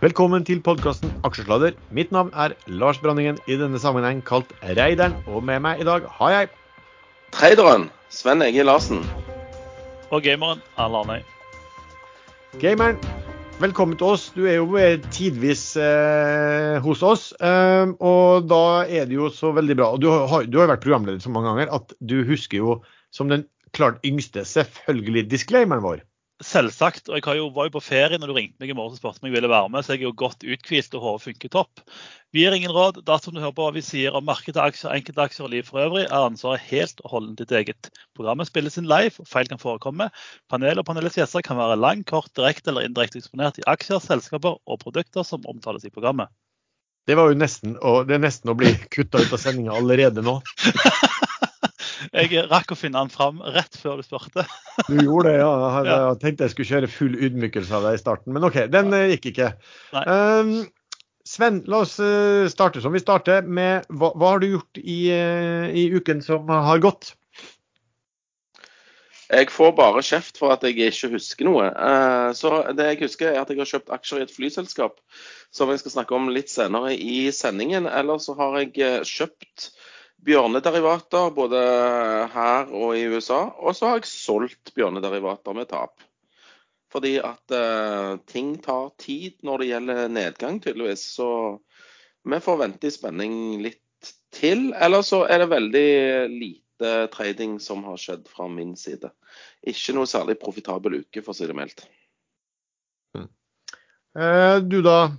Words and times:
Velkommen 0.00 0.46
til 0.48 0.62
podkasten 0.64 1.10
Aksjesladder. 1.28 1.74
Mitt 1.92 2.08
navn 2.08 2.30
er 2.32 2.54
Lars 2.72 2.96
Branningen, 3.02 3.36
i 3.44 3.58
denne 3.60 3.76
sammenheng 3.76 4.22
kalt 4.24 4.48
Reideren. 4.64 5.12
Og 5.28 5.42
med 5.44 5.60
meg 5.60 5.82
i 5.82 5.84
dag 5.84 6.06
har 6.08 6.30
jeg 6.32 6.48
Traderen 7.36 7.84
Sven 8.08 8.40
Egil 8.40 8.64
Larsen. 8.64 9.02
Og 10.08 10.24
gameren 10.24 10.62
Erle 10.80 11.02
Arnøy. 11.02 11.20
Gameren. 12.64 12.96
Velkommen 13.60 14.00
til 14.00 14.14
oss. 14.14 14.30
Du 14.32 14.46
er 14.48 14.56
jo 14.62 14.80
tidvis 15.12 15.66
eh, 15.76 16.80
hos 16.80 17.04
oss. 17.04 17.28
Eh, 17.36 17.92
og 18.00 18.48
da 18.48 18.64
er 18.88 19.04
det 19.04 19.20
jo 19.20 19.28
så 19.28 19.52
veldig 19.52 19.76
bra. 19.82 19.92
Og 19.92 20.00
du 20.00 20.08
har, 20.08 20.48
du 20.48 20.62
har 20.62 20.72
vært 20.72 20.86
programleder 20.86 21.20
så 21.20 21.34
mange 21.34 21.52
ganger 21.52 21.76
at 21.76 21.92
du 22.00 22.22
husker 22.24 22.64
jo 22.64 22.78
som 23.12 23.28
den 23.28 23.44
klart 23.76 24.00
yngste 24.00 24.48
selvfølgelig 24.48 25.28
disclaimeren 25.28 25.84
vår. 25.84 26.00
Selvsagt. 26.40 27.10
Og 27.10 27.18
jeg 27.18 27.36
jo, 27.36 27.50
var 27.52 27.68
jo 27.68 27.74
på 27.74 27.82
ferie 27.84 28.16
når 28.16 28.30
du 28.30 28.36
ringte 28.38 28.62
meg 28.62 28.72
i 28.72 28.76
morgen 28.76 28.94
og 28.94 29.00
spurte 29.00 29.20
om 29.20 29.28
jeg 29.28 29.34
ville 29.34 29.50
være 29.52 29.68
med, 29.72 29.84
så 29.84 29.92
jeg 29.92 30.00
er 30.00 30.06
jo 30.08 30.16
godt 30.22 30.46
uthvilt 30.46 30.96
og 30.96 31.04
hodet 31.04 31.24
funker 31.26 31.52
topp. 31.52 31.82
Vi 32.32 32.44
gir 32.44 32.56
ingen 32.56 32.72
råd. 32.72 33.02
Dersom 33.04 33.36
du 33.36 33.42
hører 33.42 33.56
på 33.58 33.66
hva 33.66 33.74
vi 33.74 33.84
sier 33.84 34.16
om 34.16 34.24
markedet, 34.24 34.62
aksjer, 34.62 34.94
enkeltaksjer 34.96 35.44
og 35.44 35.52
liv 35.52 35.68
for 35.68 35.82
øvrig, 35.84 36.06
er 36.06 36.28
ansvaret 36.30 36.64
helt 36.70 37.04
og 37.04 37.12
holdent 37.12 37.42
ditt 37.42 37.52
eget. 37.60 37.90
Programmet 38.16 38.48
spilles 38.48 38.80
inn 38.80 38.88
live, 38.88 39.20
og 39.20 39.28
feil 39.28 39.50
kan 39.50 39.60
forekomme. 39.60 40.08
Panel 40.52 40.80
og 40.80 40.88
panelets 40.88 41.20
gjester 41.20 41.44
kan 41.44 41.60
være 41.60 41.76
lang, 41.80 42.06
kort, 42.08 42.32
direkte 42.38 42.72
eller 42.72 42.88
indirekte 42.88 43.20
eksponert 43.20 43.60
i 43.60 43.66
aksjer, 43.68 44.00
selskaper 44.00 44.56
og 44.64 44.80
produkter 44.80 45.26
som 45.26 45.44
omtales 45.50 45.84
i 45.84 45.92
programmet. 45.92 46.32
Det 47.08 47.16
var 47.18 47.32
jo 47.32 47.36
nesten, 47.36 47.76
og 47.84 48.06
det 48.08 48.16
er 48.16 48.22
nesten 48.22 48.52
å 48.52 48.56
bli 48.56 48.70
kutta 48.92 49.20
ut 49.20 49.32
av 49.34 49.40
sendinga 49.42 49.76
allerede 49.76 50.24
nå. 50.24 50.38
Jeg 52.08 52.46
rakk 52.48 52.72
å 52.72 52.78
finne 52.78 53.00
den 53.00 53.12
fram 53.12 53.40
rett 53.54 53.76
før 53.76 54.00
du 54.00 54.06
spurte. 54.06 54.46
Du 54.88 54.96
gjorde 54.96 55.30
det, 55.30 55.38
ja. 55.42 55.50
Jeg, 55.84 55.86
jeg 55.92 56.18
tenkte 56.22 56.46
jeg 56.46 56.54
skulle 56.54 56.70
kjøre 56.70 56.92
full 56.92 57.16
ydmykelse 57.28 57.76
av 57.76 57.86
deg 57.86 57.98
i 57.98 58.00
starten, 58.02 58.34
men 58.36 58.46
OK, 58.46 58.60
den 58.72 58.92
uh, 58.94 59.06
gikk 59.12 59.30
ikke. 59.32 59.52
Um, 59.92 60.54
Sven, 61.28 61.60
la 61.70 61.82
oss 61.84 61.98
uh, 62.00 62.48
starte 62.50 62.82
som 62.82 62.94
vi 62.96 63.02
starter 63.02 63.44
med 63.46 63.88
hva, 63.92 64.14
hva 64.16 64.34
har 64.34 64.42
du 64.42 64.54
gjort 64.54 64.80
i, 64.80 65.00
uh, 65.12 65.68
i, 65.68 65.90
uken 65.92 66.24
som 66.24 66.48
har 66.50 66.80
gått? 66.82 67.12
Jeg 69.30 69.52
får 69.54 69.76
bare 69.78 70.02
kjeft 70.02 70.40
for 70.40 70.50
at 70.50 70.64
jeg 70.66 70.74
ikke 70.90 71.12
husker 71.12 71.46
noe. 71.46 71.68
Så 72.34 72.50
det 72.74 72.88
jeg 72.88 72.98
husker 73.04 73.28
er 73.30 73.36
at 73.38 73.52
jeg 73.52 73.60
har 73.60 73.68
kjøpt 73.76 73.92
aksjer 73.94 74.18
i 74.18 74.24
et 74.24 74.32
flyselskap 74.34 74.96
som 75.54 75.70
jeg 75.70 75.84
skal 75.84 75.94
snakke 75.94 76.16
om 76.16 76.26
litt 76.34 76.50
senere 76.50 76.96
i 76.96 77.28
sendingen. 77.30 77.86
Eller 77.86 78.18
så 78.18 78.34
har 78.40 78.58
jeg 78.58 79.04
kjøpt 79.06 79.68
bjørnederivater 80.26 81.32
både 81.34 81.60
her 82.32 82.70
og 82.76 82.96
i 82.98 83.06
USA. 83.08 83.42
Og 83.58 83.76
så 83.76 83.88
har 83.88 84.00
jeg 84.00 84.10
solgt 84.10 84.72
bjørnederivater 84.76 85.56
med 85.56 85.70
tap. 85.70 86.02
Fordi 86.90 87.16
at 87.22 87.54
uh, 87.54 88.18
ting 88.26 88.56
tar 88.62 88.90
tid 88.98 89.38
når 89.46 89.62
det 89.62 89.68
gjelder 89.70 90.08
nedgang, 90.10 90.58
tydeligvis. 90.62 91.04
Så 91.14 91.28
vi 92.26 92.40
får 92.42 92.58
vente 92.64 92.88
i 92.88 92.94
spenning 92.94 93.34
litt 93.62 94.12
til. 94.34 94.70
Eller 94.74 95.06
så 95.06 95.22
er 95.30 95.42
det 95.42 95.52
veldig 95.54 95.88
lite 96.34 96.92
trading 97.14 97.58
som 97.62 97.84
har 97.86 98.00
skjedd 98.00 98.26
fra 98.28 98.48
min 98.50 98.74
side. 98.78 99.12
Ikke 99.70 99.94
noe 99.94 100.08
særlig 100.10 100.40
profitabel 100.40 101.02
uke, 101.02 101.22
for 101.22 101.34
å 101.34 101.38
si 101.38 101.46
det 101.46 101.56
mildt. 101.56 101.84
Mm. 103.16 103.28
Eh, 104.18 104.56
du 104.66 104.80
da, 104.82 105.12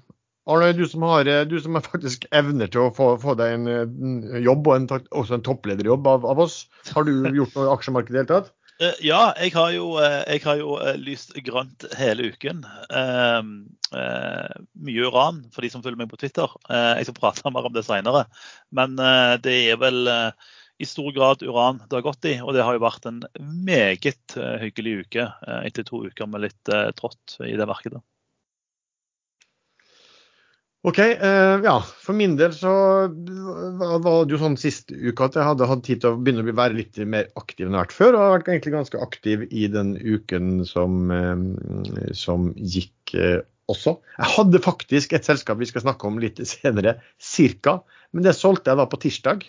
Arne, 0.50 0.72
du 0.74 0.88
som, 0.90 1.04
har, 1.06 1.28
du 1.46 1.60
som 1.62 1.78
faktisk 1.86 2.24
evner 2.34 2.72
til 2.72 2.88
å 2.88 2.94
få, 2.96 3.12
få 3.22 3.36
deg 3.38 3.60
en 3.60 4.40
jobb, 4.42 4.66
og 4.66 4.74
en, 4.74 4.88
også 5.14 5.38
en 5.38 5.46
topplederjobb 5.46 6.08
av, 6.10 6.26
av, 6.26 6.42
oss. 6.48 6.64
Har 6.96 7.06
du 7.06 7.14
gjort 7.38 7.54
noe 7.58 7.68
i 7.68 7.74
aksjemarkedet 7.76 8.16
i 8.16 8.18
det 8.18 8.24
hele 8.24 8.34
tatt? 8.34 8.50
Eh, 8.82 8.98
ja, 9.06 9.30
jeg 9.38 9.54
har 9.54 9.74
jo, 9.76 9.92
eh, 10.02 10.22
jeg 10.26 10.42
har 10.48 10.58
jo 10.58 10.78
eh, 10.82 10.98
lyst 10.98 11.36
grønt 11.46 11.86
hele 12.00 12.32
uken. 12.34 12.64
Uh, 12.90 13.44
mye 13.92 15.10
uran 15.12 15.44
for 15.54 15.62
de 15.62 15.70
som 15.70 15.84
følger 15.84 16.00
meg 16.00 16.10
på 16.10 16.18
Twitter. 16.22 16.48
Jeg 16.72 17.06
skal 17.10 17.18
prate 17.18 17.52
mer 17.52 17.68
om 17.68 17.74
det 17.76 17.84
senere. 17.84 18.22
Men 18.72 18.96
det 19.44 19.56
er 19.68 19.76
vel 19.82 20.08
i 20.80 20.88
stor 20.88 21.12
grad 21.12 21.44
uran 21.44 21.82
det 21.84 22.00
har 22.00 22.06
gått 22.06 22.30
i. 22.32 22.38
Og 22.40 22.56
det 22.56 22.64
har 22.64 22.78
jo 22.78 22.86
vært 22.86 23.10
en 23.10 23.20
meget 23.36 24.38
hyggelig 24.64 24.94
uke 25.04 25.28
etter 25.60 25.84
to 25.84 26.06
uker 26.08 26.32
med 26.32 26.46
litt 26.48 26.72
trått 26.96 27.36
i 27.44 27.58
det 27.60 27.68
markedet. 27.68 28.00
OK. 30.82 30.98
Uh, 30.98 31.62
ja, 31.62 31.76
for 32.02 32.18
min 32.18 32.34
del 32.40 32.54
så 32.58 32.72
var 33.78 34.26
det 34.26 34.34
jo 34.34 34.40
sånn 34.42 34.58
sist 34.58 34.90
uke 34.90 35.28
at 35.28 35.38
jeg 35.38 35.46
hadde 35.46 35.68
hatt 35.70 35.84
tid 35.86 36.02
til 36.02 36.16
å 36.16 36.18
begynne 36.18 36.42
å 36.42 36.58
være 36.58 36.80
litt 36.80 36.98
mer 37.06 37.30
aktiv 37.38 37.68
enn 37.68 37.76
jeg 37.76 37.78
har 37.78 37.86
vært 37.86 37.98
før. 38.00 38.16
Og 38.16 38.24
har 38.24 38.36
vært 38.40 38.50
egentlig 38.50 38.74
ganske 38.74 39.04
aktiv 39.06 39.46
i 39.50 39.68
den 39.70 39.94
uken 40.02 40.64
som, 40.66 41.14
uh, 41.14 42.10
som 42.18 42.50
gikk 42.58 43.14
uh, 43.14 43.44
også. 43.70 44.00
Jeg 44.18 44.34
hadde 44.40 44.64
faktisk 44.66 45.14
et 45.14 45.30
selskap 45.30 45.62
vi 45.62 45.70
skal 45.70 45.86
snakke 45.86 46.10
om 46.10 46.18
litt 46.22 46.42
senere, 46.50 46.98
cirka. 47.22 47.78
Men 48.12 48.26
det 48.26 48.34
solgte 48.40 48.74
jeg 48.74 48.82
da 48.82 48.90
på 48.90 49.02
tirsdag. 49.06 49.46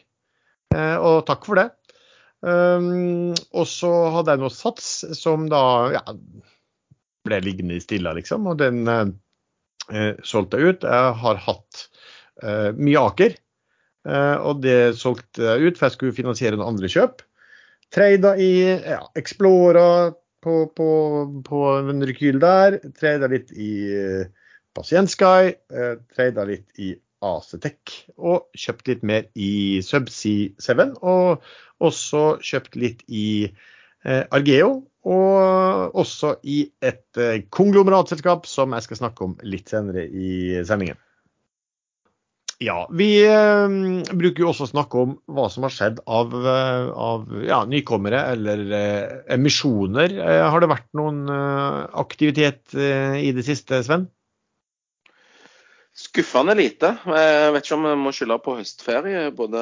og 0.72 1.24
takk 1.28 1.48
for 1.48 1.58
det. 1.58 1.70
Um, 2.42 3.32
og 3.54 3.66
så 3.70 3.90
hadde 4.14 4.34
jeg 4.34 4.42
noe 4.42 4.52
sats 4.52 4.86
som 5.16 5.48
da 5.50 5.64
ja, 5.94 6.02
ble 7.26 7.40
liggende 7.44 7.76
i 7.78 7.82
stilla, 7.82 8.12
liksom. 8.18 8.46
Og 8.50 8.60
den 8.60 8.84
eh, 9.90 10.14
solgte 10.26 10.60
jeg 10.60 10.74
ut. 10.76 10.86
Jeg 10.86 11.18
har 11.24 11.42
hatt 11.46 11.84
eh, 12.42 12.70
mye 12.78 13.02
Aker, 13.08 13.36
eh, 14.06 14.36
og 14.38 14.62
det 14.64 14.94
solgte 15.00 15.46
jeg 15.48 15.72
ut 15.72 15.78
for 15.80 15.88
jeg 15.88 15.96
skulle 15.96 16.16
finansiere 16.16 16.58
noen 16.58 16.74
andre 16.74 16.90
kjøp. 16.92 17.24
Trada 17.92 18.36
i 18.40 18.52
ja, 18.64 19.02
Explora 19.18 20.12
på, 20.42 20.54
på, 20.76 20.90
på 21.44 21.64
en 21.78 22.04
rekyl 22.08 22.40
der. 22.42 22.78
Trada 22.96 23.28
litt 23.30 23.52
i 23.52 23.72
Pasientsky. 24.72 25.52
Eh, 25.72 25.96
trada 26.14 26.46
litt 26.48 26.80
i 26.80 26.94
Acetec. 27.22 27.98
Og 28.18 28.48
kjøpt 28.58 28.88
litt 28.90 29.04
mer 29.06 29.28
i 29.36 29.82
Subsea 29.84 30.52
7. 30.62 30.96
Og 31.04 31.44
også 31.82 32.24
kjøpt 32.42 32.78
litt 32.80 33.04
i 33.08 33.52
Argeo 34.04 34.80
og 35.02 35.96
også 35.98 36.36
i 36.46 36.62
et 36.82 37.18
eh, 37.18 37.42
konglomeratselskap 37.50 38.46
som 38.46 38.74
jeg 38.76 38.86
skal 38.86 39.00
snakke 39.00 39.26
om 39.26 39.34
litt 39.42 39.72
senere 39.72 40.06
i 40.06 40.62
sendingen. 40.66 41.00
Ja, 42.62 42.84
Vi 42.94 43.08
eh, 43.26 43.72
bruker 44.14 44.44
jo 44.44 44.52
også 44.52 44.68
å 44.68 44.70
snakke 44.70 45.02
om 45.02 45.16
hva 45.26 45.48
som 45.50 45.66
har 45.66 45.74
skjedd 45.74 45.98
av, 46.06 46.36
eh, 46.38 46.90
av 46.94 47.26
ja, 47.42 47.64
nykommere 47.66 48.22
eller 48.36 48.64
eh, 48.78 49.14
emisjoner. 49.34 50.14
Eh, 50.22 50.46
har 50.46 50.62
det 50.62 50.70
vært 50.70 50.90
noen 50.94 51.24
eh, 51.26 51.80
aktivitet 52.04 52.78
i 52.78 53.32
det 53.34 53.46
siste, 53.48 53.82
Sven? 53.82 54.06
Skuffende 55.92 56.54
lite. 56.56 56.94
Jeg 57.04 57.50
vet 57.52 57.66
ikke 57.66 57.76
om 57.76 57.88
vi 57.90 57.96
må 58.00 58.12
skylde 58.16 58.38
på 58.40 58.54
høstferie. 58.56 59.26
Både, 59.36 59.60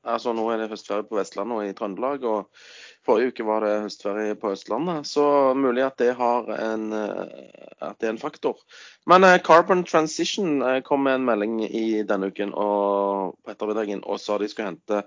altså 0.00 0.32
Nå 0.32 0.46
er 0.54 0.62
det 0.62 0.70
høstferie 0.70 1.04
på 1.04 1.18
Vestlandet 1.18 1.58
og 1.58 1.66
i 1.66 1.74
Trøndelag. 1.76 2.24
og 2.24 2.87
Forrige 3.08 3.32
uke 3.32 3.44
var 3.48 3.64
det 3.64 3.76
høstferie 3.86 4.36
på 4.36 4.50
Østlandet, 4.52 5.06
så 5.08 5.24
mulig 5.56 5.80
at 5.86 5.96
det, 5.96 6.10
en, 6.12 6.90
eh, 6.92 7.76
at 7.80 7.96
det 7.96 8.10
er 8.10 8.12
en 8.12 8.20
faktor. 8.20 8.58
Men 9.08 9.24
uh, 9.24 9.38
Carbon 9.40 9.80
Transition 9.88 10.60
uh, 10.60 10.82
kom 10.84 11.06
med 11.06 11.16
en 11.16 11.24
melding 11.24 11.62
i 11.64 12.02
denne 12.04 12.28
uken 12.28 12.52
og, 12.52 13.38
på 13.40 13.54
ettermiddagen 13.54 14.04
og 14.04 14.20
sa 14.20 14.36
de 14.36 14.50
skulle 14.52 14.74
hente 14.74 15.00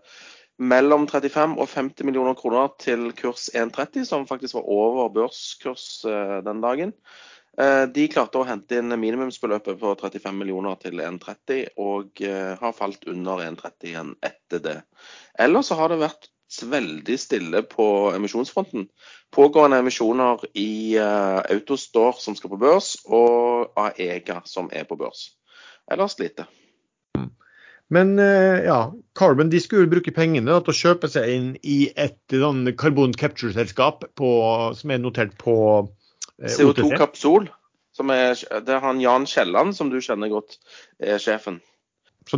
mellom 0.62 1.06
35 1.12 1.54
og 1.62 1.70
50 1.70 2.10
millioner 2.10 2.38
kroner 2.38 2.74
til 2.82 3.12
kurs 3.18 3.52
1,30, 3.54 4.08
som 4.10 4.26
faktisk 4.30 4.58
var 4.58 4.74
over 4.74 5.14
børskurs 5.14 5.86
den 6.46 6.62
dagen. 6.62 6.92
De 7.96 8.04
klarte 8.14 8.38
å 8.38 8.46
hente 8.46 8.78
inn 8.78 8.94
minimumsbeløpet 8.94 9.80
på 9.82 9.96
35 10.04 10.38
millioner 10.38 10.78
til 10.84 11.02
1,30, 11.02 11.72
og 11.82 12.22
har 12.62 12.78
falt 12.78 13.10
under 13.10 13.42
1,30 13.48 13.90
igjen 13.90 14.14
etter 14.22 14.62
det. 14.68 14.78
Ellers 15.34 15.72
så 15.72 15.80
har 15.82 15.90
det 15.90 16.04
vært 16.04 16.30
veldig 16.60 17.18
stille 17.20 17.62
på 17.68 17.86
emisjonsfronten. 18.16 18.88
Pågående 19.32 19.80
emisjoner 19.82 20.42
i 20.58 20.98
uh, 21.00 21.40
Autostore 21.52 22.20
som 22.20 22.36
skal 22.36 22.52
på 22.54 22.60
børs, 22.62 22.96
og 23.06 23.72
Aega 23.80 24.42
som 24.46 24.70
er 24.74 24.88
på 24.90 24.98
børs. 25.00 25.30
Ellers 25.92 26.18
lite. 26.20 26.48
Men 27.92 28.14
uh, 28.20 28.60
ja, 28.64 28.82
Carbon 29.20 29.52
de 29.52 29.60
skulle 29.60 29.90
bruke 29.92 30.14
pengene 30.16 30.60
til 30.64 30.74
å 30.74 30.78
kjøpe 30.82 31.10
seg 31.12 31.32
inn 31.32 31.50
i 31.64 31.80
et 32.00 32.20
sånn 32.32 32.64
carbon 32.80 33.16
capture-selskap 33.16 34.06
som 34.16 34.94
er 34.96 35.02
notert 35.04 35.36
på 35.42 35.56
eh, 36.40 36.52
CO2 36.52 36.94
Kapsol. 37.00 37.50
det 38.00 38.76
er 38.76 38.80
han 38.86 39.04
Jan 39.04 39.28
Kielland, 39.28 39.76
som 39.76 39.92
du 39.92 40.00
kjenner 40.00 40.32
godt, 40.32 40.56
er 41.04 41.20
sjefen. 41.20 41.60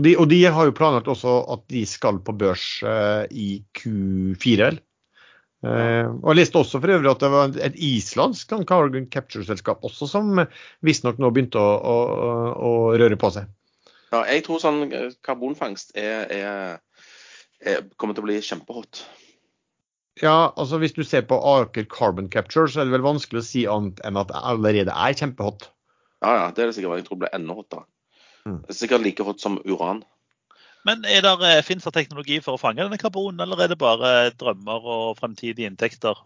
De, 0.01 0.15
og 0.17 0.25
de 0.31 0.39
har 0.49 0.65
jo 0.65 0.73
planlagt 0.73 1.09
også 1.11 1.35
at 1.53 1.67
de 1.69 1.83
skal 1.85 2.17
på 2.25 2.33
børs 2.33 2.65
eh, 2.81 3.25
i 3.29 3.49
Q4, 3.77 4.55
vel. 4.63 4.81
Uh, 5.63 6.19
og 6.19 6.33
Jeg 6.33 6.41
leste 6.41 6.59
også 6.59 6.79
for 6.83 6.91
øvrig 6.91 7.07
at 7.07 7.21
det 7.23 7.29
var 7.31 7.53
et 7.63 7.75
islandsk 7.79 8.49
carbon 8.67 9.05
capture-selskap 9.07 9.85
også 9.87 10.09
som 10.11 10.41
visstnok 10.83 11.21
nå 11.23 11.29
begynte 11.31 11.61
å, 11.61 11.69
å, 11.79 11.93
å, 12.51 12.71
røre 12.99 13.15
på 13.15 13.29
seg. 13.31 13.47
Ja, 14.11 14.25
jeg 14.27 14.43
tror 14.43 14.59
sånn 14.59 14.81
eh, 14.91 15.13
karbonfangst 15.23 15.95
er, 15.95 16.27
er, 16.35 17.07
er, 17.63 17.87
kommer 17.95 18.17
til 18.17 18.25
å 18.25 18.27
bli 18.27 18.41
kjempehot. 18.43 19.05
Ja, 20.19 20.51
altså 20.59 20.81
hvis 20.83 20.97
du 20.97 21.01
ser 21.07 21.23
på 21.31 21.39
Aker 21.39 21.87
Carbon 21.89 22.27
Capture, 22.33 22.67
så 22.67 22.83
er 22.83 22.89
det 22.89 22.97
vel 22.97 23.07
vanskelig 23.07 23.39
å 23.39 23.47
si 23.47 23.63
annet 23.63 24.03
enn 24.03 24.19
at 24.19 24.29
det 24.29 24.43
allerede 24.43 24.91
er 24.91 25.15
kjempehot. 25.17 25.69
Ja, 26.21 26.35
ja, 26.41 26.45
det 26.51 26.59
er 26.59 26.69
det 26.69 26.75
sikkert. 26.75 26.99
Jeg 26.99 27.07
tror 27.07 27.17
det 27.17 27.23
blir 27.23 27.39
enda 27.39 27.55
hottere. 27.55 27.87
Mm. 28.47 28.59
Det 28.65 28.75
er 28.75 28.79
sikkert 28.81 29.05
like 29.05 29.23
hot 29.23 29.41
som 29.43 29.59
uran. 29.65 30.03
Men 30.83 31.05
er 31.07 31.23
der, 31.23 31.39
eh, 31.47 31.63
finnes 31.63 31.85
det 31.87 31.93
teknologi 31.95 32.41
for 32.43 32.57
å 32.57 32.59
fange 32.59 32.83
denne 32.83 32.99
karbonen, 32.99 33.39
eller 33.39 33.63
er 33.63 33.71
det 33.71 33.79
bare 33.79 34.31
drømmer 34.35 34.83
og 34.83 35.17
fremtidige 35.17 35.69
inntekter? 35.69 36.19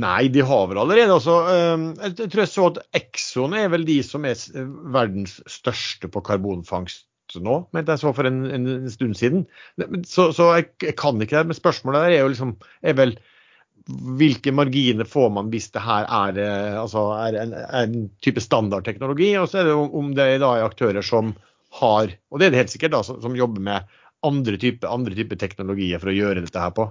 Nei, 0.00 0.28
de 0.32 0.40
har 0.40 0.68
vel 0.70 0.80
allerede. 0.80 1.12
Altså, 1.12 1.34
eh, 1.52 2.12
jeg 2.16 2.30
tror 2.32 2.42
jeg 2.42 2.48
så 2.48 2.66
at 2.70 2.82
Exxon 2.96 3.54
er 3.54 3.68
vel 3.68 3.84
de 3.84 3.98
som 4.02 4.24
er 4.24 4.36
verdens 4.96 5.40
største 5.46 6.08
på 6.08 6.24
karbonfangst 6.24 7.06
nå, 7.40 7.62
mente 7.72 7.94
jeg 7.94 8.02
så 8.02 8.10
for 8.12 8.28
en, 8.28 8.42
en 8.52 8.90
stund 8.92 9.14
siden. 9.16 9.46
Så, 10.04 10.30
så 10.36 10.50
jeg, 10.56 10.66
jeg 10.82 10.96
kan 11.00 11.20
ikke 11.22 11.38
det. 11.38 11.46
Men 11.48 11.56
spørsmålet 11.56 12.02
der 12.04 12.16
er 12.16 12.24
jo 12.24 12.32
liksom 12.32 12.56
er 12.82 12.96
vel 12.98 13.14
hvilke 14.18 14.52
marginer 14.54 15.08
får 15.08 15.30
man 15.34 15.48
hvis 15.52 15.70
det 15.74 15.82
her 15.82 16.06
er, 16.06 16.38
eh, 16.38 16.76
altså 16.80 17.08
er 17.18 17.38
en, 17.42 17.54
en 17.54 17.96
type 18.24 18.42
standardteknologi, 18.42 19.32
og 19.40 19.48
så 19.50 19.62
er 19.62 19.70
det 19.70 19.78
om 19.78 20.12
det 20.16 20.28
da 20.42 20.52
er 20.58 20.66
aktører 20.66 21.04
som 21.06 21.34
har, 21.80 22.12
og 22.30 22.40
det 22.40 22.46
er 22.46 22.54
det 22.54 22.62
helt 22.62 22.74
sikkert, 22.74 22.94
da, 22.94 23.02
som, 23.06 23.20
som 23.24 23.36
jobber 23.36 23.64
med 23.64 23.98
andre 24.22 24.58
typer 24.60 25.14
type 25.16 25.38
teknologier 25.40 26.02
for 26.02 26.12
å 26.12 26.16
gjøre 26.16 26.44
dette 26.44 26.62
her 26.62 26.74
på. 26.76 26.86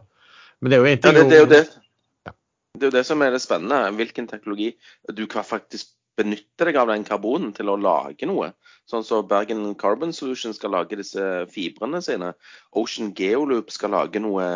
Men 0.60 0.72
det 0.72 0.78
er 0.78 0.82
jo 0.82 0.90
en 0.90 0.98
Ja, 0.98 1.02
ting 1.04 1.18
det, 1.18 1.30
det, 1.30 1.38
er 1.38 1.42
jo 1.46 1.52
det. 1.52 1.64
Ja. 2.28 2.34
det 2.76 2.84
er 2.86 2.92
jo 2.92 2.98
det 2.98 3.06
som 3.08 3.24
er 3.24 3.32
det 3.34 3.42
spennende. 3.42 3.80
Hvilken 3.98 4.28
teknologi 4.30 4.72
du 5.16 5.24
kan 5.32 5.48
faktisk 5.48 5.94
benytte 6.20 6.68
deg 6.68 6.78
av 6.80 6.90
den 6.92 7.06
karbonen 7.08 7.54
til 7.56 7.72
å 7.72 7.78
lage 7.80 8.28
noe. 8.30 8.52
Sånn 8.90 9.06
som 9.08 9.28
Bergen 9.30 9.76
Carbon 9.80 10.12
Solution 10.16 10.56
skal 10.58 10.74
lage 10.76 11.00
disse 11.00 11.46
fibrene 11.54 12.02
sine. 12.04 12.34
Ocean 12.78 13.14
Geoloop 13.18 13.72
skal 13.72 13.94
lage 13.96 14.22
noe 14.24 14.48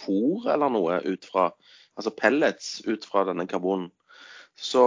fôr 0.00 0.48
eller 0.50 0.72
noe 0.74 1.02
ut 1.06 1.28
fra 1.28 1.52
Altså 1.98 2.12
pellets 2.14 2.76
ut 2.86 3.02
fra 3.10 3.24
denne 3.26 3.42
karbonen. 3.50 3.88
Så 4.54 4.82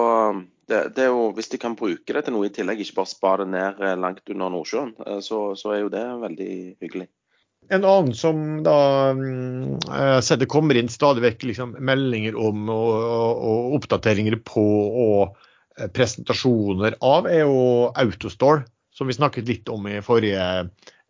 det, 0.68 0.94
det 0.96 1.10
jo, 1.10 1.30
hvis 1.36 1.50
de 1.52 1.60
kan 1.60 1.76
bruke 1.80 2.16
det 2.16 2.26
til 2.26 2.36
noe 2.36 2.48
i 2.48 2.54
tillegg, 2.56 2.80
ikke 2.84 3.02
bare 3.02 3.12
spa 3.12 3.34
det 3.42 3.48
ned 3.52 3.82
eh, 3.84 3.98
langt 4.00 4.24
under 4.32 4.52
Nordsjøen, 4.54 4.94
eh, 5.04 5.20
så, 5.24 5.42
så 5.60 5.74
er 5.76 5.82
jo 5.82 5.92
det 5.92 6.06
veldig 6.22 6.52
hyggelig. 6.84 7.10
En 7.72 7.84
annen 7.88 8.16
som 8.18 8.62
da 8.66 9.12
mm, 9.16 9.84
sett 10.26 10.42
det 10.42 10.50
kommer 10.52 10.80
inn 10.80 10.90
stadig 10.92 11.24
vekk 11.24 11.46
liksom, 11.52 11.76
meldinger 11.84 12.36
om 12.40 12.64
og, 12.74 12.90
og, 12.96 13.44
og 13.52 13.76
oppdateringer 13.80 14.40
på 14.48 14.66
og 15.06 15.18
eh, 15.28 15.51
presentasjoner 15.96 16.98
av, 17.06 17.28
er 17.30 17.46
jo 17.46 17.92
Autostore, 17.96 18.66
som 18.96 19.10
vi 19.10 19.16
snakket 19.16 19.48
litt 19.50 19.70
om 19.72 19.88
i 19.90 20.02
forrige 20.06 20.46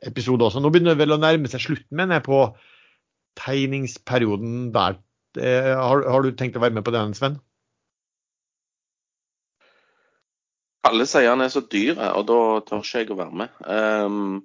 episode 0.06 0.46
også. 0.46 0.62
Nå 0.62 0.72
begynner 0.74 0.96
det 0.96 1.04
vel 1.04 1.16
å 1.16 1.22
nærme 1.22 1.50
seg 1.52 1.64
slutten, 1.64 1.96
mener 1.98 2.20
jeg, 2.20 2.28
på 2.28 2.42
tegningsperioden 3.42 4.72
der. 4.76 5.00
Eh, 5.40 5.72
Har, 5.78 6.04
har 6.04 6.26
du 6.26 6.34
tenkt 6.36 6.58
å 6.60 6.64
være 6.64 6.76
med 6.78 6.86
på 6.86 6.94
den, 6.96 7.16
Sven? 7.18 7.40
Alle 10.88 11.06
sier 11.06 11.30
han 11.30 11.44
er 11.46 11.52
så 11.54 11.62
dyr, 11.62 11.94
og 12.18 12.26
da 12.28 12.40
tør 12.66 12.82
ikke 12.82 13.04
jeg 13.04 13.12
å 13.14 13.20
være 13.20 13.38
med. 13.44 13.58
Um, 13.70 14.42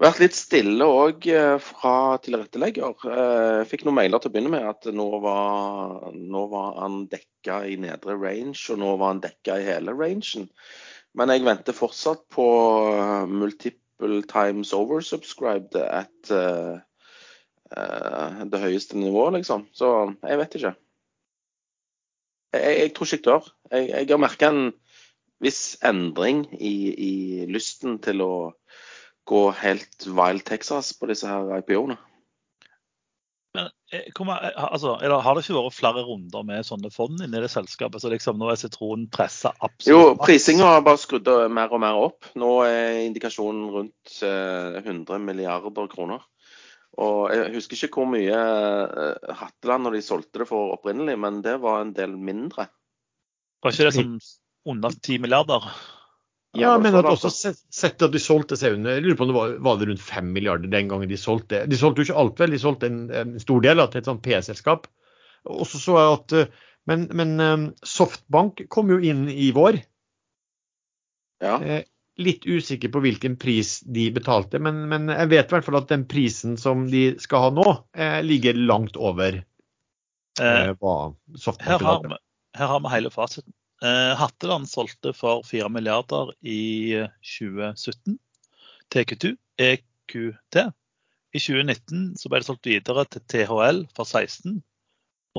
vært 0.00 0.22
litt 0.22 0.36
stille 0.36 0.86
òg 0.88 1.26
fra 1.62 1.94
tilrettelegger. 2.24 2.94
Uh, 3.04 3.60
fikk 3.68 3.84
noen 3.86 3.98
mailer 4.00 4.22
til 4.22 4.30
å 4.30 4.34
begynne 4.34 4.52
med 4.54 4.68
at 4.68 4.88
nå 4.94 5.08
var, 5.22 6.08
nå 6.16 6.46
var 6.52 6.78
han 6.80 7.02
dekka 7.12 7.62
i 7.68 7.76
nedre 7.80 8.16
range, 8.18 8.58
og 8.72 8.80
nå 8.82 8.94
var 8.96 9.14
han 9.14 9.22
dekka 9.24 9.58
i 9.60 9.66
hele 9.68 9.94
rangen. 9.98 10.48
Men 11.18 11.32
jeg 11.34 11.44
venter 11.44 11.76
fortsatt 11.76 12.24
på 12.32 12.46
uh, 12.88 13.28
multiple 13.28 14.22
times 14.30 14.72
oversubscribed 14.76 15.76
at 15.82 16.32
det 17.72 18.58
høyeste 18.60 18.98
nivået, 19.00 19.38
liksom. 19.38 19.62
Så 19.72 19.86
jeg 20.20 20.38
vet 20.42 20.56
ikke. 20.58 20.72
Jeg, 22.52 22.72
jeg 22.82 22.90
tror 22.92 23.06
ikke 23.06 23.16
jeg 23.16 23.24
dør. 23.24 23.46
Jeg, 23.72 23.86
jeg 23.88 24.10
har 24.10 24.20
merka 24.20 24.50
en 24.52 24.66
viss 25.42 25.62
endring 25.84 26.44
i, 26.58 26.74
i 26.92 27.14
lysten 27.48 27.96
til 28.04 28.20
å 28.24 28.34
gå 29.28 29.42
helt 29.62 30.06
Wild 30.06 30.44
Texas 30.48 30.92
på 30.98 31.08
disse 31.10 31.28
her 31.28 31.50
IPO-ene. 31.58 31.98
Men, 33.52 33.68
eh, 33.92 34.00
eh, 34.08 34.52
altså, 34.56 34.94
har 34.96 35.34
det 35.36 35.42
ikke 35.44 35.58
vært 35.58 35.76
flere 35.76 36.04
runder 36.06 36.44
med 36.48 36.64
sånne 36.64 36.88
fond 36.92 37.20
inni 37.20 37.42
det 37.42 37.50
selskapet? 37.52 38.00
Så 38.00 38.08
liksom 38.12 38.40
nå 38.40 38.48
er 38.48 38.60
sitronen 38.60 39.10
pressa 39.12 39.52
absolutt 39.60 39.92
Jo, 39.92 40.14
prisinga 40.16 40.70
har 40.70 40.86
bare 40.86 41.00
skrudd 41.00 41.28
mer 41.52 41.74
og 41.74 41.82
mer 41.84 42.00
opp. 42.00 42.30
Nå 42.40 42.52
er 42.64 43.02
indikasjonen 43.04 43.68
rundt 43.74 44.20
eh, 44.24 44.80
100 44.80 45.20
milliarder 45.20 45.90
kroner. 45.92 46.24
Og 47.00 47.32
Jeg 47.32 47.54
husker 47.54 47.78
ikke 47.78 48.02
hvor 48.02 48.08
mye 48.12 48.36
eh, 48.36 49.34
Hatteland 49.38 49.86
når 49.86 49.96
de 49.96 50.04
solgte 50.04 50.42
det 50.42 50.48
for 50.48 50.74
opprinnelig, 50.74 51.16
men 51.20 51.40
det 51.44 51.58
var 51.62 51.80
en 51.80 51.94
del 51.96 52.16
mindre. 52.16 52.68
Var 53.62 53.72
ikke 53.72 53.88
det 53.88 53.94
som 53.96 54.16
under 54.68 54.96
10 54.96 55.22
milliarder? 55.24 55.68
Ja, 56.58 56.74
men 56.78 56.94
at 56.98 57.06
også 57.08 57.30
sett, 57.32 58.02
at 58.04 58.12
de 58.12 58.20
solgte 58.20 58.58
seg 58.60 58.74
under 58.76 58.98
Jeg 58.98 59.06
lurer 59.06 59.16
på 59.16 59.24
om 59.24 59.30
det 59.30 59.36
var, 59.38 59.52
var 59.64 59.78
det 59.80 59.86
rundt 59.88 60.02
5 60.04 60.26
milliarder 60.34 60.68
den 60.72 60.90
gangen 60.90 61.08
de 61.08 61.16
solgte. 61.16 61.62
De 61.70 61.78
solgte 61.80 62.02
jo 62.02 62.10
ikke 62.10 62.18
alt, 62.20 62.42
vel. 62.42 62.52
De 62.52 62.60
solgte 62.60 62.90
en, 62.90 62.98
en 63.22 63.38
stor 63.40 63.62
del 63.64 63.80
da, 63.80 63.86
til 63.88 64.02
et 64.02 64.10
sånt 64.10 64.20
P-selskap. 64.26 64.84
Og 65.48 65.64
så 65.66 65.80
så 65.80 65.96
jeg 65.98 66.18
at 66.18 66.36
eh, 66.42 66.60
Men, 66.90 67.06
men 67.14 67.32
eh, 67.40 67.64
Softbank 67.86 68.64
kom 68.74 68.90
jo 68.92 68.98
inn 69.00 69.24
i 69.30 69.48
vår. 69.56 69.80
Ja. 71.42 71.56
Eh, 71.62 71.82
Litt 72.20 72.44
usikker 72.44 72.90
på 72.92 73.00
hvilken 73.00 73.38
pris 73.40 73.78
de 73.88 74.10
betalte, 74.12 74.58
men, 74.60 74.82
men 74.90 75.08
jeg 75.08 75.30
vet 75.30 75.48
i 75.48 75.54
hvert 75.54 75.64
fall 75.64 75.78
at 75.78 75.88
den 75.88 76.02
prisen 76.10 76.58
som 76.60 76.82
de 76.92 77.14
skal 77.22 77.46
ha 77.46 77.48
nå, 77.56 77.64
eh, 77.96 78.18
ligger 78.26 78.58
langt 78.60 78.98
over 79.00 79.40
Eh, 80.40 80.70
hva 80.80 80.92
Softbank 81.36 81.80
betalte. 81.80 82.18
her 82.56 82.70
har 82.70 82.80
vi 82.84 82.92
hele 82.92 83.10
fasiten. 83.12 83.52
Eh, 83.82 84.14
Hatteland 84.14 84.68
solgte 84.70 85.10
for 85.12 85.42
4 85.42 85.68
milliarder 85.68 86.30
i 86.46 86.94
eh, 87.00 87.08
2017 87.38 88.18
til 88.92 89.02
EQT. 89.02 89.24
EQT. 89.58 90.58
I 91.32 91.40
2019 91.40 92.12
så 92.20 92.30
ble 92.30 92.42
det 92.42 92.46
solgt 92.46 92.68
videre 92.68 93.04
til 93.10 93.24
THL 93.32 93.82
for 93.96 94.06
16. 94.06 94.60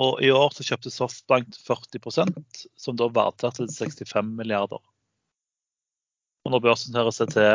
Og 0.03 0.23
i 0.25 0.31
år 0.33 0.49
så 0.55 0.65
kjøpte 0.65 0.91
Softbank 0.91 1.53
40% 1.55 2.65
som 2.81 2.97
da 2.97 3.07
verdsatte 3.13 3.69
til 3.69 3.93
65 3.93 4.33
milliarder. 4.35 4.81
Og 6.43 6.51
når 6.51 6.63
børsen 6.65 6.97
her 6.97 7.11
seg 7.15 7.31
til 7.31 7.47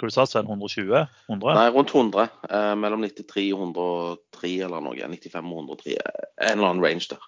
hva 0.00 0.08
du 0.08 0.14
sa 0.14 0.24
Sven, 0.24 0.46
120? 0.48 1.02
100? 1.28 1.56
Nei, 1.58 1.66
rundt 1.74 1.90
100. 1.92 2.30
Eh, 2.48 2.70
mellom 2.80 3.02
93 3.04 3.50
og 3.52 3.66
103 3.66 4.54
eller 4.64 4.80
noe. 4.86 4.96
95 4.96 5.50
og 5.50 5.74
103. 5.76 5.98
En 6.46 6.54
eller 6.54 6.70
annen 6.70 6.84
range 6.86 7.10
der. 7.10 7.26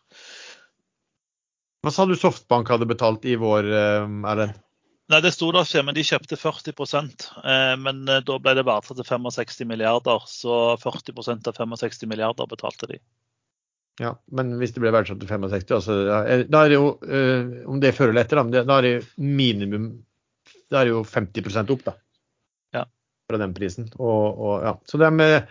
Hva 1.82 1.90
sa 1.90 2.06
du 2.06 2.14
Softbank 2.14 2.70
hadde 2.70 2.86
betalt 2.86 3.24
i 3.26 3.34
vår, 3.38 3.66
eh, 3.66 4.04
Erlend? 4.32 4.60
Nei, 5.10 5.18
det 5.20 5.32
sto 5.34 5.50
der 5.52 5.66
ikke, 5.66 5.82
men 5.84 5.96
de 5.96 6.04
kjøpte 6.06 6.38
40 6.38 6.70
eh, 7.42 7.72
Men 7.76 8.04
eh, 8.08 8.22
da 8.24 8.38
ble 8.40 8.54
det 8.56 8.64
verdsatt 8.64 9.00
til 9.00 9.08
65 9.08 9.66
milliarder, 9.68 10.22
så 10.30 10.76
40% 10.80 11.50
av 11.50 11.58
65 11.58 12.08
milliarder 12.08 12.48
betalte 12.48 12.88
de. 12.94 13.00
Ja, 14.00 14.14
men 14.32 14.54
hvis 14.60 14.72
det 14.72 14.80
ble 14.80 14.92
verdsatt 14.94 15.20
til 15.20 15.28
65, 15.28 15.74
altså, 15.76 15.98
eh, 16.22 16.44
da 16.48 16.62
er 16.62 16.72
det 16.72 16.78
jo, 16.78 16.94
eh, 17.02 17.50
om 17.68 17.82
det 17.82 17.90
er 17.90 17.98
før 17.98 18.12
eller 18.12 18.24
etter, 18.24 18.40
da, 18.40 18.62
da 18.68 18.78
er 18.78 18.88
det 18.88 18.94
minimum 19.18 19.92
Da 20.72 20.80
er 20.80 20.88
det 20.88 20.94
jo 20.94 21.02
50 21.04 21.68
opp, 21.74 21.82
da. 21.84 21.92
Ja. 22.72 22.86
Fra 23.28 23.38
den 23.42 23.52
prisen. 23.52 23.90
Og, 23.98 24.38
og, 24.38 24.54
ja. 24.64 24.72
Så 24.88 24.96
det 25.02 25.10
er 25.10 25.24
eh, 25.26 25.50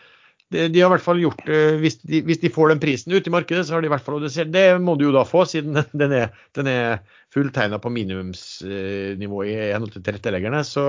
de, 0.52 0.68
de 0.68 0.82
har 0.82 0.90
i 0.90 0.94
hvert 0.96 1.06
fall 1.06 1.22
gjort 1.22 1.42
eh, 1.48 1.78
hvis 1.82 1.98
de, 2.04 2.22
hvis 2.28 2.42
de 2.42 2.52
får 2.52 2.74
den 2.74 2.82
prisen 2.84 3.16
ut 3.16 3.28
i 3.28 3.34
markedet, 3.34 3.64
så 3.68 3.76
har 3.76 3.84
de 3.84 3.88
i 3.90 3.94
hvert 3.94 4.04
fall 4.06 4.20
og 4.20 4.26
det, 4.26 4.46
det 4.52 4.66
må 4.84 4.98
du 5.00 5.08
jo 5.08 5.16
da 5.16 5.24
få, 5.28 5.46
siden 5.48 5.80
den 6.02 6.16
er, 6.18 6.36
den 6.58 6.70
er 6.72 7.02
fulltegna 7.32 7.80
på 7.80 7.92
minimumsnivå 7.96 9.44
i 9.48 9.56
henhold 9.72 9.94
til 9.96 10.04
tilretteleggerne. 10.04 10.64
Så 10.68 10.86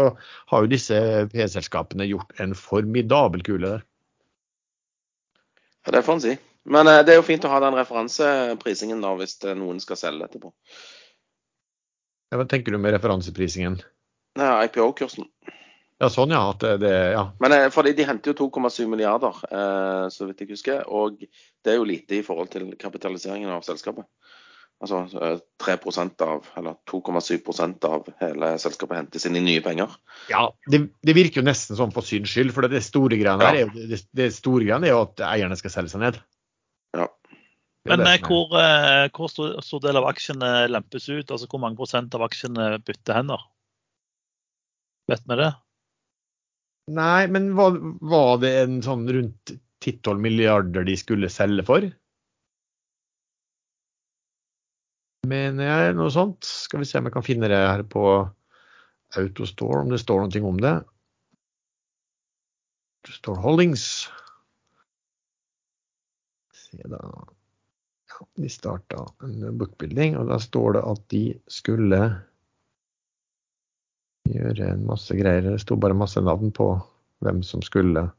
har 0.50 0.64
jo 0.64 0.71
disse 0.71 0.99
P-selskapene 1.31 2.09
gjort 2.11 2.35
en 2.42 2.57
formidabel 2.59 3.45
kule 3.47 3.76
der. 3.76 3.85
Ja, 5.87 5.95
det 5.95 6.02
får 6.07 6.19
en 6.19 6.25
si. 6.26 6.35
Men 6.64 6.90
eh, 6.90 7.02
det 7.07 7.14
er 7.14 7.21
jo 7.21 7.26
fint 7.26 7.47
å 7.47 7.52
ha 7.52 7.62
den 7.62 7.78
referanseprisingen 7.78 9.02
da, 9.02 9.14
hvis 9.19 9.38
eh, 9.47 9.57
noen 9.59 9.81
skal 9.83 9.99
selge 9.99 10.28
etterpå. 10.28 10.52
Ja, 12.31 12.38
Hva 12.40 12.47
tenker 12.50 12.75
du 12.75 12.81
med 12.83 12.95
referanseprisingen? 12.97 13.81
Ja, 14.38 14.54
IPO-kursen. 14.64 15.26
Ja, 16.02 16.09
sånn 16.11 16.35
ja. 16.35 16.42
At 16.50 16.62
det, 16.64 16.76
det 16.82 16.92
ja. 17.14 17.26
Men 17.42 17.54
eh, 17.54 17.68
fordi 17.71 17.94
de 17.94 18.06
henter 18.09 18.32
jo 18.32 18.49
2,7 18.49 18.88
milliarder, 18.90 19.37
eh, 19.47 20.06
så 20.11 20.26
vidt 20.26 20.42
jeg 20.42 20.50
husker. 20.56 20.82
Og 20.90 21.21
det 21.23 21.75
er 21.75 21.78
jo 21.78 21.87
lite 21.87 22.18
i 22.18 22.25
forhold 22.26 22.50
til 22.50 22.73
kapitaliseringen 22.80 23.52
av 23.54 23.62
selskapet. 23.66 24.09
Altså 24.82 25.04
eh, 25.14 25.38
3% 25.62 26.25
av, 26.26 26.49
eller 26.59 26.75
2,7% 26.90 27.87
av 27.87 28.11
hele 28.18 28.50
selskapet 28.59 28.99
hentes 28.99 29.28
inn 29.28 29.38
i 29.38 29.44
nye 29.47 29.62
penger. 29.62 29.94
Ja, 30.32 30.49
det, 30.66 30.88
det 31.06 31.14
virker 31.14 31.38
jo 31.38 31.47
nesten 31.47 31.78
sånn 31.78 31.94
for 31.94 32.06
syns 32.06 32.35
skyld. 32.35 32.50
For 32.56 32.66
det 32.66 32.82
store 32.82 33.21
greiene 33.21 33.47
her 33.47 33.62
er 33.62 33.71
det, 33.76 34.02
det 34.11 34.32
store 34.35 34.66
greiene 34.66 34.90
er 34.90 34.97
jo 34.97 35.04
at 35.06 35.23
eierne 35.30 35.59
skal 35.61 35.76
selge 35.76 35.94
seg 35.94 36.02
ned. 36.02 36.18
Ja. 36.99 37.06
Men 37.87 38.02
det 38.02 38.16
eh, 38.18 38.26
hvor, 38.26 38.59
eh, 38.59 39.06
hvor 39.14 39.30
stor, 39.30 39.54
stor 39.62 39.87
del 39.87 40.02
av 40.02 40.11
aksjene 40.11 40.50
lempes 40.71 41.06
ut? 41.12 41.30
Altså 41.30 41.47
hvor 41.47 41.62
mange 41.62 41.78
prosent 41.78 42.18
av 42.18 42.26
aksjene 42.26 42.73
bytter 42.82 43.23
hender? 43.23 43.47
Vet 45.11 45.23
vi 45.30 45.38
det? 45.38 45.52
Nei, 46.92 47.26
men 47.32 47.52
var, 47.56 47.76
var 48.04 48.38
det 48.42 48.52
en 48.62 48.80
sånn 48.84 49.06
rundt 49.08 49.54
10-12 49.84 50.22
milliarder 50.22 50.87
de 50.87 50.96
skulle 50.99 51.30
selge 51.32 51.64
for? 51.66 51.88
mener 55.28 55.68
jeg. 55.68 55.99
Noe 55.99 56.12
sånt. 56.12 56.46
Skal 56.46 56.82
vi 56.82 56.88
se 56.88 57.00
om 57.00 57.08
jeg 57.08 57.16
kan 57.16 57.26
finne 57.26 57.50
det 57.50 57.61
her 57.61 57.84
på 57.88 58.06
Autostore, 59.18 59.82
om 59.84 59.92
det 59.92 60.00
står 60.02 60.25
noe 60.25 60.49
om 60.49 60.58
det. 60.62 60.75
Autostore 63.02 63.44
Holdings. 63.44 63.87
Se 66.56 66.80
da. 66.88 67.02
Ja, 68.12 68.26
de 68.40 68.50
starta 68.52 69.06
en 69.25 69.58
bookbuilding, 69.61 70.16
og 70.20 70.30
da 70.32 70.38
står 70.40 70.78
det 70.78 70.84
at 70.92 71.06
de 71.12 71.25
skulle 71.50 72.02
gjøre 74.29 74.73
en 74.73 74.85
masse 74.87 75.14
greier. 75.19 75.45
Det 75.45 75.61
sto 75.62 75.79
bare 75.81 75.97
masse 75.99 76.21
navn 76.23 76.52
på 76.55 76.73
hvem 77.23 77.43
som 77.47 77.62
skulle 77.64 78.11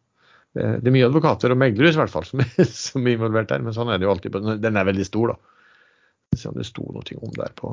Det, 0.53 0.65
det 0.83 0.89
er 0.89 0.93
mye 0.93 1.07
advokater 1.07 1.49
og 1.49 1.57
meglere 1.57 1.89
i 1.89 1.97
hvert 1.97 2.11
fall 2.13 2.27
som, 2.27 2.43
som 2.85 3.07
er 3.07 3.15
involvert 3.15 3.49
der, 3.49 3.63
men 3.65 3.73
sånn 3.73 3.89
er 3.89 3.97
det 3.97 4.05
jo 4.05 4.11
alltid. 4.13 4.35
Den 4.61 4.77
er 4.77 4.85
veldig 4.85 5.05
stor, 5.07 5.33
da. 5.33 6.37
Se 6.37 6.49
om 6.49 6.57
det 6.57 6.67
sto 6.67 6.85
noe 6.93 7.17
om 7.25 7.33
der 7.37 7.55
på, 7.57 7.71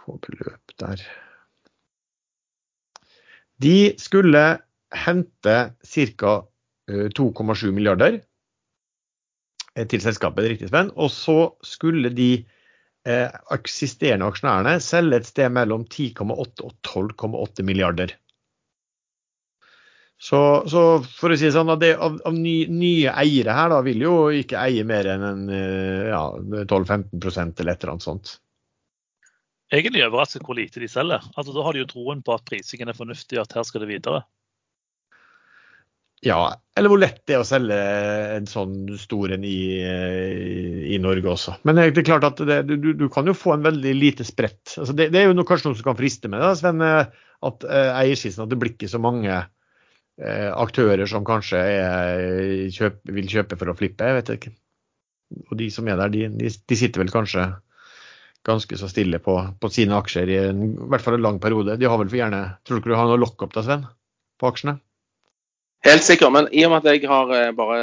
på 0.00 0.18
beløp 0.26 0.76
der. 0.80 1.00
De 3.64 3.94
skulle 4.00 4.44
hente 4.94 5.56
ca. 5.80 6.34
2,7 6.84 7.70
milliarder 7.72 8.18
eh, 9.72 9.86
til 9.88 10.02
selskapet, 10.04 10.50
riktig 10.52 10.68
Sven. 10.68 10.90
Og 11.00 11.08
så 11.08 11.54
skulle 11.64 12.12
de 12.12 12.44
eksisterende 13.04 14.26
aksjonærene 14.30 14.78
selge 14.80 15.20
et 15.20 15.28
sted 15.28 15.52
mellom 15.52 15.84
10,8 15.84 16.64
og 16.64 16.76
12,8 16.88 17.66
milliarder. 17.66 18.14
Så, 20.24 20.38
så, 20.70 20.82
for 21.18 21.34
å 21.34 21.36
si 21.36 21.48
det 21.48 21.52
sånn, 21.56 21.68
av, 21.68 21.82
av 22.24 22.36
ny, 22.36 22.54
nye 22.72 23.12
eiere 23.20 23.56
her 23.56 23.72
da, 23.74 23.80
vil 23.84 24.04
jo 24.06 24.14
ikke 24.32 24.60
eie 24.62 24.84
mer 24.86 25.08
enn 25.10 25.26
en, 25.26 25.42
eh, 25.52 26.06
ja, 26.08 26.22
12-15 26.64 27.18
eller 27.60 27.74
et 27.74 27.82
eller 27.82 27.92
annet 27.92 28.06
sånt. 28.06 28.36
Egentlig 29.74 30.04
overraskende 30.06 30.46
hvor 30.46 30.56
lite 30.56 30.80
de 30.80 30.88
selger. 30.88 31.24
Altså, 31.34 31.52
da 31.52 31.64
har 31.66 31.74
de 31.74 31.82
jo 31.82 31.90
troen 31.90 32.22
på 32.24 32.36
at 32.36 32.46
prisingen 32.46 32.88
er 32.88 32.96
fornuftig, 32.96 33.36
og 33.36 33.44
at 33.44 33.58
her 33.58 33.66
skal 33.68 33.84
det 33.84 33.90
videre. 33.90 34.22
Ja, 36.24 36.54
eller 36.74 36.90
hvor 36.90 36.98
lett 36.98 37.20
det 37.28 37.36
er 37.36 37.42
å 37.42 37.46
selge 37.46 37.76
en 38.34 38.46
sånn 38.48 38.96
stor 38.98 39.34
en 39.36 39.44
i, 39.46 39.58
i, 39.84 40.96
Norge 41.02 41.28
også. 41.30 41.56
Men 41.68 41.76
det 41.76 41.84
er 41.90 42.06
klart 42.06 42.24
at 42.26 42.40
det, 42.48 42.62
du, 42.70 42.92
du, 42.96 43.04
kan 43.12 43.28
jo 43.28 43.36
få 43.36 43.54
en 43.54 43.66
veldig 43.66 43.92
lite 43.94 44.26
spredt. 44.26 44.78
Altså 44.80 44.96
det, 44.96 45.10
det, 45.12 45.20
er 45.20 45.28
jo 45.28 45.36
noe, 45.36 45.46
kanskje 45.48 45.70
noe 45.70 45.78
som 45.78 45.90
kan 45.90 45.98
friste 45.98 46.30
med 46.32 46.40
det, 46.42 46.54
Sven, 46.58 46.80
at 46.84 47.66
eh, 47.68 47.90
eierskisten 48.00 48.46
at 48.46 48.52
det 48.52 48.58
blir 48.60 48.72
ikke 48.72 48.90
så 48.90 49.00
mange 49.02 49.36
eh, 49.36 50.50
aktører 50.50 51.04
som 51.10 51.26
kanskje 51.28 51.60
er, 51.60 52.24
kjøp, 52.74 53.02
vil 53.20 53.30
kjøpe 53.30 53.60
for 53.60 53.70
å 53.70 53.76
flippe. 53.78 54.08
jeg 54.08 54.18
vet 54.20 54.34
ikke. 54.38 54.54
Og 55.50 55.54
de 55.60 55.68
som 55.72 55.88
er 55.88 56.00
der, 56.00 56.12
de, 56.14 56.26
de, 56.40 56.50
de 56.50 56.78
sitter 56.78 57.04
vel 57.04 57.12
kanskje 57.12 57.50
ganske 58.44 58.76
så 58.76 58.88
stille 58.90 59.20
på, 59.24 59.36
på 59.60 59.70
sine 59.72 59.96
aksjer 59.96 60.32
i, 60.32 60.40
en, 60.50 60.64
i 60.72 60.88
hvert 60.92 61.04
fall 61.04 61.16
en 61.18 61.24
lang 61.24 61.38
periode. 61.40 61.78
De 61.80 61.88
har 61.88 62.00
vel 62.00 62.10
for 62.10 62.20
gjerne 62.20 62.42
Tror 62.64 62.76
du 62.76 62.82
ikke 62.82 62.92
du 62.92 62.98
har 62.98 63.08
noe 63.08 63.20
lockup 63.20 63.54
da, 63.54 63.64
Sven, 63.64 63.86
på 64.40 64.50
aksjene? 64.50 64.78
Helt 65.84 66.04
sikker, 66.04 66.30
men 66.32 66.46
i 66.48 66.62
og 66.64 66.72
med 66.72 66.80
at 66.80 66.94
jeg 66.94 67.08
har 67.10 67.30
eh, 67.36 67.50
bare 67.52 67.80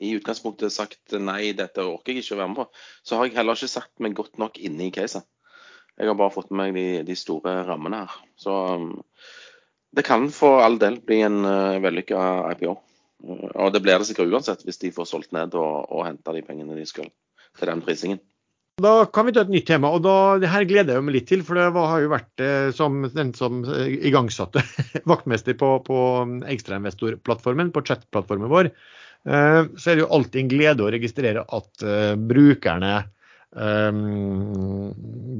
i 0.00 0.14
utgangspunktet 0.16 0.72
sagt 0.72 1.12
nei, 1.20 1.52
dette 1.56 1.84
orker 1.84 2.14
jeg 2.14 2.24
ikke 2.24 2.38
å 2.38 2.40
være 2.40 2.52
med 2.54 2.60
på, 2.62 2.84
så 3.04 3.18
har 3.18 3.28
jeg 3.28 3.36
heller 3.36 3.58
ikke 3.58 3.68
satt 3.68 3.90
meg 4.00 4.16
godt 4.16 4.40
nok 4.40 4.56
inne 4.56 4.86
i 4.86 4.94
caset. 4.94 5.26
Jeg 6.00 6.08
har 6.08 6.16
bare 6.16 6.32
fått 6.32 6.48
med 6.48 6.72
meg 6.72 6.78
de, 6.78 6.86
de, 7.04 7.16
store 7.18 7.58
rammene 7.68 8.06
her. 8.06 8.14
Så 8.40 8.54
um, 8.80 8.94
det 9.92 10.06
kan 10.06 10.30
for 10.32 10.64
all 10.64 10.78
del 10.80 10.96
bli 11.04 11.20
en 11.26 11.42
uh, 11.44 11.76
vellykka 11.84 12.22
IPO. 12.54 12.72
Og 13.52 13.68
det 13.74 13.82
blir 13.84 14.00
det 14.00 14.08
sikkert 14.08 14.32
uansett 14.32 14.64
hvis 14.66 14.80
de 14.80 14.94
får 14.96 15.10
solgt 15.12 15.36
ned 15.36 15.52
og, 15.52 15.92
og 15.92 16.06
henta 16.08 16.32
de 16.34 16.42
pengene 16.46 16.78
de 16.78 16.88
skal 16.88 17.12
til 17.58 17.68
den 17.68 17.84
prisingen. 17.84 18.22
Da 18.80 19.04
kan 19.12 19.26
vi 19.28 19.34
ta 19.36 19.42
et 19.44 19.50
nytt 19.52 19.66
tema, 19.68 19.90
og 19.92 20.00
da, 20.06 20.38
det 20.40 20.48
her 20.48 20.64
gleder 20.64 20.96
jeg 20.96 21.04
meg 21.04 21.16
litt 21.18 21.26
til. 21.28 21.42
For 21.44 21.58
det 21.58 21.68
var, 21.74 21.90
har 21.90 22.04
jo 22.04 22.12
vært 22.14 22.42
eh, 22.44 22.70
som 22.72 23.02
den 23.12 23.34
som 23.36 23.60
eh, 23.68 23.98
igangsatte 24.08 24.62
vaktmester 25.12 25.56
på, 25.60 25.74
på 25.84 25.98
ekstrainvestorplattformen, 26.54 27.72
på 27.74 27.84
chat-plattformen 27.84 28.52
vår. 28.52 28.70
Eh, 29.28 29.60
så 29.76 29.92
er 29.92 29.98
det 29.98 30.06
jo 30.06 30.12
alltid 30.16 30.40
en 30.40 30.52
glede 30.54 30.86
å 30.86 30.92
registrere 30.94 31.44
at 31.44 31.84
eh, 31.84 32.14
brukerne 32.16 32.94
eh, 33.02 34.00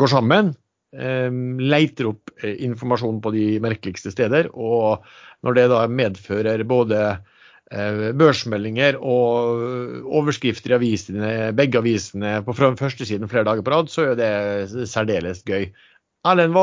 går 0.03 0.13
sammen. 0.13 0.53
Eh, 0.93 1.33
leiter 1.73 2.13
opp 2.13 2.35
informasjon 2.45 3.25
på 3.25 3.33
de 3.33 3.47
merkeligste 3.65 4.13
steder. 4.13 4.53
Og 4.53 5.09
når 5.43 5.57
det 5.57 5.71
da 5.73 5.87
medfører 5.89 6.69
både 6.69 7.01
børsmeldinger 7.73 8.99
og 9.01 10.03
overskrifter 10.21 10.75
i 10.75 10.77
avisene, 10.77 11.31
begge 11.57 11.81
avisene 11.81 12.35
på 12.45 12.55
førstesiden 12.57 13.31
flere 13.31 13.47
dager 13.49 13.65
på 13.65 13.73
rad, 13.73 13.89
så 13.93 14.11
er 14.11 14.19
det 14.19 14.89
særdeles 14.91 15.41
gøy. 15.49 15.71
Erlend, 16.29 16.55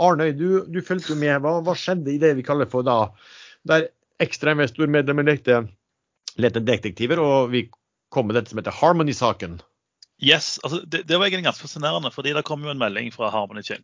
Arnøy, 0.00 0.32
du, 0.32 0.48
du 0.70 0.80
fulgte 0.84 1.12
jo 1.12 1.18
med. 1.20 1.36
Hva, 1.44 1.58
hva, 1.64 1.74
skjedde 1.76 2.14
i 2.14 2.20
det 2.22 2.32
vi 2.38 2.44
kaller 2.46 2.68
for 2.70 2.86
da, 2.86 3.10
der 3.68 3.88
ekstrainvestormedlemmer 4.22 5.26
lekte, 5.26 5.64
lekte 6.40 6.62
detektiver, 6.64 7.20
og 7.20 7.50
vi 7.52 7.66
kom 8.14 8.30
med 8.30 8.38
dette 8.38 8.54
som 8.54 8.62
heter 8.62 8.78
Harmony-saken? 8.78 9.58
Yes, 10.22 10.56
altså 10.62 10.80
det, 10.86 11.02
det, 11.10 11.18
var 11.18 11.26
egentlig 11.26 11.50
ganske 11.50 11.66
fascinerende, 11.66 12.14
fordi 12.14 12.32
det 12.32 12.46
kom 12.48 12.62
jo 12.64 12.72
en 12.72 12.80
melding 12.80 13.10
fra 13.12 13.32
Harmony 13.34 13.64
Chain. 13.66 13.82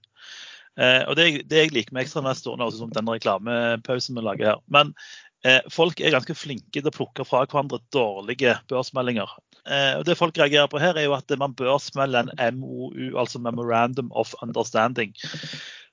Eh, 0.78 1.02
og 1.10 1.18
det, 1.18 1.26
det, 1.50 1.66
jeg 1.66 1.74
liker 1.74 1.92
med 1.92 2.06
ekstrainvestoren, 2.06 2.62
også 2.64 2.84
som 2.84 2.94
den 2.94 3.10
reklamepausen 3.10 4.16
vi 4.16 4.24
lager 4.24 4.54
her. 4.54 4.62
Men 4.72 4.94
Eh, 4.94 5.29
folk 5.72 6.00
er 6.00 6.12
ganske 6.12 6.34
flinke 6.36 6.80
til 6.80 6.90
å 6.90 6.94
plukke 6.94 7.24
fra 7.24 7.46
hverandre 7.46 7.78
dårlige 7.94 8.58
børsmeldinger. 8.68 9.30
Eh, 9.68 9.98
og 9.98 10.06
det 10.08 10.16
folk 10.18 10.38
reagerer 10.38 10.70
på 10.70 10.80
her, 10.80 10.96
er 10.96 11.08
jo 11.08 11.16
at 11.16 11.32
man 11.40 11.54
bør 11.56 11.78
smelle 11.82 12.24
en 12.24 12.60
MOU, 12.60 13.12
altså 13.20 13.40
Memorandum 13.42 14.10
of 14.16 14.32
Understanding. 14.42 15.12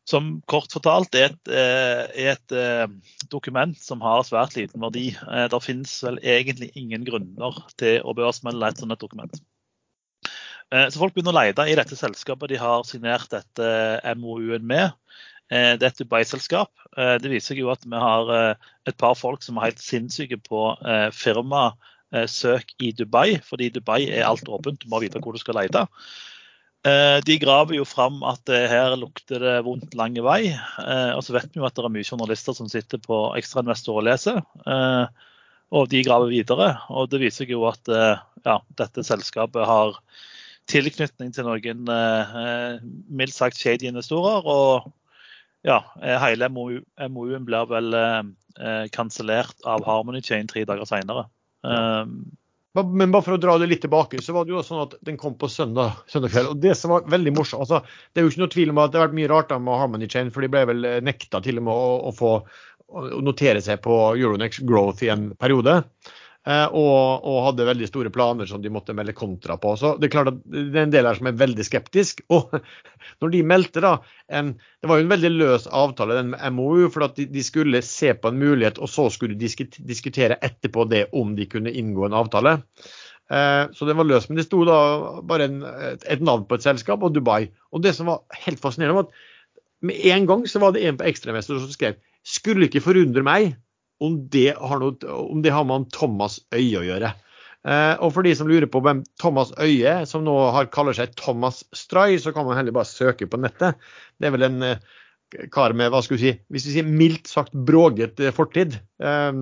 Som 0.08 0.38
kort 0.48 0.72
fortalt 0.72 1.16
er 1.20 1.34
et, 1.34 1.52
eh, 1.52 2.08
er 2.16 2.38
et 2.38 3.30
dokument 3.30 3.76
som 3.76 4.02
har 4.02 4.24
svært 4.24 4.56
liten 4.56 4.82
verdi. 4.82 5.10
Det 5.52 5.64
finnes 5.64 5.98
vel 6.04 6.20
egentlig 6.24 6.72
ingen 6.80 7.04
grunner 7.04 7.60
til 7.78 8.00
å 8.04 8.16
børsmelde 8.16 8.72
et 8.72 8.80
sånt 8.80 9.00
dokument. 9.00 9.36
Så 10.68 11.00
folk 11.00 11.14
begynner 11.16 11.32
å 11.32 11.40
lete 11.46 11.64
i 11.64 11.76
dette 11.80 11.96
selskapet 11.96 12.50
de 12.52 12.58
har 12.60 12.82
signert 12.84 13.30
dette 13.32 13.68
MOU-en 14.20 14.66
med. 14.68 14.92
Eh, 15.48 15.74
det 15.80 15.86
er 15.86 15.94
et 15.94 16.02
Dubai-selskap. 16.02 16.72
Eh, 16.98 17.16
det 17.24 17.32
viser 17.32 17.54
seg 17.54 17.62
jo 17.62 17.72
at 17.72 17.86
vi 17.88 18.00
har 18.02 18.32
eh, 18.36 18.72
et 18.90 18.98
par 19.00 19.16
folk 19.16 19.46
som 19.46 19.60
er 19.60 19.70
helt 19.70 19.84
sinnssyke 19.84 20.40
på 20.44 20.64
firmasøk 21.16 22.74
i 22.84 22.92
Dubai, 22.96 23.38
fordi 23.44 23.72
Dubai 23.76 24.02
er 24.10 24.28
alt 24.28 24.48
åpent, 24.52 24.82
du 24.82 24.92
må 24.92 25.02
vite 25.04 25.22
hvor 25.24 25.36
du 25.36 25.42
skal 25.42 25.60
lete. 25.62 25.88
De 27.28 27.36
graver 27.42 27.76
jo 27.76 27.84
fram 27.84 28.22
at 28.24 28.48
her 28.48 28.94
lukter 28.96 29.42
det 29.44 29.56
vondt 29.66 29.96
lang 29.98 30.14
vei. 30.24 30.54
Og 31.18 31.24
så 31.26 31.34
vet 31.36 31.50
vi 31.52 31.60
jo 31.60 31.66
at 31.68 31.76
det 31.76 31.84
er 31.84 31.92
mye 31.92 32.06
journalister 32.06 32.56
som 32.56 32.70
sitter 32.72 33.02
på 33.04 33.18
ekstrainvestor 33.36 33.98
og 34.00 34.06
leser. 34.08 34.40
Og 35.76 35.90
de 35.92 36.04
graver 36.06 36.32
videre. 36.32 36.70
Og 36.88 37.10
det 37.12 37.20
viser 37.26 37.44
seg 37.44 37.52
jo 37.58 37.66
at 37.68 37.92
ja, 37.92 38.56
dette 38.80 39.04
selskapet 39.04 39.68
har 39.68 40.00
tilknytning 40.72 41.34
til 41.36 41.50
noen 41.50 41.84
mildt 43.10 43.36
sagt 43.36 43.60
shady 43.60 43.90
investorer. 43.92 44.48
og 44.48 44.88
ja, 45.66 45.78
eh, 46.02 46.18
hele 46.22 46.50
MOU-en 46.50 47.46
blir 47.48 47.70
vel 47.70 47.96
eh, 47.98 48.20
eh, 48.60 48.84
kansellert 48.94 49.64
av 49.66 49.86
Harmony 49.88 50.22
Chain 50.22 50.50
tre 50.50 50.66
dager 50.68 50.86
seinere. 50.90 51.28
Um, 51.62 52.20
men 52.78 53.10
bare 53.10 53.26
for 53.26 53.34
å 53.34 53.42
dra 53.42 53.56
det 53.58 53.72
litt 53.72 53.82
tilbake, 53.82 54.20
så 54.22 54.36
var 54.36 54.46
det 54.46 54.54
jo 54.54 54.62
sånn 54.62 54.84
at 54.84 54.92
den 55.08 55.16
kom 55.18 55.34
på 55.40 55.50
søndag, 55.50 55.98
søndag 56.12 56.30
kveld. 56.36 56.52
Og 56.52 56.60
det 56.62 56.76
som 56.78 56.94
var 56.94 57.08
veldig 57.10 57.34
morsomt 57.34 57.64
altså, 57.64 57.80
Det 58.14 58.22
er 58.22 58.28
jo 58.28 58.30
ikke 58.30 58.44
noe 58.44 58.54
tvil 58.54 58.74
om 58.74 58.82
at 58.84 58.92
det 58.94 59.00
har 59.00 59.08
vært 59.08 59.18
mye 59.18 59.32
rart 59.32 59.54
med 59.56 59.82
Harmony 59.82 60.10
Chain, 60.14 60.30
for 60.34 60.46
de 60.46 60.52
ble 60.54 60.62
vel 60.70 60.90
nekta 61.02 61.42
til 61.42 61.58
og 61.58 61.66
med 61.66 61.74
å, 61.74 61.88
å 62.12 62.14
få 62.14 62.34
å 62.88 63.08
notere 63.26 63.64
seg 63.64 63.82
på 63.84 63.96
Euronex 64.16 64.62
Growth 64.68 65.04
i 65.04 65.12
en 65.12 65.32
periode. 65.40 65.80
Eh, 66.48 66.68
og, 66.80 67.26
og, 67.28 67.38
hadde 67.50 67.66
veldig 67.68 67.88
store 67.90 68.12
planer 68.14 68.48
som 68.48 68.62
de 68.64 68.72
måtte 68.72 68.96
melde 68.96 69.16
kontra 69.18 69.58
på. 69.60 69.74
Så 69.80 69.96
det 70.00 70.08
er 70.08 70.14
klart 70.14 70.30
at 70.32 70.38
det 70.48 70.78
er 70.78 70.86
en 70.86 70.94
del 70.94 71.10
her 71.10 71.18
som 71.18 71.28
er 71.28 71.42
veldig 71.42 71.66
skeptisk. 71.68 72.22
Og 72.38 72.56
når 73.24 73.34
de 73.34 73.42
meldte 73.48 73.84
da 73.84 73.98
en, 74.32 74.54
Det 74.56 74.88
var 74.88 75.00
jo 75.00 75.08
en 75.08 75.12
veldig 75.12 75.32
løs 75.34 75.68
avtale, 75.68 76.16
den 76.16 76.32
med 76.36 76.56
MOU, 76.56 76.88
for 76.94 77.08
at 77.10 77.20
de, 77.20 77.28
de, 77.34 77.44
skulle 77.44 77.84
se 77.84 78.14
på 78.16 78.32
en 78.32 78.40
mulighet, 78.40 78.80
og 78.80 78.92
så 78.92 79.10
skulle 79.12 79.36
de 79.36 79.68
diskutere 79.90 80.40
etterpå 80.44 80.88
det 80.88 81.08
om 81.18 81.36
de 81.36 81.50
kunne 81.52 81.74
inngå 81.74 82.08
en 82.08 82.16
avtale. 82.16 82.58
Eh, 83.28 83.64
så 83.76 83.90
den 83.90 84.00
var 84.00 84.08
løs. 84.08 84.30
Men 84.30 84.40
det 84.40 84.48
sto 84.48 84.64
da 84.68 84.80
bare 85.28 85.50
en, 85.52 85.62
et 86.00 86.24
navn 86.24 86.48
på 86.48 86.56
et 86.56 86.68
selskap 86.70 87.04
og 87.04 87.16
Dubai. 87.18 87.50
Og 87.76 87.84
det 87.84 87.98
som 87.98 88.08
var 88.14 88.24
helt 88.48 88.64
fascinerende, 88.64 89.02
var 89.02 89.10
at 89.10 89.88
med 89.88 90.00
en 90.16 90.32
gang 90.32 90.48
så 90.48 90.64
var 90.64 90.72
det 90.74 90.88
en 90.88 90.98
på 90.98 91.06
ekstremester 91.12 91.60
som 91.60 91.70
skrev 91.74 92.00
skulle 92.28 92.68
ikke 92.68 92.84
forundre 92.84 93.24
meg 93.24 93.54
om 94.04 94.20
det 94.34 94.52
har, 94.58 94.82
noe, 94.82 95.16
om 95.18 95.42
det 95.44 95.54
har 95.54 95.66
med 95.68 95.90
Thomas 95.96 96.40
Øye 96.54 96.82
å 96.82 96.86
gjøre. 96.86 97.14
Eh, 97.68 97.96
og 98.04 98.14
for 98.16 98.24
de 98.24 98.34
som 98.38 98.48
lurer 98.50 98.70
på 98.72 98.82
hvem 98.86 99.02
Thomas 99.22 99.52
Øye 99.60 100.00
som 100.08 100.24
nå 100.28 100.36
har, 100.56 100.70
kaller 100.74 100.96
seg 100.96 101.16
Thomas 101.20 101.64
Stray, 101.76 102.20
så 102.22 102.32
kan 102.36 102.48
man 102.48 102.60
heller 102.60 102.76
bare 102.76 102.90
søke 102.90 103.28
på 103.30 103.40
nettet. 103.42 103.80
Det 104.18 104.30
er 104.30 104.36
vel 104.36 104.48
en 104.48 104.64
eh, 104.66 104.84
kar 105.54 105.76
med 105.76 105.92
hva 105.92 106.04
skal 106.06 106.18
vi 106.18 106.24
si, 106.24 106.36
hvis 106.54 106.68
vi 106.70 106.78
sier 106.78 106.88
mildt 106.88 107.32
sagt 107.32 107.56
bråget 107.68 108.22
eh, 108.24 108.36
fortid. 108.36 108.78
Eh, 109.04 109.42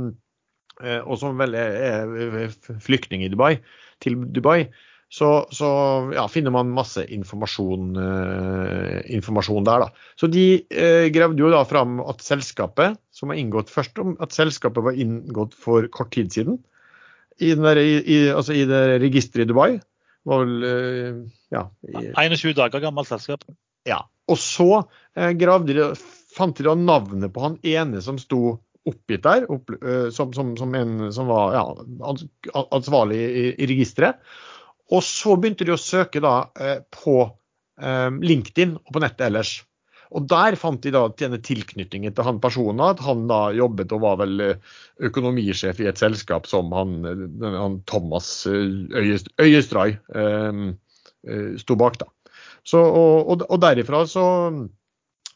eh, 0.81 1.01
og 1.03 1.19
som 1.21 1.38
vel 1.41 1.57
er, 1.59 2.15
er 2.15 2.79
flyktning 2.83 3.25
i 3.25 3.31
Dubai, 3.33 3.57
til 4.03 4.17
Dubai. 4.33 4.63
Så, 5.09 5.47
så 5.53 5.67
ja, 6.15 6.25
finner 6.31 6.51
man 6.51 6.74
masse 6.74 7.03
informasjon, 7.13 7.91
uh, 7.95 9.01
informasjon, 9.13 9.65
der. 9.67 9.85
da. 9.85 10.07
Så 10.19 10.29
de 10.31 10.45
uh, 10.65 11.05
gravde 11.13 11.43
jo 11.43 11.51
da 11.53 11.62
fram 11.69 12.00
at 12.03 12.24
selskapet, 12.25 12.97
som 13.13 13.31
har 13.31 13.39
inngått 13.39 13.71
først 13.71 14.01
om 14.01 14.15
at 14.24 14.33
selskapet 14.35 14.83
var 14.83 14.97
inngått 14.97 15.53
for 15.57 15.88
kort 15.93 16.12
tid 16.15 16.33
siden, 16.33 16.57
i, 17.38 17.51
der, 17.59 17.79
i, 17.79 18.17
altså 18.31 18.55
i 18.55 18.63
det 18.67 18.81
registeret 19.03 19.45
i 19.45 19.51
Dubai. 19.51 19.69
var 20.25 20.43
vel, 20.43 20.65
uh, 20.65 21.21
ja, 21.53 21.67
i, 21.85 22.09
21 22.25 22.57
dager 22.57 22.83
gammelt 22.83 23.12
selskap. 23.12 23.45
Ja. 23.85 24.01
Og 24.25 24.39
så 24.41 24.81
gravde 25.38 25.75
de, 25.77 25.83
fant 26.33 26.57
de 26.57 26.65
da 26.65 26.74
navnet 26.74 27.29
på 27.31 27.43
han 27.43 27.59
ene 27.62 28.01
som 28.01 28.17
sto 28.17 28.55
oppgitt 28.89 29.21
der, 29.21 29.45
opp, 29.53 29.69
som, 30.13 30.33
som, 30.33 30.55
som, 30.57 30.74
en 30.77 31.12
som 31.13 31.29
var 31.29 31.53
ja, 31.53 31.62
ansvarlig 32.74 33.21
i, 33.21 33.45
i 33.53 33.69
registeret. 33.69 34.17
Og 34.94 35.01
så 35.06 35.34
begynte 35.39 35.65
de 35.65 35.74
å 35.74 35.82
søke 35.82 36.22
da 36.22 36.36
eh, 36.62 36.82
på 36.94 37.22
eh, 37.25 38.10
LinkedIn 38.13 38.75
og 38.77 38.94
på 38.94 39.01
nettet 39.01 39.27
ellers. 39.30 39.58
Og 40.15 40.27
der 40.30 40.56
fant 40.60 40.84
de 40.86 40.94
da 40.94 41.08
denne 41.18 41.39
tilknytningen 41.44 42.13
til 42.15 42.27
han 42.27 42.39
personen, 42.44 42.84
at 42.86 43.01
han 43.04 43.25
da 43.30 43.50
jobbet 43.56 43.96
og 43.96 44.04
var 44.06 44.20
vel 44.22 44.44
eh, 44.46 44.75
økonomisjef 45.10 45.82
i 45.82 45.89
et 45.89 46.01
selskap 46.01 46.50
som 46.50 46.70
han, 46.75 47.00
han 47.42 47.80
Thomas 47.89 48.30
Øyestray 48.48 49.98
eh, 49.98 50.62
sto 51.62 51.80
bak. 51.82 51.98
da. 52.04 52.12
Så, 52.65 52.82
og, 52.82 53.42
og, 53.46 53.58
derifra 53.62 54.04
så 54.10 54.25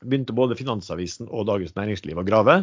begynte 0.01 0.33
både 0.37 0.57
Finansavisen 0.57 1.29
og 1.29 1.49
Dagens 1.49 1.75
Næringsliv 1.77 2.21
å 2.21 2.25
grave. 2.25 2.61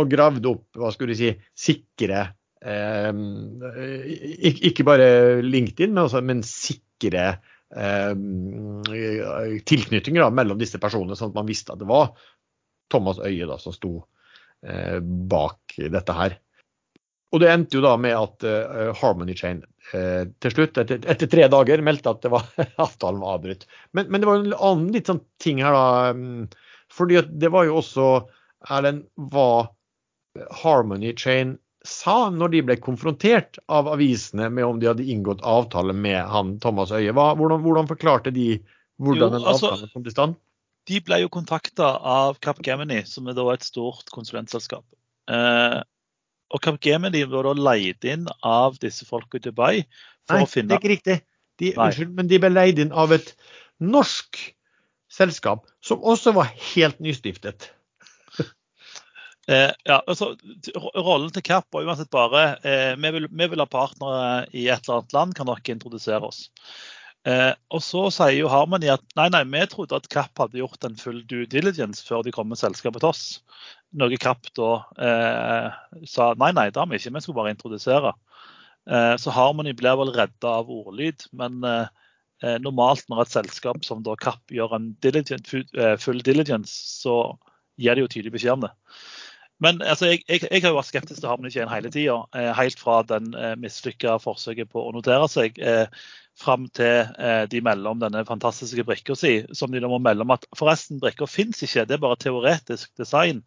Og 0.00 0.08
gravde 0.08 0.48
opp 0.48 0.78
hva 0.80 0.88
skulle 0.94 1.12
de 1.12 1.18
si, 1.18 1.32
sikre 1.58 2.22
ikke 2.62 4.84
bare 4.86 5.42
LinkedIn, 5.42 5.90
men, 5.90 6.04
også, 6.04 6.20
men 6.22 6.44
sikre 6.46 7.24
eh, 7.74 8.12
tilknytninger 9.66 10.22
da, 10.22 10.28
mellom 10.30 10.60
disse 10.60 10.78
personene, 10.82 11.16
sånn 11.18 11.32
at 11.32 11.40
man 11.40 11.48
visste 11.48 11.74
at 11.74 11.82
det 11.82 11.88
var 11.90 12.12
Thomas 12.92 13.18
Øie 13.22 13.48
da, 13.48 13.58
som 13.58 13.74
sto 13.74 13.96
eh, 14.66 14.98
bak 15.02 15.78
dette 15.90 16.18
her. 16.18 16.38
Og 17.32 17.40
det 17.40 17.48
endte 17.48 17.78
jo 17.78 17.84
da 17.84 17.94
med 17.96 18.12
at 18.12 18.44
uh, 18.44 18.90
Harmony 18.98 19.32
Chain 19.36 19.62
uh, 19.94 20.28
til 20.44 20.52
slutt, 20.52 20.76
etter, 20.82 21.00
etter, 21.08 21.30
tre 21.32 21.46
dager, 21.48 21.80
meldte 21.84 22.12
at 22.12 22.20
det 22.24 22.32
var, 22.34 22.44
avtalen 22.84 23.22
var 23.22 23.38
avbrutt. 23.38 23.64
Men, 23.96 24.10
men, 24.10 24.20
det 24.20 24.28
var 24.28 24.42
en 24.42 24.58
annen 24.58 24.90
litt 24.92 25.08
sånn 25.08 25.22
ting 25.40 25.62
her, 25.64 25.72
da. 25.72 26.12
Um, 26.12 26.44
fordi 26.92 27.22
det 27.40 27.48
var 27.54 27.64
jo 27.64 27.78
også 27.80 28.08
Erlend, 28.68 29.06
hva 29.32 29.72
Harmony 30.60 31.14
Chain 31.16 31.56
sa 31.88 32.30
når 32.30 32.52
de 32.54 32.62
ble 32.68 32.76
konfrontert 32.82 33.58
av 33.72 33.88
avisene 33.90 34.48
med 34.54 34.66
om 34.66 34.80
de 34.80 34.88
hadde 34.90 35.06
inngått 35.08 35.42
avtale 35.46 35.94
med 35.96 36.20
han 36.30 36.56
Thomas 36.62 36.92
Øie. 36.94 37.14
Hva, 37.14 37.32
hvordan, 37.38 37.62
hvordan, 37.64 37.90
forklarte 37.90 38.32
de 38.34 38.46
hvordan 39.02 39.34
den 39.34 39.42
altså, 39.46 39.72
avtalen 39.72 39.92
kom 39.94 40.06
til 40.06 40.14
stand? 40.14 40.38
De 40.90 40.98
ble 41.02 41.20
jo 41.22 41.30
kontakta 41.30 41.94
av 41.98 42.38
Capgemini, 42.42 43.02
som 43.06 43.28
er 43.30 43.38
et 43.52 43.66
stort 43.66 44.10
konsulentselskap. 44.14 44.84
Eh, 45.30 45.78
og 46.52 46.62
Capgemini 46.62 47.24
ble 47.26 47.44
da 47.46 47.54
leid 47.58 48.06
inn 48.06 48.26
av 48.46 48.78
disse 48.82 49.06
folka 49.08 49.38
i 49.38 49.44
Dubai 49.44 49.84
for 50.28 50.38
Nei, 50.38 50.46
å 50.46 50.50
finne 50.50 50.68
Nei, 50.68 50.72
det 50.72 50.78
er 50.78 50.82
ikke 50.82 50.94
riktig. 50.96 51.18
De, 51.62 51.74
unnskyld, 51.76 52.16
men 52.16 52.30
de 52.30 52.40
ble 52.42 52.50
leid 52.50 52.82
inn 52.82 52.94
av 52.94 53.14
et 53.14 53.34
norsk 53.82 54.40
selskap 55.12 55.66
som 55.84 56.02
også 56.02 56.34
var 56.36 56.50
helt 56.72 56.98
nystiftet. 57.02 57.70
Eh, 59.50 59.70
ja, 59.84 59.98
altså, 60.06 60.36
Rollen 60.94 61.32
til 61.34 61.42
Kapp 61.42 61.66
var 61.74 61.82
uansett 61.82 62.12
bare 62.14 62.44
eh, 62.62 62.92
vi, 62.94 63.10
vil, 63.16 63.24
vi, 63.26 63.46
vil, 63.50 63.62
ha 63.62 63.66
partnere 63.66 64.44
i 64.54 64.68
et 64.70 64.84
eller 64.86 65.00
annet 65.00 65.16
land, 65.16 65.34
kan 65.34 65.48
dere 65.50 65.74
introdusere 65.74 66.28
oss? 66.28 66.44
Eh, 67.26 67.50
og 67.70 67.82
Så 67.82 68.04
sier 68.14 68.36
jo 68.36 68.50
Harmony 68.50 68.88
at 68.90 69.02
nei, 69.18 69.28
nei, 69.34 69.42
vi 69.50 69.62
trodde 69.70 69.98
at 69.98 70.06
Kapp 70.10 70.38
hadde 70.38 70.58
gjort 70.58 70.86
en 70.86 70.98
full 70.98 71.20
due 71.30 71.46
diligence 71.50 72.02
før 72.06 72.22
de 72.26 72.34
kom 72.34 72.50
med 72.50 72.60
selskapet 72.60 73.02
til 73.02 73.10
oss. 73.10 73.24
Noe 73.98 74.18
Kapp 74.22 74.46
da 74.58 74.70
eh, 75.08 75.80
sa 76.10 76.32
nei, 76.38 76.52
nei, 76.54 76.68
det 76.70 76.78
har 76.78 76.90
vi 76.90 77.02
ikke, 77.02 77.14
vi 77.14 77.24
skulle 77.24 77.40
bare 77.40 77.54
introdusere. 77.54 78.14
Eh, 78.90 79.14
så 79.22 79.34
Harmony 79.34 79.74
blir 79.78 79.98
vel 79.98 80.14
redda 80.14 80.54
av 80.62 80.70
ordlyd, 80.70 81.26
men 81.38 81.62
eh, 81.66 82.56
normalt 82.62 83.10
når 83.10 83.24
et 83.24 83.34
selskap 83.34 83.82
som 83.86 84.06
da 84.06 84.14
Kapp 84.18 84.54
gjør 84.54 84.78
en 84.78 84.92
diligent, 85.02 85.50
full 86.02 86.22
diligence, 86.26 86.74
så 87.02 87.36
gir 87.78 87.94
de 87.94 88.02
jo 88.02 88.10
tydelig 88.10 88.34
beskjed 88.34 88.56
om 88.56 88.66
det. 88.66 88.72
Men 89.62 89.78
altså, 89.84 90.08
jeg, 90.10 90.24
jeg, 90.26 90.42
jeg, 90.48 90.62
har 90.64 90.72
jo 90.72 90.78
vært 90.80 90.90
skeptisk 90.90 91.20
til 91.20 91.30
Harmony 91.30 91.52
Chain 91.54 91.70
hele 91.70 91.90
tida. 91.92 92.16
Eh, 92.34 92.50
helt 92.58 92.80
fra 92.82 93.00
den 93.06 93.30
eh, 93.38 93.52
mislykka 93.62 94.16
forsøket 94.22 94.72
på 94.72 94.82
å 94.82 94.94
notere 94.94 95.28
seg 95.30 95.60
eh, 95.62 95.84
fram 96.38 96.66
til 96.74 97.04
eh, 97.20 97.44
de 97.50 97.60
melder 97.64 97.92
om 97.92 98.00
denne 98.00 98.24
fantastiske 98.26 98.84
brikka 98.88 99.14
si, 99.18 99.36
som 99.54 99.70
de 99.72 99.82
da 99.82 99.90
må 99.90 100.00
melde 100.02 100.26
om 100.26 100.34
at 100.34 100.48
forresten, 100.58 100.98
brikka 101.02 101.28
fins 101.30 101.62
ikke, 101.62 101.86
det 101.86 101.98
er 101.98 102.02
bare 102.02 102.18
teoretisk 102.20 102.90
design. 102.98 103.44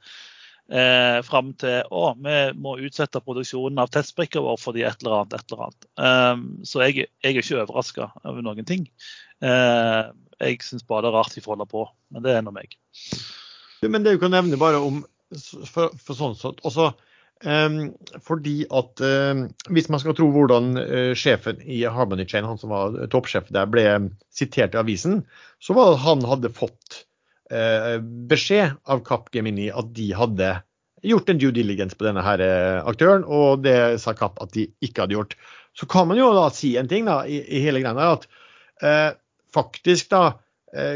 Eh, 0.66 1.20
fram 1.22 1.52
til 1.62 1.84
å, 1.94 2.08
vi 2.18 2.38
må 2.58 2.78
utsette 2.82 3.22
produksjonen 3.22 3.84
av 3.84 3.92
testbrikker 3.94 4.42
vår 4.42 4.58
fordi 4.58 4.86
et 4.88 5.04
eller 5.04 5.20
annet, 5.20 5.36
et 5.36 5.52
eller 5.52 5.66
annet. 5.68 5.90
Um, 6.00 6.46
så 6.66 6.82
jeg, 6.88 7.10
jeg, 7.22 7.34
er 7.36 7.42
ikke 7.42 7.60
overraska 7.62 8.08
over 8.24 8.46
noen 8.46 8.66
ting. 8.66 8.88
Uh, 9.44 10.10
jeg 10.42 10.64
syns 10.66 10.88
bare 10.88 11.06
det 11.06 11.12
er 11.12 11.18
rart 11.20 11.36
de 11.38 11.44
får 11.44 11.54
holde 11.54 11.70
på, 11.70 11.86
men 12.14 12.26
det 12.26 12.34
er 12.34 12.46
nå 12.46 12.56
meg. 12.56 12.74
Men 13.86 14.08
det 14.08 14.16
du 14.16 14.24
kan 14.24 14.34
nevne 14.34 14.58
bare 14.58 14.82
om 14.82 15.04
for, 15.34 15.94
for 15.98 16.18
sånn 16.18 16.36
sett. 16.38 16.62
Også, 16.68 16.92
um, 17.46 17.80
fordi 18.24 18.58
at 18.74 19.02
um, 19.02 19.48
Hvis 19.74 19.90
man 19.92 20.02
skal 20.02 20.16
tro 20.18 20.30
hvordan 20.34 20.76
uh, 20.80 21.12
sjefen 21.18 21.62
i 21.62 21.82
Harmony 21.84 22.28
Chain, 22.30 22.48
han 22.48 22.62
som 22.62 22.74
var 22.74 22.96
toppsjef 23.14 23.50
der, 23.56 23.70
ble 23.72 23.88
sitert 24.34 24.76
i 24.76 24.82
avisen, 24.82 25.24
så 25.64 25.76
var 25.78 25.92
det 25.92 25.98
at 25.98 26.06
han 26.06 26.30
hadde 26.30 26.54
fått 26.56 27.02
uh, 27.54 27.98
beskjed 28.30 28.78
av 28.86 29.04
Kapp 29.08 29.34
Gemini 29.36 29.72
at 29.74 29.92
de 29.98 30.12
hadde 30.18 30.56
gjort 31.06 31.30
en 31.30 31.42
due 31.42 31.54
diligence 31.54 31.98
på 31.98 32.08
denne 32.08 32.24
her 32.26 32.42
aktøren, 32.82 33.22
og 33.30 33.62
det 33.62 34.02
sa 34.02 34.16
Kapp 34.18 34.40
at 34.42 34.56
de 34.56 34.64
ikke 34.82 35.04
hadde 35.04 35.14
gjort. 35.14 35.36
Så 35.78 35.86
kan 35.92 36.08
man 36.10 36.18
jo 36.18 36.32
da 36.34 36.48
si 36.56 36.72
en 36.80 36.90
ting 36.90 37.06
da, 37.06 37.20
i, 37.30 37.44
i 37.46 37.62
hele 37.62 37.84
greia, 37.84 38.16
at 38.16 39.20
faktisk 39.54 40.10
da 40.16 40.24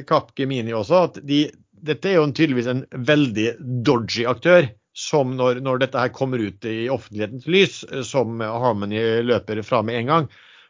Kapp 0.09 0.31
Gemini 0.39 0.73
også, 0.73 1.03
at 1.11 1.19
de 1.29 1.43
dette 1.85 2.11
er 2.11 2.19
jo 2.19 2.27
tydeligvis 2.31 2.69
en 2.71 2.83
veldig 3.07 3.47
dodgy 3.87 4.27
aktør. 4.29 4.69
Som 4.99 5.35
når, 5.37 5.61
når, 5.63 5.79
dette 5.83 6.01
her 6.01 6.11
kommer 6.11 6.41
ut 6.41 6.65
i 6.67 6.89
offentlighetens 6.91 7.45
lys, 7.47 7.75
som 8.03 8.41
Harmony 8.41 8.99
løper 9.23 9.61
fra 9.63 9.79
med 9.85 10.01
en 10.01 10.09
gang. 10.11 10.25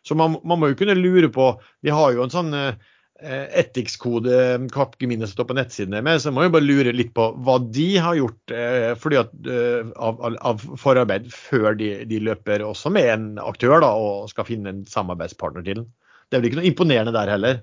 Så 0.05 0.15
man, 0.15 0.37
man 0.45 0.61
må 0.61 0.69
jo 0.71 0.77
kunne 0.79 0.97
lure 0.97 1.31
på 1.33 1.51
De 1.85 1.91
har 1.93 2.13
jo 2.13 2.23
en 2.23 2.33
sånn 2.33 2.53
eh, 2.53 3.47
etikskode 3.61 4.35
Capgemini 4.73 5.25
som 5.25 5.33
står 5.33 5.49
på 5.49 5.57
nettsidene 5.57 6.03
med, 6.05 6.21
så 6.21 6.31
man 6.31 6.43
må 6.43 6.47
jo 6.47 6.53
bare 6.55 6.67
lure 6.67 6.93
litt 6.95 7.11
på 7.17 7.29
hva 7.45 7.57
de 7.63 7.87
har 7.99 8.19
gjort 8.19 8.53
eh, 8.55 8.91
at, 8.93 9.33
eh, 9.55 9.89
av, 9.95 10.21
av, 10.37 10.67
forarbeid 10.79 11.27
før 11.33 11.73
de, 11.79 11.91
de, 12.09 12.21
løper 12.29 12.63
også 12.65 12.93
med 12.95 13.09
en 13.15 13.27
aktør 13.43 13.79
da, 13.83 13.91
og 13.91 14.29
skal 14.31 14.47
finne 14.47 14.75
en 14.75 14.85
samarbeidspartner 14.89 15.65
til 15.65 15.81
den. 15.81 15.89
Det 16.29 16.37
er 16.37 16.43
vel 16.43 16.51
ikke 16.51 16.61
noe 16.61 16.69
imponerende 16.69 17.15
der 17.15 17.33
heller? 17.33 17.61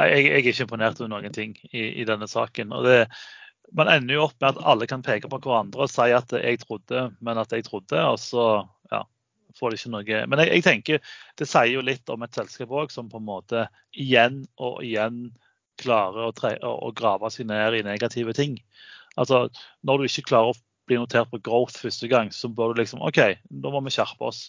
Nei, 0.00 0.10
jeg, 0.10 0.26
jeg, 0.26 0.34
er 0.34 0.42
ikke 0.42 0.66
imponert 0.66 1.00
over 1.00 1.10
noen 1.12 1.34
ting 1.34 1.54
i, 1.70 1.84
i 2.02 2.06
denne 2.08 2.26
saken. 2.30 2.72
og 2.74 2.86
det, 2.88 2.98
Man 3.78 3.90
ender 3.92 4.16
jo 4.16 4.24
opp 4.26 4.36
med 4.40 4.50
at 4.50 4.64
alle 4.72 4.88
kan 4.90 5.04
peke 5.06 5.30
på 5.30 5.38
hverandre 5.44 5.86
og 5.86 5.92
si 5.92 6.08
at 6.14 6.34
jeg 6.34 6.60
trodde, 6.64 7.06
men 7.20 7.40
at 7.40 7.54
jeg 7.54 7.66
trodde. 7.68 8.00
og 8.02 8.18
så 8.22 8.48
ja, 8.90 9.04
får 9.58 9.70
det 9.70 9.80
ikke 9.80 9.94
noe. 9.94 10.20
Men 10.30 10.42
jeg, 10.42 10.52
jeg 10.58 10.66
tenker 10.66 11.14
det 11.38 11.48
sier 11.50 11.72
jo 11.76 11.86
litt 11.86 12.10
om 12.10 12.26
et 12.26 12.34
selskap 12.34 12.74
òg 12.74 12.94
som 12.94 13.10
på 13.10 13.22
en 13.22 13.28
måte 13.28 13.66
igjen 13.92 14.42
og 14.58 14.82
igjen 14.84 15.28
klarer 15.80 16.28
å, 16.28 16.34
tre, 16.34 16.54
å, 16.62 16.74
å 16.88 16.92
grave 16.94 17.30
seg 17.34 17.48
ned 17.50 17.78
i 17.78 17.86
negative 17.86 18.34
ting. 18.34 18.58
Altså, 19.18 19.48
Når 19.86 19.98
du 19.98 20.08
ikke 20.08 20.30
klarer 20.30 20.54
å 20.54 20.60
bli 20.88 20.98
notert 21.00 21.30
på 21.30 21.40
growth 21.42 21.78
første 21.80 22.08
gang, 22.10 22.30
så 22.34 22.50
bør 22.52 22.74
du 22.74 22.82
liksom 22.82 23.02
OK, 23.06 23.20
da 23.48 23.72
må 23.72 23.80
vi 23.86 23.94
skjerpe 23.94 24.26
oss. 24.28 24.48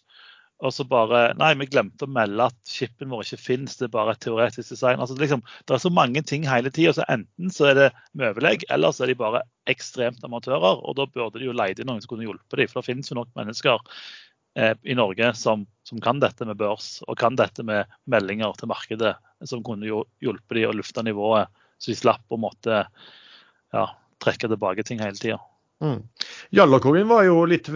Og 0.63 0.71
så 0.71 0.85
bare 0.87 1.33
Nei, 1.39 1.49
vi 1.59 1.67
glemte 1.67 2.07
å 2.07 2.11
melde 2.11 2.47
at 2.47 2.55
chipen 2.69 3.09
vår 3.11 3.25
ikke 3.25 3.41
finnes, 3.41 3.75
det 3.79 3.89
er 3.89 3.95
bare 3.95 4.13
et 4.15 4.21
teoretisk 4.23 4.71
design. 4.71 5.01
Altså, 5.03 5.17
liksom, 5.19 5.43
det 5.67 5.75
er 5.75 5.81
så 5.83 5.91
mange 5.91 6.23
ting 6.27 6.45
hele 6.47 6.71
tida. 6.71 6.93
Så 6.95 7.07
enten 7.11 7.51
så 7.51 7.69
er 7.71 7.79
det 7.79 7.87
med 8.13 8.31
overlegg, 8.31 8.63
eller 8.71 8.95
så 8.95 9.03
er 9.03 9.11
de 9.11 9.17
bare 9.19 9.43
ekstremt 9.71 10.23
amatører. 10.27 10.79
Og 10.79 10.95
da 10.99 11.07
burde 11.11 11.41
de 11.41 11.49
jo 11.49 11.55
leie 11.55 11.75
inn 11.75 11.89
noen 11.91 11.99
som 12.03 12.13
kunne 12.13 12.27
hjulpet 12.27 12.61
dem. 12.61 12.71
For 12.71 12.79
det 12.79 12.87
finnes 12.87 13.11
jo 13.11 13.19
nok 13.19 13.33
mennesker 13.35 13.83
eh, 14.55 14.73
i 14.87 14.95
Norge 14.95 15.33
som, 15.35 15.67
som, 15.87 15.99
kan 16.03 16.23
dette 16.23 16.47
med 16.47 16.59
børs, 16.61 17.01
og 17.03 17.19
kan 17.19 17.35
dette 17.39 17.65
med 17.67 17.91
meldinger 18.11 18.55
til 18.59 18.71
markedet, 18.71 19.15
som 19.43 19.63
kunne 19.65 19.89
jo 19.89 20.05
hjulpet 20.23 20.61
dem 20.61 20.71
å 20.71 20.77
lufte 20.79 21.03
nivået, 21.03 21.51
så 21.83 21.91
de 21.91 21.99
slapp 21.99 22.31
å 22.31 22.39
måtte 22.39 22.85
ja, 23.75 23.85
trekke 24.23 24.47
tilbake 24.47 24.87
ting 24.87 25.03
hele 25.03 25.19
tida. 25.19 25.41
Mm. 25.83 26.01
Jallakongen 26.55 27.07
var 27.07 27.25
jo 27.27 27.41
litt, 27.49 27.67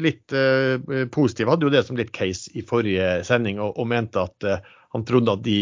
litt 0.00 0.32
uh, 0.32 0.76
positiv, 1.12 1.50
hadde 1.52 1.68
jo 1.68 1.72
det 1.74 1.82
som 1.86 1.98
litt 1.98 2.12
case 2.16 2.52
i 2.56 2.64
forrige 2.66 3.18
sending, 3.28 3.60
og, 3.60 3.76
og 3.76 3.88
mente 3.92 4.22
at 4.22 4.46
uh, 4.48 4.70
han 4.96 5.04
trodde 5.08 5.34
at 5.36 5.44
de 5.44 5.58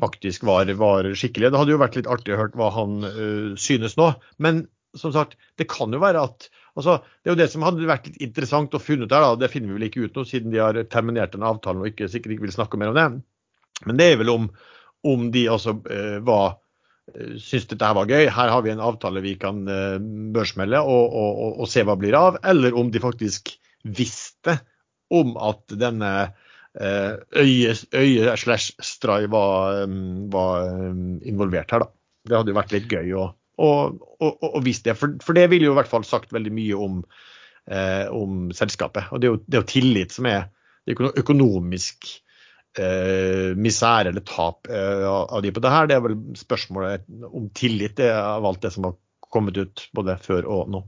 faktisk 0.00 0.46
var, 0.48 0.70
var, 0.80 1.06
skikkelige. 1.14 1.52
Det 1.52 1.60
hadde 1.60 1.74
jo 1.74 1.82
vært 1.82 1.98
litt 1.98 2.10
artig 2.10 2.34
å 2.34 2.40
høre 2.40 2.58
hva 2.58 2.70
han 2.74 2.96
uh, 3.04 3.52
synes 3.60 3.98
nå. 4.00 4.10
Men 4.42 4.64
som 4.98 5.12
sagt, 5.14 5.38
det 5.58 5.68
kan 5.70 5.92
jo 5.92 6.00
være 6.02 6.22
at 6.22 6.48
altså, 6.74 7.00
Det 7.22 7.30
er 7.30 7.34
jo 7.34 7.40
det 7.42 7.50
som 7.52 7.64
hadde 7.66 7.88
vært 7.88 8.08
litt 8.08 8.22
interessant 8.22 8.74
å 8.74 8.82
finne 8.82 9.06
ut 9.06 9.14
her, 9.14 9.24
da, 9.24 9.38
det 9.38 9.50
finner 9.52 9.72
vi 9.72 9.78
vel 9.78 9.88
ikke 9.88 10.06
ut 10.06 10.18
nå 10.18 10.26
siden 10.28 10.54
de 10.54 10.62
har 10.62 10.78
terminert 10.90 11.34
den 11.34 11.46
avtalen 11.46 11.82
og 11.82 11.90
ikke, 11.90 12.08
sikkert 12.10 12.36
ikke 12.36 12.46
vil 12.48 12.56
snakke 12.56 12.80
mer 12.80 12.92
om 12.92 12.98
det. 12.98 13.08
Men 13.88 13.98
det 13.98 14.10
er 14.10 14.20
vel 14.20 14.32
om, 14.32 14.48
om 15.06 15.26
de 15.34 15.46
altså 15.50 15.76
eh, 15.90 16.18
var 16.24 16.56
syns 17.40 17.66
dette 17.70 17.84
her 17.84 17.96
var 17.98 18.08
gøy, 18.08 18.28
her 18.32 18.52
har 18.52 18.62
vi 18.64 18.72
en 18.72 18.82
avtale 18.82 19.22
vi 19.24 19.34
kan 19.40 19.60
børsmelde 20.34 20.80
og, 20.80 21.04
og, 21.04 21.42
og, 21.44 21.58
og 21.64 21.68
se 21.70 21.84
hva 21.84 21.98
blir 22.00 22.16
av, 22.16 22.38
eller 22.48 22.76
om 22.80 22.88
de 22.92 23.02
faktisk 23.02 23.52
visste 23.84 24.56
om 25.12 25.34
at 25.36 25.74
denne 25.76 26.12
øye, 26.74 27.74
øye 27.92 28.36
slash 28.40 28.72
Stray 28.82 29.28
var, 29.30 29.84
var, 30.32 30.64
involvert 31.28 31.76
her, 31.76 31.84
da. 31.84 31.92
Det 32.24 32.38
hadde 32.38 32.54
jo 32.54 32.56
vært 32.56 32.72
litt 32.72 32.88
gøy 32.88 33.12
å, 33.20 33.28
å, 33.60 33.70
å, 34.24 34.32
å 34.48 34.64
vise 34.64 34.86
det, 34.88 34.96
for, 34.96 35.12
for, 35.22 35.36
det 35.36 35.44
ville 35.52 35.68
jo 35.68 35.76
i 35.76 35.78
hvert 35.78 35.92
fall 35.92 36.08
sagt 36.08 36.32
veldig 36.34 36.54
mye 36.56 36.80
om 36.86 37.02
eh, 37.70 38.06
om 38.12 38.50
selskapet. 38.54 39.10
Og 39.12 39.20
det 39.20 39.28
er, 39.28 39.34
jo, 39.34 39.40
det 39.46 39.58
er 39.58 39.62
jo 39.64 39.70
tillit 39.70 40.14
som 40.14 40.28
er 40.28 40.48
det 40.84 40.96
økonomisk 41.20 42.08
eh, 42.80 43.52
misær 43.58 44.10
eller 44.10 44.24
tap 44.26 44.70
eh, 44.70 45.04
av 45.06 45.42
de 45.44 45.52
på 45.54 45.62
det 45.64 45.72
her. 45.74 45.88
Det 45.90 45.96
er 45.98 46.04
vel 46.04 46.18
spørsmålet 46.38 47.06
om 47.30 47.48
tillit 47.56 47.96
det 48.00 48.10
av 48.14 48.46
alt 48.46 48.62
det 48.64 48.74
som 48.74 48.88
har 48.88 48.98
kommet 49.34 49.58
ut 49.58 49.88
både 49.96 50.18
før 50.22 50.48
og 50.50 50.72
nå. 50.72 50.84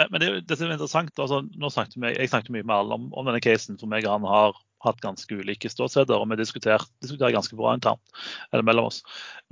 Men, 0.00 0.08
men 0.10 0.22
det, 0.22 0.28
er, 0.32 0.56
som 0.56 0.68
er 0.68 0.76
interessant. 0.76 1.18
Altså, 1.20 1.42
snakket 1.74 1.98
vi, 2.00 2.12
jeg 2.16 2.32
snakket 2.32 2.54
mye 2.54 2.66
med 2.66 2.76
alle 2.76 2.98
om, 2.98 3.10
om 3.12 3.28
denne 3.28 3.42
casen, 3.44 3.78
for 3.80 3.90
meg 3.92 4.06
og 4.08 4.16
han 4.16 4.28
har 4.30 4.60
hatt 4.82 5.02
ganske 5.02 5.36
ulike 5.38 5.70
ståsteder, 5.70 6.18
og 6.18 6.30
vi 6.32 6.40
diskuterer, 6.40 6.82
diskuterer 7.04 7.34
ganske 7.36 7.56
bra 7.58 7.74
internt 7.76 8.24
eller 8.50 8.66
mellom 8.66 8.88
oss. 8.90 9.02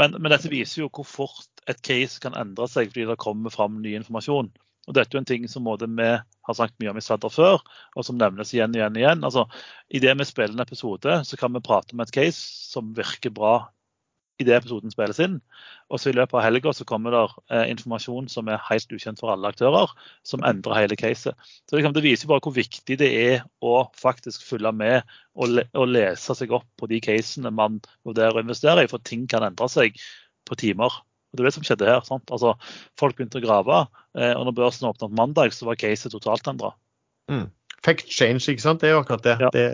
Men, 0.01 0.17
men, 0.19 0.33
dette 0.33 0.51
viser 0.51 0.85
jo 0.85 0.91
hvor 0.91 1.07
fort 1.07 1.65
et 1.71 1.79
case 1.87 2.19
kan 2.23 2.35
endre 2.39 2.67
seg 2.71 2.91
fordi 2.91 3.07
det 3.11 3.21
kommer 3.23 3.55
fram 3.55 3.79
ny 3.85 3.95
informasjon. 4.01 4.51
Og 4.89 4.97
Dette 4.97 5.13
er 5.13 5.19
jo 5.19 5.23
en 5.23 5.29
ting 5.29 5.49
som 5.51 5.67
vi 5.69 6.09
har 6.09 6.57
sagt 6.57 6.79
mye 6.81 6.93
om 6.93 6.99
i 6.99 7.05
Svedder 7.05 7.33
før, 7.33 7.61
og 7.97 8.07
som 8.07 8.19
nevnes 8.19 8.55
igjen 8.55 8.73
og 8.73 8.81
igjen. 8.81 8.97
igjen. 8.97 9.27
Altså, 9.27 9.47
Idet 9.91 10.17
vi 10.19 10.25
spiller 10.29 10.57
en 10.57 10.65
episode, 10.65 11.21
så 11.25 11.37
kan 11.37 11.53
vi 11.55 11.61
prate 11.61 11.95
om 11.95 12.01
et 12.01 12.15
case 12.15 12.41
som 12.73 12.95
virker 12.97 13.35
bra 13.35 13.69
idet 14.41 14.57
episoden 14.57 14.93
spilles 14.93 15.21
inn. 15.23 15.39
Og 15.91 16.01
så 16.01 16.11
I 16.11 16.17
løpet 16.17 16.37
av 16.39 16.45
helga 16.47 16.73
så 16.77 16.87
kommer 16.89 17.15
det 17.15 17.23
eh, 17.53 17.67
informasjon 17.75 18.31
som 18.33 18.49
er 18.49 18.63
helt 18.71 18.95
ukjent 18.95 19.21
for 19.21 19.33
alle 19.33 19.51
aktører, 19.53 19.93
som 20.27 20.45
endrer 20.49 20.79
hele 20.79 20.99
caset. 21.01 21.37
Så 21.69 21.77
Det, 21.77 21.93
det 21.97 22.05
viser 22.05 22.31
bare 22.31 22.43
hvor 22.45 22.57
viktig 22.57 22.99
det 23.01 23.11
er 23.11 23.45
å 23.61 23.85
faktisk 24.01 24.47
følge 24.47 24.73
med 24.77 25.03
og, 25.35 25.53
le 25.59 25.67
og 25.77 25.93
lese 25.93 26.37
seg 26.37 26.55
opp 26.57 26.69
på 26.81 26.89
de 26.91 27.03
casene 27.05 27.53
man 27.53 27.81
vurderer 28.07 28.41
å 28.41 28.45
investere 28.45 28.87
i, 28.87 28.91
for 28.91 29.03
ting 29.05 29.29
kan 29.31 29.45
endre 29.47 29.69
seg 29.71 30.01
på 30.49 30.57
timer. 30.59 31.03
Og 31.31 31.39
Det 31.39 31.45
er 31.45 31.49
det 31.49 31.55
som 31.55 31.67
skjedde 31.67 31.89
her. 31.89 32.01
sant? 32.07 32.27
Altså, 32.35 32.57
Folk 32.99 33.17
begynte 33.17 33.39
å 33.39 33.45
grave, 33.45 33.85
eh, 34.19 34.33
og 34.35 34.49
når 34.49 34.57
børsen 34.59 34.89
åpnet 34.91 35.11
på 35.11 35.21
mandag, 35.21 35.55
så 35.55 35.69
var 35.69 35.79
caset 35.81 36.13
totalt 36.13 36.47
endra. 36.51 36.75
Mm. 37.31 37.47
Fact 37.85 38.11
change, 38.11 38.45
ikke 38.51 38.65
sant. 38.65 38.83
Det 38.83 38.91
er 38.91 38.97
jo 38.97 39.05
akkurat 39.05 39.25
det. 39.25 39.37
Ja. 39.41 39.51
Det 39.55 39.67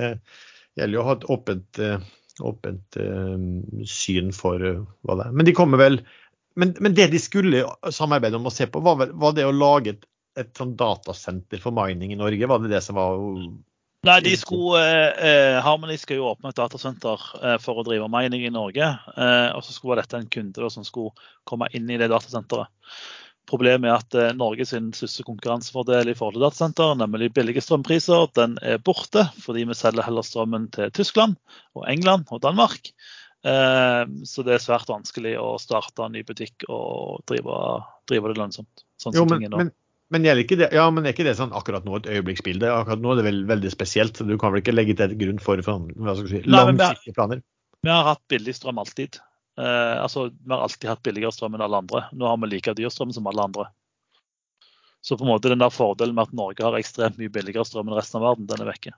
gjelder 0.77 0.99
jo 0.99 1.03
å 1.03 1.09
ha 1.09 1.17
et 1.17 1.27
åpent, 1.33 1.81
eh, 1.81 2.05
åpent 2.45 2.99
uh, 3.01 3.47
syn 3.89 4.29
for 4.37 4.61
uh, 4.61 4.85
hva 5.09 5.17
det 5.17 5.31
er. 5.31 5.37
Men 5.41 5.49
de 5.49 5.57
kommer 5.57 5.81
vel 5.81 6.03
men, 6.57 6.75
men, 6.81 6.95
det 6.97 7.11
de 7.13 7.19
skulle 7.21 7.65
samarbeide 7.93 8.39
om 8.39 8.49
å 8.49 8.53
se 8.53 8.65
på, 8.73 8.81
var, 8.81 8.97
vel, 9.01 9.11
var 9.21 9.35
det 9.37 9.45
å 9.45 9.53
lage 9.53 9.93
et, 9.93 10.07
et 10.41 10.53
sånn 10.57 10.73
datasenter 10.77 11.61
for 11.61 11.75
mining 11.77 12.15
i 12.15 12.17
Norge? 12.17 12.49
Var 12.49 12.63
det 12.63 12.71
det 12.73 12.81
som 12.85 12.97
var 12.97 13.19
Nei, 14.07 14.21
de 14.23 14.37
skulle, 14.39 14.81
eh, 15.17 15.57
Harmony 15.65 15.97
skal 15.99 16.21
jo 16.21 16.29
åpne 16.31 16.53
et 16.53 16.59
datasenter 16.59 17.23
eh, 17.43 17.57
for 17.63 17.81
å 17.81 17.85
drive 17.87 18.07
mining 18.13 18.45
i 18.47 18.53
Norge. 18.55 18.87
Eh, 19.17 19.49
og 19.57 19.65
så 19.67 19.75
skulle 19.75 20.03
dette 20.03 20.21
en 20.21 20.29
kunde 20.31 20.63
da, 20.63 20.71
som 20.71 20.85
skulle 20.87 21.15
komme 21.49 21.69
inn 21.75 21.91
i 21.91 21.99
det 21.99 22.11
datasenteret. 22.13 22.71
Problemet 23.47 23.89
er 23.89 23.97
at 23.97 24.17
eh, 24.19 24.33
Norges 24.35 24.75
største 24.75 25.27
konkurransefordel 25.27 26.11
i 26.11 26.17
forhold 26.19 26.39
til 26.39 26.47
datasenter, 26.47 26.95
nemlig 26.99 27.33
billige 27.35 27.63
strømpriser, 27.63 28.27
den 28.39 28.57
er 28.63 28.83
borte 28.83 29.29
fordi 29.43 29.67
vi 29.67 29.79
selger 29.79 30.07
heller 30.07 30.27
strømmen 30.27 30.67
til 30.75 30.91
Tyskland, 30.95 31.39
og 31.79 31.87
England 31.91 32.27
og 32.35 32.43
Danmark. 32.47 32.91
Eh, 33.47 34.03
så 34.27 34.47
det 34.47 34.57
er 34.57 34.63
svært 34.63 34.91
vanskelig 34.91 35.37
å 35.39 35.55
starte 35.63 36.07
en 36.07 36.17
ny 36.17 36.25
butikk 36.27 36.67
og 36.67 37.23
drive, 37.31 37.59
drive 38.11 38.33
det 38.33 38.41
lønnsomt. 38.41 38.87
Sånn 39.03 39.15
jo, 39.15 39.27
men, 39.31 39.71
men, 40.15 40.23
det, 40.23 40.69
ja, 40.71 40.85
men 40.95 41.03
er 41.03 41.15
ikke 41.15 41.27
det 41.27 41.35
sånn 41.39 41.55
akkurat 41.57 41.87
nå 41.87 41.97
et 41.99 42.09
øyeblikksbilde? 42.15 42.69
Akkurat 42.71 43.01
nå 43.03 43.13
er 43.13 43.21
det 43.21 43.25
vel 43.27 43.41
veldig 43.49 43.73
spesielt. 43.73 44.19
så 44.19 44.27
Du 44.29 44.37
kan 44.39 44.53
vel 44.55 44.63
ikke 44.63 44.75
legge 44.75 44.95
til 44.99 45.17
grunn 45.19 45.41
for, 45.43 45.63
for 45.67 45.89
hva 45.99 46.15
skal 46.19 46.31
si, 46.31 46.43
langsiktige 46.47 47.17
planer? 47.17 47.43
Vi 47.83 47.91
har 47.91 48.07
hatt 48.07 48.23
billig 48.31 48.55
strøm 48.55 48.79
alltid. 48.83 49.19
Eh, 49.59 49.97
altså, 50.03 50.29
Vi 50.31 50.53
har 50.53 50.63
alltid 50.63 50.89
hatt 50.93 51.03
billigere 51.07 51.35
strøm 51.35 51.59
enn 51.59 51.67
alle 51.67 51.83
andre. 51.83 52.05
Nå 52.15 52.31
har 52.31 52.39
vi 52.39 52.53
like 52.53 52.77
dyr 52.79 52.93
strøm 52.95 53.11
som 53.17 53.27
alle 53.27 53.49
andre. 53.51 53.67
Så 55.03 55.19
på 55.19 55.27
en 55.27 55.33
måte 55.35 55.51
den 55.51 55.63
der 55.63 55.75
fordelen 55.75 56.15
med 56.15 56.29
at 56.29 56.39
Norge 56.39 56.65
har 56.67 56.79
ekstremt 56.79 57.19
mye 57.19 57.31
billigere 57.33 57.67
strøm 57.67 57.91
enn 57.91 57.99
resten 57.99 58.21
av 58.21 58.31
verden, 58.31 58.47
den 58.51 58.63
er 58.63 58.71
vekke. 58.71 58.95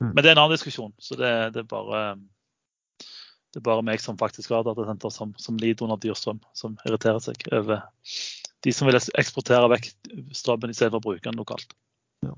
Mm. 0.00 0.10
Men 0.10 0.22
det 0.22 0.30
er 0.30 0.34
en 0.34 0.44
annen 0.46 0.56
diskusjon. 0.56 0.92
så 0.98 1.16
det, 1.20 1.30
det, 1.54 1.62
er 1.62 1.68
bare, 1.70 2.02
det 3.52 3.60
er 3.60 3.68
bare 3.68 3.84
meg 3.86 4.00
som 4.00 4.18
faktisk 4.20 4.52
har 4.56 4.64
datasenter 4.64 5.12
som, 5.12 5.36
som 5.40 5.60
lider 5.60 5.84
under 5.84 6.00
dyr 6.00 6.16
strøm, 6.16 6.40
som 6.56 6.80
irriterer 6.88 7.20
seg 7.24 7.44
over 7.56 7.84
de 8.64 8.74
som 8.76 8.88
vil 8.88 8.98
eksportere 8.98 9.70
vekk 9.72 9.90
strømmen 10.36 10.72
i 10.72 10.76
stedet 10.76 10.92
for 10.92 11.00
å 11.00 11.06
bruke 11.10 11.26
den 11.26 11.40
lokalt. 11.40 11.74
Ja. 12.26 12.34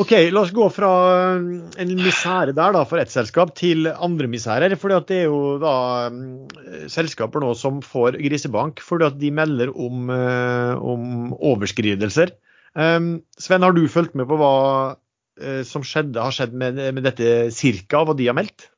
OK, 0.00 0.12
la 0.32 0.40
oss 0.40 0.54
gå 0.56 0.66
fra 0.72 0.90
um, 1.36 1.48
en 1.76 1.90
misere 1.98 2.54
der 2.56 2.72
da, 2.72 2.84
for 2.88 3.00
ett 3.02 3.12
selskap 3.12 3.52
til 3.58 3.90
andre 3.92 4.28
misærer. 4.30 4.72
for 4.80 4.94
Det 5.04 5.18
er 5.18 5.26
jo 5.26 5.58
da 5.60 5.74
um, 6.08 6.48
selskaper 6.88 7.44
nå 7.44 7.52
som 7.58 7.82
får 7.84 8.16
grisebank 8.22 8.80
fordi 8.80 9.10
at 9.10 9.18
de 9.20 9.32
melder 9.36 9.74
om, 9.74 10.08
uh, 10.08 10.80
om 10.80 11.34
overskridelser. 11.36 12.32
Um, 12.72 13.18
Sven, 13.36 13.66
har 13.66 13.76
du 13.76 13.84
fulgt 13.92 14.16
med 14.16 14.30
på 14.30 14.38
hva 14.40 14.54
uh, 14.96 15.62
som 15.68 15.84
skjedde, 15.84 16.22
har 16.24 16.32
skjedd 16.32 16.56
med, 16.56 16.80
med 16.96 17.04
dette 17.04 17.50
Cirka, 17.52 18.06
hva 18.06 18.16
de 18.16 18.30
har 18.30 18.38
meldt? 18.38 18.70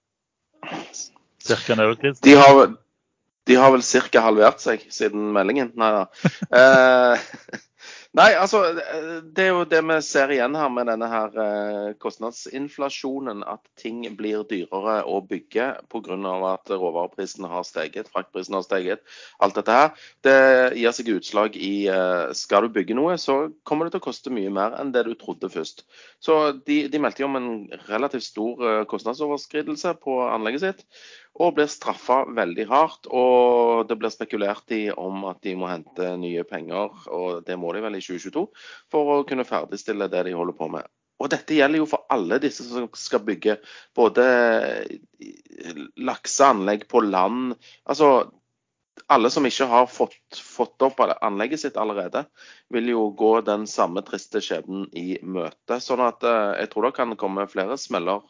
Cirka 1.45 1.77
en 1.77 1.85
overskridelse? 1.87 2.25
De 2.27 2.35
har, 2.41 2.75
de 3.47 3.61
har 3.61 3.75
vel 3.75 3.85
ca. 3.85 4.25
halvert 4.25 4.65
seg 4.65 4.87
siden 4.93 5.31
meldingen. 5.37 5.73
Nei 5.77 5.93
da. 5.99 6.05
Eh, 6.49 7.61
Nei, 8.15 8.29
altså 8.39 8.61
det 9.35 9.43
er 9.43 9.49
jo 9.51 9.65
det 9.67 9.81
vi 9.83 9.95
ser 10.07 10.31
igjen 10.31 10.55
her 10.55 10.69
med 10.71 10.87
denne 10.87 11.09
her 11.11 11.33
eh, 11.43 11.89
kostnadsinflasjonen. 11.99 13.41
At 13.43 13.65
ting 13.81 14.05
blir 14.15 14.45
dyrere 14.47 15.01
å 15.11 15.19
bygge 15.27 15.67
pga. 15.91 16.19
at 16.53 16.71
råvareprisene 16.71 17.51
har 17.51 17.67
steget, 17.67 18.13
fraktprisene 18.15 18.61
har 18.61 18.67
steget. 18.69 19.03
Alt 19.43 19.59
dette 19.59 19.79
her. 19.81 19.91
Det 20.23 20.37
gir 20.79 20.95
seg 20.95 21.11
utslag 21.17 21.59
i 21.59 21.89
eh, 21.91 22.31
skal 22.39 22.69
du 22.69 22.77
bygge 22.79 22.95
noe, 22.95 23.19
så 23.19 23.51
kommer 23.67 23.91
det 23.91 23.97
til 23.97 24.05
å 24.05 24.07
koste 24.07 24.31
mye 24.31 24.55
mer 24.61 24.79
enn 24.79 24.95
det 24.95 25.09
du 25.09 25.17
trodde 25.19 25.51
først. 25.51 25.83
Så 26.23 26.39
de, 26.69 26.85
de 26.87 27.03
meldte 27.03 27.27
jo 27.27 27.33
om 27.33 27.41
en 27.41 27.51
relativt 27.91 28.31
stor 28.31 28.87
kostnadsoverskridelse 28.95 29.97
på 30.07 30.21
anlegget 30.31 30.69
sitt 30.69 30.87
og 31.35 31.55
blir 31.57 31.71
straffa 31.71 32.23
veldig 32.35 32.67
hardt. 32.71 33.09
Og 33.11 33.89
det 33.89 33.99
blir 34.01 34.13
spekulert 34.15 34.75
i 34.75 34.87
om 34.91 35.25
at 35.31 35.41
de 35.47 35.55
må 35.59 35.71
hente 35.71 36.15
nye 36.21 36.45
penger, 36.49 36.93
og 37.11 37.45
det 37.47 37.59
må 37.61 37.73
de 37.75 37.83
vel 37.85 37.99
i 37.99 38.05
2022, 38.05 38.45
for 38.93 39.15
å 39.17 39.25
kunne 39.29 39.49
ferdigstille 39.49 40.11
det 40.13 40.27
de 40.29 40.37
holder 40.37 40.59
på 40.59 40.71
med. 40.77 40.87
Og 41.23 41.31
dette 41.31 41.55
gjelder 41.57 41.79
jo 41.79 41.89
for 41.89 42.07
alle 42.13 42.41
disse 42.43 42.65
som 42.67 42.89
skal 42.99 43.23
bygge 43.27 43.59
både 43.97 44.25
lakseanlegg 46.03 46.89
på 46.91 47.05
land. 47.07 47.55
Altså 47.87 48.09
alle 49.07 49.31
som 49.31 49.47
ikke 49.47 49.67
har 49.69 49.87
fått, 49.91 50.39
fått, 50.39 50.83
opp 50.83 51.01
anlegget 51.05 51.61
sitt 51.61 51.77
allerede, 51.81 52.25
vil 52.73 52.89
jo 52.93 53.11
gå 53.17 53.41
den 53.47 53.67
samme 53.71 54.03
triste 54.07 54.41
skjebnen 54.45 54.87
i 54.97 55.19
møte. 55.23 55.81
Sånn 55.83 56.03
at 56.05 56.25
eh, 56.27 56.61
jeg 56.63 56.71
tror 56.73 56.83
det 56.87 56.97
kan 56.97 57.17
komme 57.21 57.51
flere 57.51 57.77
smeller 57.81 58.21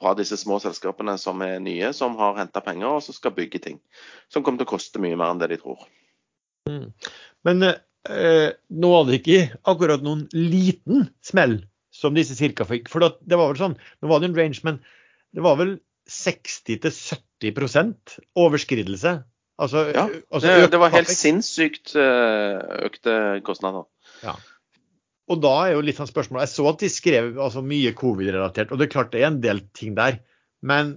fra 0.00 0.14
disse 0.18 0.36
små 0.40 0.56
selskapene 0.62 1.14
som 1.20 1.42
er 1.44 1.58
nye, 1.62 1.92
som 1.96 2.16
har 2.20 2.38
henta 2.38 2.60
penger 2.64 2.88
og 2.96 3.02
som 3.04 3.14
skal 3.16 3.36
bygge 3.36 3.60
ting. 3.66 3.78
Som 4.32 4.42
kommer 4.46 4.58
til 4.62 4.68
å 4.70 4.74
koste 4.74 5.02
mye 5.02 5.18
mer 5.18 5.30
enn 5.34 5.42
det 5.42 5.52
de 5.52 5.58
tror. 5.62 5.80
Mm. 6.70 6.86
Men 7.48 7.56
eh, 7.68 8.48
nå 8.70 8.86
var 8.94 9.02
det 9.08 9.14
ikke 9.20 9.40
akkurat 9.74 10.02
noen 10.06 10.22
liten 10.36 10.98
smell 11.24 11.54
som 11.92 12.16
disse 12.16 12.34
cirka 12.38 12.64
fikk. 12.68 12.84
For 12.92 12.98
det 13.02 13.36
var 13.36 13.46
vel 13.50 13.60
sånn, 13.60 13.80
nå 14.00 14.06
var 14.10 14.18
det 14.22 14.28
en 14.30 14.38
range, 14.38 14.60
men 14.64 14.76
det 15.34 15.42
var 15.44 15.56
vel 15.60 15.72
60-70% 16.10 18.18
overskridelse 18.38 19.12
Altså, 19.62 19.84
ja, 19.94 20.06
altså, 20.32 20.46
det, 20.48 20.70
det, 20.72 20.80
var 20.82 20.94
helt 20.94 21.12
sinnssykt 21.12 21.94
eh, 21.98 22.56
økte 22.88 23.14
kostnader. 23.46 23.86
Ja. 24.24 24.34
Og 25.30 25.38
da 25.42 25.52
er 25.64 25.76
jo 25.76 25.84
litt 25.86 26.00
sånn 26.00 26.10
spørsmålet 26.10 26.48
Jeg 26.48 26.52
så 26.56 26.66
at 26.72 26.82
de 26.82 26.90
skrev 26.90 27.28
altså, 27.40 27.62
mye 27.64 27.94
covid-relatert, 27.98 28.72
og 28.72 28.80
det 28.80 28.88
er 28.88 28.94
klart 28.96 29.12
det 29.14 29.22
er 29.22 29.30
en 29.30 29.42
del 29.44 29.62
ting 29.76 29.94
der. 29.98 30.18
Men 30.66 30.96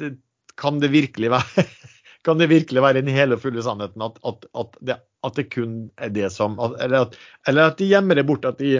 det, 0.00 0.16
kan, 0.60 0.80
det 0.82 0.90
være, 0.92 1.64
kan 2.26 2.40
det 2.40 2.50
virkelig 2.52 2.84
være 2.84 3.00
den 3.00 3.14
hele 3.14 3.38
og 3.38 3.44
fulle 3.44 3.64
sannheten 3.64 4.04
at, 4.04 4.20
at, 4.24 4.44
at, 4.52 4.76
det, 4.80 4.98
at, 5.24 5.38
det, 5.38 5.48
kun 5.54 5.78
er 5.96 6.12
det 6.12 6.32
som 6.32 6.58
Eller 6.60 7.06
at, 7.06 7.16
eller 7.48 7.72
de 7.78 7.88
gjemmer 7.88 8.20
det 8.20 8.26
bort, 8.28 8.44
at 8.44 8.60
de, 8.60 8.76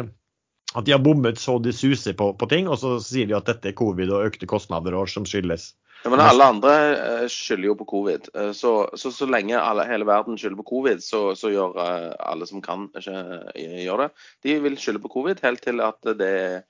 de 0.75 0.93
har 0.93 1.03
bommet 1.03 1.41
så 1.41 1.59
de 1.63 1.73
suser 1.73 2.17
på, 2.19 2.33
på, 2.37 2.51
ting, 2.51 2.69
og 2.69 2.79
så 2.83 2.99
sier 3.01 3.31
de 3.31 3.39
at 3.39 3.49
dette 3.49 3.73
er 3.73 3.79
covid 3.79 4.13
og 4.13 4.29
økte 4.29 4.49
kostnader 4.51 4.97
og 4.99 5.09
som 5.09 5.27
skyldes 5.29 5.73
ja, 6.05 6.11
men 6.11 6.21
alle 6.21 6.45
andre 6.45 6.73
eh, 6.95 7.29
skylder 7.33 7.71
jo 7.71 7.75
på 7.81 7.87
covid. 7.89 8.27
Eh, 8.37 8.51
så, 8.53 8.91
så, 8.93 9.09
så 9.13 9.25
lenge 9.25 9.57
alle, 9.57 9.87
hele 9.89 10.05
verden 10.05 10.37
skylder 10.37 10.59
på 10.61 10.67
covid, 10.75 11.01
så, 11.01 11.33
så 11.39 11.49
gjør 11.49 11.79
eh, 11.81 12.11
alle 12.29 12.45
som 12.49 12.61
kan, 12.65 12.91
ikke 13.01 13.85
gjør 13.87 14.05
det. 14.05 14.11
De 14.45 14.59
vil 14.67 14.77
skylde 14.81 15.01
på 15.01 15.13
covid 15.15 15.41
helt 15.47 15.63
til 15.65 15.81
at 15.81 15.97
det 16.19 16.29
er, 16.29 16.61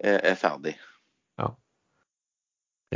er 0.00 0.38
ferdig. 0.40 0.72
Ja. 1.36 1.50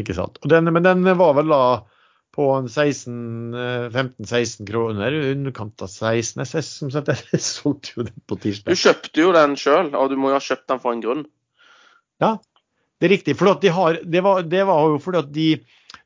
Ikke 0.00 0.16
sant. 0.16 0.40
Den, 0.48 0.72
men 0.72 0.87
den 0.87 1.05
var 1.20 1.37
vel 1.37 1.52
da 1.52 1.85
på 2.33 2.48
15-16 2.57 4.64
kroner, 4.70 5.18
underkant 5.35 5.85
av 5.85 5.92
16 5.92 6.46
SS, 6.46 6.72
som 6.81 6.94
sagt. 6.94 7.12
Jeg 7.35 7.44
solgte 7.44 7.98
jo 7.98 8.07
den 8.09 8.16
på 8.24 8.40
tirsdag. 8.40 8.72
Du 8.72 8.81
kjøpte 8.81 9.26
jo 9.26 9.37
den 9.37 9.61
sjøl, 9.61 9.92
og 9.92 10.09
du 10.09 10.16
må 10.16 10.33
jo 10.33 10.40
ha 10.40 10.46
kjøpt 10.48 10.72
den 10.72 10.81
for 10.81 10.96
en 10.96 11.05
grunn. 11.05 11.28
Ja, 12.24 12.38
det 12.96 13.11
er 13.11 13.16
riktig. 13.18 13.37
For 13.37 13.61
de 13.61 13.76
har, 13.76 14.00
det, 14.00 14.24
var, 14.24 14.40
det 14.48 14.64
var 14.68 14.88
jo 14.88 14.96
fordi 15.02 15.20
at 15.20 15.33
de, 15.37 15.48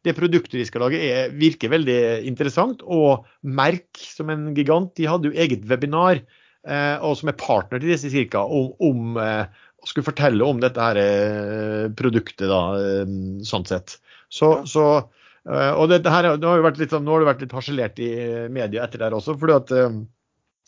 det 0.07 0.17
produktet 0.17 0.57
de 0.61 0.65
skal 0.69 0.87
lage 0.87 1.03
er, 1.03 1.35
virker 1.37 1.73
veldig 1.73 2.01
interessant. 2.31 2.83
Og 2.87 3.27
Merk, 3.43 3.91
som 3.99 4.31
en 4.33 4.53
gigant, 4.57 4.93
de 4.97 5.09
hadde 5.11 5.31
jo 5.33 5.39
eget 5.45 5.67
webinar, 5.69 6.23
eh, 6.67 6.97
og 7.03 7.19
som 7.19 7.33
er 7.33 7.41
partner 7.41 7.83
til 7.83 7.93
disse 7.93 8.13
cirka, 8.15 8.45
om, 8.47 8.73
om 8.87 9.19
eh, 9.23 9.65
skulle 9.87 10.07
fortelle 10.07 10.47
om 10.47 10.61
dette 10.63 10.83
her 10.83 10.99
eh, 11.01 11.87
produktet, 11.97 12.49
da, 12.51 12.61
eh, 12.81 13.15
sånn 13.47 13.67
sett. 13.69 13.99
Så, 14.33 14.53
så 14.69 14.87
eh, 14.99 15.73
og 15.73 15.89
dette 15.93 16.13
her, 16.13 16.33
det 16.35 16.49
har 16.49 16.61
jo 16.61 16.67
vært 16.67 16.81
litt, 16.83 16.95
sånn- 16.95 17.07
nå 17.07 17.15
har 17.15 17.25
det 17.25 17.31
vært 17.31 17.47
litt 17.47 17.57
harselert 17.57 18.03
i 18.03 18.13
media 18.53 18.85
etter 18.87 19.01
det 19.03 19.09
her 19.11 19.19
også. 19.19 19.37
fordi 19.39 19.59
at 19.61 19.75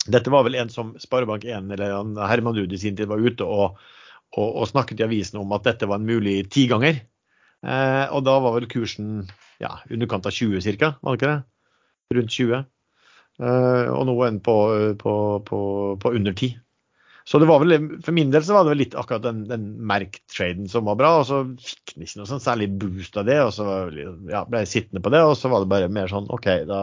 dette 0.09 0.31
var 0.31 0.45
vel 0.47 0.55
en 0.57 0.71
som 0.71 0.93
Sparebank1 0.97 1.73
eller 1.75 2.27
Herman 2.29 2.55
Ruud 2.55 2.73
i 2.73 2.79
sin 2.81 2.95
tid 2.97 3.09
var 3.11 3.19
ute 3.19 3.45
og, 3.45 3.79
og, 4.37 4.47
og 4.47 4.69
snakket 4.69 5.01
i 5.01 5.07
avisen 5.09 5.41
om 5.41 5.51
at 5.57 5.67
dette 5.67 5.89
var 5.89 5.99
en 5.99 6.07
mulig 6.07 6.41
tiganger. 6.53 7.01
Eh, 7.65 8.05
og 8.15 8.23
da 8.27 8.37
var 8.39 8.55
vel 8.55 8.69
kursen 8.71 9.27
ja, 9.59 9.75
underkant 9.91 10.27
av 10.29 10.35
20 10.35 10.63
ca., 10.79 10.93
var 11.01 11.15
det 11.15 11.19
ikke 11.19 11.31
det? 11.33 11.39
Rundt 12.17 12.35
20. 12.35 12.65
Eh, 13.39 13.91
og 13.93 14.07
nå 14.07 14.15
en 14.25 14.41
på, 14.43 14.57
på, 14.99 15.13
på, 15.47 15.61
på 15.99 16.13
under 16.15 16.35
10. 16.35 16.57
Så 17.29 17.37
det 17.37 17.45
var 17.45 17.61
vel, 17.61 17.75
for 18.01 18.15
min 18.15 18.31
del 18.33 18.41
så 18.41 18.55
var 18.55 18.65
det 18.65 18.73
vel 18.73 18.79
litt 18.81 18.95
akkurat 18.97 19.21
den, 19.21 19.43
den 19.51 19.65
Merk-traden 19.85 20.69
som 20.71 20.87
var 20.89 20.97
bra. 20.97 21.11
Og 21.19 21.27
så 21.29 21.43
fikk 21.61 21.93
den 21.93 22.07
ikke 22.07 22.23
noe 22.23 22.29
sånn 22.31 22.41
særlig 22.41 22.71
boost 22.81 23.19
av 23.21 23.27
det, 23.29 23.37
og 23.43 23.51
så 23.53 23.67
ja, 24.31 24.45
ble 24.49 24.63
jeg 24.63 24.71
sittende 24.71 25.03
på 25.05 25.11
det. 25.13 25.21
Og 25.27 25.35
så 25.37 25.51
var 25.51 25.61
det 25.61 25.69
bare 25.69 25.91
mer 25.93 26.09
sånn 26.09 26.29
OK, 26.33 26.49
da 26.69 26.81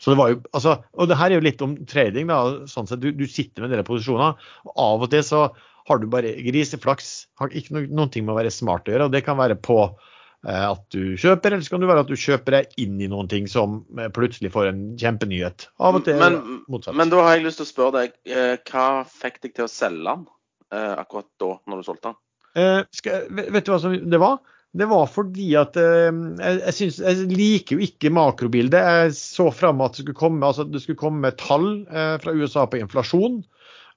så 0.00 0.12
det 0.12 0.18
var 0.20 0.30
jo, 0.32 0.38
altså, 0.56 0.74
og 0.92 1.08
det 1.08 1.16
her 1.16 1.30
er 1.30 1.38
jo 1.38 1.44
litt 1.44 1.62
om 1.64 1.74
trading. 1.88 2.28
da, 2.28 2.68
sånn 2.70 2.88
sett, 2.88 3.00
Du, 3.00 3.10
du 3.16 3.26
sitter 3.28 3.64
med 3.64 3.72
dere 3.72 3.86
posisjoner, 3.86 4.36
og 4.66 4.72
av 4.76 5.04
og 5.06 5.10
til 5.12 5.24
så 5.24 5.42
har 5.90 6.00
du 6.00 6.06
bare 6.10 6.36
griseflaks. 6.46 7.10
Har 7.40 7.52
ikke 7.52 7.74
no, 7.76 7.84
noen 8.00 8.12
ting 8.14 8.26
med 8.26 8.36
å 8.36 8.38
være 8.40 8.54
smart 8.54 8.88
å 8.88 8.94
gjøre. 8.94 9.10
og 9.10 9.14
Det 9.16 9.24
kan 9.26 9.38
være 9.40 9.58
på 9.58 9.78
eh, 9.84 10.64
at 10.70 10.84
du 10.94 11.16
kjøper, 11.20 11.56
eller 11.56 11.66
så 11.66 11.74
kan 11.74 11.84
det 11.84 11.90
være 11.90 12.04
at 12.06 12.12
du 12.12 12.18
kjøper 12.24 12.56
deg 12.60 12.78
inn 12.84 13.00
i 13.02 13.10
noen 13.10 13.30
ting 13.30 13.48
som 13.50 13.80
eh, 13.98 14.10
plutselig 14.14 14.52
får 14.54 14.70
en 14.70 14.84
kjempenyhet. 15.00 15.68
Av 15.82 15.98
og 15.98 16.06
til 16.06 16.20
Men, 16.22 16.40
motsatt. 16.70 16.96
men 16.98 17.12
da 17.12 17.24
har 17.26 17.36
jeg 17.36 17.48
lyst 17.48 17.62
til 17.62 17.68
å 17.68 17.72
spørre 17.74 18.04
deg, 18.04 18.16
eh, 18.30 18.54
hva 18.70 18.86
fikk 19.10 19.42
deg 19.44 19.58
til 19.58 19.66
å 19.66 19.72
selge 19.72 20.06
den 20.14 20.24
eh, 20.72 20.94
akkurat 21.02 21.28
da, 21.42 21.52
når 21.66 21.82
du 21.82 21.90
solgte 21.90 22.12
den? 22.12 22.20
Eh, 22.58 22.80
skal, 22.96 23.28
vet 23.30 23.66
du 23.66 23.74
hva 23.74 23.82
som 23.82 23.94
det 23.94 24.22
var? 24.22 24.40
Det 24.70 24.86
var 24.86 25.08
fordi 25.10 25.48
at 25.58 25.74
eh, 25.82 26.10
jeg, 26.38 26.74
synes, 26.76 27.00
jeg 27.02 27.30
liker 27.34 27.74
jo 27.78 27.86
ikke 27.88 28.12
makrobildet. 28.14 28.78
Jeg 28.78 29.16
så 29.18 29.48
fram 29.54 29.82
at 29.82 29.96
det 29.96 30.04
skulle 30.04 30.18
komme, 30.18 30.46
altså 30.46 30.66
det 30.70 30.82
skulle 30.84 31.00
komme 31.00 31.32
tall 31.38 31.72
eh, 31.90 32.14
fra 32.22 32.34
USA 32.38 32.68
på 32.70 32.78
inflasjon. 32.78 33.40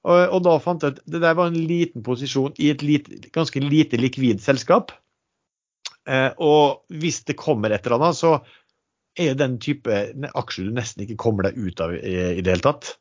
Og, 0.04 0.40
da 0.44 0.58
fant 0.60 0.84
jeg 0.84 0.96
at 0.96 1.00
det 1.08 1.22
der 1.22 1.36
var 1.38 1.48
en 1.48 1.56
liten 1.56 2.04
posisjon 2.04 2.52
i 2.60 2.68
et 2.74 2.82
lite, 2.84 3.22
ganske 3.32 3.62
lite 3.64 3.96
likvid 4.00 4.42
selskap. 4.44 4.92
Eh, 6.04 6.28
og 6.44 6.84
hvis 6.92 7.22
det 7.24 7.38
kommer 7.40 7.72
et 7.72 7.86
eller 7.86 8.02
annet, 8.02 8.18
så 8.18 8.34
er 9.16 9.30
jo 9.30 9.38
den 9.40 9.56
type 9.62 10.02
aksjer 10.34 10.68
du 10.68 10.76
nesten 10.76 11.06
ikke 11.06 11.16
kommer 11.22 11.48
deg 11.48 11.56
ut 11.56 11.80
av 11.80 11.94
i, 11.96 12.42
det 12.42 12.52
hele 12.52 12.66
tatt. 12.66 12.92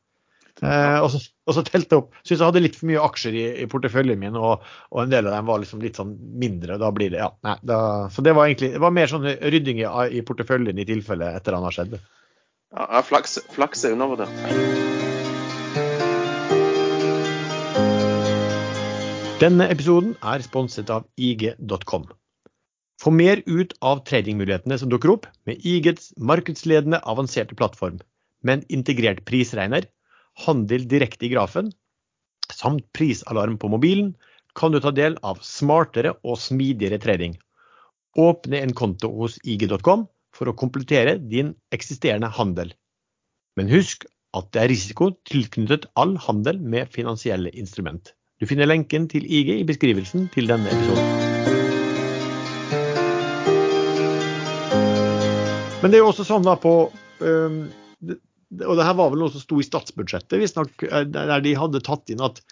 Eh, 0.61 0.99
og, 1.01 1.09
så, 1.11 1.19
og 1.49 1.57
så 1.57 1.65
telte 1.67 1.97
jeg 1.97 2.03
opp. 2.05 2.17
Syns 2.21 2.37
jeg 2.37 2.45
hadde 2.45 2.63
litt 2.63 2.79
for 2.79 2.87
mye 2.87 3.03
aksjer 3.03 3.35
i, 3.35 3.45
i 3.65 3.69
porteføljen 3.69 4.21
min, 4.21 4.39
og, 4.39 4.63
og 4.93 5.03
en 5.03 5.11
del 5.11 5.27
av 5.27 5.35
dem 5.35 5.49
var 5.49 5.63
liksom 5.63 5.83
litt 5.83 5.99
sånn 5.99 6.13
mindre. 6.39 6.79
Da 6.79 6.91
blir 6.95 7.11
det, 7.11 7.19
ja, 7.25 7.31
nei, 7.43 7.57
da, 7.67 7.79
så 8.13 8.23
det 8.23 8.35
var 8.37 8.47
egentlig 8.47 8.75
det 8.77 8.83
var 8.85 8.95
mer 8.95 9.11
sånn 9.11 9.27
rydding 9.27 9.83
i, 9.83 9.89
i 10.19 10.23
porteføljen 10.23 10.79
i 10.79 10.87
tilfelle 10.87 11.33
et 11.33 11.43
eller 11.43 11.59
annet 11.59 11.73
har 11.73 11.79
skjedd. 11.81 11.97
Ja, 12.73 12.85
ja, 12.87 13.03
flaks, 13.05 13.41
flaks 13.53 13.83
er 13.83 13.97
undervurdert. 13.97 15.12
Denne 19.41 19.65
episoden 19.73 20.11
er 20.21 20.43
sponset 20.45 20.91
av 20.93 21.07
IG.com. 21.17 22.03
Få 23.01 23.11
mer 23.11 23.39
ut 23.49 23.73
av 23.81 24.03
tradingmulighetene 24.05 24.77
som 24.77 24.91
dukker 24.91 25.09
opp 25.15 25.25
med 25.49 25.65
IGs 25.65 26.11
markedsledende 26.29 26.99
avanserte 27.09 27.57
plattform, 27.57 27.97
med 28.45 28.59
en 28.59 28.77
integrert 28.77 29.23
prisregner, 29.25 29.89
handel 30.45 30.85
direkte 30.87 31.25
i 31.25 31.31
grafen, 31.33 31.73
samt 32.53 32.85
prisalarm 32.93 33.57
på 33.57 33.73
mobilen, 33.73 34.13
kan 34.53 34.71
du 34.71 34.79
ta 34.79 34.93
del 34.93 35.17
av 35.25 35.41
smartere 35.41 36.13
og 36.21 36.37
smidigere 36.37 37.01
trading. 37.01 37.33
Åpne 38.13 38.61
en 38.61 38.77
konto 38.77 39.09
hos 39.17 39.39
IG.com 39.43 40.05
for 40.37 40.49
å 40.49 40.57
komplettere 40.57 41.17
din 41.17 41.55
eksisterende 41.73 42.29
handel. 42.37 42.75
Men 43.57 43.73
husk 43.73 44.05
at 44.37 44.53
det 44.53 44.61
er 44.61 44.75
risiko 44.77 45.15
tilknyttet 45.25 45.89
all 45.97 46.19
handel 46.21 46.61
med 46.61 46.93
finansielle 46.93 47.49
instrument. 47.57 48.13
Du 48.43 48.47
finner 48.49 48.67
lenken 48.67 49.05
til 49.07 49.23
IG 49.23 49.53
i 49.53 49.63
beskrivelsen 49.63 50.25
til 50.33 50.49
denne 50.49 50.67
episoden. 50.67 51.05
Men 55.79 55.93
det 55.93 55.95
er 55.95 56.03
jo 56.03 56.09
også 56.09 56.25
sånn 56.27 56.43
da 56.43 56.57
på 56.59 56.73
Og 57.23 58.75
det 58.75 58.83
her 58.89 58.99
var 58.99 59.13
vel 59.13 59.23
noe 59.23 59.31
som 59.31 59.39
sto 59.39 59.61
i 59.63 59.63
statsbudsjettet, 59.63 60.35
visstnok, 60.41 60.83
der 61.15 61.39
de 61.45 61.55
hadde 61.55 61.85
tatt 61.87 62.11
inn 62.11 62.25
at 62.25 62.43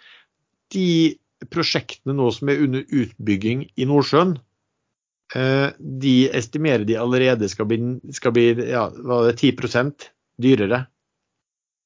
de 0.71 1.19
prosjektene 1.51 2.15
nå 2.15 2.32
som 2.32 2.49
er 2.54 2.63
under 2.63 2.88
utbygging 2.88 3.67
i 3.75 3.88
Nordsjøen, 3.89 4.38
øh, 5.36 5.69
de 5.77 6.15
estimerer 6.39 6.88
de 6.88 6.97
allerede 7.04 7.51
skal 7.51 7.67
bli, 7.67 7.82
skal 8.15 8.34
bli 8.38 8.47
ja, 8.71 8.88
var 8.95 9.27
det 9.27 9.41
10% 9.43 10.08
dyrere 10.41 10.86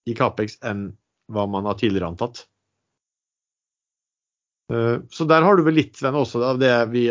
i 0.06 0.14
Capex 0.16 0.60
enn 0.62 0.92
hva 1.34 1.50
man 1.50 1.66
har 1.66 1.82
tidligere 1.82 2.14
antatt. 2.14 2.46
Eh, 4.74 4.98
Så 5.12 5.28
der 5.30 5.46
har 5.46 5.56
du 5.58 5.64
vel 5.66 5.78
litt, 5.78 5.96
Sven, 5.98 6.18
også 6.18 6.42
av 6.44 6.60
det 6.62 6.74
vi, 6.94 7.08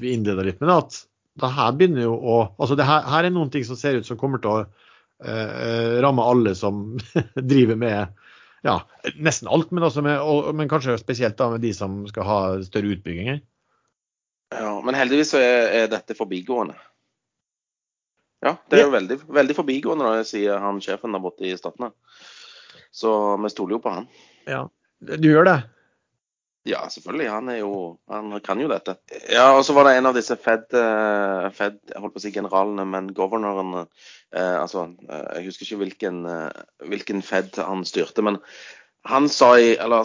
vi 0.00 0.14
innleda 0.14 0.46
litt 0.46 0.60
med. 0.62 0.72
At 0.72 1.02
det 1.38 1.52
her 1.54 1.74
begynner 1.76 2.06
jo 2.06 2.14
å 2.16 2.38
altså 2.58 2.76
det 2.78 2.86
her, 2.88 3.04
her 3.06 3.28
er 3.28 3.34
noen 3.34 3.50
ting 3.54 3.66
som 3.66 3.78
ser 3.78 4.00
ut 4.00 4.08
som 4.08 4.18
kommer 4.20 4.42
til 4.42 4.50
å 4.50 4.62
eh, 5.22 5.98
ramme 6.02 6.24
alle 6.26 6.54
som 6.58 6.96
driver 7.52 7.78
med 7.78 8.26
ja, 8.66 8.80
nesten 9.22 9.46
alt, 9.48 9.70
men, 9.70 9.84
altså 9.86 10.02
med, 10.02 10.18
og, 10.18 10.48
men 10.58 10.70
kanskje 10.70 10.96
spesielt 10.98 11.38
da 11.38 11.46
med 11.52 11.62
de 11.62 11.70
som 11.76 12.00
skal 12.10 12.26
ha 12.26 12.38
større 12.66 12.90
utbygginger. 12.96 13.38
Ja, 14.50 14.72
men 14.82 14.96
heldigvis 14.98 15.30
så 15.34 15.38
er, 15.38 15.68
er 15.84 15.90
dette 15.92 16.16
forbigående. 16.18 16.74
Ja, 18.42 18.56
det 18.70 18.78
er 18.78 18.84
jo 18.86 18.94
veldig, 18.94 19.16
veldig 19.34 19.54
forbigående, 19.56 20.10
da, 20.10 20.26
sier 20.26 20.58
han 20.62 20.78
sjefen 20.82 21.14
der 21.14 21.22
borte 21.22 21.46
i 21.46 21.54
Statene. 21.58 21.92
Så 22.94 23.12
vi 23.42 23.50
stoler 23.52 23.76
jo 23.76 23.82
på 23.84 23.92
han. 23.94 24.06
Ja, 24.48 24.64
Du 24.98 25.28
gjør 25.28 25.46
det? 25.46 25.58
Ja, 26.66 26.88
selvfølgelig. 26.90 27.28
Han 27.30 27.48
jo 27.58 27.98
Han 28.10 28.40
kan 28.44 28.60
jo 28.60 28.68
dette. 28.68 28.96
Ja, 29.30 29.52
og 29.56 29.64
så 29.64 29.74
var 29.76 29.86
det 29.86 29.96
en 29.98 30.06
av 30.10 30.16
disse 30.16 30.36
Fed, 30.36 30.66
eh, 30.74 31.48
Fed 31.54 31.78
holdt 31.96 32.14
på 32.14 32.20
å 32.20 32.24
si 32.24 32.32
generalene, 32.34 32.84
men 32.84 33.12
governeren 33.14 33.74
eh, 33.78 34.56
Altså, 34.58 34.88
eh, 35.08 35.26
jeg 35.38 35.48
husker 35.48 35.66
ikke 35.66 35.82
hvilken, 35.84 36.24
eh, 36.26 36.62
hvilken 36.90 37.22
Fed 37.22 37.56
han 37.62 37.84
styrte, 37.88 38.22
men 38.22 38.40
han 39.08 39.28
sa 39.28 39.54
i 39.58 39.76
Eller 39.76 40.04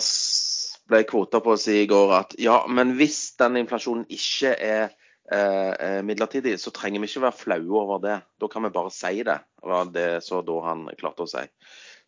ble 0.90 1.04
kvota 1.08 1.40
på 1.44 1.56
å 1.56 1.60
si 1.60 1.80
i 1.82 1.88
går 1.90 2.12
at 2.18 2.36
ja, 2.42 2.64
men 2.68 2.98
hvis 3.00 3.36
den 3.40 3.58
inflasjonen 3.62 4.06
ikke 4.12 4.52
er 4.54 4.92
eh, 5.32 6.02
midlertidig, 6.06 6.58
så 6.60 6.74
trenger 6.76 7.02
vi 7.02 7.10
ikke 7.10 7.24
være 7.24 7.40
flaue 7.40 7.82
over 7.82 8.02
det. 8.04 8.18
Da 8.42 8.50
kan 8.52 8.68
vi 8.68 8.74
bare 8.76 8.92
si 8.94 9.24
det. 9.24 9.40
var 9.64 9.86
det 9.96 10.24
så 10.24 10.42
da 10.44 10.60
han 10.68 10.90
klarte 11.00 11.24
å 11.24 11.30
si. 11.30 11.44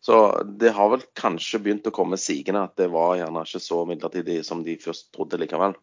Så 0.06 0.16
det 0.60 0.70
har 0.76 0.92
vel 0.92 1.02
kanskje 1.18 1.58
begynt 1.64 1.88
å 1.90 1.94
komme 1.94 2.18
sigende 2.20 2.62
at 2.68 2.78
det 2.78 2.86
var 2.92 3.16
gjerne 3.18 3.42
ikke 3.42 3.62
så 3.62 3.80
midlertidig 3.88 4.38
som 4.46 4.62
de 4.62 4.76
først 4.78 5.08
trodde 5.16 5.40
likevel. 5.42 5.74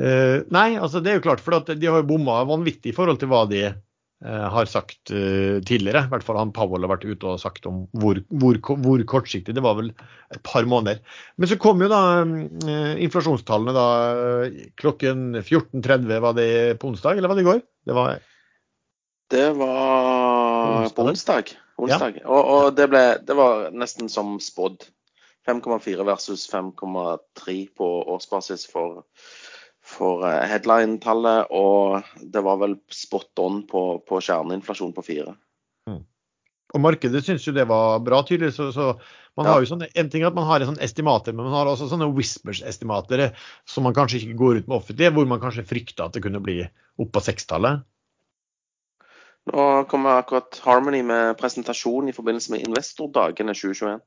Eh, 0.00 0.46
nei, 0.48 0.78
altså 0.80 1.02
det 1.04 1.12
er 1.12 1.18
jo 1.18 1.26
klart, 1.26 1.42
for 1.44 1.60
de 1.68 1.90
har 1.90 2.00
jo 2.00 2.08
bomma 2.08 2.38
vanvittig 2.48 2.94
i 2.94 2.96
forhold 2.96 3.20
til 3.20 3.28
hva 3.28 3.42
de 3.50 3.60
eh, 3.68 4.48
har 4.54 4.70
sagt 4.72 5.12
eh, 5.12 5.60
tidligere. 5.60 6.06
I 6.06 6.12
hvert 6.14 6.24
fall 6.24 6.40
han 6.40 6.54
Powell 6.56 6.86
har 6.86 6.94
vært 6.94 7.04
ute 7.04 7.34
og 7.34 7.42
sagt 7.42 7.68
om 7.68 7.82
hvor, 8.00 8.22
hvor, 8.40 8.56
hvor 8.80 9.04
kortsiktig. 9.12 9.58
Det 9.58 9.66
var 9.66 9.76
vel 9.82 9.92
et 10.32 10.40
par 10.48 10.64
måneder. 10.64 11.04
Men 11.36 11.52
så 11.52 11.60
kom 11.60 11.84
jo 11.84 11.92
da 11.92 12.02
eh, 12.24 12.96
inflasjonstallene 13.04 13.76
da 13.76 13.88
klokken 14.80 15.42
14.30. 15.42 16.14
Var 16.16 16.40
det 16.40 16.52
på 16.80 16.94
onsdag, 16.94 17.20
eller 17.20 17.28
var 17.28 17.36
det 17.36 17.44
i 17.44 17.52
går? 17.52 17.66
Det 17.90 18.04
var 18.04 18.20
Det 19.36 19.50
var 19.60 20.78
Onsdag, 20.80 20.96
på 20.96 21.12
vel? 21.12 21.58
Onsdag. 21.86 22.20
Ja. 22.22 22.26
Og, 22.28 22.50
og 22.54 22.74
det, 22.78 22.88
ble, 22.92 23.04
det 23.26 23.36
var 23.38 23.70
nesten 23.74 24.10
som 24.12 24.38
spådd. 24.42 24.88
5,4 25.48 26.04
versus 26.04 26.44
5,3 26.52 27.54
på 27.76 27.86
årsbasis 28.14 28.66
for, 28.70 29.02
for 29.82 30.26
eh, 30.28 30.44
headline-tallet. 30.50 31.48
Og 31.50 32.04
det 32.20 32.42
var 32.44 32.60
vel 32.60 32.76
spot 32.92 33.40
on 33.42 33.62
på, 33.70 33.84
på 34.06 34.20
kjerneinflasjon 34.20 34.92
på 34.96 35.06
4. 35.06 35.36
og 36.70 36.78
markedet 36.78 37.24
syns 37.26 37.42
jo 37.42 37.54
det 37.56 37.64
var 37.66 37.98
bra, 38.06 38.20
tydelig. 38.22 38.52
Så, 38.54 38.68
så 38.72 38.92
man 39.38 39.46
Ja. 39.46 39.52
har 39.54 39.64
jo 39.64 39.70
sånne, 39.72 39.88
En 39.94 40.10
ting 40.10 40.22
er 40.22 40.28
at 40.28 40.36
man 40.36 40.46
har 40.46 40.60
en 40.60 40.72
sånn 40.72 40.82
estimater, 40.84 41.34
men 41.34 41.48
man 41.48 41.54
har 41.54 41.66
også 41.66 41.88
sånne 41.90 42.10
whispers-estimater 42.14 43.32
som 43.66 43.86
man 43.86 43.96
kanskje 43.96 44.20
ikke 44.20 44.38
går 44.38 44.60
ut 44.60 44.68
med 44.68 44.76
offentlig, 44.76 45.10
hvor 45.16 45.26
man 45.26 45.40
kanskje 45.42 45.66
frykter 45.66 46.04
at 46.06 46.14
det 46.14 46.22
kunne 46.22 46.42
bli 46.44 46.60
opp 47.00 47.10
på 47.14 47.22
sekstallet. 47.24 47.82
Nå 49.50 49.84
kommer 49.90 50.20
akkurat 50.20 50.60
Harmony 50.64 51.02
med 51.02 51.38
presentasjon 51.38 52.08
i 52.08 52.14
forbindelse 52.14 52.52
med 52.54 52.66
investordagene 52.68 53.54
2021. 53.56 54.02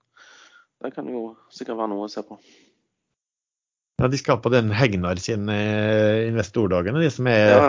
Det 0.84 0.92
kan 0.96 1.10
jo 1.10 1.24
sikkert 1.52 1.80
være 1.80 1.92
noe 1.92 2.08
å 2.08 2.12
se 2.12 2.24
på. 2.28 2.38
Ja, 4.02 4.08
De 4.12 4.20
skal 4.20 4.40
på 4.44 4.52
den 4.54 4.72
Hegnar 4.76 5.20
sin 5.22 5.50
eh, 5.52 6.30
investordagene, 6.30 7.04
de 7.04 7.12
som 7.12 7.28
er 7.32 7.44
Ja, 7.52 7.68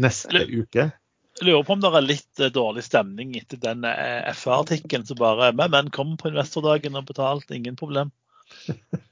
neste 0.00 0.44
uke. 0.48 0.90
Jeg 1.34 1.48
lurer 1.48 1.64
på 1.66 1.74
om 1.74 1.82
det 1.82 1.90
er 1.90 2.06
litt 2.06 2.42
eh, 2.42 2.52
dårlig 2.54 2.84
stemning 2.86 3.34
etter 3.40 3.60
den 3.62 3.84
eh, 3.88 4.30
FA-artikkelen 4.36 5.06
som 5.08 5.18
bare 5.20 5.50
Men, 5.56 5.72
men, 5.74 5.90
kom 5.94 6.14
på 6.20 6.30
investordagen 6.30 7.00
og 7.00 7.08
betalt, 7.10 7.50
ingen 7.50 7.76
problem. 7.80 8.12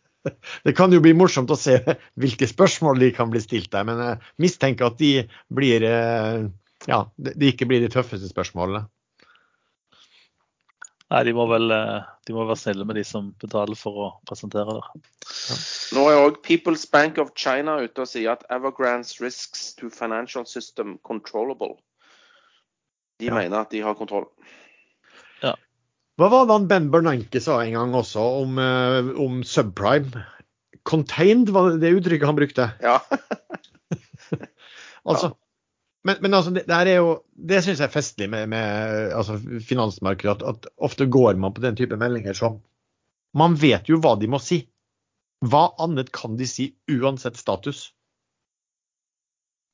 Det 0.62 0.77
kan 0.79 0.92
jo 0.94 1.01
bli 1.03 1.16
morsomt 1.18 1.51
å 1.51 1.59
se 1.59 1.81
hvilke 2.22 2.46
spørsmål 2.46 3.01
de 3.03 3.09
kan 3.16 3.33
bli 3.33 3.40
stilt 3.42 3.72
der, 3.72 3.83
men 3.88 3.98
jeg 3.98 4.20
mistenker 4.44 4.92
at 4.92 5.01
de 5.01 5.25
blir 5.51 5.83
ja, 6.88 7.05
de 7.16 7.53
ikke 7.53 7.68
blir 7.71 7.83
de 7.85 7.90
tøffeste 7.92 8.29
spørsmålene. 8.31 8.87
Nei, 11.12 11.21
de 11.29 11.35
må 11.37 11.45
vel 11.51 11.68
eh, 11.75 12.05
de 12.25 12.33
må 12.33 12.47
være 12.49 12.57
snille 12.57 12.87
med 12.88 12.97
de 12.97 13.05
som 13.05 13.35
betaler 13.42 13.77
for 13.77 13.99
å 14.01 14.09
presentere 14.29 14.79
det. 14.79 15.03
Nå 15.92 16.07
er 16.09 16.23
òg 16.23 16.38
People's 16.47 16.87
Bank 16.88 17.21
of 17.21 17.35
China 17.37 17.77
ute 17.83 18.07
og 18.07 18.09
sier 18.09 18.33
at 18.33 18.47
Evergrande's 18.49 19.18
risks 19.21 19.75
to 19.77 19.90
financial 19.92 20.47
system 20.49 20.97
controllable. 21.05 21.77
De 23.21 23.29
Ja. 23.29 23.35
mener 23.35 23.61
at 23.61 23.71
de 23.71 23.83
har 23.85 23.95
kontroll. 23.95 24.31
Hva 26.21 26.29
var 26.29 26.45
det 26.47 26.68
Ben 26.68 26.90
Bernanke 26.92 27.40
sa 27.40 27.61
en 27.64 27.73
gang 27.73 27.95
også 27.97 28.21
om, 28.42 28.59
eh, 28.61 29.12
om 29.18 29.42
subprime? 29.42 30.25
Contained, 30.85 31.49
var 31.49 31.71
det 31.71 31.81
det 31.81 31.92
uttrykket 31.97 32.27
han 32.29 32.37
brukte? 32.37 32.73
Ja. 32.83 32.99
Altså, 35.03 35.33
men, 36.03 36.19
men 36.21 36.35
altså, 36.35 36.51
det, 36.55 36.65
det 36.67 36.97
jo, 36.97 37.15
det 37.35 37.62
syns 37.62 37.81
jeg 37.81 37.87
er 37.87 37.95
festlig 37.95 38.29
med, 38.33 38.51
med 38.51 39.12
altså, 39.15 39.38
finansmarkedet, 39.69 40.43
at, 40.43 40.67
at 40.67 40.71
ofte 40.83 41.07
går 41.07 41.38
man 41.38 41.55
på 41.55 41.62
den 41.62 41.79
type 41.79 41.99
meldinger 41.99 42.37
som 42.38 42.61
Man 43.33 43.55
vet 43.57 43.88
jo 43.88 43.97
hva 44.03 44.12
de 44.21 44.29
må 44.29 44.37
si. 44.43 44.59
Hva 45.49 45.71
annet 45.81 46.11
kan 46.12 46.35
de 46.37 46.45
si 46.45 46.67
uansett 46.93 47.38
status? 47.41 47.87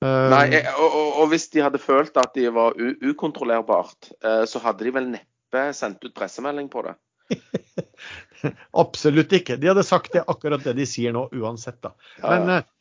Uh, 0.04 0.28
Nei, 0.30 0.44
eh, 0.60 0.68
og, 0.78 0.86
og, 0.86 1.08
og 1.24 1.32
hvis 1.32 1.48
de 1.50 1.64
hadde 1.64 1.80
følt 1.82 2.14
at 2.22 2.36
de 2.38 2.46
var 2.54 2.78
ukontrollerbart, 2.78 4.12
uh, 4.22 4.44
så 4.46 4.62
hadde 4.62 4.86
de 4.86 4.94
vel 4.94 5.10
neppe 5.16 5.64
sendt 5.74 6.06
ut 6.06 6.14
pressemelding 6.14 6.70
på 6.70 6.84
det. 6.86 6.94
Absolutt 8.82 9.34
ikke. 9.40 9.58
De 9.58 9.72
hadde 9.72 9.84
sagt 9.86 10.14
det 10.14 10.22
akkurat 10.30 10.62
det 10.64 10.76
de 10.78 10.86
sier 10.88 11.14
nå, 11.16 11.26
uansett. 11.34 11.80
da. 11.82 11.94
Ja, 12.20 12.30
Men, 12.30 12.48
ja. 12.48 12.58
eh, 12.58 12.77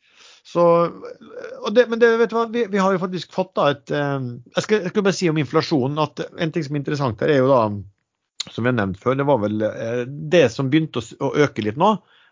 så, 0.48 0.64
det, 1.76 1.84
men 1.90 2.00
det, 2.00 2.08
vet 2.20 2.30
du 2.32 2.36
hva, 2.38 2.46
vi, 2.52 2.64
vi 2.72 2.80
har 2.80 2.94
jo 2.94 3.00
faktisk 3.02 3.34
fått 3.36 3.50
da 3.58 3.66
et 3.74 3.90
eh, 3.92 4.28
jeg, 4.54 4.64
skal, 4.64 4.84
jeg 4.86 4.92
skal 4.94 5.04
bare 5.04 5.16
si 5.18 5.28
om 5.28 5.40
inflasjonen 5.42 6.00
at 6.00 6.22
en 6.30 6.52
ting 6.54 6.64
som 6.64 6.76
er 6.78 6.80
interessant 6.82 7.24
her, 7.24 7.32
er 7.34 7.42
jo 7.42 7.50
da, 7.50 7.58
som 8.48 8.64
vi 8.64 8.70
har 8.70 8.78
nevnt 8.78 9.00
før, 9.02 9.18
det 9.18 9.26
var 9.28 9.42
vel 9.42 9.66
eh, 9.66 10.00
det 10.08 10.46
som 10.54 10.70
begynte 10.72 11.02
å, 11.02 11.32
øke 11.44 11.66
litt 11.66 11.80
nå. 11.80 11.90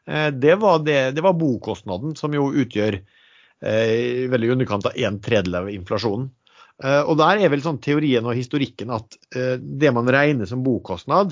eh, 0.09 0.31
Det 0.33 0.57
var, 0.63 0.81
det, 0.87 0.99
det 1.19 1.25
var 1.27 1.37
bokostnaden, 1.37 2.17
som 2.17 2.33
jo 2.37 2.49
utgjør 2.65 2.97
eh, 2.97 4.25
veldig 4.33 4.49
i 4.49 4.55
underkant 4.57 4.89
av 4.89 4.97
en 4.97 5.21
tredjedel 5.21 5.61
av 5.61 5.71
inflasjonen. 5.75 6.33
Og 6.77 7.15
der 7.17 7.39
er 7.41 7.49
vel 7.49 7.63
sånn 7.65 7.79
teorien 7.81 8.27
og 8.29 8.37
historikken 8.37 8.91
at 8.93 9.15
det 9.33 9.91
man 9.97 10.11
regner 10.13 10.45
som 10.45 10.61
bokostnad, 10.61 11.31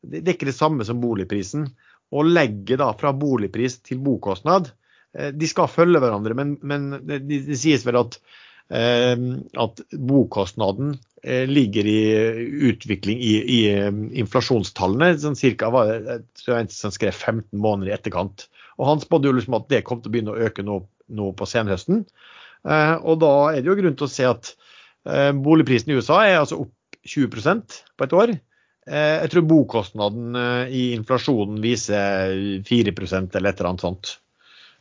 det 0.00 0.22
det 0.24 0.30
er 0.30 0.36
ikke 0.38 0.48
det 0.48 0.54
samme 0.56 0.86
som 0.88 1.02
boligprisen. 1.02 1.66
Å 2.16 2.22
legge 2.24 2.78
da 2.80 2.86
fra 2.96 3.10
boligpris 3.12 3.76
til 3.84 4.00
bokostnad, 4.00 4.70
de 5.16 5.48
skal 5.48 5.70
følge 5.72 6.00
hverandre, 6.02 6.36
men, 6.36 6.56
men 6.66 6.90
det, 7.06 7.22
det, 7.28 7.58
sies 7.60 7.84
vel 7.86 8.00
at, 8.02 8.18
eh, 8.74 9.14
at 9.62 9.82
bokostnaden 9.92 10.96
eh, 11.22 11.46
ligger 11.48 11.88
i 11.88 12.00
utvikling 12.70 13.22
i, 13.22 13.34
i 13.58 13.60
eh, 13.72 13.90
inflasjonstallene. 14.22 15.14
Sånn 15.22 15.38
cirka 15.38 15.70
var 15.74 15.94
det 15.94 16.20
en 16.52 16.72
som 16.72 16.94
skrev 16.94 17.16
15 17.16 17.48
måneder 17.56 17.92
i 17.92 17.96
etterkant. 17.96 18.48
Og 18.76 18.90
han 18.90 19.02
spådde 19.02 19.30
jo 19.30 19.36
liksom 19.38 19.56
at 19.58 19.70
det 19.72 19.84
kom 19.88 20.02
til 20.02 20.10
å 20.10 20.16
begynne 20.16 20.34
å 20.34 20.48
øke 20.48 20.64
nå, 20.66 20.80
nå 21.16 21.30
på 21.38 21.48
senhøsten. 21.48 22.04
Eh, 22.66 22.96
og 23.00 23.20
da 23.22 23.32
er 23.52 23.62
det 23.62 23.70
jo 23.70 23.78
grunn 23.78 23.96
til 23.98 24.08
å 24.08 24.12
se 24.12 24.26
at 24.28 24.52
eh, 25.08 25.32
boligprisen 25.32 25.92
i 25.92 25.98
USA 26.00 26.22
er 26.26 26.40
altså 26.42 26.60
opp 26.66 26.74
20% 27.06 27.80
på 27.96 28.06
et 28.06 28.16
år. 28.16 28.34
Eh, 28.86 29.16
Jeg 29.24 29.32
tror 29.32 29.48
bokostnaden 29.50 30.38
eh, 30.38 30.74
i 30.74 30.84
inflasjonen 30.96 31.62
viser 31.62 32.62
4 32.66 32.94
eller 32.94 33.50
et 33.50 33.60
eller 33.60 33.70
annet 33.70 33.86
sånt. 33.86 34.16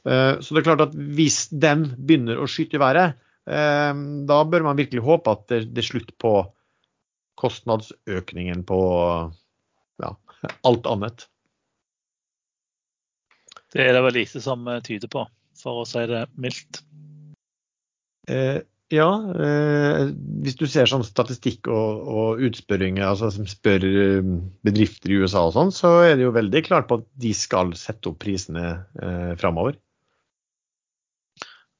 Eh, 0.06 0.40
Så 0.40 0.54
det 0.54 0.62
er 0.62 0.68
klart 0.70 0.84
at 0.86 0.96
hvis 0.96 1.48
den 1.50 1.88
begynner 1.98 2.42
å 2.42 2.50
skyte 2.50 2.78
i 2.78 2.84
været, 2.84 3.18
eh, 3.50 3.94
da 4.30 4.42
bør 4.46 4.68
man 4.68 4.78
virkelig 4.78 5.06
håpe 5.06 5.34
at 5.34 5.48
det 5.50 5.82
er 5.82 5.88
slutt 5.88 6.14
på 6.22 6.38
kostnadsøkningen 7.42 8.64
på 8.68 8.82
ja, 10.04 10.12
alt 10.64 10.86
annet. 10.88 11.26
Det 13.76 13.84
er 13.84 13.98
det 13.98 14.06
vel 14.06 14.16
lite 14.22 14.40
som 14.44 14.68
eh, 14.72 14.80
tyder 14.86 15.12
på, 15.12 15.26
for 15.60 15.82
å 15.82 15.90
si 15.90 16.06
det 16.12 16.28
mildt. 16.40 16.84
Eh, 18.30 18.62
Ja, 18.94 19.10
eh, 19.34 20.12
hvis 20.46 20.60
du 20.60 20.68
ser 20.70 20.86
sånn 20.86 21.04
statistikk 21.04 21.66
og, 21.74 22.04
og 22.06 22.44
utspørringer 22.46 23.08
altså 23.08 23.32
som 23.34 23.48
spør 23.50 23.82
bedrifter 24.62 25.10
i 25.10 25.18
USA 25.24 25.48
og 25.48 25.56
sånn, 25.56 25.72
så 25.74 25.90
er 26.06 26.14
det 26.14 26.28
jo 26.28 26.36
veldig 26.36 26.62
klart 26.68 26.86
på 26.88 27.00
at 27.02 27.08
de 27.18 27.32
skal 27.34 27.74
sette 27.74 28.12
opp 28.12 28.20
prisene 28.22 28.68
eh, 29.02 29.34
framover. 29.42 29.80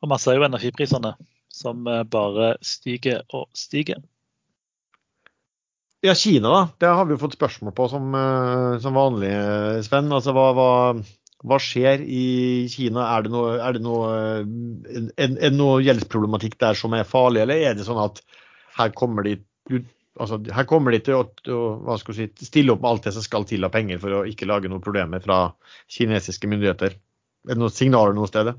Og 0.06 0.12
masse 0.12 0.30
er 0.30 0.38
jo 0.38 0.46
energiprisene 0.46 1.16
som 1.56 1.88
eh, 1.90 2.04
bare 2.06 2.56
stiger 2.66 3.24
og 3.34 3.48
stiger. 3.58 4.04
Ja, 6.06 6.14
Kina, 6.14 6.52
da. 6.52 6.64
Det 6.84 6.92
har 6.94 7.08
vi 7.08 7.16
jo 7.16 7.22
fått 7.24 7.38
spørsmål 7.40 7.74
på 7.74 7.88
som, 7.90 8.12
eh, 8.14 8.76
som 8.84 8.98
vanlig, 9.00 9.32
eh, 9.34 9.80
Sven. 9.88 10.12
Altså, 10.14 10.36
hva, 10.38 10.52
hva, 10.54 10.68
hva 11.42 11.60
skjer 11.64 12.04
i 12.06 12.26
Kina? 12.70 13.08
Er 13.16 13.26
det 13.26 13.34
noe, 13.34 13.56
er 13.58 13.78
det 13.78 13.82
noe, 13.82 14.12
en, 14.46 15.10
en, 15.18 15.58
noe 15.58 15.82
gjeldsproblematikk 15.82 16.60
der 16.62 16.78
som 16.78 16.94
er 16.94 17.10
farlig, 17.10 17.42
eller 17.42 17.66
er 17.72 17.80
det 17.80 17.88
sånn 17.90 18.04
at 18.04 18.22
her 18.78 18.94
kommer 18.94 19.26
de 19.26 19.40
Altså, 20.16 20.38
her 20.56 20.64
kommer 20.64 20.94
de 20.94 21.02
til 21.04 21.18
å, 21.18 21.26
å 21.92 21.96
si, 22.16 22.30
stille 22.48 22.72
opp 22.72 22.80
med 22.80 22.88
alt 22.88 23.08
det 23.10 23.12
som 23.18 23.24
skal 23.26 23.44
til 23.50 23.68
av 23.68 23.74
penger 23.74 23.98
for 24.00 24.14
å 24.16 24.22
ikke 24.30 24.48
lage 24.48 24.70
noen 24.72 24.84
problemer 24.84 25.20
fra 25.20 25.50
kinesiske 25.92 26.48
myndigheter. 26.48 26.96
Er 26.96 27.52
det 27.52 27.60
noen 27.60 27.74
signaler 27.76 28.16
noe 28.16 28.30
sted? 28.30 28.54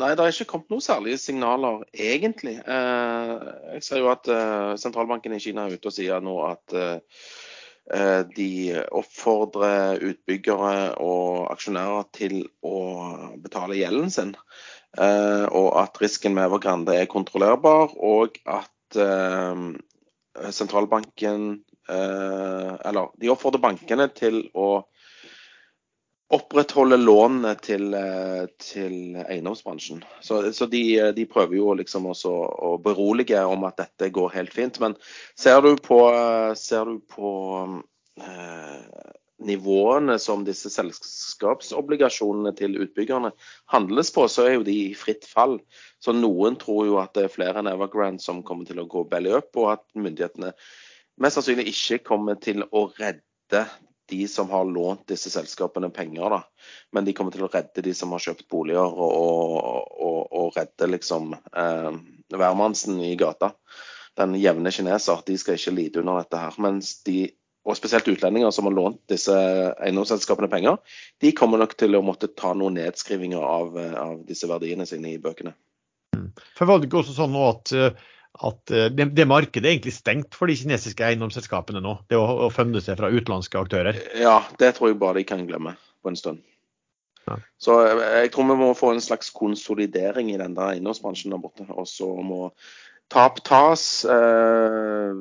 Nei, 0.00 0.14
det 0.16 0.24
er 0.24 0.32
ikke 0.32 0.48
kommet 0.54 0.70
noen 0.72 0.84
særlige 0.84 1.18
signaler, 1.20 1.82
egentlig. 1.92 2.54
Eh, 2.62 3.32
jeg 3.74 3.84
ser 3.84 4.00
jo 4.00 4.08
at 4.12 4.28
eh, 4.32 4.72
sentralbanken 4.80 5.34
i 5.36 5.40
Kina 5.42 5.66
er 5.66 5.76
ute 5.76 5.90
og 5.90 5.94
sier 5.94 6.22
nå 6.24 6.36
at 6.46 6.76
eh, 6.78 7.24
de 8.36 8.50
oppfordrer 8.96 10.00
utbyggere 10.06 10.74
og 11.02 11.50
aksjonærer 11.52 12.06
til 12.16 12.36
å 12.64 12.76
betale 13.42 13.76
gjelden 13.76 14.12
sin. 14.14 14.30
Og 14.94 15.68
at 15.78 15.98
risken 16.02 16.36
med 16.36 16.46
Evergrande 16.48 16.94
er 16.98 17.10
kontrollerbar, 17.10 17.96
og 17.98 18.38
at 18.46 18.98
sentralbanken 20.54 21.64
Eller 21.90 23.10
de 23.18 23.32
oppfordrer 23.34 23.62
bankene 23.62 24.06
til 24.14 24.44
å 24.54 24.84
opprettholde 26.30 26.96
lånene 27.00 27.54
til, 27.58 27.94
eh, 27.94 28.44
til 28.62 29.16
eiendomsbransjen. 29.24 30.04
Så, 30.22 30.42
så 30.54 30.68
de, 30.70 30.82
de 31.16 31.26
prøver 31.26 31.58
jo 31.58 31.74
liksom 31.78 32.06
også 32.12 32.30
å 32.30 32.74
berolige 32.82 33.42
om 33.46 33.66
at 33.66 33.80
dette 33.82 34.12
går 34.14 34.34
helt 34.36 34.54
fint. 34.54 34.78
Men 34.82 34.94
ser 35.38 35.62
du 35.66 35.74
på, 35.82 35.98
ser 36.58 36.86
du 36.86 37.00
på 37.10 37.32
eh, 38.22 39.10
nivåene 39.40 40.18
som 40.22 40.44
disse 40.44 40.70
selskapsobligasjonene 40.72 42.52
til 42.58 42.78
utbyggerne 42.84 43.32
handles 43.72 44.12
på, 44.14 44.26
så 44.28 44.46
er 44.46 44.56
jo 44.58 44.66
de 44.66 44.76
i 44.90 44.96
fritt 44.98 45.26
fall. 45.28 45.58
Så 46.02 46.14
noen 46.16 46.58
tror 46.60 46.86
jo 46.88 46.98
at 47.02 47.14
det 47.16 47.26
er 47.26 47.34
flere 47.34 47.62
enn 47.62 47.70
Evergrande 47.70 48.22
som 48.22 48.44
kommer 48.46 48.68
til 48.68 48.82
å 48.82 48.88
gå 48.90 49.06
belly 49.10 49.32
up, 49.34 49.50
og 49.56 49.72
at 49.74 49.86
myndighetene 49.96 50.52
mest 51.20 51.38
sannsynlig 51.40 51.72
ikke 51.72 52.04
kommer 52.12 52.38
til 52.40 52.62
å 52.70 52.86
redde 53.00 53.66
de 54.10 54.28
som 54.28 54.50
har 54.50 54.64
lånt 54.68 55.06
disse 55.08 55.30
selskapene 55.32 55.90
penger, 55.94 56.30
da. 56.30 56.40
Men 56.92 57.06
de 57.06 57.14
kommer 57.16 57.34
til 57.34 57.46
å 57.46 57.50
redde 57.52 57.84
de 57.86 57.94
som 57.96 58.12
har 58.14 58.22
kjøpt 58.24 58.48
boliger, 58.52 58.96
og, 59.06 59.96
og, 60.00 60.20
og, 60.30 60.50
redde 60.56 60.90
liksom 60.90 61.34
eh, 61.34 61.90
hvermannsen 62.34 63.00
i 63.04 63.14
gata. 63.20 63.52
Den 64.18 64.34
jevne 64.40 64.72
kineser. 64.74 65.22
De 65.26 65.36
skal 65.38 65.58
ikke 65.58 65.76
lide 65.76 66.02
under 66.02 66.20
dette 66.20 66.40
her. 66.42 66.58
Mens 66.62 66.96
de, 67.06 67.30
og 67.64 67.78
spesielt 67.78 68.08
utlendinger 68.10 68.52
som 68.54 68.66
har 68.68 68.76
lånt 68.76 69.00
disse 69.10 69.34
eiendomsselskapene 69.78 70.50
penger, 70.52 70.78
de 71.22 71.34
kommer 71.36 71.62
nok 71.62 71.76
til 71.78 71.96
å 71.96 72.04
måtte 72.04 72.32
ta 72.34 72.52
noen 72.56 72.78
nedskrivinger 72.80 73.44
av, 73.44 73.76
av 73.78 74.22
disse 74.28 74.50
verdiene 74.50 74.88
sine 74.88 75.14
i 75.14 75.20
bøkene. 75.22 75.54
For 76.58 76.68
var 76.68 76.80
det 76.80 76.90
ikke 76.90 77.02
også 77.02 77.16
sånn 77.16 77.32
nå 77.34 77.44
at, 77.48 77.72
eh, 77.76 78.08
at 78.38 78.70
eh, 78.70 78.88
det, 78.94 79.10
det, 79.16 79.26
markedet 79.28 79.66
er 79.66 79.74
egentlig 79.74 79.94
stengt 79.96 80.36
for 80.38 80.50
de 80.50 80.56
kinesiske 80.58 81.04
eiendomsselskapene 81.06 81.82
nå. 81.84 81.96
Det 82.10 82.18
å, 82.18 82.26
å 82.46 82.52
funde 82.54 82.82
seg 82.84 83.00
fra 83.00 83.10
utenlandske 83.10 83.58
aktører. 83.58 83.98
Ja, 84.18 84.38
det 84.60 84.74
tror 84.76 84.92
jeg 84.92 85.00
bare 85.00 85.20
de 85.20 85.26
kan 85.28 85.42
glemme 85.48 85.74
på 86.00 86.12
en 86.12 86.18
stund. 86.18 86.44
Ja. 87.26 87.40
Så 87.60 87.80
jeg, 87.84 87.98
jeg 88.22 88.30
tror 88.34 88.48
vi 88.52 88.60
må 88.62 88.70
få 88.78 88.94
en 88.94 89.04
slags 89.04 89.32
konsolidering 89.34 90.30
i 90.32 90.38
den 90.40 90.54
der 90.56 90.76
eiendomsbransjen 90.76 91.34
der 91.34 91.42
borte. 91.42 91.66
Og 91.74 91.88
så 91.90 92.08
må 92.24 92.52
tap 93.12 93.42
tas. 93.46 93.84
Eh, 94.06 95.20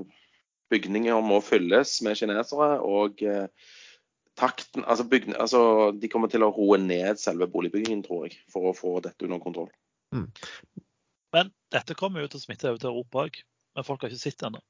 bygninger 0.69 1.25
må 1.25 1.41
fylles 1.41 1.97
med 2.05 2.19
kinesere. 2.19 2.75
og 2.85 3.25
takten, 4.39 4.85
altså, 4.85 5.03
bygning, 5.09 5.35
altså 5.41 5.91
De 5.97 6.07
kommer 6.07 6.29
til 6.31 6.45
å 6.45 6.51
roe 6.53 6.77
ned 6.77 7.17
selve 7.19 7.49
boligbyggingen, 7.49 8.05
tror 8.05 8.27
jeg, 8.27 8.37
for 8.53 8.69
å 8.69 8.75
få 8.77 8.99
dette 9.03 9.25
under 9.25 9.41
kontroll. 9.41 9.71
Mm. 10.15 10.29
Men 11.35 11.51
dette 11.73 11.97
kommer 11.97 12.23
jo 12.23 12.31
til 12.31 12.41
å 12.41 12.45
smitte 12.45 12.69
over 12.69 12.81
til 12.81 12.91
Europa 12.91 13.25
òg. 13.27 13.41
Men 13.77 13.85
folk 13.85 14.03
har 14.03 14.11
ikke 14.11 14.21
sett 14.21 14.39
det 14.41 14.49
ennå. 14.49 14.61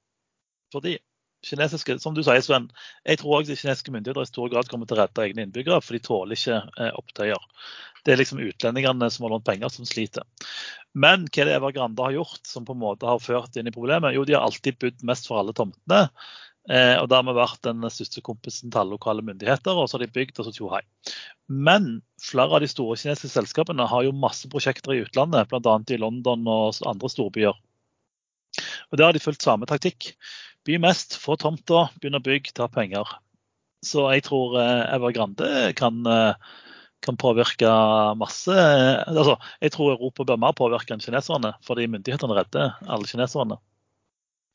Fordi 0.73 0.97
kinesiske, 1.45 1.95
som 2.03 2.15
du 2.15 2.21
sier, 2.25 2.41
Sven, 2.43 2.67
jeg 3.07 3.21
tror 3.21 3.37
også 3.37 3.53
de 3.53 3.59
kinesiske 3.61 3.93
myndigheter 3.95 4.25
i 4.25 4.29
stor 4.29 4.49
grad 4.51 4.67
kommer 4.71 4.89
til 4.89 4.97
å 4.97 5.03
redde 5.03 5.23
egne 5.23 5.45
innbyggere, 5.45 5.79
for 5.83 5.95
de 5.95 6.01
tåler 6.03 6.35
ikke 6.35 6.57
eh, 6.59 6.91
opptøyer. 6.99 7.45
Det 8.03 8.13
er 8.13 8.19
liksom 8.19 8.41
utlendingene 8.43 9.09
som 9.11 9.25
har 9.25 9.33
lånt 9.35 9.47
penger, 9.47 9.71
som 9.71 9.87
sliter. 9.87 10.27
Men 10.99 11.25
hva 11.29 11.43
er 11.43 11.49
det 11.49 11.55
Evergrande 11.59 12.03
har 12.05 12.17
gjort 12.17 12.43
som 12.47 12.67
på 12.67 12.75
en 12.75 12.83
måte 12.83 13.07
har 13.07 13.23
ført 13.23 13.55
inn 13.59 13.71
i 13.71 13.75
problemet? 13.75 14.15
Jo, 14.15 14.25
de 14.27 14.35
har 14.35 14.45
alltid 14.47 14.79
budt 14.83 15.05
mest 15.07 15.29
for 15.29 15.39
alle 15.41 15.55
tomtene. 15.55 16.07
Eh, 16.69 16.95
og 16.99 17.07
dermed 17.09 17.37
vært 17.37 17.63
den 17.65 17.85
største 17.89 18.21
kompisen 18.25 18.69
til 18.69 18.81
alle 18.81 18.97
lokale 18.97 19.23
myndigheter, 19.25 19.73
og 19.73 19.87
så 19.87 19.97
har 19.97 20.05
de 20.05 20.13
bygd 20.13 20.41
og 20.41 20.49
så 20.49 20.53
tjohei. 20.53 20.81
Men 21.49 22.01
flere 22.21 22.59
av 22.59 22.61
de 22.61 22.69
store 22.69 22.97
kinesiske 22.99 23.31
selskapene 23.31 23.87
har 23.89 24.05
jo 24.05 24.13
masse 24.13 24.49
prosjekter 24.51 24.93
i 24.93 25.01
utlandet, 25.05 25.49
bl.a. 25.49 25.77
i 25.89 26.01
London 26.01 26.45
og 26.51 26.83
andre 26.89 27.09
storbyer. 27.09 27.57
Og 28.91 28.97
Der 28.97 29.07
har 29.07 29.15
de 29.15 29.23
fulgt 29.23 29.45
samme 29.45 29.69
taktikk. 29.69 30.13
By 30.67 30.77
mest, 30.81 31.15
få 31.17 31.37
tomta, 31.39 31.87
begynne 31.97 32.19
å 32.21 32.25
bygge, 32.25 32.53
ta 32.53 32.67
penger. 32.69 33.07
Så 33.85 34.09
jeg 34.11 34.25
tror 34.27 34.57
eh, 34.59 34.83
Evergrande 34.93 35.71
kan, 35.79 36.01
eh, 36.05 36.35
kan 37.05 37.17
påvirke 37.17 37.69
masse. 38.19 38.53
Altså, 39.07 39.37
jeg 39.63 39.73
tror 39.73 39.95
Europa 39.95 40.27
bør 40.27 40.41
mer 40.43 40.57
påvirke 40.57 40.93
enn 40.93 41.03
kineserne, 41.03 41.55
fordi 41.65 41.87
myndighetene 41.87 42.35
redder 42.41 42.75
alle 42.85 43.09
kineserne. 43.09 43.57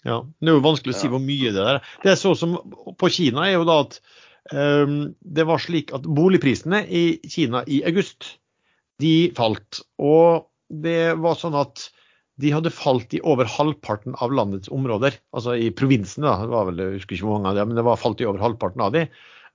Ja, 0.04 0.20
Det 0.40 0.50
er 0.50 0.58
jo 0.58 0.64
vanskelig 0.64 0.94
å 0.94 1.00
si 1.00 1.10
hvor 1.12 1.22
mye 1.22 1.52
det 1.54 1.64
er. 1.64 1.80
Det 2.04 2.12
er 2.12 2.20
så 2.20 2.34
som 2.36 2.58
på 3.00 3.10
Kina 3.12 3.46
er 3.48 3.56
jo 3.56 3.66
da 3.68 3.80
at 3.86 3.98
um, 4.52 4.98
det 5.24 5.46
var 5.48 5.62
slik 5.64 5.94
at 5.96 6.04
boligprisene 6.04 6.82
i 6.84 7.04
Kina 7.24 7.64
i 7.64 7.80
august 7.88 8.34
de 9.02 9.32
falt. 9.36 9.80
Og 9.96 10.44
det 10.68 11.14
var 11.20 11.38
sånn 11.40 11.56
at 11.58 11.88
de 12.42 12.50
hadde 12.50 12.72
falt 12.74 13.14
i 13.14 13.22
over 13.22 13.48
halvparten 13.48 14.16
av 14.22 14.34
landets 14.34 14.70
områder. 14.74 15.16
Altså 15.36 15.54
i 15.56 15.70
provinsene, 15.74 16.26
da. 16.26 16.36
Det 16.42 16.52
var 16.52 16.68
vel, 16.68 16.82
jeg 16.82 16.98
husker 16.98 17.16
ikke 17.16 17.28
hvor 17.28 17.38
mange 17.38 17.52
av 17.52 17.60
det, 17.60 17.66
men 17.70 17.78
det 17.78 17.86
var 17.86 18.00
falt 18.00 18.20
i 18.20 18.28
over 18.28 18.42
halvparten 18.42 18.82
av 18.84 18.94
de. 18.96 19.04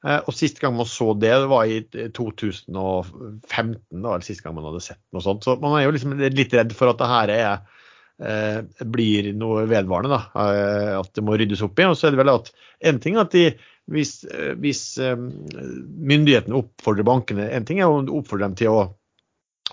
Eh, 0.08 0.20
og 0.24 0.36
sist 0.36 0.62
gang 0.64 0.78
man 0.78 0.88
så 0.88 1.12
det, 1.20 1.32
det 1.44 1.50
var 1.52 1.68
i 1.68 1.82
2015, 2.16 3.76
da, 4.00 4.14
eller 4.14 4.24
sist 4.26 4.46
gang 4.46 4.56
man 4.56 4.70
hadde 4.70 4.84
sett 4.86 5.02
noe 5.12 5.26
sånt. 5.26 5.44
Så 5.44 5.58
man 5.60 5.76
er 5.76 5.86
jo 5.86 5.96
liksom 5.96 6.16
litt 6.24 6.56
redd 6.56 6.72
for 6.78 6.94
at 6.94 7.02
det 7.02 7.12
her 7.12 7.34
er 7.36 7.46
eh, 7.50 7.79
blir 8.20 9.30
noe 9.40 9.66
vedvarende. 9.70 10.12
Da, 10.12 10.44
eh, 10.44 10.94
at 11.00 11.12
det 11.16 11.24
må 11.24 11.38
ryddes 11.40 11.64
opp 11.64 11.80
i. 11.80 11.88
Og 11.88 11.98
så 11.98 12.08
er 12.08 12.16
det 12.16 12.22
vel 12.22 12.34
at 12.34 12.50
en 12.92 13.00
ting 13.04 13.20
at 13.22 13.32
de, 13.36 13.46
hvis, 13.92 14.24
eh, 14.28 14.56
hvis 14.60 14.84
eh, 15.04 15.16
myndighetene 15.16 16.58
oppfordrer 16.60 17.08
bankene 17.08 17.50
En 17.56 17.68
ting 17.68 17.80
er 17.80 17.90
å 17.90 18.02
oppfordre 18.20 18.50
dem 18.50 18.58
til 18.60 18.74
å 18.74 18.82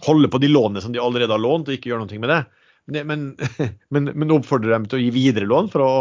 holde 0.06 0.30
på 0.30 0.40
de 0.42 0.50
lånene 0.52 0.82
som 0.84 0.92
de 0.92 1.00
allerede 1.02 1.32
har 1.32 1.42
lånt, 1.42 1.68
og 1.68 1.76
ikke 1.76 1.90
gjøre 1.90 2.04
noe 2.04 2.22
med 2.22 2.32
det. 2.32 2.42
Men, 2.86 3.34
men, 3.90 4.12
men 4.20 4.36
oppfordre 4.36 4.74
dem 4.74 4.86
til 4.86 5.00
å 5.00 5.04
gi 5.04 5.10
videre 5.14 5.48
lån 5.48 5.72
for 5.72 5.84
å 5.84 5.92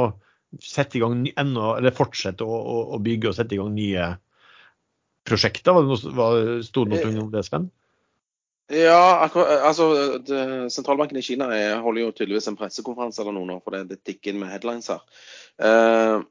sette 0.61 0.99
i 0.99 1.01
gang 1.03 1.25
enda, 1.35 1.75
eller 1.79 1.95
fortsette 1.95 2.45
å, 2.45 2.59
å, 2.95 2.99
bygge 3.03 3.31
og 3.31 3.37
sette 3.37 3.55
i 3.55 3.59
gang 3.59 3.73
nye 3.75 4.11
prosjekter. 5.27 5.75
Var 5.75 5.83
det 5.83 5.89
noe, 5.91 6.61
Sto 6.63 6.85
det 6.85 7.01
noe 7.01 7.25
om 7.25 7.33
det, 7.33 7.43
Sven? 7.47 7.71
Ja, 8.74 9.20
akkurat, 9.22 9.61
altså 9.61 10.18
det, 10.26 10.72
Sentralbanken 10.74 11.20
i 11.20 11.22
Kina 11.22 11.51
er, 11.53 11.76
holder 11.86 12.07
jo 12.07 12.13
tydeligvis 12.18 12.47
en 12.49 12.57
pressekonferanse 12.57 13.22
eller 13.22 13.36
noe 13.36 13.45
nå, 13.45 13.59
for 13.61 13.76
det, 13.76 13.84
det 13.91 13.99
tikker 14.01 14.34
inn 14.34 14.39
med 14.41 14.49
headlines 14.49 14.89
her. 14.89 15.03
Eh, 15.61 16.24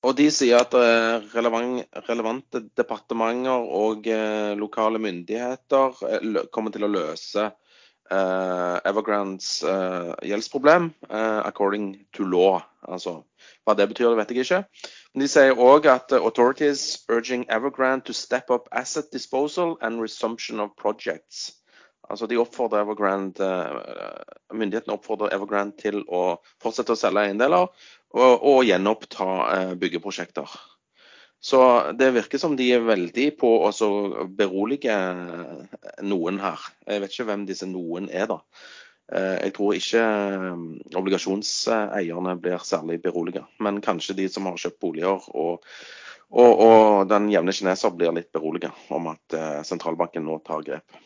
og 0.00 0.16
De 0.18 0.26
sier 0.32 0.58
at 0.58 0.74
eh, 0.74 1.22
relevant, 1.36 1.84
relevante 2.08 2.64
departementer 2.78 3.62
og 3.78 4.10
eh, 4.10 4.56
lokale 4.58 4.98
myndigheter 5.02 6.02
eh, 6.08 6.38
kommer 6.50 6.74
til 6.74 6.88
å 6.88 6.90
løse 6.90 7.46
eh, 7.46 8.76
Evergrandes 8.90 9.60
eh, 9.62 10.14
gjeldsproblem 10.32 10.90
according 11.12 11.92
to 12.16 12.26
law. 12.26 12.58
Altså, 12.88 13.20
Hva 13.62 13.76
det 13.78 13.90
betyr, 13.92 14.08
det 14.10 14.22
vet 14.24 14.34
jeg 14.34 14.48
ikke. 14.48 14.64
De 15.18 15.26
sier 15.26 15.58
òg 15.58 15.88
at 15.90 16.12
authorities 16.14 17.02
urging 17.10 17.42
Evergrande 17.50 18.06
to 18.06 18.14
step 18.14 18.50
up 18.50 18.68
asset 18.70 19.10
disposal 19.10 19.76
and 19.82 20.00
resumption 20.00 20.60
of 20.60 20.76
projects. 20.76 21.50
Altså 22.10 22.26
de 22.26 22.38
oppfordrer 22.38 22.84
Evergrande, 22.84 23.42
uh, 23.42 24.54
Myndighetene 24.54 24.94
oppfordrer 24.94 25.34
Evergrande 25.34 25.74
til 25.82 26.04
å 26.06 26.38
fortsette 26.62 26.94
å 26.94 26.98
selge 26.98 27.24
eiendeler 27.26 27.66
og, 27.66 28.34
og 28.38 28.62
gjenoppta 28.66 29.26
uh, 29.26 29.72
byggeprosjekter. 29.78 30.54
Så 31.42 31.58
det 31.98 32.12
virker 32.14 32.38
som 32.38 32.54
de 32.54 32.68
er 32.76 32.84
veldig 32.84 33.26
på 33.40 33.50
å 33.66 33.90
berolige 34.36 34.94
noen 36.06 36.38
her. 36.42 36.66
Jeg 36.86 37.02
vet 37.02 37.14
ikke 37.14 37.28
hvem 37.30 37.46
disse 37.48 37.66
noen 37.66 38.10
er, 38.12 38.28
da. 38.30 38.42
Eh, 39.10 39.36
jeg 39.42 39.54
tror 39.56 39.74
ikke 39.74 40.02
eh, 40.02 40.60
obligasjonseierne 40.98 42.36
blir 42.38 42.62
særlig 42.62 43.00
beroliget, 43.02 43.48
men 43.58 43.82
kanskje 43.82 44.14
de 44.20 44.28
som 44.30 44.46
har 44.46 44.58
kjøpt 44.60 44.78
boliger 44.82 45.24
og, 45.34 45.64
og, 46.30 46.50
og 46.62 47.08
den 47.10 47.26
jevne 47.32 47.54
kineser 47.56 47.96
blir 47.96 48.14
litt 48.14 48.30
beroliget 48.30 48.92
om 48.94 49.08
at 49.10 49.34
eh, 49.34 49.62
sentralbanken 49.66 50.22
nå 50.28 50.38
tar 50.46 50.62
grep. 50.66 51.00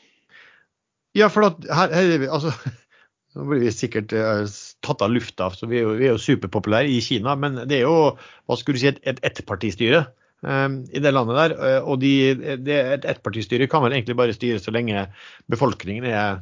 Ja, 1.16 1.30
for 1.32 1.48
at 1.48 1.64
her, 1.64 1.94
her 1.96 2.16
er 2.18 2.26
altså, 2.28 2.52
Nå 3.34 3.48
blir 3.48 3.64
vi 3.64 3.70
sikkert 3.74 4.12
tatt 4.14 5.00
av 5.02 5.11
lufta, 5.11 5.48
så 5.50 5.66
vi 5.66 5.80
er 5.80 5.88
jo, 5.88 5.94
vi 5.98 6.05
er 6.07 6.12
jo 6.12 6.20
superpopulære 6.22 6.86
i 6.86 7.00
Kina. 7.02 7.32
Men 7.34 7.57
det 7.66 7.80
er 7.80 7.88
jo 7.88 8.12
hva 8.14 8.57
skulle 8.61 8.78
du 8.78 8.84
si, 8.84 8.92
et 8.94 9.18
ettpartistyre 9.26 10.05
um, 10.46 10.76
i 10.86 11.02
det 11.02 11.11
landet 11.11 11.40
der. 11.40 11.55
Og 11.82 11.98
de, 11.98 12.12
det, 12.62 12.76
et 12.92 13.09
ettpartistyre 13.11 13.66
kan 13.66 13.82
vel 13.82 13.96
egentlig 13.96 14.14
bare 14.20 14.36
styre 14.38 14.62
så 14.62 14.70
lenge 14.70 15.09
befolkningen 15.50 16.07
er 16.12 16.38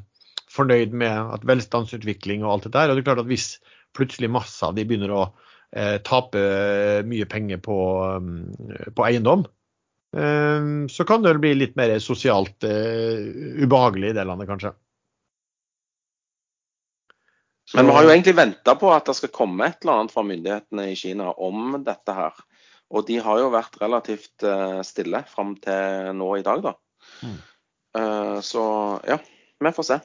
fornøyd 0.53 0.93
med 0.97 1.33
at 1.37 1.47
velstandsutvikling 1.49 2.45
og 2.45 2.57
alt 2.57 2.69
det 2.69 2.75
der. 2.77 2.91
Og 2.91 2.99
det 2.99 3.05
er 3.05 3.09
klart 3.11 3.25
at 3.25 3.31
hvis 3.31 3.57
plutselig 3.97 4.31
masse 4.33 4.65
av 4.67 4.77
de 4.77 4.85
begynner 4.89 5.13
å 5.15 5.25
eh, 5.77 5.99
tape 6.05 6.43
mye 7.09 7.29
penger 7.31 7.61
på, 7.65 7.79
um, 8.21 8.47
på 8.97 9.07
eiendom, 9.09 9.45
eh, 10.17 10.71
så 10.93 11.09
kan 11.09 11.25
det 11.25 11.39
bli 11.41 11.55
litt 11.59 11.77
mer 11.81 11.95
sosialt 12.05 12.69
eh, 12.69 13.27
ubehagelig 13.65 14.13
i 14.13 14.17
det 14.21 14.27
landet, 14.29 14.51
kanskje. 14.51 14.75
Så... 17.69 17.79
Men 17.79 17.89
vi 17.89 17.97
har 17.97 18.05
jo 18.05 18.13
egentlig 18.13 18.37
venta 18.37 18.75
på 18.77 18.91
at 18.93 19.07
det 19.09 19.17
skal 19.17 19.33
komme 19.33 19.69
et 19.69 19.85
eller 19.85 20.03
annet 20.03 20.13
fra 20.13 20.25
myndighetene 20.27 20.91
i 20.91 20.97
Kina 20.99 21.31
om 21.41 21.79
dette 21.87 22.17
her. 22.17 22.41
Og 22.93 23.07
de 23.09 23.17
har 23.25 23.39
jo 23.41 23.53
vært 23.55 23.79
relativt 23.81 24.45
uh, 24.45 24.83
stille 24.85 25.23
fram 25.31 25.55
til 25.63 26.11
nå 26.19 26.29
i 26.37 26.45
dag, 26.45 26.61
da. 26.67 26.75
Mm. 27.25 27.39
Uh, 27.97 28.39
så 28.45 28.65
ja, 29.09 29.17
vi 29.63 29.73
får 29.73 29.89
se. 29.89 29.99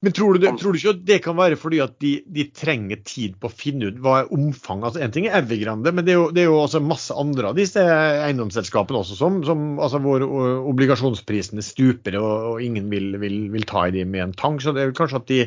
Men 0.00 0.14
tror 0.16 0.34
du, 0.34 0.46
tror 0.56 0.72
du, 0.72 0.78
ikke 0.78 0.92
at 0.94 1.00
det 1.04 1.16
kan 1.26 1.36
være 1.36 1.56
fordi 1.60 1.80
at 1.84 1.98
de, 2.00 2.14
de, 2.32 2.46
trenger 2.56 3.02
tid 3.04 3.34
på 3.40 3.50
å 3.50 3.52
finne 3.52 3.90
ut 3.90 3.98
hva 4.00 4.22
er 4.22 4.30
omfanget? 4.32 4.86
Altså, 4.88 5.00
en 5.04 5.12
ting 5.12 5.26
er 5.28 5.36
Evergrande, 5.42 5.92
men 5.92 6.06
det 6.06 6.14
er 6.14 6.16
jo, 6.16 6.28
det 6.32 6.40
er 6.40 6.46
jo 6.48 6.60
også 6.62 6.80
masse 6.80 7.16
andre 7.20 7.50
av 7.50 7.58
disse 7.58 7.82
eiendomsselskapene 7.84 9.02
også 9.02 9.18
som, 9.18 9.42
som 9.44 9.74
altså 9.76 10.00
hvor 10.00 10.24
obligasjonsprisene 10.72 11.64
stuper 11.64 12.16
og, 12.16 12.30
og 12.54 12.62
ingen 12.64 12.88
vil, 12.92 13.12
vil, 13.20 13.42
vil, 13.52 13.66
ta 13.68 13.82
i 13.88 13.92
dem 13.98 14.14
med 14.14 14.24
en 14.24 14.32
tang. 14.40 14.56
Så 14.64 14.72
det 14.72 14.86
er 14.86 14.94
kanskje 14.96 15.20
at, 15.20 15.28
de, 15.28 15.42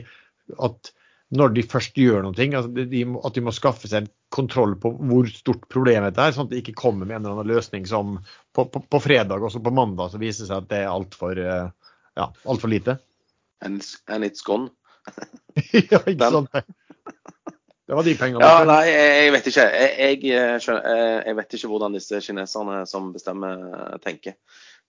at 0.69 0.91
når 1.33 1.55
de 1.55 1.63
først 1.71 1.97
gjør 1.97 2.21
noe, 2.27 2.45
altså 2.45 2.85
de, 2.93 3.01
at 3.25 3.39
de 3.39 3.43
må 3.47 3.53
skaffe 3.57 3.89
seg 3.89 4.03
en 4.03 4.11
kontroll 4.37 4.75
på 4.83 4.91
hvor 4.99 5.31
stort 5.33 5.65
problemet 5.73 6.19
er, 6.21 6.35
sånn 6.35 6.45
at 6.45 6.53
de 6.53 6.59
ikke 6.61 6.75
kommer 6.77 7.09
med 7.09 7.15
en 7.15 7.25
eller 7.25 7.39
annen 7.39 7.55
løsning 7.55 7.89
som 7.89 8.19
på, 8.53 8.67
på, 8.69 8.83
på 8.85 9.01
fredag 9.01 9.41
og 9.41 9.49
så 9.49 9.63
på 9.65 9.73
mandag 9.73 10.13
så 10.13 10.21
viser 10.21 10.45
det 10.45 10.51
seg 10.51 10.61
at 10.61 10.69
det 10.69 10.83
er 10.83 10.93
altfor 10.93 11.41
eh, 11.41 11.73
ja, 12.21 12.29
alt 12.29 12.61
for 12.61 12.69
lite 12.69 12.99
and, 13.63 13.81
and 14.07 14.27
it's 14.27 14.43
gone. 14.45 14.69
ja, 15.91 15.99
ikke 16.07 16.29
sant. 16.31 16.51
Det 17.83 17.97
var 17.97 18.05
de 18.07 18.13
pengene. 18.15 18.43
Ja, 18.45 18.63
nei, 18.67 18.83
jeg 18.87 19.31
vet 19.35 19.49
ikke. 19.51 19.65
Jeg, 19.67 20.19
jeg, 20.23 20.45
jeg, 20.63 21.35
vet 21.39 21.57
ikke 21.57 21.71
hvordan 21.71 21.97
disse 21.97 22.21
kineserne 22.23 22.83
som 22.89 23.11
bestemmer, 23.15 23.97
tenker. 24.03 24.37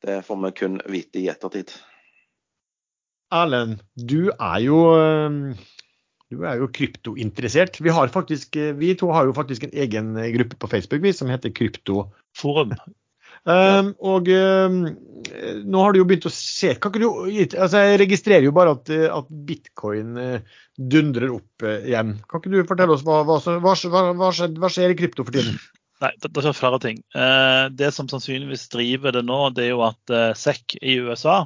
Det 0.05 0.21
får 0.27 0.41
vi 0.45 0.53
kun 0.61 0.79
vite 0.93 1.23
i 1.23 1.29
ettertid. 1.33 1.75
Erlend, 3.35 3.81
du 3.99 4.31
er 4.31 4.59
jo 4.63 4.79
du 6.31 6.45
er 6.47 6.61
jo 6.61 6.71
kryptointeressert. 6.75 7.81
Vi, 7.83 7.91
har 7.95 8.13
faktisk, 8.15 8.57
vi 8.79 8.95
to 8.99 9.11
har 9.15 9.27
jo 9.27 9.35
faktisk 9.37 9.67
en 9.67 9.75
egen 9.75 10.15
gruppe 10.37 10.59
på 10.61 10.71
Facebook 10.71 11.03
vi, 11.03 11.13
som 11.13 11.31
heter 11.31 11.53
Kryptoforum. 11.55 12.77
Um, 13.45 13.91
og 14.01 14.29
um, 14.33 14.77
nå 15.69 15.81
har 15.85 15.93
du 15.93 15.99
jo 16.01 16.07
begynt 16.09 16.25
å 16.29 16.33
se 16.33 16.71
du, 16.97 17.05
altså 17.05 17.83
Jeg 17.83 17.99
registrerer 18.01 18.47
jo 18.47 18.55
bare 18.57 18.73
at, 18.79 18.89
at 18.89 19.29
bitcoin 19.45 20.17
uh, 20.17 20.59
dundrer 20.81 21.35
opp 21.37 21.67
uh, 21.67 21.77
igjen. 21.85 22.15
Kan 22.31 22.41
ikke 22.41 22.55
du 22.55 22.69
fortelle 22.69 22.97
oss 22.97 23.05
hva, 23.05 23.21
hva, 23.29 23.37
hva, 23.45 23.75
hva, 24.17 24.31
skjer, 24.33 24.57
skjer 24.73 24.95
i 24.95 24.99
krypto 24.99 25.27
for 25.27 25.37
tiden? 25.37 25.61
Nei, 26.05 26.11
det, 26.23 26.33
det 26.33 26.45
skjer 26.47 26.57
flere 26.57 26.81
ting. 26.83 27.05
Uh, 27.17 27.69
det 27.77 27.93
som 27.97 28.09
sannsynligvis 28.09 28.67
driver 28.73 29.15
det 29.17 29.27
nå, 29.29 29.41
det 29.57 29.69
er 29.69 29.75
jo 29.75 29.85
at 29.91 30.17
SEC 30.41 30.79
i 30.81 30.99
USA 31.05 31.45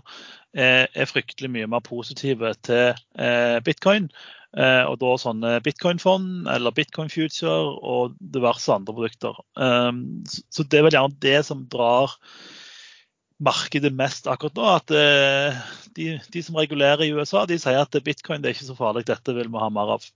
er 0.59 1.07
fryktelig 1.07 1.51
mye 1.53 1.69
mer 1.71 1.83
positive 1.85 2.55
til 2.65 2.97
bitcoin. 3.63 4.09
Eh, 4.57 4.85
og 4.89 4.97
da 5.03 5.11
sånne 5.21 5.57
bitcoin-fond 5.65 6.49
eller 6.49 6.73
bitcoin 6.73 7.11
future 7.13 7.75
og 7.85 8.15
diverse 8.33 8.73
andre 8.73 8.95
produkter. 8.97 9.37
Um, 9.61 10.23
så 10.27 10.65
det 10.65 10.81
er 10.81 10.87
vel 10.87 10.97
gjerne 10.97 11.21
det 11.21 11.41
som 11.45 11.67
drar 11.69 12.15
markedet 13.45 13.93
mest 13.95 14.27
akkurat 14.31 14.57
nå. 14.57 14.71
At 14.81 14.95
eh, 14.97 15.59
de, 15.99 16.15
de, 16.33 16.45
som 16.45 16.57
regulerer 16.57 17.05
i 17.05 17.13
USA, 17.13 17.45
de 17.47 17.59
sier 17.61 17.83
at 17.83 18.01
bitcoin 18.05 18.41
det 18.41 18.51
er 18.51 18.57
ikke 18.57 18.71
så 18.71 18.79
farlig, 18.79 19.05
dette 19.11 19.37
vil 19.37 19.53
vi 19.53 19.61
ha 19.61 19.69
mer 19.75 19.99
av. 19.99 20.09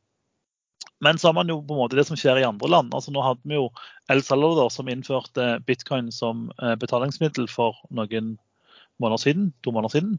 Men 1.04 1.18
så 1.18 1.28
har 1.28 1.36
man 1.36 1.50
jo 1.50 1.60
på 1.60 1.76
en 1.76 1.82
måte 1.82 1.98
det 1.98 2.06
som 2.08 2.16
skjer 2.18 2.40
i 2.40 2.46
andre 2.46 2.70
land. 2.70 2.94
Altså 2.94 3.12
Nå 3.12 3.22
hadde 3.26 3.44
vi 3.44 3.58
jo 3.58 3.68
El 4.10 4.22
Salvador 4.24 4.72
som 4.72 4.88
innførte 4.88 5.58
bitcoin 5.68 6.08
som 6.14 6.48
eh, 6.62 6.72
betalingsmiddel 6.80 7.50
for 7.52 7.76
noen 7.92 8.36
måneder 9.01 9.22
siden, 9.22 9.49
to 9.64 9.72
måneder 9.74 9.97
siden. 9.97 10.18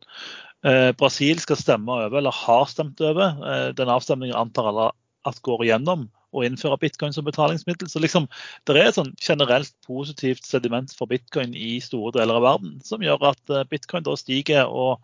Eh, 0.65 0.91
Brasil 0.97 1.39
skal 1.43 1.59
stemme 1.59 1.91
over, 1.91 2.17
eller 2.17 2.31
har 2.31 2.65
stemt 2.71 3.01
over. 3.01 3.37
Eh, 3.45 3.69
den 3.77 3.91
avstemningen 3.91 4.35
antar 4.35 4.69
alle 4.71 4.91
at 5.27 5.41
går 5.43 5.65
igjennom 5.65 6.09
å 6.33 6.43
innføre 6.45 6.79
bitcoin 6.81 7.13
som 7.13 7.27
betalingsmiddel. 7.27 7.89
Så 7.89 8.01
liksom, 8.01 8.27
det 8.67 8.75
er 8.77 8.89
et 8.89 8.97
sånn 8.97 9.13
generelt 9.21 9.73
positivt 9.85 10.47
sediment 10.47 10.93
for 10.97 11.11
bitcoin 11.11 11.53
i 11.55 11.77
store 11.83 12.13
deler 12.17 12.39
av 12.39 12.47
verden, 12.47 12.75
som 12.85 13.05
gjør 13.05 13.29
at 13.33 13.53
eh, 13.53 13.67
bitcoin 13.69 14.05
da 14.07 14.17
stiger. 14.19 14.65
og 14.67 15.03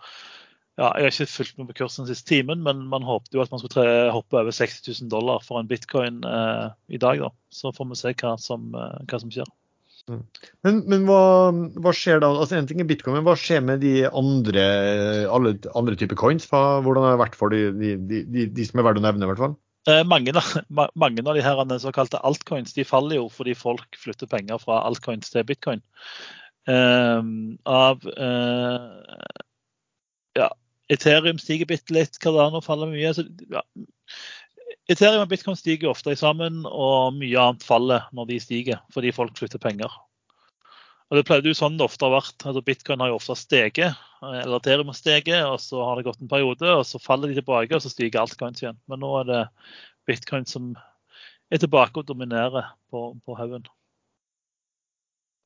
ja, 0.80 0.90
Jeg 0.96 1.06
har 1.06 1.14
ikke 1.14 1.32
fulgt 1.36 1.58
med 1.60 1.70
på 1.70 1.80
kursen 1.84 2.06
den 2.06 2.16
siste 2.16 2.34
timen, 2.34 2.64
men 2.66 2.88
man 2.92 3.06
håpet 3.06 3.36
jo 3.36 3.44
at 3.44 3.52
man 3.54 3.62
skulle 3.62 4.12
hoppe 4.16 4.42
over 4.42 4.56
60 4.56 5.04
000 5.04 5.12
dollar 5.12 5.44
for 5.46 5.60
en 5.60 5.70
bitcoin 5.70 6.24
eh, 6.26 6.68
i 6.90 7.02
dag. 7.02 7.22
da. 7.26 7.34
Så 7.54 7.76
får 7.76 7.92
vi 7.92 8.00
se 8.00 8.16
hva 8.24 8.36
som, 8.42 8.72
hva 8.74 9.22
som 9.22 9.34
skjer. 9.34 9.50
Men, 10.66 10.82
men 10.89 11.05
hva, 11.07 11.22
hva, 11.80 11.93
skjer 11.95 12.22
da? 12.24 12.30
altså 12.32 12.57
En 12.57 12.68
ting 12.70 12.82
er 12.82 12.88
bitcoin, 12.89 13.18
men 13.18 13.26
hva 13.28 13.36
skjer 13.39 13.64
med 13.66 13.84
de 13.84 14.03
andre, 14.07 14.66
alle 15.30 15.55
andre 15.78 15.97
typer 15.99 16.20
coins? 16.20 16.47
Hvordan 16.49 17.05
har 17.05 17.16
det 17.16 17.24
vært 17.24 17.39
for 17.39 17.53
de, 17.53 17.70
de, 17.78 17.95
de, 18.01 18.45
de, 18.47 18.68
som 18.68 18.82
er 18.82 18.89
verdt 18.89 19.01
å 19.01 19.05
nevne, 19.05 19.28
i 19.28 19.32
hvert 19.32 19.43
fall? 19.43 19.57
Eh, 19.89 20.03
mange, 20.07 20.34
mange, 21.03 21.24
av 21.24 21.38
de 21.38 21.45
her 21.45 21.78
såkalte 21.82 22.22
altcoins 22.28 22.76
de 22.76 22.88
faller 22.88 23.20
jo 23.20 23.30
fordi 23.32 23.55
folk 23.57 23.97
flytter 23.97 24.30
penger 24.30 24.62
fra 24.62 24.82
altcoins 24.88 25.32
til 25.32 25.47
bitcoin. 25.47 25.84
Eh, 26.70 27.22
av 27.70 28.10
eh, 28.12 29.30
ja, 30.38 30.49
Ethereum 30.89 31.39
stiger 31.41 31.70
bitte 31.70 31.95
litt, 31.95 32.20
Cardano 32.22 32.62
faller 32.66 32.91
mye. 32.91 33.14
Så, 33.16 33.26
ja. 33.53 33.64
Ethereum 34.90 35.24
og 35.24 35.32
bitcoin 35.32 35.58
stiger 35.58 35.92
ofte 35.92 36.16
sammen, 36.18 36.64
og 36.66 37.16
mye 37.18 37.42
annet 37.42 37.66
faller 37.66 38.08
når 38.16 38.30
de 38.32 38.40
stiger, 38.44 38.82
fordi 38.94 39.14
folk 39.16 39.38
flytter 39.38 39.62
penger. 39.62 39.94
Og 41.10 41.18
Det 41.18 41.26
pleide 41.26 41.50
jo 41.50 41.58
sånn 41.58 41.78
det 41.78 41.88
ofte 41.88 42.06
har 42.06 42.14
vært. 42.14 42.46
altså 42.46 42.62
Bitcoin 42.62 43.02
har 43.02 43.10
jo 43.10 43.18
ofte 43.18 43.36
steget, 43.38 43.98
eller 44.22 44.60
Ethereum 44.60 44.92
har 44.92 44.98
steget, 44.98 45.42
og 45.42 45.58
så 45.62 45.82
har 45.82 45.98
det 45.98 46.06
gått 46.06 46.22
en 46.22 46.30
periode, 46.30 46.70
og 46.70 46.86
så 46.86 47.02
faller 47.02 47.32
de 47.32 47.40
tilbake, 47.40 47.74
og 47.74 47.82
så 47.82 47.90
stiger 47.90 48.22
altcoins 48.22 48.62
igjen. 48.62 48.78
Men 48.90 49.02
nå 49.02 49.10
er 49.22 49.30
det 49.30 49.44
bitcoin 50.10 50.46
som 50.50 50.76
er 51.50 51.62
tilbake 51.62 52.02
og 52.02 52.06
dominerer 52.10 52.74
på, 52.94 53.06
på 53.26 53.38
haugen. 53.40 53.66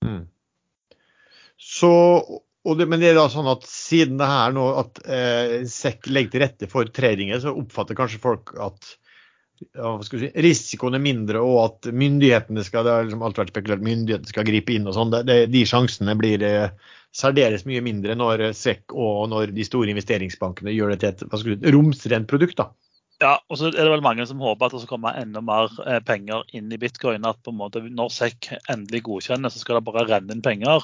Mm. 0.04 0.26
Så, 1.56 1.94
det, 2.76 2.88
men 2.92 3.00
det 3.00 3.14
er 3.14 3.20
da 3.22 3.30
sånn 3.32 3.48
at 3.48 3.64
siden 3.70 4.20
det 4.20 4.28
her 4.28 4.52
nå 4.56 4.66
at 4.82 5.00
eh, 5.08 5.56
SEC 5.70 6.10
legger 6.12 6.34
til 6.34 6.44
rette 6.44 6.72
for 6.72 6.92
tradinger, 6.92 7.40
så 7.40 7.56
oppfatter 7.56 7.96
kanskje 7.96 8.20
folk 8.24 8.52
at 8.60 8.98
si, 9.62 10.32
risikoen 10.46 10.98
er 10.98 11.04
mindre, 11.04 11.42
og 11.44 11.60
at 11.64 11.92
myndighetene 11.94 12.66
skal 12.66 12.88
det 12.88 12.96
har 12.96 13.08
liksom 13.08 13.24
alltid 13.26 13.44
vært 13.44 13.54
spekulert, 13.54 13.86
myndighetene 13.86 14.34
skal 14.34 14.48
gripe 14.48 14.76
inn 14.76 14.90
og 14.90 14.98
sånn. 14.98 15.14
De 15.24 15.66
sjansene 15.70 16.16
blir 16.20 16.44
eh, 16.48 16.94
særdeles 17.14 17.68
mye 17.70 17.84
mindre 17.86 18.18
når 18.18 18.50
SEC 18.58 18.94
og 18.94 19.30
når 19.34 19.54
de 19.56 19.68
store 19.68 19.94
investeringsbankene 19.94 20.74
gjør 20.74 20.96
det 20.96 21.04
til 21.04 21.14
et 21.14 21.38
si, 21.44 21.60
romsrent 21.76 22.30
produkt. 22.32 22.58
da. 22.62 22.72
Ja, 23.22 23.38
og 23.48 23.60
så 23.60 23.70
er 23.70 23.78
det 23.78 23.92
vel 23.94 24.04
mange 24.04 24.26
som 24.28 24.42
håper 24.44 24.68
at 24.68 24.74
det 24.74 24.82
skal 24.84 24.96
komme 24.96 25.14
enda 25.16 25.40
mer 25.46 25.70
eh, 25.86 26.02
penger 26.04 26.44
inn 26.58 26.72
i 26.74 26.80
bitcoin. 26.82 27.28
At 27.30 27.40
på 27.46 27.54
en 27.54 27.60
måte 27.62 27.84
når 27.86 28.12
SEC 28.12 28.50
endelig 28.74 29.04
godkjenner, 29.08 29.54
så 29.54 29.62
skal 29.62 29.80
det 29.80 29.86
bare 29.88 30.08
renne 30.10 30.36
inn 30.36 30.44
penger. 30.44 30.84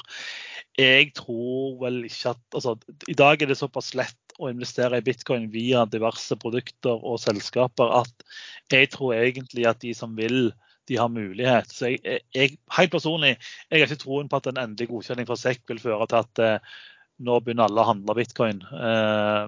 Jeg 0.78 1.10
tror 1.18 1.76
vel 1.82 2.04
ikke 2.06 2.32
at 2.36 2.56
altså, 2.56 2.76
I 3.10 3.16
dag 3.18 3.42
er 3.42 3.50
det 3.50 3.58
såpass 3.58 3.92
lett 3.98 4.19
å 4.40 4.50
investere 4.50 4.98
i 4.98 5.04
bitcoin 5.04 5.48
via 5.52 5.84
diverse 5.88 6.36
produkter 6.40 6.96
og 6.96 7.20
selskaper 7.22 7.92
at 8.00 8.26
jeg 8.72 8.90
tror 8.94 9.16
egentlig 9.18 9.66
at 9.68 9.80
de 9.84 9.92
som 9.96 10.14
vil, 10.18 10.52
de 10.88 10.96
har 10.98 11.10
mulighet. 11.12 11.70
Så 11.70 11.92
jeg, 11.92 12.22
jeg 12.34 12.56
helt 12.76 12.94
personlig 12.94 13.34
jeg 13.36 13.76
har 13.76 13.86
ikke 13.86 14.00
troen 14.04 14.30
på 14.30 14.40
at 14.40 14.48
en 14.50 14.62
endelig 14.64 14.90
godkjenning 14.90 15.28
fra 15.28 15.38
SEC 15.38 15.62
vil 15.70 15.82
føre 15.82 16.08
til 16.10 16.22
at 16.22 16.42
eh, 16.44 16.72
nå 17.20 17.36
begynner 17.44 17.68
alle 17.68 17.82
å 17.82 17.88
handle 17.90 18.16
bitcoin. 18.16 18.62
Eh, 18.64 19.44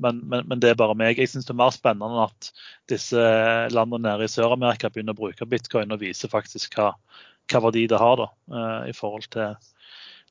men, 0.00 0.22
men, 0.24 0.46
men, 0.46 0.62
det 0.62 0.72
er 0.72 0.80
bare 0.80 0.96
meg. 0.98 1.20
Jeg 1.20 1.32
syns 1.32 1.48
det 1.48 1.54
er 1.54 1.60
mer 1.60 1.74
spennende 1.74 2.24
at 2.24 2.50
disse 2.90 3.26
landene 3.74 4.08
nede 4.08 4.26
i 4.26 4.32
Sør-Amerika 4.32 4.90
begynner 4.92 5.16
å 5.16 5.20
bruke 5.20 5.48
bitcoin 5.48 5.92
og 5.92 6.00
viser 6.02 6.32
faktisk 6.32 6.78
hva, 6.78 6.94
hva 7.52 7.62
verdi 7.68 7.86
det 7.90 8.00
har 8.00 8.16
da, 8.22 8.30
eh, 8.56 8.90
i 8.92 8.96
forhold 8.96 9.28
til 9.34 9.54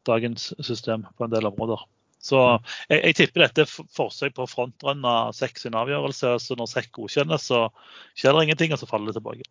dagens 0.07 0.51
system 0.65 1.05
på 1.17 1.27
en 1.27 1.33
del 1.33 1.49
områder. 1.51 1.85
Så 2.19 2.39
jeg, 2.89 2.99
jeg 2.99 3.15
tipper 3.15 3.45
dette 3.45 3.63
er 3.63 3.71
forsøk 3.95 4.35
på 4.35 4.43
å 4.45 4.51
frontrunne 4.51 5.15
SEC 5.35 5.63
sin 5.63 5.77
avgjørelse. 5.79 6.35
Så 6.43 6.57
når 6.59 6.71
SEC 6.71 6.91
godkjennes, 6.95 7.47
så 7.51 7.67
skjer 8.17 8.35
det 8.35 8.49
ingenting, 8.49 8.75
og 8.75 8.81
så 8.81 8.89
faller 8.89 9.11
det 9.11 9.19
tilbake. 9.21 9.47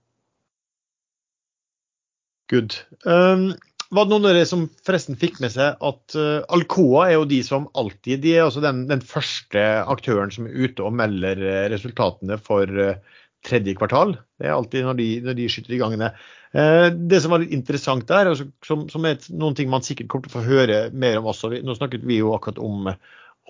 Good. 2.53 2.79
Um, 3.05 3.51
var 3.93 4.05
det 4.05 4.13
noen 4.13 4.27
av 4.29 4.35
dere 4.35 4.49
som 4.49 4.67
forresten 4.85 5.17
fikk 5.21 5.39
med 5.41 5.53
seg 5.55 5.81
at 5.85 6.17
uh, 6.17 6.45
Alcoa 6.53 7.07
er 7.07 7.15
jo 7.17 7.29
de 7.29 7.41
som 7.45 7.69
alltid 7.79 8.21
de 8.25 8.35
er 8.37 8.45
altså 8.45 8.61
den, 8.65 8.83
den, 8.89 9.01
første 9.05 9.63
aktøren 9.89 10.33
som 10.33 10.49
er 10.49 10.57
ute 10.57 10.85
og 10.85 10.97
melder 10.97 11.41
uh, 11.41 11.67
resultatene 11.73 12.37
for 12.41 12.69
uh, 12.69 13.21
tredje 13.47 13.75
kvartal. 13.79 14.17
Det 14.39 14.49
er 14.49 14.55
alltid 14.55 14.87
når 14.87 14.99
de, 14.99 15.09
når 15.27 15.37
de 15.39 15.47
skyter 15.53 15.77
i 15.77 15.81
gangene. 15.81 16.11
Eh, 16.57 16.89
det 17.11 17.21
som 17.23 17.35
var 17.35 17.43
litt 17.43 17.55
interessant 17.55 18.09
der, 18.09 18.31
og 18.31 18.41
som, 18.67 18.87
som, 18.91 19.07
er 19.07 19.21
noen 19.35 19.57
ting 19.59 19.71
man 19.71 19.85
sikkert 19.85 20.11
kommer 20.11 20.29
til 20.29 20.35
å 20.35 20.39
få 20.39 20.49
høre 20.49 20.81
mer 20.97 21.21
om 21.21 21.29
også 21.33 21.53
Nå 21.61 21.77
snakket 21.77 22.07
vi 22.09 22.21
jo 22.23 22.33
akkurat 22.37 22.61
om, 22.63 22.91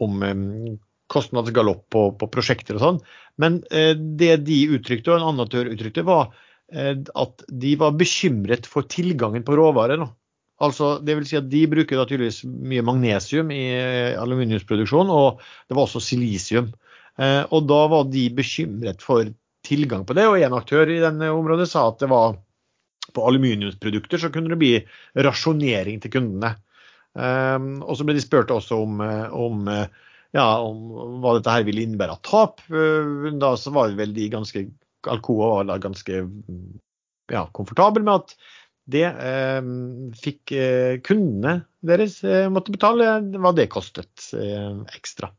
om 0.03 0.27
kostnadsgalopp 1.13 1.87
på, 1.95 2.05
på, 2.21 2.31
prosjekter 2.33 2.79
og 2.79 2.85
sånn. 2.85 3.01
Men 3.41 3.63
eh, 3.71 3.95
det 3.97 4.43
de 4.49 4.61
uttrykte, 4.77 5.13
og 5.13 5.21
en 5.21 5.31
annen 5.31 5.47
aktør 5.47 5.71
uttrykte, 5.73 6.07
var 6.09 6.33
eh, 6.73 6.95
at 6.99 7.47
de 7.49 7.75
var 7.81 7.97
bekymret 7.99 8.69
for 8.69 8.89
tilgangen 8.91 9.47
på 9.47 9.57
råvarer. 9.59 10.05
Altså, 10.59 10.97
det 10.99 11.15
vil 11.15 11.27
si 11.29 11.37
at 11.39 11.47
De 11.47 11.61
bruker 11.71 12.01
tydeligvis 12.03 12.43
mye 12.43 12.83
magnesium 12.83 13.53
i 13.55 13.63
aluminiumsproduksjon, 14.19 15.07
og 15.07 15.39
det 15.71 15.77
var 15.79 15.87
også 15.87 16.03
silisium. 16.03 16.73
Og 17.55 17.65
Da 17.67 17.79
var 17.91 18.09
de 18.11 18.25
bekymret 18.35 19.03
for 19.03 19.27
tilgang 19.69 20.05
på 20.09 20.17
det, 20.17 20.27
og 20.29 20.41
en 20.41 20.57
aktør 20.57 20.91
i 20.91 21.01
denne 21.03 21.31
området 21.35 21.69
sa 21.71 21.89
at 21.91 22.01
det 22.03 22.11
var 22.13 22.39
på 23.15 23.25
aluminiumsprodukter 23.25 24.21
så 24.21 24.33
kunne 24.33 24.53
det 24.53 24.61
bli 24.61 24.75
rasjonering 25.17 26.01
til 26.03 26.13
kundene. 26.17 26.57
Um, 27.19 27.79
og 27.83 27.97
så 27.99 28.05
ble 28.07 28.19
de 28.19 28.23
spurt 28.23 28.53
også 28.53 28.83
om, 28.85 29.01
eh, 29.03 29.33
om, 29.33 29.63
eh, 29.73 29.89
ja, 30.37 30.45
om 30.61 31.23
hva 31.23 31.39
dette 31.39 31.55
her 31.55 31.65
ville 31.67 31.87
innebære 31.87 32.19
av 32.19 32.21
tap. 32.27 32.61
Uh, 32.69 33.31
da 33.41 33.55
så 33.59 33.73
var 33.75 33.97
vel 33.99 34.13
de 34.17 34.29
ganske 34.33 34.69
Alcoa 35.09 35.63
var 35.63 35.79
ganske 35.81 36.19
ja, 37.33 37.45
komfortable 37.55 38.03
med 38.05 38.25
at 38.25 38.35
det 38.89 39.05
eh, 39.05 39.69
fikk 40.17 40.53
eh, 40.57 40.97
kundene 41.05 41.61
deres 41.85 42.19
eh, 42.25 42.49
måtte 42.53 42.73
betale 42.75 43.19
hva 43.37 43.53
det 43.57 43.69
kostet 43.73 44.31
ekstra. 44.97 45.31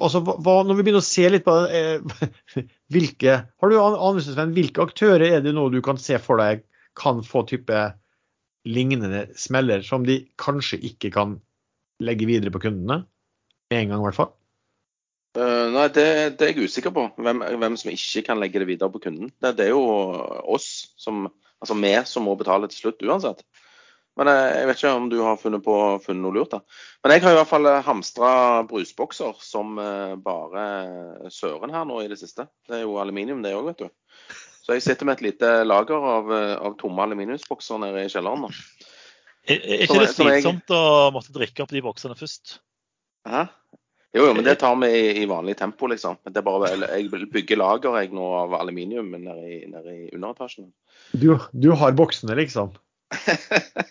Altså, 0.00 0.22
hva, 0.24 0.54
når 0.64 0.78
vi 0.78 0.84
begynner 0.86 1.02
å 1.02 1.04
se 1.04 1.26
litt 1.28 1.44
på 1.44 1.54
eh, 1.68 2.00
hvilke 2.92 3.36
Har 3.44 3.70
du 3.70 3.76
anelse, 3.76 4.46
hvilke 4.56 4.86
aktører 4.86 5.26
er 5.36 5.44
det 5.44 5.52
nå 5.56 5.66
du 5.72 5.80
kan 5.84 6.00
se 6.00 6.16
for 6.22 6.40
deg 6.40 6.64
kan 6.98 7.20
få 7.24 7.44
type 7.48 7.82
lignende 8.68 9.26
smeller 9.38 9.84
som 9.86 10.04
de 10.04 10.22
kanskje 10.40 10.80
ikke 10.90 11.12
kan 11.14 11.36
legge 12.02 12.28
videre 12.28 12.52
på 12.52 12.62
kundene? 12.64 13.02
Med 13.70 13.84
en 13.84 13.92
gang, 13.92 14.02
i 14.02 14.08
hvert 14.08 14.18
fall. 14.18 14.32
Uh, 15.38 15.70
nei, 15.70 15.86
det, 15.94 16.06
det, 16.40 16.46
er 16.48 16.50
jeg 16.50 16.66
usikker 16.66 16.92
på. 16.94 17.04
Hvem, 17.22 17.44
hvem, 17.62 17.76
som 17.78 17.92
ikke 17.92 18.24
kan 18.26 18.40
legge 18.42 18.62
det 18.62 18.66
videre 18.72 18.90
på 18.90 19.02
kunden. 19.04 19.30
Det, 19.38 19.54
det 19.60 19.68
er 19.68 19.76
jo 19.76 19.84
oss, 20.56 20.90
som, 20.98 21.28
altså 21.62 21.76
vi, 21.78 21.92
som 22.10 22.26
må 22.26 22.34
betale 22.40 22.70
til 22.72 22.86
slutt 22.86 23.04
uansett. 23.06 23.44
Men 24.20 24.28
eh, 24.28 24.58
jeg 24.60 24.68
vet 24.68 24.80
ikke 24.82 24.92
om 24.98 25.08
du 25.08 25.16
har 25.24 25.38
funnet, 25.40 25.62
på, 25.64 25.74
funnet 26.04 26.20
noe 26.26 26.36
lurt. 26.36 26.52
da. 26.52 26.60
Men 27.00 27.14
jeg 27.14 27.24
har 27.24 27.32
i 27.32 27.38
hvert 27.38 27.48
fall 27.48 27.68
eh, 27.70 27.80
hamstra 27.86 28.30
brusbokser 28.68 29.38
som 29.40 29.78
eh, 29.80 30.14
bare 30.20 30.64
søren 31.32 31.72
her 31.72 31.86
nå 31.88 32.02
i 32.04 32.10
det 32.10 32.20
siste. 32.20 32.44
Det 32.68 32.80
er 32.80 32.84
jo 32.84 32.98
aluminium 33.00 33.40
det 33.44 33.54
òg, 33.56 33.70
vet 33.72 33.86
du. 33.86 34.34
Så 34.60 34.76
jeg 34.76 34.84
sitter 34.84 35.08
med 35.08 35.16
et 35.16 35.30
lite 35.30 35.52
lager 35.64 36.04
av, 36.04 36.28
av 36.60 36.74
tomme 36.78 37.06
aluminiumsbokser 37.06 37.80
nede 37.80 38.04
i 38.04 38.10
kjelleren. 38.12 38.44
da. 38.44 38.90
Er, 39.48 39.56
er 39.56 39.86
ikke 39.86 39.94
Som- 39.94 40.04
det 40.04 40.10
slitsomt 40.12 40.74
å 40.76 40.82
måtte 41.16 41.32
drikke 41.32 41.64
opp 41.64 41.72
de 41.72 41.80
boksene 41.88 42.18
først? 42.18 42.58
Hæ? 43.28 43.46
Jo, 44.12 44.24
jo, 44.26 44.34
men 44.34 44.42
det 44.44 44.56
tar 44.58 44.74
vi 44.82 44.88
i, 44.90 45.02
i 45.22 45.26
vanlig 45.30 45.54
tempo, 45.56 45.86
liksom. 45.88 46.18
Det 46.26 46.42
er 46.42 46.44
bare, 46.44 46.72
jeg 46.98 47.08
bygger 47.30 47.60
lager 47.60 47.96
jeg 48.02 48.10
nå 48.12 48.26
av 48.42 48.56
aluminium 48.58 49.12
nede 49.14 49.36
i, 49.46 49.58
nede 49.70 49.94
i 49.94 50.08
underetasjen. 50.16 50.72
Du, 51.14 51.36
du 51.54 51.68
har 51.78 51.94
boksene, 51.96 52.34
liksom. 52.36 52.74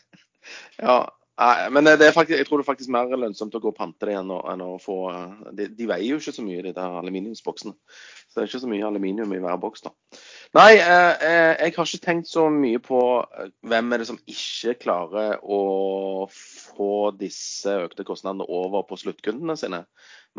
Ja, 0.79 0.95
nei, 1.39 1.55
men 1.75 1.89
faktisk, 2.15 2.37
jeg 2.37 2.47
tror 2.47 2.61
det 2.61 2.63
er 2.63 2.69
faktisk 2.69 2.91
mer 2.93 3.11
lønnsomt 3.11 3.55
å 3.57 3.59
gå 3.61 3.71
og 3.73 3.75
pante 3.75 4.07
det 4.07 4.15
enn 4.15 4.31
å, 4.31 4.39
enn 4.47 4.61
å 4.63 4.77
få 4.79 4.95
de, 5.55 5.67
de 5.75 5.87
veier 5.89 6.13
jo 6.13 6.19
ikke 6.21 6.33
så 6.37 6.45
mye, 6.45 6.63
de 6.63 6.71
der 6.75 6.95
aluminiumsboksene. 7.01 7.75
Så 8.29 8.37
det 8.37 8.43
er 8.43 8.49
ikke 8.49 8.61
så 8.63 8.69
mye 8.71 8.87
aluminium 8.87 9.35
i 9.35 9.41
hver 9.43 9.59
boks, 9.61 9.83
da. 9.87 9.91
Nei, 10.57 10.71
eh, 10.77 11.13
eh, 11.27 11.53
jeg 11.65 11.75
har 11.75 11.89
ikke 11.89 12.05
tenkt 12.05 12.31
så 12.31 12.45
mye 12.53 12.79
på 12.85 13.01
eh, 13.19 13.51
hvem 13.71 13.93
er 13.93 14.01
det 14.01 14.09
som 14.09 14.19
ikke 14.29 14.75
klarer 14.85 15.39
å 15.43 15.61
få 16.31 16.91
disse 17.19 17.75
økte 17.87 18.05
kostnadene 18.07 18.47
over 18.47 18.85
på 18.89 18.99
sluttkundene 19.01 19.57
sine. 19.59 19.83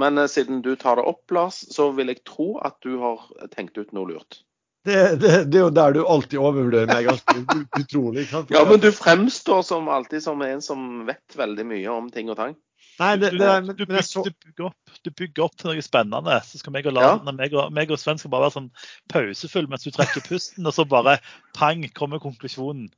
Men 0.00 0.18
eh, 0.18 0.30
siden 0.30 0.62
du 0.64 0.72
tar 0.80 1.00
det 1.00 1.08
opp, 1.10 1.24
Lars, 1.34 1.60
så 1.74 1.90
vil 1.96 2.12
jeg 2.14 2.24
tro 2.28 2.52
at 2.64 2.78
du 2.86 2.96
har 3.02 3.26
tenkt 3.52 3.78
ut 3.80 3.92
noe 3.96 4.14
lurt. 4.14 4.40
Det, 4.84 5.20
det, 5.20 5.30
det 5.52 5.58
er 5.58 5.66
jo 5.66 5.72
der 5.76 5.92
du 5.92 6.00
alltid 6.08 6.38
overvurderer 6.40 6.88
meg 6.88 7.10
ganske 7.10 7.66
utrolig. 7.76 8.24
sant? 8.30 8.52
Ja, 8.54 8.62
men 8.64 8.80
du 8.80 8.88
fremstår 8.96 9.60
som 9.66 9.90
alltid 9.92 10.24
som 10.24 10.40
en 10.42 10.62
som 10.64 11.04
vet 11.08 11.36
veldig 11.36 11.66
mye 11.68 11.92
om 11.92 12.08
ting 12.12 12.32
og 12.32 12.38
tang. 12.38 12.56
Nei, 13.00 13.14
det, 13.16 13.30
det, 13.40 13.48
men, 13.64 13.76
du, 13.76 13.84
men 13.88 14.04
så, 14.04 14.22
bygger, 14.24 14.32
du, 14.32 14.46
bygger 14.46 14.66
opp, 14.68 15.02
du 15.04 15.10
bygger 15.16 15.44
opp 15.46 15.56
til 15.56 15.70
noe 15.70 15.84
spennende. 15.84 16.38
Så 16.44 16.60
skal 16.60 16.74
meg 16.74 16.88
og, 16.88 16.96
Ja. 17.00 17.12
Meg 17.28 17.54
og, 17.56 17.68
meg 17.76 17.92
og 17.92 18.00
Sven 18.00 18.20
skal 18.20 18.32
bare 18.32 18.48
være 18.48 18.56
sånn 18.58 18.70
pausefull 19.12 19.68
mens 19.70 19.86
du 19.86 19.92
trekker 19.94 20.24
pusten, 20.26 20.66
og 20.68 20.76
så 20.76 20.84
bare 20.88 21.18
pang, 21.56 21.86
kommer 21.96 22.20
konklusjonen. 22.22 22.90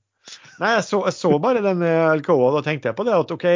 nei, 0.62 0.72
jeg 0.76 0.86
så, 0.86 1.02
jeg 1.08 1.18
så 1.18 1.32
bare 1.42 1.62
den 1.64 1.82
LKO, 1.82 2.38
og 2.46 2.56
da 2.58 2.64
tenkte 2.66 2.90
jeg 2.90 2.98
på 2.98 3.06
det 3.06 3.14
at 3.14 3.34
OK, 3.34 3.46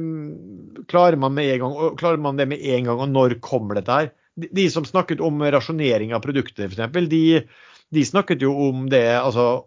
mm, 0.00 0.84
klarer 0.88 1.20
man, 1.20 1.36
med 1.36 1.52
en 1.52 1.64
gang, 1.64 1.96
klarer 2.00 2.20
man 2.20 2.40
det 2.40 2.48
med 2.52 2.64
en 2.64 2.88
gang, 2.88 3.00
og 3.00 3.12
når 3.12 3.38
kommer 3.44 3.80
dette 3.80 3.98
her? 4.00 4.12
De, 4.40 4.48
de 4.56 4.64
som 4.72 4.88
snakket 4.88 5.20
om 5.24 5.44
rasjonering 5.56 6.16
av 6.16 6.24
produkter, 6.24 6.68
f.eks., 6.68 7.08
de, 7.12 7.24
de 7.92 8.04
snakket 8.06 8.42
jo 8.42 8.54
om 8.68 8.88
det 8.90 9.06
altså 9.18 9.66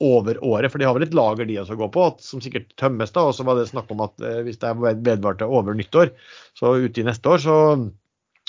over 0.00 0.44
året, 0.44 0.68
for 0.72 0.78
de 0.78 0.84
har 0.84 0.94
vel 0.96 1.06
et 1.06 1.14
lager 1.16 1.48
de 1.48 1.56
også 1.62 1.76
går 1.80 1.88
på, 1.94 2.06
at, 2.10 2.24
som 2.24 2.40
sikkert 2.44 2.68
tømmes. 2.76 3.12
da, 3.14 3.24
Og 3.24 3.34
så 3.34 3.46
var 3.48 3.56
det 3.56 3.68
snakk 3.70 3.90
om 3.94 4.02
at 4.04 4.20
eh, 4.20 4.42
hvis 4.44 4.60
det 4.60 4.68
er 4.68 4.98
vedvarte 5.06 5.48
over 5.48 5.76
nyttår, 5.76 6.12
så 6.56 6.74
ute 6.76 7.00
i 7.00 7.06
neste 7.06 7.32
år, 7.32 7.40
så, 7.40 7.56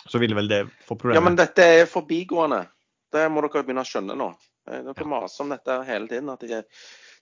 så 0.07 0.19
vil 0.19 0.35
vel 0.35 0.51
det 0.51 0.65
få 0.83 0.95
problemer. 0.97 1.21
Ja, 1.21 1.23
men 1.23 1.39
dette 1.39 1.63
er 1.63 1.87
forbigående. 1.89 2.65
Det 3.13 3.23
må 3.31 3.43
dere 3.45 3.63
begynne 3.63 3.85
å 3.85 3.87
skjønne 3.87 4.17
nå. 4.19 4.33
Dere 4.67 4.91
ja. 4.91 5.07
maser 5.07 5.45
om 5.45 5.53
dette 5.55 5.77
hele 5.87 6.11
tiden. 6.11 6.33
at 6.33 6.43
det, 6.43 6.65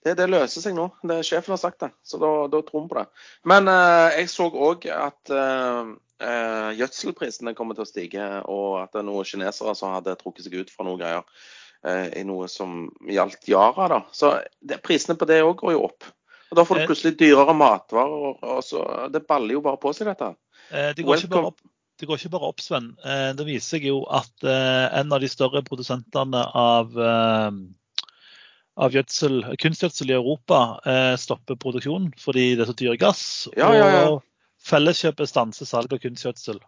det, 0.02 0.16
det 0.18 0.26
løser 0.30 0.64
seg 0.64 0.74
nå. 0.74 0.88
Det, 1.06 1.20
sjefen 1.26 1.54
har 1.54 1.62
sagt 1.62 1.84
det, 1.84 1.92
så 2.02 2.18
da, 2.18 2.32
da 2.50 2.62
tror 2.66 2.82
vi 2.82 2.90
på 2.90 2.98
det. 2.98 3.06
Men 3.46 3.70
eh, 3.70 4.18
jeg 4.20 4.32
så 4.32 4.48
òg 4.50 4.88
at 4.90 5.30
eh, 5.30 5.92
eh, 6.26 6.70
gjødselprisene 6.80 7.54
kommer 7.54 7.78
til 7.78 7.86
å 7.86 7.90
stige, 7.90 8.26
og 8.50 8.80
at 8.82 8.92
det 8.94 9.04
er 9.04 9.06
noen 9.06 9.28
kinesere 9.28 9.76
som 9.78 9.94
hadde 9.94 10.18
trukket 10.20 10.48
seg 10.48 10.58
ut 10.58 10.74
fra 10.74 10.86
noen 10.88 11.00
greier 11.00 11.22
eh, 11.22 11.46
i 11.86 12.22
noe 12.26 12.48
som 12.48 12.88
gjaldt 13.06 13.48
Yara. 13.48 13.88
da. 13.88 14.00
Så 14.12 14.32
det, 14.60 14.82
prisene 14.82 15.16
på 15.18 15.26
det 15.28 15.42
òg 15.44 15.56
går 15.62 15.72
jo 15.76 15.84
opp. 15.84 16.04
Og 16.50 16.56
Da 16.56 16.64
får 16.64 16.76
Eh. 16.76 16.86
du 16.86 16.92
plutselig 16.94 17.16
dyrere 17.18 17.54
matvarer. 17.54 18.10
og- 18.10 18.42
og 18.42 18.62
så, 18.64 19.10
Det 19.10 19.26
baller 19.26 19.52
jo 19.54 19.60
bare 19.60 19.76
på 19.76 19.94
seg, 19.94 20.06
dette. 20.06 20.36
Eh, 20.72 20.92
Det 20.94 21.04
går 21.04 21.44
opp, 21.44 21.60
det 21.98 22.06
går 22.08 22.16
ikke 22.18 22.30
bare 22.30 22.48
opp 22.48 22.60
Sven. 22.60 22.96
Eh, 23.04 23.32
Det 23.32 23.46
viser 23.46 23.78
seg 23.78 23.84
jo 23.84 24.04
at 24.10 24.30
eh, 24.44 24.98
en 25.00 25.12
av 25.12 25.20
de 25.20 25.28
større 25.28 25.62
produsentene 25.62 26.50
av, 26.54 26.96
eh, 26.98 27.50
av 28.78 28.92
gjødsel, 28.92 29.56
kunstgjødsel 29.56 30.10
i 30.10 30.14
Europa 30.14 30.80
eh, 30.84 31.16
stopper 31.16 31.56
produksjonen 31.56 32.12
fordi 32.18 32.56
det 32.56 32.68
er 32.68 32.72
så 32.72 32.76
dyr 32.76 32.96
gass. 32.98 33.48
Ja, 33.56 33.72
ja, 33.72 33.88
ja. 33.88 34.08
Og 34.10 34.22
Felleskjøpet 34.62 35.28
stanser 35.28 35.64
salg 35.64 35.92
av 35.92 35.98
kunstgjødsel 35.98 36.60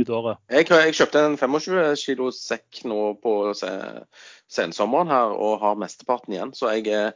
ut 0.00 0.10
året. 0.12 0.38
Jeg, 0.52 0.68
jeg 0.70 0.94
kjøpte 0.98 1.22
en 1.26 1.36
25 1.40 1.96
kilo 2.02 2.30
sekk 2.34 2.82
nå 2.88 3.00
på 3.22 3.34
se- 3.58 4.04
sensommeren 4.52 5.10
her, 5.10 5.32
og 5.34 5.60
har 5.64 5.78
mesteparten 5.80 6.36
igjen. 6.36 6.52
Så 6.56 6.70
jeg 6.76 6.88
er 6.92 7.12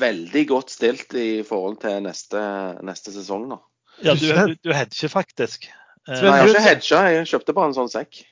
veldig 0.00 0.44
godt 0.52 0.70
stilt 0.74 1.14
i 1.18 1.42
forhold 1.46 1.80
til 1.82 2.02
neste, 2.06 2.42
neste 2.86 3.14
sesong 3.14 3.48
nå. 3.50 3.60
Ja, 4.02 4.14
du, 4.18 4.28
du, 4.32 4.54
du 4.68 4.72
hedger 4.74 5.12
faktisk. 5.12 5.68
Sven, 6.06 6.26
Nei, 6.26 6.36
jeg 6.38 6.42
har 6.42 6.48
ikke 6.50 6.66
hedga, 6.66 7.02
jeg 7.14 7.26
kjøpte 7.30 7.54
bare 7.54 7.70
en 7.70 7.76
sånn 7.76 7.90
sekk. 7.92 8.22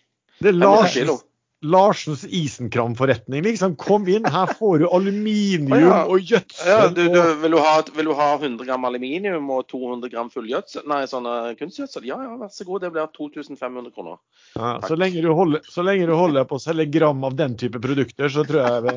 Det 0.40 0.54
er 0.54 0.56
500 0.58 1.18
Larsens, 1.62 2.24
isenkramforretning, 2.24 3.42
liksom. 3.44 3.74
Kom 3.76 4.06
inn, 4.08 4.24
her 4.24 4.48
får 4.56 4.78
du 4.80 4.86
aluminium 4.88 5.74
ja. 5.76 5.98
og 6.08 6.24
gjødsel. 6.24 6.68
Ja, 6.70 6.86
du, 6.88 7.02
du, 7.12 7.18
vil, 7.42 7.52
du 7.52 7.60
ha, 7.60 7.74
vil 7.96 8.08
du 8.08 8.14
ha 8.16 8.28
100 8.38 8.64
gram 8.64 8.88
aluminium 8.88 9.50
og 9.52 9.66
200 9.68 10.08
gram 10.14 10.30
fullgjødsel? 10.32 10.86
Nei, 10.88 11.02
sånn 11.10 11.28
eh, 11.28 11.52
kunstgjødsel? 11.60 12.08
Ja, 12.08 12.16
ja, 12.24 12.32
vær 12.40 12.54
så 12.54 12.64
god. 12.64 12.86
Det 12.86 12.92
blir 12.96 13.12
2500 13.12 13.92
kroner. 13.92 14.16
Ja, 14.56 14.72
så, 14.86 14.96
lenge 14.96 15.20
du 15.20 15.28
holder, 15.36 15.68
så 15.68 15.84
lenge 15.84 16.08
du 16.08 16.16
holder 16.16 16.48
på 16.48 16.56
å 16.56 16.64
selge 16.64 16.88
gram 16.96 17.28
av 17.28 17.36
den 17.36 17.60
type 17.60 17.82
produkter, 17.84 18.32
så 18.32 18.48
tror 18.48 18.64
jeg 18.64 18.86
vi- 18.88 18.96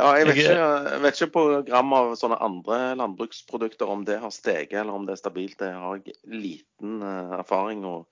Ja, 0.00 0.12
jeg 0.16 0.28
vet, 0.28 0.36
ikke, 0.36 0.60
jeg 0.92 1.00
vet 1.02 1.18
ikke 1.18 1.32
på 1.34 1.48
gram 1.66 1.92
av 1.96 2.14
sånne 2.20 2.36
andre 2.40 2.94
landbruksprodukter 3.00 3.88
om 3.88 4.04
det 4.04 4.20
har 4.20 4.30
steget 4.30 4.82
eller 4.84 4.92
om 4.92 5.08
det 5.08 5.16
er 5.16 5.24
stabilt. 5.24 5.58
Det 5.58 5.72
har 5.72 6.02
jeg 6.04 6.20
liten 6.28 7.00
eh, 7.00 7.38
erfaring 7.40 7.86
og 7.88 8.10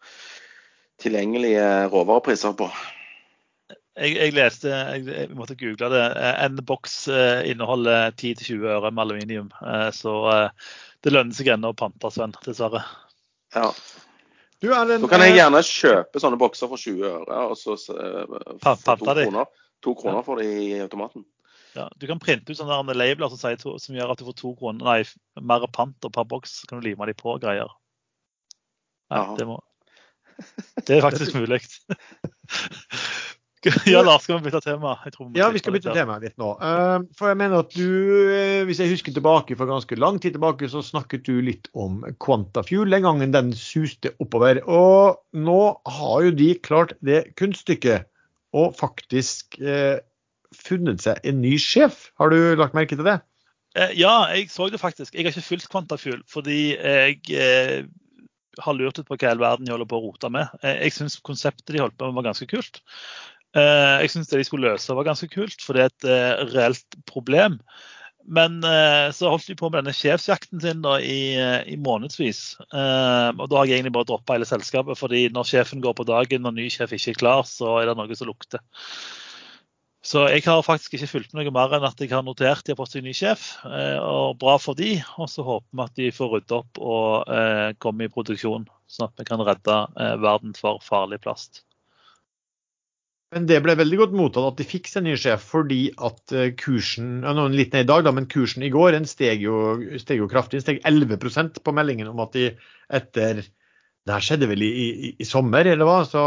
tilgjengelige 0.99 1.91
råvarepriser 1.93 2.57
på. 2.57 2.73
Jeg, 3.99 4.15
jeg 4.15 4.35
leste, 4.37 4.71
jeg, 4.71 5.05
jeg 5.11 5.31
måtte 5.37 5.57
google 5.59 5.89
det. 5.93 6.03
Eh, 6.17 6.35
En 6.47 6.59
boks 6.67 6.97
eh, 7.11 7.49
inneholder 7.51 8.13
10-20 8.15 8.67
øre 8.77 8.93
med 8.93 9.05
aluminium. 9.05 9.49
Eh, 9.63 9.89
Så 9.95 10.13
det 11.05 11.15
lønner 11.15 11.35
seg 11.35 11.51
ennå 11.55 11.73
å 11.75 11.79
pante, 11.79 12.11
Sven, 12.15 12.35
dessverre. 12.45 12.85
Ja. 13.55 13.73
Du, 14.59 14.69
den, 14.71 15.01
Så 15.03 15.11
kan 15.11 15.23
jeg 15.23 15.37
gjerne 15.39 15.63
kjøpe 15.63 16.23
sånne 16.23 16.39
bokser 16.41 16.71
for 16.71 16.81
20 16.83 17.05
øre, 17.07 17.43
og 17.53 17.59
så 17.59 17.77
få 17.79 18.73
to 18.83 18.97
kroner, 19.07 19.51
to 19.87 19.95
kroner 19.95 20.25
for 20.27 20.43
det 20.43 20.49
i 20.51 20.81
automaten. 20.83 21.27
Ja, 21.77 21.87
du 21.95 22.09
kan 22.11 22.19
printe 22.19 22.51
ut 22.51 22.59
sånne 22.59 22.97
labeler 22.97 23.31
som, 23.31 23.39
sier 23.39 23.59
to, 23.61 23.77
som 23.79 23.95
gjør 23.95 24.15
at 24.15 24.19
du 24.19 24.27
får 24.27 24.37
to 24.41 24.55
kroner, 24.59 24.83
nei, 24.83 25.43
mer 25.47 25.67
panter 25.71 26.11
per 26.11 26.27
boks. 26.27 26.61
Så 26.63 26.71
kan 26.71 26.81
du 26.81 26.89
lime 26.89 27.07
de 27.07 27.15
på 27.19 27.37
og 27.37 27.43
greier. 27.45 27.71
Ja, 29.15 29.23
det, 29.39 29.47
må, 29.49 29.61
det 30.85 30.99
er 30.99 31.05
faktisk 31.07 31.37
mulig. 31.41 31.61
Ja, 33.91 34.03
Lars, 34.07 34.23
skal 34.25 34.39
vi 34.39 34.49
bytte 34.49 34.61
tema? 34.65 34.95
Må 35.19 35.29
Ja, 35.37 35.49
vi 35.51 35.61
skal 35.63 35.75
bytte 35.75 35.95
tema 35.97 36.19
litt 36.23 36.37
nå. 36.41 36.53
Eh, 36.63 37.07
For 37.19 37.33
jeg 37.33 37.39
mener 37.41 37.65
at 37.65 37.75
du, 37.75 37.89
eh, 38.33 38.63
hvis 38.69 38.81
jeg 38.83 38.93
husker 38.93 39.15
tilbake 39.17 39.57
for 39.59 39.71
ganske 39.71 39.99
lang 39.99 40.21
tid 40.23 40.37
tilbake, 40.37 40.69
så 40.71 40.83
snakket 40.85 41.27
du 41.27 41.41
litt 41.45 41.71
om 41.75 42.01
Quantafuel 42.23 42.91
den 42.95 43.07
gangen 43.07 43.35
den 43.35 43.53
suste 43.59 44.15
oppover. 44.23 44.63
Og 44.67 45.19
nå 45.35 45.61
har 45.99 46.29
jo 46.29 46.35
de 46.39 46.53
klart 46.63 46.95
det 47.05 47.25
kunststykket 47.41 48.07
og 48.57 48.77
faktisk 48.79 49.59
eh, 49.61 49.99
funnet 50.55 51.03
seg 51.05 51.21
en 51.29 51.43
ny 51.43 51.57
sjef. 51.61 52.09
Har 52.21 52.33
du 52.33 52.39
lagt 52.59 52.77
merke 52.79 52.97
til 52.97 53.07
det? 53.09 53.21
Eh, 53.77 53.95
Ja, 53.99 54.29
jeg 54.35 54.51
så 54.55 54.71
det 54.71 54.81
faktisk. 54.81 55.15
Jeg 55.15 55.27
har 55.27 55.35
ikke 55.35 55.51
fulgt 55.51 55.73
Quantafuel 55.73 56.23
fordi 56.31 56.77
jeg 56.77 57.21
eh, 57.35 57.83
har 58.65 58.75
lurt 58.75 58.99
ut 58.99 59.07
på 59.07 59.17
hva 59.19 59.29
i 59.29 59.33
all 59.33 59.43
verden 59.43 59.67
de 59.69 59.75
holder 59.75 59.89
på 59.91 59.99
å 59.99 60.07
rote 60.09 60.31
med. 60.35 60.55
Eh, 60.63 60.81
jeg 60.87 60.97
syns 60.97 61.19
konseptet 61.25 61.75
de 61.75 61.83
holdt 61.83 61.99
på 61.99 62.09
med 62.09 62.19
var 62.19 62.31
ganske 62.31 62.49
kult. 62.51 62.81
Eh, 63.57 63.95
jeg 64.05 64.13
syns 64.13 64.29
det 64.29 64.43
de 64.43 64.47
skulle 64.47 64.73
løse 64.75 64.97
var 64.97 65.07
ganske 65.09 65.29
kult, 65.33 65.63
for 65.65 65.77
det 65.77 65.85
er 65.85 65.93
et 65.93 66.09
eh, 66.13 66.43
reelt 66.53 66.99
problem. 67.09 67.59
Men 68.29 68.59
eh, 68.67 69.09
så 69.17 69.31
holdt 69.33 69.49
de 69.49 69.57
på 69.57 69.71
med 69.71 69.81
denne 69.81 69.95
sjefsjakten 69.97 70.61
sin 70.61 70.83
da, 70.85 70.99
i, 71.01 71.33
i 71.65 71.79
månedsvis. 71.81 72.43
Og 72.61 73.47
da 73.49 73.57
har 73.57 73.71
jeg 73.71 73.79
egentlig 73.79 73.95
bare 73.97 74.11
droppa 74.11 74.37
hele 74.37 74.49
selskapet, 74.49 74.99
fordi 75.01 75.29
når 75.33 75.49
sjefen 75.49 75.81
går 75.85 75.97
på 75.97 76.05
dagen 76.09 76.49
og 76.49 76.59
ny 76.59 76.69
sjef 76.73 76.93
ikke 76.93 77.15
er 77.15 77.23
klar, 77.23 77.49
så 77.49 77.79
er 77.79 77.89
det 77.89 77.97
noe 77.97 78.19
som 78.19 78.29
lukter. 78.29 78.61
Så 80.05 80.27
jeg 80.31 80.45
har 80.45 80.61
faktisk 80.63 80.95
ikke 80.95 81.09
fulgt 81.11 81.33
noe 81.35 81.51
mer 81.53 81.73
enn 81.75 81.87
at 81.89 81.99
jeg 82.01 82.13
har 82.13 82.23
notert 82.25 82.63
de 82.65 82.73
har 82.73 82.79
fått 82.79 82.93
seg 82.95 83.07
ny 83.07 83.15
sjef. 83.17 83.49
Og 83.65 84.37
bra 84.41 84.59
for 84.61 84.77
de, 84.79 84.99
og 85.17 85.33
så 85.33 85.47
håper 85.47 85.73
vi 85.73 85.87
at 85.87 85.97
de 86.03 86.11
får 86.15 86.35
rydde 86.37 86.59
opp 86.61 86.83
og 86.85 87.33
eh, 87.33 87.73
komme 87.81 88.07
i 88.07 88.13
produksjon, 88.13 88.69
sånn 88.93 89.09
at 89.09 89.17
vi 89.17 89.27
kan 89.29 89.43
redde 89.49 89.81
verden 90.21 90.53
for 90.57 90.85
farlig 90.85 91.23
plast. 91.25 91.65
Men 93.35 93.45
det 93.49 93.59
ble 93.61 93.75
veldig 93.77 93.99
godt 94.01 94.15
mottatt 94.17 94.47
at 94.55 94.61
de 94.61 94.65
fikk 94.65 94.89
seg 94.89 95.05
ny 95.05 95.15
sjef, 95.21 95.43
fordi 95.51 95.83
at 96.07 96.33
eh, 96.33 96.53
kursen 96.57 97.19
ja, 97.27 97.35
litt 97.53 97.75
ned 97.77 97.85
i 97.85 97.91
dag, 97.91 98.07
da, 98.07 98.13
men 98.17 98.29
kursen 98.31 98.65
i 98.65 98.71
går 98.73 98.95
den 98.97 99.09
steg 99.09 99.45
jo, 99.45 99.77
steg 100.01 100.23
jo 100.23 100.29
kraftig. 100.33 100.63
Den 100.63 100.65
steg 100.65 100.81
11% 100.89 101.61
på 101.65 101.75
meldingen 101.77 102.09
om 102.09 102.25
at 102.25 102.33
de 102.37 102.51
etter 102.89 103.45
Det 104.09 104.15
her 104.15 104.25
skjedde 104.25 104.47
vel 104.49 104.63
i, 104.65 104.69
i, 104.81 105.09
i 105.21 105.25
sommer, 105.29 105.69
eller 105.69 105.85
hva? 105.85 105.99
Så 106.09 106.23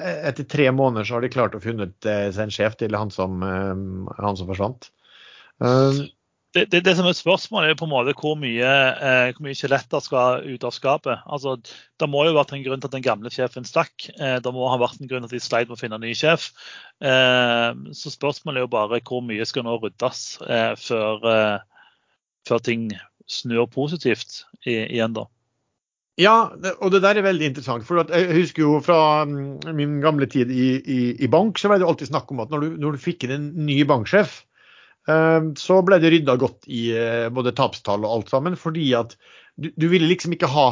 eh, 0.00 0.22
etter 0.30 0.48
tre 0.48 0.70
måneder 0.72 1.04
så 1.04 1.18
har 1.18 1.26
de 1.26 1.32
klart 1.34 1.58
å 1.58 1.60
funnet 1.60 2.08
eh, 2.08 2.30
seg 2.32 2.46
en 2.46 2.54
sjef 2.54 2.78
til 2.80 2.96
han 2.96 3.12
som, 3.12 3.44
han 3.44 4.40
som 4.40 4.48
forsvant. 4.48 4.88
Det, 6.56 6.80
det, 6.80 6.92
som 6.96 7.04
er 7.04 7.16
spørsmålet, 7.16 7.74
er 7.74 7.76
på 7.76 7.84
en 7.84 7.92
måte 7.92 8.14
hvor 8.16 8.36
mye, 8.40 8.64
eh, 8.64 10.00
skal 10.00 10.46
ut 10.46 10.64
av 10.64 10.72
skapet. 10.72 11.20
Altså, 11.26 11.56
Det 12.00 12.08
må 12.08 12.24
jo 12.24 12.32
ha 12.32 12.38
vært 12.38 12.54
en 12.56 12.64
grunn 12.64 12.80
til 12.80 12.88
at 12.88 12.96
den 12.96 13.04
gamle 13.04 13.32
sjefen 13.32 13.68
stakk. 13.68 14.08
Eh, 14.16 14.38
det 14.40 14.52
må 14.54 14.68
ha 14.70 14.78
vært 14.80 15.00
en 15.00 15.10
grunn 15.10 15.26
til 15.26 15.28
at 15.28 15.36
de 15.36 15.40
sleit 15.44 15.68
med 15.68 15.76
å 15.76 15.80
finne 15.80 16.00
en 16.00 16.06
ny 16.06 16.14
sjef. 16.16 16.48
Eh, 17.04 17.70
så 17.92 18.12
spørsmålet 18.14 18.62
er 18.62 18.64
jo 18.64 18.72
bare 18.72 19.02
hvor 19.04 19.20
mye 19.24 19.44
skal 19.44 19.66
nå 19.66 19.76
ryddes 19.82 20.38
eh, 20.48 20.72
før, 20.80 21.28
eh, 21.28 21.94
før 22.48 22.64
ting 22.64 22.90
snur 23.28 23.66
positivt 23.68 24.44
igjen, 24.64 25.12
da. 25.16 25.26
Ja, 26.16 26.48
og 26.80 26.92
det 26.94 27.02
der 27.04 27.18
er 27.20 27.26
veldig 27.26 27.50
interessant. 27.50 27.84
for 27.84 28.00
Jeg 28.08 28.32
husker 28.32 28.62
jo 28.62 28.80
fra 28.80 29.26
mm, 29.28 29.74
min 29.76 29.98
gamle 30.00 30.26
tid 30.26 30.48
i, 30.48 30.68
i, 30.80 31.00
i 31.20 31.28
bank, 31.28 31.58
så 31.60 31.68
var 31.68 31.78
det 31.78 31.88
alltid 31.88 32.08
snakk 32.08 32.30
om 32.32 32.40
at 32.40 32.52
når 32.52 32.64
du, 32.64 32.68
når 32.80 32.96
du 32.96 33.02
fikk 33.02 33.26
inn 33.26 33.34
en 33.36 33.50
ny 33.66 33.82
banksjef, 33.84 34.40
så 35.06 35.76
ble 35.86 36.00
det 36.02 36.10
rydda 36.10 36.34
godt 36.40 36.66
i 36.72 36.88
eh, 36.98 37.28
både 37.30 37.54
tapstall 37.54 38.02
og 38.06 38.12
alt 38.16 38.32
sammen. 38.32 38.58
Fordi 38.58 38.88
at 38.98 39.14
du, 39.54 39.70
du 39.76 39.86
ville 39.92 40.08
liksom 40.10 40.34
ikke 40.34 40.50
ha 40.50 40.66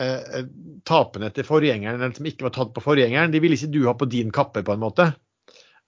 eh, 0.00 0.46
tapene 0.88 1.28
til 1.34 1.46
forgjengeren 1.48 2.00
eller 2.00 2.16
som 2.16 2.30
ikke 2.30 2.48
var 2.48 2.56
tatt 2.56 2.72
på 2.76 2.84
forgjengeren. 2.84 3.34
De 3.34 3.42
ville 3.44 3.58
ikke 3.58 3.74
du 3.74 3.84
ha 3.88 3.96
på 3.98 4.08
din 4.10 4.32
kappe, 4.34 4.64
på 4.64 4.76
en 4.76 4.84
måte. 4.84 5.10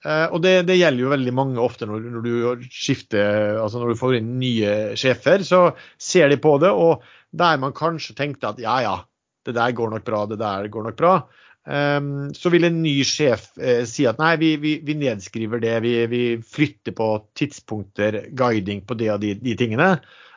Eh, 0.05 0.27
og 0.29 0.43
det, 0.45 0.59
det, 0.69 0.79
gjelder 0.79 1.07
jo 1.07 1.13
veldig 1.15 1.35
mange 1.35 1.63
ofte 1.63 1.89
når, 1.89 2.05
når, 2.19 2.27
du 2.27 2.69
skifter, 2.71 3.57
altså 3.63 3.81
når 3.81 3.95
du 3.95 4.01
får 4.01 4.19
inn 4.19 4.37
nye 4.43 4.77
sjefer, 4.99 5.45
så 5.47 5.71
ser 5.97 6.31
de 6.31 6.41
på 6.43 6.57
det. 6.63 6.71
og 6.71 7.05
der 7.37 7.59
man 7.61 7.75
kanskje 7.77 8.17
tenkte 8.17 8.53
at 8.53 8.61
ja, 8.63 8.79
ja, 8.85 8.97
det 9.47 9.57
der 9.57 9.75
går 9.77 9.91
nok 9.93 10.05
bra, 10.07 10.25
det 10.31 10.39
der 10.41 10.69
går 10.73 10.89
nok 10.89 10.97
bra. 10.99 11.17
Um, 11.67 12.31
så 12.31 12.51
vil 12.55 12.63
en 12.69 12.77
ny 12.79 13.01
sjef 13.03 13.49
uh, 13.59 13.83
si 13.91 14.05
at 14.07 14.21
nei, 14.23 14.37
vi, 14.39 14.53
vi, 14.63 14.77
vi 14.87 14.95
nedskriver 15.01 15.59
det, 15.59 15.75
vi, 15.83 15.95
vi, 16.07 16.21
flytter 16.39 16.95
på 16.95 17.09
tidspunkter, 17.39 18.21
guiding 18.39 18.85
på 18.87 18.95
det 19.01 19.09
og 19.17 19.25
de, 19.25 19.33
de 19.43 19.57
tingene. 19.59 19.97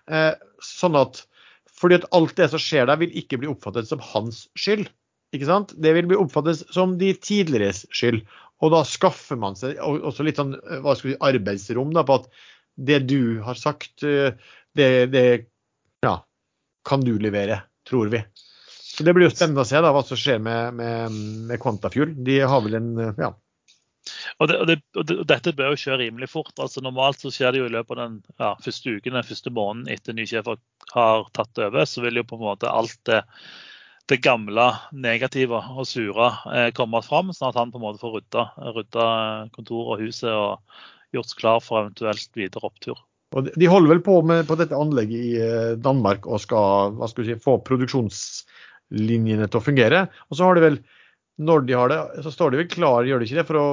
Uh, 0.10 0.34
sånn 0.66 0.98
at 0.98 1.22
fordi 1.80 2.00
at 2.00 2.10
alt 2.18 2.34
det 2.36 2.50
som 2.52 2.60
skjer 2.60 2.90
der, 2.90 3.00
vil 3.00 3.14
ikke 3.22 3.38
bli 3.40 3.48
oppfattet 3.52 3.88
som 3.88 4.02
hans 4.04 4.48
skyld. 4.60 4.90
Ikke 5.32 5.48
sant? 5.48 5.72
Det 5.80 5.94
vil 5.96 6.10
bli 6.10 6.18
oppfattet 6.20 6.66
som 6.74 6.98
de 7.00 7.14
tidligere 7.16 7.72
skyld. 7.72 8.26
Og 8.60 8.74
da 8.74 8.82
skaffer 8.84 9.40
man 9.40 9.56
seg 9.56 9.78
også 9.80 10.26
litt 10.28 10.42
sånn 10.42 10.58
eh, 10.58 10.82
hva 10.84 10.98
skal 10.98 11.14
vi 11.14 11.22
arbeidsrom 11.30 11.94
da, 11.96 12.04
på 12.04 12.18
at 12.20 12.28
det 12.90 12.98
du 13.08 13.40
har 13.46 13.56
sagt, 13.60 14.04
det, 14.04 14.90
det 15.14 15.24
ja, 16.04 16.14
kan 16.88 17.06
du 17.06 17.14
levere, 17.20 17.62
tror 17.88 18.12
vi. 18.12 18.22
Så 19.00 19.06
Det 19.08 19.14
blir 19.16 19.30
jo 19.30 19.32
spennende 19.32 19.64
å 19.64 19.68
se 19.68 19.80
da, 19.80 19.94
hva 19.96 20.02
som 20.04 20.20
skjer 20.20 20.42
med, 20.44 20.74
med, 20.76 21.14
med 21.48 21.60
Quantafuel. 21.64 22.10
De 22.28 22.42
har 22.44 22.66
vel 22.66 22.76
en 22.76 22.90
ja. 23.16 23.30
Og, 24.44 24.50
det, 24.50 24.58
og, 24.60 24.66
det, 24.68 24.76
og, 25.00 25.24
Dette 25.30 25.54
bør 25.56 25.72
jo 25.72 25.80
skje 25.80 25.96
rimelig 26.02 26.28
fort. 26.34 26.52
altså 26.60 26.84
Normalt 26.84 27.24
så 27.24 27.32
skjer 27.32 27.56
det 27.56 27.62
jo 27.62 27.70
i 27.70 27.72
løpet 27.78 27.96
av 27.96 28.02
den 28.02 28.18
ja, 28.44 28.50
første 28.60 28.98
uken, 28.98 29.16
den 29.16 29.28
første 29.30 29.56
måneden 29.56 29.96
etter 29.96 30.18
ny 30.18 30.28
sjef 30.28 30.52
har 30.92 31.32
tatt 31.32 31.64
over. 31.64 31.88
Så 31.88 32.04
vil 32.04 32.20
jo 32.20 32.28
på 32.28 32.36
en 32.42 32.44
måte 32.44 32.68
alt 32.68 33.00
det, 33.08 33.22
det 34.12 34.20
gamle, 34.26 34.68
negative 34.92 35.64
og 35.72 35.88
sure 35.88 36.34
eh, 36.52 36.68
komme 36.76 37.00
fram, 37.06 37.32
sånn 37.32 37.54
at 37.54 37.64
han 37.64 37.72
på 37.72 37.80
en 37.80 37.88
måte 37.88 38.04
får 38.04 38.18
rydda, 38.18 38.48
rydda 38.76 39.10
kontoret 39.56 39.96
og 39.96 40.04
huset 40.04 40.34
og 40.34 41.16
gjort 41.16 41.40
klar 41.40 41.64
for 41.64 41.86
eventuelt 41.86 42.36
videre 42.36 42.68
opptur. 42.68 43.00
Og 43.38 43.48
de 43.56 43.68
holder 43.70 43.94
vel 43.94 44.04
på 44.04 44.20
med 44.26 44.48
på 44.50 44.58
dette 44.58 44.76
anlegget 44.76 45.26
i 45.32 45.34
eh, 45.40 45.74
Danmark 45.80 46.26
og 46.28 46.42
skal, 46.42 46.98
skal 47.12 47.28
si, 47.30 47.40
få 47.40 47.60
produksjonslinjene 48.90 49.48
til 49.48 49.60
å 49.60 49.64
fungere. 49.64 50.08
Og 50.30 50.38
så 50.38 50.46
har 50.46 50.56
de 50.56 50.62
vel, 50.62 50.80
når 51.38 51.62
de 51.68 51.74
har 51.74 51.90
det, 51.90 52.00
så 52.24 52.32
står 52.32 52.52
de 52.52 52.58
vel 52.62 52.70
klar 52.70 53.06
gjør 53.06 53.20
de 53.20 53.26
ikke 53.26 53.40
det, 53.40 53.48
for 53.48 53.60
å 53.60 53.68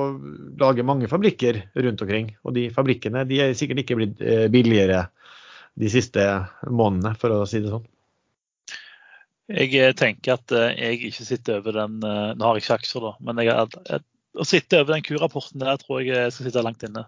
lage 0.61 0.87
mange 0.87 1.09
fabrikker 1.09 1.62
rundt 1.75 2.03
omkring. 2.03 2.37
Og 2.45 2.55
de 2.55 2.69
fabrikkene 2.71 3.25
de 3.27 3.41
er 3.43 3.55
sikkert 3.55 3.85
ikke 3.85 3.97
blitt 3.97 4.21
eh, 4.21 4.47
billigere 4.49 5.09
de 5.77 5.91
siste 5.93 6.23
månedene, 6.71 7.17
for 7.21 7.31
å 7.31 7.47
si 7.47 7.61
det 7.61 7.73
sånn. 7.73 7.87
Jeg 9.49 9.75
eh, 9.79 9.95
tenker 9.95 10.37
at 10.37 10.53
jeg 10.77 11.03
ikke 11.11 11.27
sitter 11.27 11.61
over 11.61 11.73
den 11.73 12.01
Nå 12.01 12.43
har 12.43 12.57
jeg 12.57 12.64
ikke 12.64 12.79
aksjer, 12.81 13.05
da, 13.05 13.12
men 13.21 13.45
jeg, 13.45 14.01
å 14.37 14.47
sitte 14.47 14.81
over 14.81 14.97
den 14.97 15.05
Q-rapporten 15.07 15.62
der 15.62 15.79
tror 15.81 16.03
jeg 16.03 16.14
jeg 16.14 16.33
skal 16.35 16.49
sitte 16.49 16.64
langt 16.64 16.83
inne. 16.87 17.07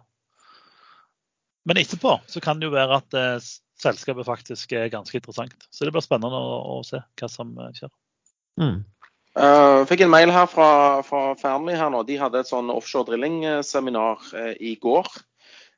Men 1.69 1.81
etterpå 1.81 2.15
så 2.31 2.41
kan 2.41 2.61
det 2.61 2.69
jo 2.69 2.77
være 2.77 3.01
at 3.03 3.17
eh, 3.19 3.49
selskapet 3.83 4.27
faktisk 4.27 4.73
er 4.77 4.91
ganske 4.93 5.17
interessant. 5.19 5.67
Så 5.71 5.87
det 5.87 5.95
blir 5.95 6.05
spennende 6.05 6.39
å, 6.39 6.79
å 6.79 6.85
se 6.87 7.01
hva 7.21 7.31
som 7.31 7.55
eh, 7.63 7.73
skjer. 7.77 7.93
Mm. 8.61 8.81
Uh, 9.39 9.85
fikk 9.87 10.03
en 10.03 10.11
mail 10.11 10.33
her 10.35 10.49
fra, 10.51 10.69
fra 11.07 11.23
Fearnley 11.39 11.79
her 11.79 11.93
nå. 11.95 12.03
De 12.09 12.19
hadde 12.19 12.41
et 12.43 12.51
sånn 12.51 12.73
offshore 12.75 13.07
drilling-seminar 13.13 14.25
uh, 14.35 14.53
i 14.59 14.75
går. 14.83 15.07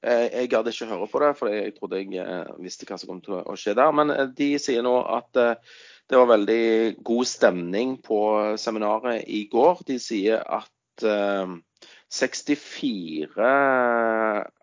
Uh, 0.01 0.27
jeg 0.31 0.49
gadd 0.55 0.71
ikke 0.71 0.89
høre 0.89 1.09
på 1.13 1.21
det, 1.21 1.31
for 1.37 1.53
jeg 1.53 1.75
trodde 1.77 2.01
jeg 2.01 2.45
visste 2.65 2.89
hva 2.89 2.97
som 3.01 3.13
kom 3.13 3.23
til 3.25 3.43
å 3.43 3.57
skje 3.61 3.77
der. 3.77 3.93
Men 3.97 4.15
de 4.37 4.55
sier 4.63 4.87
nå 4.87 4.97
at 5.05 5.29
det 5.37 6.19
var 6.19 6.31
veldig 6.33 6.63
god 7.07 7.29
stemning 7.29 7.99
på 8.03 8.21
seminaret 8.59 9.29
i 9.29 9.45
går. 9.53 9.85
De 9.87 10.01
sier 10.03 10.41
at 10.41 11.05
64 12.11 13.47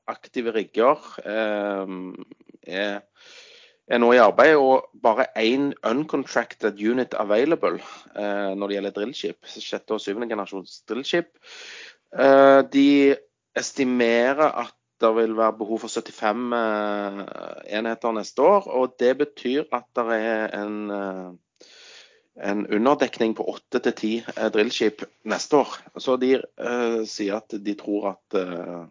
aktive 0.08 0.52
rigger 0.56 1.04
eh, 1.24 1.88
er, 2.68 3.00
er, 3.88 4.02
nå 4.02 4.12
i 4.16 4.24
arbeid, 4.24 4.56
og 4.60 4.90
bare 5.04 5.30
én 5.40 5.72
uncontracted 5.88 6.80
unit 6.80 7.16
available 7.20 7.80
eh, 8.16 8.52
når 8.56 8.68
det 8.68 8.78
gjelder 8.78 8.98
drillskip. 8.98 9.40
Sjette 9.48 9.96
og 9.96 10.04
syvende 10.04 10.30
generasjons 10.32 10.82
drillskip. 10.90 11.30
Eh, 12.16 12.62
de 12.74 13.16
estimerer 13.58 14.52
at 14.52 14.74
det 15.02 15.16
vil 15.16 15.36
være 15.38 15.58
behov 15.60 15.84
for 15.84 15.94
75 15.94 16.54
eh, 16.58 17.20
enheter 17.78 18.16
neste 18.18 18.42
år, 18.42 18.68
og 18.68 18.96
det 19.00 19.18
betyr 19.18 19.68
at 19.74 19.86
det 19.96 20.06
er 20.16 20.56
en 20.58 20.92
eh, 20.92 21.28
en 22.42 22.68
underdekning 22.68 23.34
på 23.36 23.46
åtte 23.50 23.82
til 23.84 23.96
ti 23.98 24.12
eh, 24.36 24.50
drillskip 24.54 25.04
neste 25.30 25.62
år. 25.64 25.74
Så 25.98 26.18
de 26.22 26.38
uh, 26.40 27.02
sier 27.10 27.40
at 27.40 27.58
de 27.64 27.76
tror 27.80 28.12
at 28.14 28.38
uh, 28.38 28.86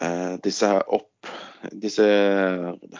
uh, 0.00 0.34
disse, 0.44 0.70
opp, 0.86 1.30
disse 1.72 2.06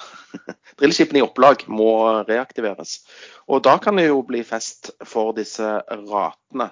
drillskipene 0.81 1.23
i 1.23 1.27
opplag 1.27 1.67
må 1.73 1.91
reaktiveres. 2.29 3.01
Og 3.49 3.65
da 3.65 3.79
kan 3.83 4.01
det 4.01 4.09
jo 4.11 4.23
bli 4.27 4.45
fest 4.47 4.93
for 5.09 5.35
disse 5.37 5.77
ratene, 5.89 6.71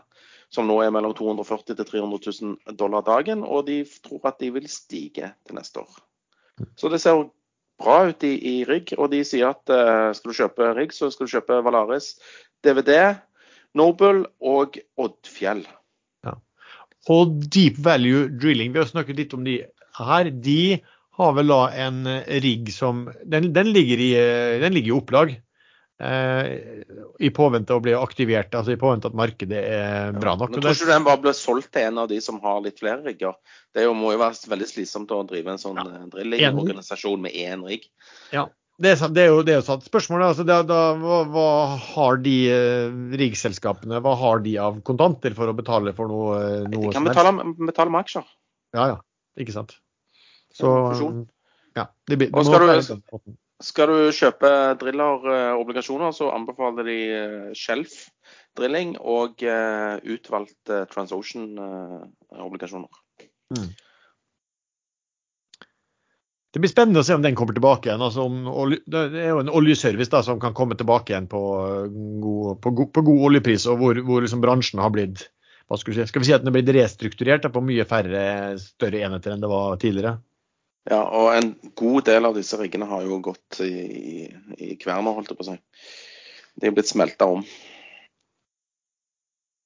som 0.53 0.68
nå 0.68 0.82
er 0.84 0.92
mellom 0.92 1.14
240 1.16 1.78
til 1.78 1.86
300 1.88 2.32
000 2.68 2.78
dollar 2.80 3.05
dagen. 3.07 3.44
Og 3.44 3.64
de 3.70 3.82
tror 4.05 4.28
at 4.28 4.42
de 4.42 4.53
vil 4.53 4.68
stige 4.68 5.32
til 5.46 5.57
neste 5.57 5.80
år. 5.80 6.03
Så 6.76 6.92
det 6.92 7.00
ser 7.00 7.24
bra 7.83 7.99
ut 8.09 8.24
i, 8.26 8.33
i 8.39 8.55
rigg. 8.68 8.95
Og 8.99 9.11
de 9.12 9.22
sier 9.26 9.53
at 9.53 9.72
uh, 9.72 10.14
skal 10.16 10.33
du 10.33 10.39
kjøpe 10.39 10.72
rigg, 10.78 10.95
så 10.97 11.11
skal 11.12 11.28
du 11.28 11.35
kjøpe 11.35 11.61
Valaris, 11.66 12.14
DVD, 12.64 13.18
Noble 13.78 14.26
og 14.39 14.78
Oddfjell. 15.01 15.64
Ja. 16.26 16.37
Og 17.12 17.39
Deep 17.53 17.80
Value 17.83 18.28
Drilling, 18.30 18.74
vi 18.74 18.83
har 18.83 18.91
snakket 18.91 19.18
litt 19.18 19.37
om 19.37 19.47
de 19.47 19.61
her. 19.99 20.33
De 20.33 20.80
har 21.18 21.33
vel 21.37 21.53
da 21.53 21.62
en 21.85 22.05
rigg 22.41 22.70
som 22.72 23.05
Den, 23.28 23.51
den 23.53 23.72
ligger, 23.74 24.01
i, 24.01 24.12
den 24.62 24.76
ligger 24.76 24.95
i 24.95 24.99
opplag. 25.01 25.35
Eh, 26.01 26.82
I 27.22 27.30
påvente 27.34 27.76
å 27.76 27.82
bli 27.82 27.93
aktivert, 27.95 28.55
altså 28.59 28.74
i 28.74 28.80
påvente 28.80 29.11
at 29.11 29.18
markedet 29.18 29.61
er 29.61 30.16
bra 30.16 30.34
nok. 30.38 30.55
Men 30.55 30.64
tror 30.64 30.74
ikke 30.74 30.88
du 30.88 30.95
den 30.95 31.05
bare 31.07 31.22
ble 31.22 31.34
solgt 31.36 31.70
til 31.76 31.90
en 31.90 32.01
av 32.03 32.09
de 32.11 32.18
som 32.24 32.40
har 32.43 32.62
litt 32.64 32.80
flere 32.82 33.05
rigger? 33.05 33.36
Det 33.74 33.84
jo, 33.84 33.93
må 33.95 34.14
jo 34.14 34.22
være 34.22 34.51
veldig 34.51 34.66
slitsomt 34.70 35.12
å 35.14 35.20
drive 35.28 35.53
en 35.53 35.62
sånn 35.62 35.78
ja. 35.78 36.03
drillingorganisasjon 36.14 37.22
med 37.22 37.36
én 37.38 37.62
rigg. 37.68 37.86
Ja, 38.34 38.49
det 38.82 38.95
er, 38.97 39.12
det 39.14 39.22
er, 39.22 39.30
jo 39.30 39.45
det 39.47 39.55
er 39.55 39.66
sant. 39.66 39.84
Spørsmålet 39.86 40.32
altså, 40.32 40.47
det, 40.49 40.57
da, 40.70 40.80
hva, 40.99 41.20
hva, 41.30 41.51
har 41.93 42.18
de 42.24 42.34
eh, 42.51 42.97
riggselskapene 43.20 44.01
hva 44.03 44.16
har 44.18 44.43
de 44.43 44.57
av 44.64 44.80
kontanter 44.86 45.36
for 45.38 45.53
å 45.53 45.55
betale 45.55 45.93
for 45.95 46.11
noe, 46.11 46.40
noe 46.72 46.88
De 46.88 46.97
kan 46.97 47.07
betale, 47.07 47.36
betale, 47.61 47.93
med 47.95 48.03
aksjer. 48.03 48.26
Ja, 48.74 48.88
ja. 48.95 48.99
Ikke 49.38 49.55
sant. 49.55 49.76
Så, 50.53 50.68
ja, 51.76 51.86
det, 52.09 52.18
det, 52.20 52.28
og 52.36 52.45
skal 52.45 52.66
du, 52.66 53.36
skal 53.65 53.91
du 53.91 54.15
kjøpe 54.15 54.51
driller-obligasjoner, 54.81 56.13
så 56.17 56.31
anbefaler 56.35 56.89
de 56.89 56.99
eh, 57.17 57.53
Shelf 57.59 57.95
drilling 58.59 58.91
og 59.01 59.41
uh, 59.49 59.97
utvalgte 60.13 60.83
Transocean-obligasjoner. 60.93 63.01
Mm. 63.57 63.71
Det 66.53 66.61
blir 66.61 66.69
spennende 66.69 67.01
å 67.01 67.07
se 67.07 67.17
om 67.17 67.23
den 67.25 67.37
kommer 67.39 67.57
tilbake 67.57 67.89
igjen. 67.89 68.03
Altså 68.05 68.27
om, 68.29 68.35
det 68.85 69.23
er 69.23 69.31
jo 69.33 69.41
en 69.41 69.55
oljeservice 69.57 70.13
da, 70.13 70.21
som 70.27 70.41
kan 70.41 70.53
komme 70.57 70.77
tilbake 70.77 71.15
igjen 71.15 71.31
på 71.33 71.41
god, 72.21 72.61
på 72.61 72.75
god, 72.77 72.91
på 72.93 73.05
god 73.07 73.21
oljepris, 73.31 73.65
og 73.73 73.81
hvor, 73.81 73.97
hvor 74.05 74.21
liksom 74.21 74.45
bransjen 74.45 74.83
har 74.85 74.93
blitt 74.93 75.31
hva 75.71 75.79
skal, 75.81 75.95
si, 75.97 76.05
skal 76.11 76.21
vi 76.21 76.29
si 76.29 76.35
at 76.37 76.43
den 76.43 76.51
er 76.51 76.57
blitt 76.59 76.75
restrukturert 76.77 77.47
da, 77.47 77.51
på 77.55 77.63
mye 77.65 77.87
færre 77.89 78.23
større 78.61 79.01
enheter 79.07 79.33
enn 79.33 79.41
det 79.41 79.49
var 79.49 79.81
tidligere? 79.81 80.19
Ja, 80.91 81.03
og 81.14 81.28
en 81.37 81.53
god 81.78 82.09
del 82.09 82.26
av 82.26 82.35
disse 82.35 82.59
riggene 82.59 82.89
har 82.91 83.05
jo 83.07 83.20
gått 83.22 83.61
i, 83.62 84.26
i 84.59 84.72
kverner, 84.80 85.14
holdt 85.14 85.30
jeg 85.30 85.39
på 85.39 85.47
å 85.47 85.53
si. 85.53 85.59
De 86.59 86.68
er 86.68 86.74
blitt 86.74 86.91
smelta 86.91 87.28
om. 87.30 87.45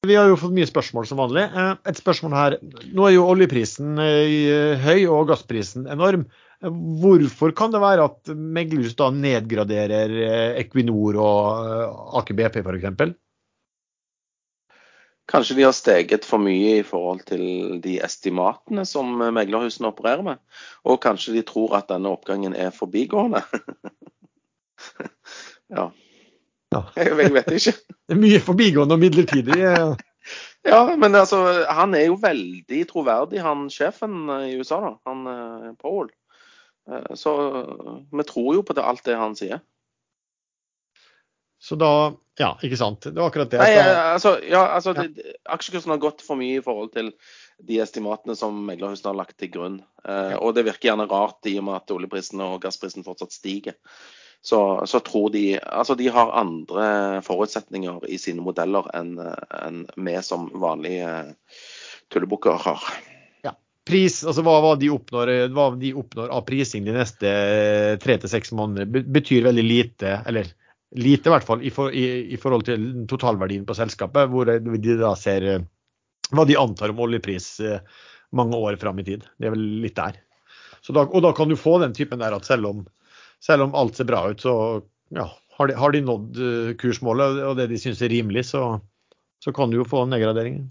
Vi 0.07 0.14
har 0.14 0.29
jo 0.31 0.39
fått 0.39 0.55
mye 0.55 0.69
spørsmål 0.69 1.07
som 1.09 1.19
vanlig. 1.19 1.47
Eh, 1.49 1.73
et 1.91 1.99
spørsmål 1.99 2.37
her. 2.37 2.59
Nå 2.95 3.09
er 3.09 3.17
jo 3.17 3.29
oljeprisen 3.33 3.97
eh, 4.03 4.83
høy 4.85 5.07
og 5.11 5.33
gassprisen 5.33 5.89
enorm. 5.91 6.27
Hvorfor 7.03 7.53
kan 7.57 7.73
det 7.75 7.83
være 7.83 8.07
at 8.09 8.31
meglerhus 8.33 8.95
da 8.97 9.11
nedgraderer 9.12 10.14
eh, 10.27 10.61
Equinor 10.62 11.19
og 11.21 12.21
Aker 12.21 12.39
BP 12.39 12.62
f.eks.? 12.62 13.17
Kanskje 15.27 15.57
de 15.59 15.64
har 15.66 15.74
steget 15.74 16.24
for 16.24 16.39
mye 16.39 16.77
i 16.79 16.85
forhold 16.87 17.24
til 17.27 17.81
de 17.83 17.97
estimatene 18.07 18.85
som 18.87 19.09
meglerhusene 19.35 19.89
opererer 19.91 20.22
med. 20.22 20.43
Og 20.87 21.01
kanskje 21.03 21.35
de 21.35 21.43
tror 21.49 21.74
at 21.81 21.89
denne 21.91 22.12
oppgangen 22.14 22.55
er 22.55 22.70
forbigående. 22.74 23.43
Ja. 25.72 25.89
Ja. 26.70 26.83
Jeg, 26.99 27.14
jeg 27.18 27.33
vet 27.35 27.49
ikke. 27.57 27.72
Det 28.07 28.14
er 28.14 28.20
mye 28.20 28.39
forbigående 28.45 28.95
og 28.95 29.01
midlertidig. 29.03 29.57
eh. 29.66 29.97
Ja, 30.66 30.81
men 30.99 31.14
altså, 31.14 31.39
han 31.70 31.95
er 31.95 32.09
jo 32.09 32.16
veldig 32.18 32.81
troverdig, 32.91 33.39
han 33.43 33.68
sjefen 33.70 34.24
i 34.43 34.57
USA, 34.59 34.81
da. 34.83 34.93
Han 35.07 35.24
Paul. 35.27 35.77
Powell. 35.83 36.11
Eh, 36.91 37.14
Så 37.14 37.35
vi 38.12 38.27
tror 38.27 38.55
jo 38.57 38.64
på 38.66 38.74
det, 38.74 38.83
alt 38.83 39.05
det 39.07 39.14
han 39.18 39.37
sier. 39.39 39.62
Så 41.67 41.79
da 41.81 42.14
Ja, 42.37 42.51
ikke 42.61 42.77
sant. 42.77 43.01
Det 43.01 43.17
var 43.17 43.31
akkurat 43.31 43.49
det. 43.49 43.59
Nei, 43.62 43.79
eh, 43.81 44.12
altså, 44.12 44.35
ja, 44.45 44.61
altså 44.77 44.93
Ja. 44.93 45.07
det, 45.09 45.39
aksjekursen 45.49 45.95
har 45.95 46.03
gått 46.03 46.21
for 46.21 46.37
mye 46.37 46.59
i 46.59 46.62
forhold 46.62 46.93
til 46.93 47.14
de 47.64 47.79
estimatene 47.81 48.37
som 48.37 48.59
meglerhusene 48.67 49.09
har 49.09 49.17
lagt 49.17 49.39
til 49.41 49.49
grunn. 49.55 49.79
Eh, 50.05 50.35
Ja. 50.35 50.37
Og 50.37 50.55
det 50.55 50.67
virker 50.67 50.91
gjerne 50.91 51.09
rart 51.09 51.49
i 51.49 51.57
og 51.57 51.64
med 51.64 51.79
at 51.81 51.91
oljeprisen 51.91 52.43
og 52.45 52.61
gassprisen 52.61 53.07
fortsatt 53.07 53.33
stiger. 53.33 53.75
Så, 54.45 54.85
så 54.87 55.01
tror 55.01 55.33
de 55.33 55.59
Altså, 55.59 55.97
de 55.97 56.09
har 56.12 56.37
andre 56.37 57.23
forutsetninger 57.25 58.05
i 58.07 58.19
sine 58.19 58.45
modeller 58.45 58.85
enn 58.95 59.17
en 59.19 59.87
vi 59.97 60.21
som 60.23 60.51
vanlige 60.53 61.35
tullebukker 62.12 62.61
har. 62.69 62.85
Pris, 63.87 64.25
altså 64.27 64.43
hva, 64.43 64.59
hva, 64.61 64.75
de 64.75 64.89
oppnår, 64.91 65.31
hva 65.55 65.69
de 65.79 65.93
oppnår 65.95 66.33
av 66.35 66.43
prising 66.49 66.83
de 66.85 66.95
neste 66.97 67.31
tre 68.03 68.17
til 68.19 68.29
seks 68.33 68.51
måneder, 68.51 68.89
betyr 69.07 69.47
veldig 69.47 69.62
lite, 69.62 70.17
eller 70.27 70.51
lite 70.95 71.28
i 71.28 71.32
hvert 71.32 71.47
fall, 71.47 71.62
i, 71.62 71.72
for, 71.74 71.91
i, 71.91 72.32
i 72.32 72.39
forhold 72.41 72.66
til 72.68 72.84
totalverdien 73.11 73.66
på 73.66 73.74
selskapet, 73.76 74.30
hvor 74.30 74.47
de 74.47 74.99
da 75.01 75.14
ser 75.18 75.49
eh, 75.51 75.64
hva 76.34 76.47
de 76.47 76.59
antar 76.59 76.93
om 76.93 77.03
oljepris 77.07 77.49
eh, 77.64 77.80
mange 78.37 78.59
år 78.59 78.78
fram 78.80 79.01
i 79.03 79.07
tid. 79.07 79.26
Det 79.39 79.49
er 79.49 79.57
vel 79.57 79.66
litt 79.82 79.99
der. 79.99 80.20
Da, 80.87 81.03
og 81.03 81.18
da 81.24 81.32
kan 81.34 81.51
du 81.51 81.59
få 81.59 81.80
den 81.82 81.97
typen 81.97 82.20
der 82.22 82.37
at 82.37 82.47
selv 82.47 82.68
om, 82.68 82.84
selv 83.43 83.66
om 83.66 83.74
alt 83.74 83.99
ser 83.99 84.07
bra 84.07 84.22
ut, 84.30 84.43
så 84.43 84.55
ja, 85.14 85.26
har, 85.59 85.70
de, 85.70 85.74
har 85.74 85.95
de 85.95 86.05
nådd 86.07 86.39
eh, 86.39 86.70
kursmålet 86.78 87.43
og 87.49 87.59
det 87.59 87.70
de 87.72 87.82
syns 87.82 88.05
er 88.07 88.12
rimelig, 88.14 88.47
så, 88.53 88.78
så 89.43 89.55
kan 89.57 89.72
du 89.72 89.80
jo 89.80 89.89
få 89.89 90.05
nedgraderinger. 90.07 90.68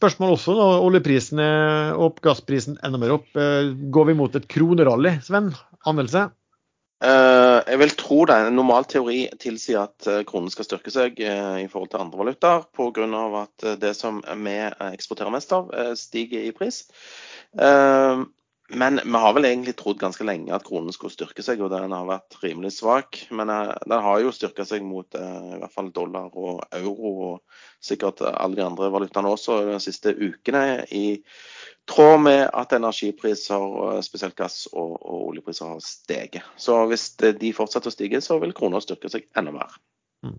Spørsmål 0.00 0.32
også, 0.32 0.56
da, 0.56 0.66
oljeprisen 0.80 1.42
er 1.44 1.98
opp, 2.00 2.22
gassprisen 2.24 2.78
enda 2.86 2.96
mer 2.96 3.18
opp. 3.18 3.26
Går 3.36 4.06
vi 4.08 4.14
mot 4.16 4.38
et 4.38 4.46
kronerally, 4.48 5.18
Sven? 5.20 5.50
Anmeldelse? 5.84 6.30
Eh, 7.00 7.58
jeg 7.64 7.80
vil 7.80 7.94
tro 7.96 8.24
det. 8.28 8.36
En 8.36 8.58
normal 8.58 8.84
teori 8.90 9.22
tilsier 9.40 9.86
at 9.86 10.08
eh, 10.10 10.20
kronen 10.28 10.52
skal 10.52 10.66
styrke 10.66 10.92
seg 10.92 11.22
eh, 11.24 11.62
i 11.62 11.68
forhold 11.72 11.94
til 11.94 12.02
andre 12.02 12.20
valutaer, 12.20 12.66
pga. 12.76 13.06
at 13.40 13.68
det 13.80 13.94
som 13.96 14.20
vi 14.20 14.58
eksporterer 14.90 15.32
mest 15.32 15.54
av, 15.56 15.72
stiger 15.96 16.44
i 16.44 16.52
pris. 16.52 16.84
Men 18.70 19.00
vi 19.02 19.20
har 19.22 19.32
vel 19.34 19.48
egentlig 19.48 19.72
trodd 19.78 19.98
ganske 19.98 20.22
lenge 20.22 20.52
at 20.54 20.62
kronen 20.62 20.94
skulle 20.94 21.14
styrke 21.14 21.42
seg, 21.42 21.62
og 21.64 21.72
den 21.72 21.90
har 21.90 22.06
vært 22.06 22.36
rimelig 22.44 22.76
svak. 22.76 23.18
Men 23.34 23.50
den 23.50 24.04
har 24.04 24.20
jo 24.22 24.30
styrka 24.34 24.66
seg 24.68 24.84
mot 24.86 25.16
i 25.18 25.56
hvert 25.56 25.74
fall 25.74 25.90
dollar 25.96 26.28
og 26.30 26.60
euro, 26.78 27.14
og 27.32 27.82
sikkert 27.82 28.22
alle 28.28 28.60
de 28.60 28.66
andre 28.68 28.92
valutaene 28.94 29.32
også 29.32 29.58
de 29.72 29.80
siste 29.82 30.14
ukene. 30.14 30.84
i 30.92 31.18
tråd 31.88 32.20
med 32.20 32.42
at 32.54 32.72
energipriser, 32.76 34.00
spesielt 34.04 34.36
gass 34.38 34.66
og, 34.72 34.92
og 35.00 35.30
oljepriser, 35.30 35.72
har 35.72 35.80
steget. 35.84 36.44
Så 36.56 36.76
hvis 36.90 37.08
de 37.18 37.54
fortsetter 37.56 37.90
å 37.90 37.94
stige, 37.94 38.20
så 38.24 38.38
vil 38.42 38.54
kroner 38.56 38.82
styrke 38.84 39.10
seg 39.12 39.26
enda 39.38 39.54
mer. 39.54 39.74
Mm. 40.26 40.38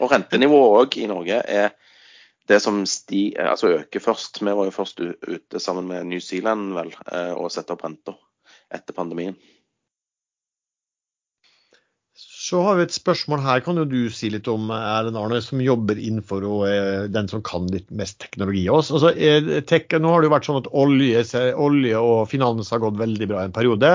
Og 0.00 0.12
rentenivået 0.12 0.76
òg 0.80 0.98
i 1.02 1.08
Norge 1.10 1.40
er 1.48 1.72
det 2.50 2.58
som 2.62 2.82
sti, 2.88 3.32
altså 3.38 3.70
øker 3.78 4.02
først. 4.02 4.42
Vi 4.42 4.52
var 4.52 4.66
jo 4.66 4.74
først 4.74 5.00
ute 5.00 5.60
sammen 5.62 5.86
med 5.88 6.06
New 6.10 6.20
Zealand 6.20 6.72
vel, 6.76 6.94
eh, 7.12 7.32
og 7.32 7.52
sette 7.54 7.76
opp 7.76 7.84
renta 7.86 8.16
etter 8.72 8.96
pandemien. 8.96 9.36
Så 12.52 12.60
har 12.60 12.76
vi 12.76 12.84
et 12.84 12.92
spørsmål 12.92 13.40
her, 13.40 13.62
kan 13.64 13.78
jo 13.80 13.86
du 13.88 14.10
si 14.12 14.28
litt 14.28 14.48
om, 14.50 14.66
Erlend 14.76 15.16
Arne, 15.16 15.38
som 15.40 15.60
jobber 15.64 15.96
innenfor 15.96 16.44
og 16.44 16.64
er 16.68 17.06
den 17.08 17.30
som 17.30 17.40
kan 17.48 17.64
litt 17.72 17.86
mest 17.96 18.18
teknologi 18.20 18.66
av 18.68 18.82
oss. 18.82 18.90
Altså, 18.92 19.14
er 19.16 19.62
tech, 19.64 19.86
nå 19.96 20.10
har 20.12 20.20
det 20.20 20.28
jo 20.28 20.32
vært 20.34 20.48
sånn 20.50 20.58
at 20.60 20.68
olje, 20.82 21.22
olje 21.56 22.02
og 22.04 22.26
finans 22.28 22.68
har 22.74 22.82
gått 22.82 22.98
veldig 23.00 23.30
bra 23.30 23.46
en 23.46 23.54
periode. 23.56 23.92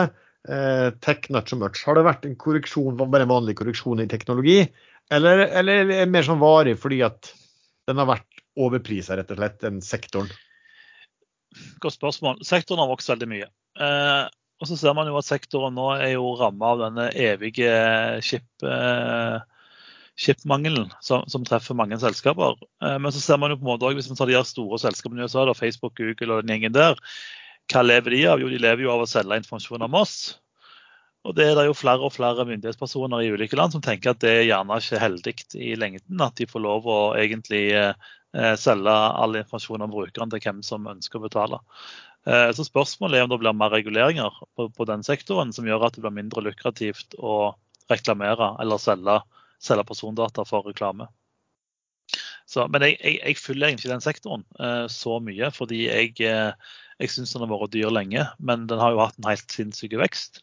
Eh, 0.50 0.88
tech 1.06 1.30
not 1.30 1.54
so 1.54 1.60
much. 1.62 1.84
Har 1.86 2.00
det 2.00 2.08
vært 2.08 2.26
en 2.26 2.34
korreksjon, 2.42 2.98
bare 2.98 3.28
en 3.28 3.34
vanlig 3.36 3.60
korreksjon 3.62 4.02
i 4.02 4.10
teknologi, 4.10 4.64
eller, 5.14 5.44
eller 5.62 5.84
er 5.84 5.94
det 5.94 6.10
mer 6.18 6.26
sånn 6.26 6.42
varig 6.42 6.80
fordi 6.82 7.04
at 7.06 7.30
den 7.86 8.02
har 8.02 8.10
vært 8.10 8.42
overprisa, 8.58 9.20
rett 9.22 9.38
og 9.38 9.38
slett, 9.38 9.62
den 9.62 9.84
sektoren? 9.86 10.34
Godt 11.84 12.00
spørsmål. 12.00 12.42
Sektoren 12.48 12.82
har 12.82 12.90
vokst 12.90 13.14
veldig 13.14 13.30
mye. 13.38 13.54
Eh, 13.78 14.24
og 14.58 14.70
så 14.70 14.78
ser 14.80 14.96
man 14.98 15.10
jo 15.10 15.18
at 15.20 15.28
sektoren 15.28 15.76
nå 15.78 15.92
er 16.00 16.16
jo 16.16 16.34
ramma 16.40 16.72
av 16.74 16.82
denne 16.88 17.06
evige 17.14 17.70
chip, 18.26 18.48
eh, 18.66 19.38
chipmangelen 20.18 20.90
som, 21.06 21.28
som 21.30 21.46
treffer 21.46 21.78
mange 21.78 22.00
selskaper. 22.02 22.58
Eh, 22.82 22.98
men 22.98 23.14
så 23.14 23.22
ser 23.22 23.38
man 23.42 23.54
jo 23.54 23.60
på 23.60 23.68
en 23.68 23.72
måte 23.76 23.86
også, 23.86 24.00
hvis 24.00 24.10
man 24.10 24.20
tar 24.22 24.32
de 24.32 24.38
her 24.40 24.48
store 24.50 24.82
selskapene 24.82 25.22
i 25.22 25.30
USA, 25.30 25.46
da, 25.46 25.54
Facebook, 25.58 25.94
Google 26.02 26.40
og 26.40 26.44
den 26.44 26.56
gjengen 26.56 26.78
der, 26.78 26.98
hva 27.70 27.84
lever 27.86 28.16
de 28.16 28.26
av? 28.32 28.42
Jo, 28.42 28.50
de 28.50 28.60
lever 28.64 28.88
jo 28.88 28.94
av 28.96 29.06
å 29.06 29.10
selge 29.10 29.38
informasjon 29.44 29.86
om 29.86 30.02
oss. 30.02 30.18
Og 31.28 31.36
det 31.36 31.50
er 31.50 31.58
det 31.60 31.66
jo 31.68 31.76
flere 31.76 32.08
og 32.08 32.14
flere 32.16 32.46
myndighetspersoner 32.48 33.26
i 33.26 33.32
ulike 33.36 33.58
land 33.60 33.74
som 33.76 33.84
tenker 33.84 34.14
at 34.14 34.22
det 34.24 34.32
er 34.32 34.46
gjerne 34.48 34.78
ikke 34.80 35.02
heldig 35.02 35.34
i 35.60 35.74
lengden 35.76 36.24
at 36.24 36.38
de 36.40 36.48
får 36.48 36.64
lov 36.64 36.88
å 36.88 37.00
egentlig 37.20 37.66
eh, 37.76 38.54
selge 38.58 38.94
all 38.94 39.36
informasjon 39.36 39.84
om 39.84 39.92
brukeren 39.92 40.32
til 40.32 40.44
hvem 40.46 40.62
som 40.64 40.88
ønsker 40.88 41.20
å 41.20 41.26
betale. 41.26 41.60
Eh, 42.28 42.50
Så 42.56 42.66
spørsmålet 42.68 43.20
er 43.20 43.28
om 43.28 43.32
det 43.32 43.40
blir 43.42 43.56
mer 43.56 43.72
reguleringer 43.72 44.34
på, 44.56 44.68
på 44.70 44.88
den 44.90 45.06
sektoren 45.08 45.54
som 45.56 45.68
gjør 45.68 45.88
at 45.88 45.96
det 45.96 46.04
blir 46.04 46.16
mindre 46.16 46.44
lukrativt 46.44 47.16
å 47.20 47.56
reklamere 47.92 48.56
eller 48.62 48.82
selge, 48.84 49.22
selge 49.64 49.86
persondata 49.88 50.44
for 50.48 50.68
reklame. 50.68 51.08
Så, 52.48 52.64
men 52.72 52.84
jeg, 52.86 52.98
jeg, 53.04 53.20
jeg 53.20 53.40
følger 53.44 53.68
egentlig 53.70 53.92
den 53.92 54.04
sektoren 54.04 54.44
eh, 54.64 54.86
så 54.92 55.18
mye, 55.24 55.52
fordi 55.56 55.86
jeg, 55.88 56.16
eh, 56.24 56.76
jeg 57.04 57.12
syns 57.14 57.36
den 57.36 57.44
har 57.44 57.52
vært 57.52 57.76
dyr 57.76 57.92
lenge. 57.92 58.24
Men 58.40 58.68
den 58.72 58.80
har 58.80 58.96
jo 58.96 59.04
hatt 59.04 59.20
en 59.20 59.28
helt 59.28 59.52
sinnssyk 59.52 59.96
vekst. 60.00 60.42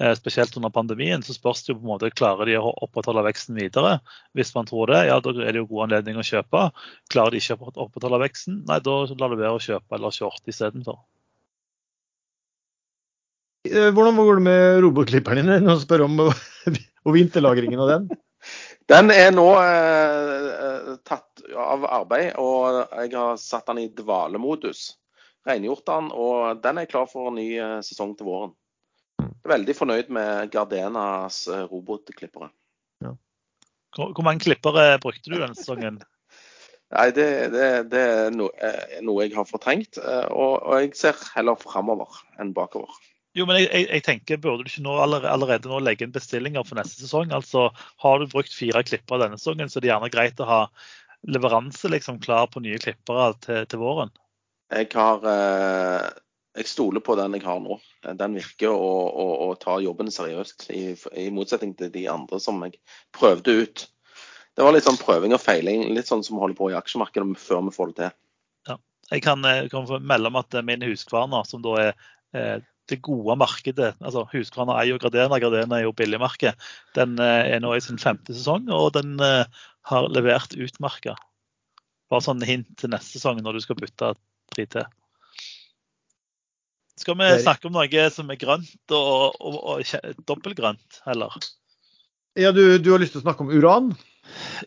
Eh, 0.00 0.12
spesielt 0.14 0.56
under 0.56 0.70
pandemien 0.70 1.24
så 1.26 1.34
spørs 1.34 1.64
det 1.64 1.72
jo 1.72 1.78
på 1.80 1.86
en 1.86 1.92
måte 1.94 2.12
klarer 2.14 2.48
de 2.48 2.58
å 2.60 2.72
opprettholde 2.86 3.24
veksten 3.26 3.56
videre. 3.58 3.96
Hvis 4.36 4.54
man 4.56 4.68
tror 4.68 4.92
det, 4.92 5.00
ja 5.08 5.18
da 5.24 5.32
er 5.34 5.52
det 5.52 5.64
jo 5.64 5.68
god 5.72 5.88
anledning 5.88 6.20
å 6.20 6.26
kjøpe. 6.28 6.68
Klarer 7.12 7.34
de 7.34 7.42
ikke 7.42 7.58
å 7.58 7.72
opprettholde 7.88 8.20
veksten, 8.22 8.62
nei 8.68 8.80
da 8.84 8.98
lar 9.08 9.34
det 9.34 9.40
være 9.40 9.56
å 9.56 9.64
kjøpe 9.70 9.98
eller 9.98 10.14
shorte 10.14 10.52
istedenfor. 10.54 11.00
Eh, 13.68 13.90
Hvordan 13.94 14.16
går 14.16 14.38
det 14.40 14.44
med 14.46 14.80
robotklipperen 14.84 15.46
din? 15.46 15.64
Noen 15.66 15.82
spør 15.82 16.06
om 16.06 16.20
og 17.06 17.14
vinterlagringen 17.14 17.82
av 17.84 17.92
den? 17.92 18.08
Den 18.88 19.12
er 19.12 19.32
nå 19.34 19.46
eh, 19.60 20.94
tatt 21.04 21.42
av 21.52 21.84
arbeid, 21.84 22.38
og 22.40 22.86
jeg 23.02 23.12
har 23.12 23.40
satt 23.40 23.68
den 23.68 23.82
i 23.82 23.90
dvalemodus. 23.92 24.94
Rengjort 25.48 25.84
den, 25.88 26.08
og 26.12 26.62
den 26.64 26.80
er 26.80 26.88
klar 26.88 27.08
for 27.10 27.28
en 27.30 27.36
ny 27.40 27.50
eh, 27.60 27.78
sesong 27.84 28.14
til 28.16 28.30
våren. 28.30 28.54
Veldig 29.48 29.74
fornøyd 29.76 30.12
med 30.12 30.52
Gardenas 30.52 31.44
eh, 31.52 31.66
robotklippere. 31.68 32.50
Hvor, 33.96 34.12
hvor 34.12 34.24
mange 34.24 34.44
klippere 34.44 34.98
brukte 35.02 35.32
du 35.32 35.36
denne 35.36 35.56
sesongen? 35.56 36.00
Nei, 36.96 37.10
det, 37.12 37.28
det, 37.52 37.68
det 37.92 38.00
er 38.00 38.30
no, 38.32 38.48
eh, 38.64 38.98
noe 39.04 39.26
jeg 39.26 39.36
har 39.36 39.48
fortrengt, 39.48 40.00
eh, 40.00 40.26
og, 40.32 40.62
og 40.64 40.80
jeg 40.80 40.94
ser 40.96 41.20
heller 41.34 41.60
framover 41.60 42.22
enn 42.40 42.54
bakover. 42.56 42.94
Jo, 43.38 43.46
men 43.46 43.60
jeg, 43.60 43.68
jeg, 43.70 43.88
jeg 43.92 44.04
tenker, 44.06 44.40
Burde 44.42 44.64
du 44.64 44.70
ikke 44.70 44.84
nå 44.84 44.94
allerede, 44.98 45.30
allerede 45.30 45.70
nå 45.70 45.80
legge 45.84 46.06
inn 46.06 46.14
bestillinger 46.14 46.64
for 46.66 46.78
neste 46.80 47.04
sesong? 47.04 47.34
Altså, 47.36 47.68
Har 48.02 48.18
du 48.18 48.30
brukt 48.30 48.54
fire 48.54 48.82
klippere 48.86 49.24
denne 49.24 49.38
sesongen, 49.38 49.70
så 49.70 49.78
er 49.78 49.84
det 49.84 49.92
gjerne 49.92 50.12
greit 50.14 50.42
å 50.42 50.48
ha 50.48 50.62
leveranse 51.28 51.90
liksom 51.90 52.20
klar 52.22 52.48
på 52.50 52.62
nye 52.62 52.78
klippere 52.82 53.32
til, 53.44 53.66
til 53.70 53.82
våren. 53.82 54.10
Jeg 54.70 54.90
har 54.94 55.24
eh, 55.26 56.08
Jeg 56.58 56.70
stoler 56.70 57.02
på 57.04 57.16
den 57.18 57.36
jeg 57.38 57.46
har 57.46 57.60
nå. 57.62 57.78
Den 58.18 58.38
virker 58.38 58.72
og, 58.74 59.04
å, 59.14 59.28
å 59.48 59.52
tar 59.60 59.84
jobben 59.84 60.10
seriøst, 60.14 60.70
i, 60.74 60.94
i 61.18 61.28
motsetning 61.34 61.76
til 61.78 61.92
de 61.94 62.06
andre 62.10 62.40
som 62.42 62.58
jeg 62.66 62.78
prøvde 63.14 63.54
ut. 63.62 63.84
Det 64.58 64.66
var 64.66 64.74
litt 64.74 64.86
sånn 64.88 64.98
prøving 64.98 65.36
og 65.36 65.42
feiling, 65.42 65.84
litt 65.94 66.10
sånn 66.10 66.24
som 66.26 66.34
vi 66.34 66.42
holder 66.42 66.58
på 66.58 66.72
i 66.72 66.78
aksjemarkedet 66.78 67.38
før 67.38 67.68
vi 67.68 67.74
får 67.76 67.92
det 67.92 68.00
til. 68.00 68.16
Jeg 69.08 69.22
kan, 69.24 69.44
eh, 69.46 69.68
kan 69.72 69.86
melde 70.04 70.28
om 70.28 70.36
at 70.36 70.56
min 70.66 70.82
huskvarner, 70.84 71.46
som 71.48 71.62
da 71.64 71.76
er 71.80 71.92
eh, 72.36 72.58
det 72.88 73.00
gode 73.04 73.36
markedet 73.38 73.92
altså 74.00 74.24
Huskvarna 74.32 74.78
er 74.80 74.90
jo 74.90 74.98
Gardena, 75.00 75.38
Gardena 75.42 75.78
er 75.78 75.86
jo 75.86 75.94
billigmarked. 75.96 76.68
Den 76.98 77.18
eh, 77.22 77.54
er 77.54 77.62
nå 77.64 77.74
i 77.76 77.82
sin 77.84 78.00
femte 78.00 78.34
sesong, 78.36 78.68
og 78.72 78.92
den 78.96 79.18
eh, 79.24 79.44
har 79.90 80.08
levert 80.12 80.56
utmerka. 80.56 81.16
Bare 82.08 82.24
sånn 82.24 82.44
hint 82.48 82.70
til 82.80 82.92
neste 82.92 83.18
sesong 83.18 83.42
når 83.44 83.58
du 83.58 83.64
skal 83.64 83.78
bytte 83.80 84.14
3T. 84.56 84.86
Skal 86.98 87.14
vi 87.20 87.28
snakke 87.44 87.68
om 87.68 87.76
noe 87.76 88.08
som 88.10 88.30
er 88.32 88.40
grønt 88.40 88.94
og, 88.96 89.36
og, 89.38 89.58
og 89.70 90.22
dobbeltgrønt, 90.26 91.02
heller? 91.06 91.36
Ja, 92.38 92.50
du, 92.54 92.78
du 92.82 92.90
har 92.94 93.02
lyst 93.02 93.14
til 93.14 93.22
å 93.22 93.26
snakke 93.26 93.44
om 93.44 93.52
uran? 93.54 93.92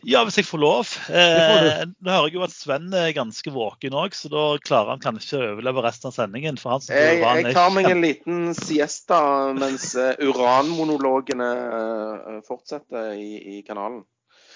Ja, 0.06 0.22
hvis 0.26 0.38
jeg 0.40 0.46
får 0.48 0.60
lov. 0.62 0.92
Eh, 1.12 1.82
nå 1.86 2.12
hører 2.12 2.28
jeg 2.28 2.36
jo 2.36 2.44
at 2.46 2.54
Sven 2.54 2.88
er 2.96 3.12
ganske 3.16 3.52
våken 3.54 3.96
òg, 3.98 4.16
så 4.16 4.30
da 4.32 4.44
klarer 4.62 4.94
han 4.94 5.02
kanskje 5.02 5.38
å 5.38 5.50
overleve 5.52 5.84
resten 5.84 6.10
av 6.10 6.16
sendingen. 6.16 6.58
For 6.60 6.74
han 6.74 6.86
jeg, 6.88 7.20
jeg 7.22 7.54
tar 7.56 7.74
meg 7.74 7.90
en 7.90 8.02
liten 8.04 8.40
siesta 8.58 9.20
mens 9.56 9.92
uh, 9.98 10.14
uranmonologene 10.22 11.52
uh, 11.52 12.40
fortsetter 12.48 13.14
i, 13.18 13.58
i, 13.58 13.62
kanalen. 13.66 14.02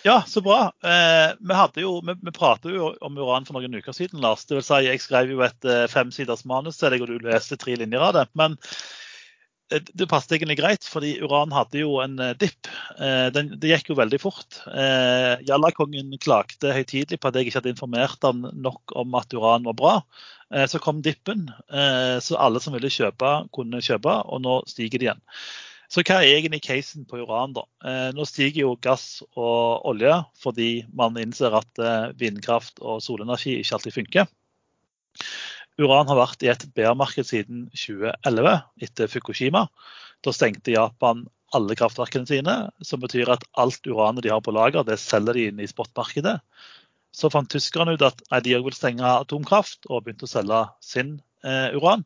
Ja, 0.06 0.20
så 0.26 0.42
bra. 0.44 0.68
Eh, 0.86 1.32
vi, 1.40 1.54
hadde 1.56 1.82
jo, 1.82 1.96
vi, 2.06 2.14
vi 2.22 2.34
pratet 2.34 2.74
jo 2.76 2.92
om 3.02 3.16
uran 3.18 3.46
for 3.48 3.58
noen 3.58 3.74
uker 3.80 3.96
siden, 3.96 4.20
Lars. 4.22 4.44
Det 4.46 4.58
vil 4.58 4.66
si, 4.66 4.84
jeg 4.86 5.02
skrev 5.02 5.32
jo 5.34 5.42
et 5.46 5.66
uh, 5.66 5.86
femsiders 5.90 6.46
manus 6.46 6.78
til 6.78 6.94
deg, 6.94 7.02
og 7.02 7.10
du 7.10 7.26
leste 7.26 7.58
tre 7.58 7.74
linjer 7.80 8.04
av 8.10 8.14
det. 8.18 8.28
Men 8.38 8.54
Eh, 8.58 9.05
det 9.70 10.06
passet 10.06 10.36
egentlig 10.36 10.58
greit, 10.60 10.86
fordi 10.86 11.16
uran 11.24 11.54
hadde 11.54 11.80
jo 11.80 11.98
en 12.02 12.16
eh, 12.22 12.34
dipp. 12.38 12.68
Eh, 13.02 13.26
det 13.34 13.70
gikk 13.72 13.90
jo 13.90 13.98
veldig 13.98 14.20
fort. 14.22 14.60
Jallakongen 15.46 16.14
klagde 16.22 16.74
høytidelig 16.76 17.18
på 17.20 17.30
at 17.30 17.38
jeg 17.38 17.48
ikke 17.48 17.60
hadde 17.60 17.72
informert 17.74 18.22
han 18.26 18.46
nok 18.54 18.94
om 18.98 19.16
at 19.18 19.34
uran 19.34 19.66
var 19.66 19.78
bra. 19.78 19.94
Så 20.70 20.78
kom 20.78 21.00
dippen, 21.02 21.48
så 22.22 22.36
alle 22.38 22.60
som 22.62 22.76
ville 22.76 22.86
kjøpe, 22.92 23.30
kunne 23.50 23.80
kjøpe, 23.82 24.12
og 24.30 24.44
nå 24.44 24.60
stiger 24.70 25.02
det 25.02 25.08
igjen. 25.08 25.24
Så 25.90 26.04
hva 26.06 26.20
er 26.20 26.36
egentlig 26.36 26.60
casen 26.62 27.02
på 27.10 27.18
uran, 27.24 27.56
da? 27.56 27.64
Nå 28.14 28.22
stiger 28.30 28.60
jo 28.62 28.76
gass 28.78 29.24
og 29.34 29.82
olje 29.90 30.20
fordi 30.38 30.70
man 30.94 31.18
innser 31.18 31.58
at 31.58 31.82
vindkraft 32.20 32.78
og 32.78 33.02
solenergi 33.02 33.56
ikke 33.58 33.80
alltid 33.80 33.98
funker. 33.98 34.30
Uran 35.80 36.08
har 36.08 36.16
vært 36.18 36.44
i 36.44 36.50
et 36.52 36.64
bearmarked 36.76 37.28
siden 37.28 37.66
2011, 37.76 38.52
etter 38.86 39.10
Fukushima. 39.12 39.66
Da 40.24 40.32
stengte 40.32 40.72
Japan 40.72 41.26
alle 41.56 41.76
kraftverkene 41.78 42.28
sine, 42.28 42.54
som 42.84 43.02
betyr 43.02 43.30
at 43.34 43.44
alt 43.60 43.84
uranet 43.86 44.24
de 44.24 44.32
har 44.32 44.42
på 44.44 44.54
lager, 44.56 44.86
det 44.86 44.98
selger 45.00 45.36
de 45.36 45.44
inn 45.50 45.60
i 45.62 45.68
spotmarkedet. 45.70 46.38
Så 47.16 47.30
fant 47.32 47.48
tyskerne 47.52 47.94
ut 47.96 48.04
at 48.04 48.24
de 48.44 48.56
òg 48.56 48.66
vil 48.66 48.76
stenge 48.76 49.04
atomkraft, 49.04 49.84
og 49.88 50.04
begynte 50.04 50.26
å 50.26 50.32
selge 50.32 50.64
sin 50.84 51.18
eh, 51.44 51.76
uran. 51.76 52.04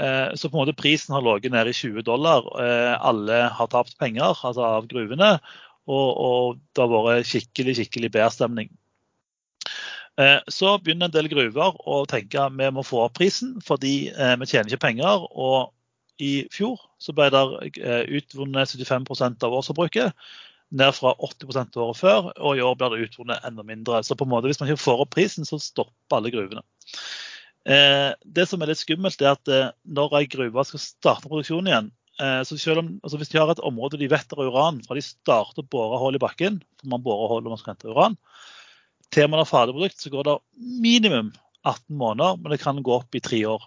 Eh, 0.00 0.32
så 0.34 0.48
på 0.48 0.56
en 0.56 0.64
måte 0.64 0.76
prisen 0.76 1.14
har 1.14 1.24
ligget 1.24 1.54
nede 1.54 1.70
i 1.70 1.76
20 1.76 2.04
dollar. 2.08 2.48
Eh, 2.60 2.94
alle 2.98 3.44
har 3.58 3.70
tapt 3.72 3.98
penger 4.00 4.32
altså 4.32 4.64
av 4.80 4.88
gruvene, 4.90 5.36
og, 5.84 6.08
og 6.08 6.58
det 6.72 6.82
har 6.82 7.06
vært 7.08 7.28
skikkelig 7.28 7.76
skikkelig 7.78 8.10
bearstemning. 8.16 8.72
Eh, 8.72 8.83
så 10.46 10.76
begynner 10.78 11.08
en 11.08 11.14
del 11.14 11.28
gruver 11.30 11.74
å 11.90 12.04
tenke 12.10 12.38
at 12.38 12.54
vi 12.54 12.70
må 12.70 12.84
få 12.86 13.02
opp 13.06 13.16
prisen, 13.18 13.56
fordi 13.64 14.10
eh, 14.12 14.34
vi 14.38 14.46
tjener 14.50 14.70
ikke 14.70 14.86
penger. 14.86 15.26
Og 15.34 15.72
i 16.22 16.46
fjor 16.54 16.78
så 17.02 17.14
ble 17.16 17.30
det 17.34 17.42
eh, 17.82 18.04
utvunnet 18.20 18.70
75 18.70 19.08
av 19.42 19.56
årsforbruket, 19.58 20.14
ned 20.74 20.94
fra 20.96 21.14
80% 21.18 21.78
året 21.82 21.98
før. 21.98 22.30
Og 22.38 22.58
i 22.58 22.62
år 22.62 22.78
blir 22.78 22.94
det 22.94 23.08
utvunnet 23.08 23.42
enda 23.46 23.66
mindre. 23.66 24.04
Så 24.06 24.14
på 24.18 24.26
en 24.26 24.32
måte, 24.36 24.50
hvis 24.50 24.62
man 24.62 24.70
ikke 24.70 24.84
får 24.84 25.04
opp 25.04 25.14
prisen, 25.16 25.46
så 25.48 25.58
stopper 25.62 26.20
alle 26.20 26.34
gruvene. 26.34 26.62
Det 27.64 28.44
som 28.44 28.60
er 28.60 28.68
litt 28.68 28.80
skummelt, 28.82 29.22
er 29.22 29.38
at 29.38 29.50
når 29.88 30.18
ei 30.18 30.26
gruve 30.28 30.64
skal 30.68 30.82
starte 30.82 31.30
produksjon 31.30 31.70
igjen, 31.70 31.86
så 32.44 32.58
selv 32.60 32.82
om, 32.82 32.90
altså 33.02 33.16
Hvis 33.18 33.30
de 33.32 33.38
har 33.40 33.48
et 33.50 33.62
område 33.64 33.98
de 33.98 34.10
vet 34.10 34.34
er 34.34 34.42
uran, 34.50 34.82
fra 34.84 34.98
de 34.98 35.02
starter 35.02 35.62
å 35.62 35.70
bore 35.72 35.96
hull 36.02 36.18
i 36.18 36.20
bakken, 36.22 36.58
for 36.78 36.92
man 36.92 37.02
borer 37.06 37.32
hull 37.32 37.46
når 37.46 37.54
man 37.54 37.62
skal 37.62 37.72
hente 37.72 37.94
uran, 37.94 38.18
til 39.12 39.28
man 39.30 39.42
har 39.42 39.50
ferdig 39.50 39.76
produkt, 39.76 40.00
så 40.00 40.12
går 40.12 40.28
det 40.28 40.38
minimum 40.84 41.32
18 41.64 41.96
måneder, 42.00 42.40
men 42.40 42.54
det 42.54 42.62
kan 42.62 42.82
gå 42.84 42.96
opp 42.96 43.16
i 43.16 43.22
tre 43.24 43.40
år. 43.48 43.62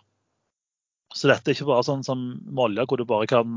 Så 1.15 1.29
dette 1.29 1.51
er 1.51 1.55
ikke 1.55 1.69
bare 1.69 1.85
sånn 1.87 2.03
som 2.05 2.23
med 2.43 2.63
olje, 2.65 2.85
hvor 2.87 2.99
du 2.99 3.05
bare 3.07 3.29
kan 3.29 3.55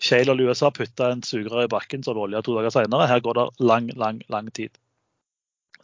Shale 0.00 0.32
og 0.32 0.40
USA 0.40 0.70
putte 0.72 1.10
en 1.12 1.24
sugerør 1.26 1.66
i 1.66 1.72
bakken, 1.72 2.02
så 2.02 2.10
har 2.10 2.16
du 2.16 2.22
olje 2.24 2.40
to 2.46 2.54
dager 2.56 2.72
senere. 2.72 3.08
Her 3.10 3.20
går 3.24 3.36
det 3.36 3.48
lang, 3.68 3.90
lang, 4.00 4.22
lang 4.32 4.48
tid. 4.56 4.78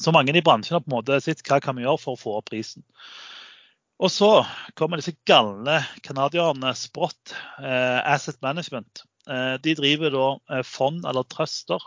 Så 0.01 0.13
mange 0.13 0.33
i 0.37 0.45
bransjen 0.45 0.77
har 0.77 0.85
på 0.85 0.91
en 0.91 0.97
måte 0.99 1.19
sett 1.25 1.43
hva 1.45 1.61
kan 1.65 1.77
vi 1.77 1.85
gjøre 1.85 2.01
for 2.01 2.17
å 2.17 2.21
få 2.21 2.37
opp 2.39 2.49
prisen. 2.51 2.85
Og 3.97 4.13
så 4.13 4.31
kommer 4.77 5.01
disse 5.01 5.17
galne 5.29 5.79
canadierne 6.05 6.73
Sprott 6.77 7.33
eh, 7.61 8.01
Asset 8.05 8.41
Management. 8.45 9.05
Eh, 9.29 9.55
de 9.65 9.77
driver 9.79 10.13
da 10.13 10.27
eh, 10.53 10.65
fond 10.69 11.05
eller 11.09 11.25
truster 11.33 11.81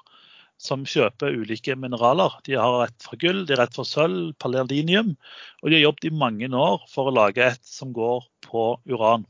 som 0.59 0.83
kjøper 0.87 1.37
ulike 1.39 1.75
mineraler. 1.79 2.35
De 2.45 2.57
har 2.59 2.81
rett 2.83 3.05
for 3.05 3.19
gull, 3.21 3.45
de 3.47 3.55
har 3.55 3.63
rett 3.63 3.75
for 3.77 3.87
sølv, 3.87 4.33
palladium, 4.43 5.15
og 5.63 5.69
de 5.69 5.79
har 5.79 5.87
jobbet 5.87 6.09
i 6.09 6.15
mange 6.21 6.49
år 6.51 6.83
for 6.91 7.07
å 7.07 7.15
lage 7.15 7.45
et 7.47 7.63
som 7.65 7.93
går 7.95 8.27
på 8.45 8.71
uran. 8.91 9.23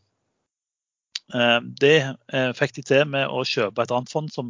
Eh, 1.34 1.60
det 1.82 1.98
eh, 2.34 2.50
fikk 2.58 2.80
de 2.80 2.86
til 2.90 3.06
med 3.14 3.30
å 3.30 3.46
kjøpe 3.46 3.84
et 3.84 3.94
annet 3.94 4.10
fond 4.12 4.32
som, 4.34 4.50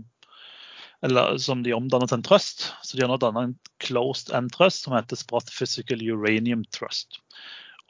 eller, 1.06 1.36
som 1.42 1.64
de 1.66 1.76
omdannet 1.76 2.12
til 2.12 2.22
en 2.22 2.28
trust. 2.30 2.70
Så 2.86 2.96
de 2.96 3.04
har 3.04 3.12
nå 3.12 3.20
dannet 3.20 3.50
en 3.50 3.58
closed 3.84 4.32
end 4.36 4.54
trust 4.56 4.88
som 4.88 4.96
heter 4.96 5.20
Sprott 5.20 5.52
Physical 5.52 6.04
Uranium 6.06 6.64
Trust. 6.76 7.20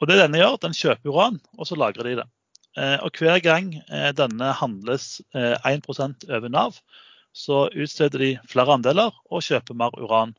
Og 0.00 0.08
det 0.10 0.18
denne 0.18 0.40
gjør, 0.40 0.58
Den 0.62 0.74
kjøper 0.74 1.12
uran, 1.12 1.38
og 1.58 1.68
så 1.68 1.78
lagrer 1.78 2.08
de 2.08 2.16
det. 2.22 2.28
Eh, 2.80 2.98
og 3.04 3.14
Hver 3.14 3.38
gang 3.44 3.74
denne 4.16 4.50
handles 4.56 5.20
1% 5.34 6.26
over 6.30 6.50
Nav, 6.50 6.80
så 7.36 7.68
utsteder 7.70 8.22
de 8.22 8.30
flere 8.50 8.74
andeler 8.74 9.14
og 9.30 9.44
kjøper 9.46 9.76
mer 9.78 9.94
uran. 9.98 10.34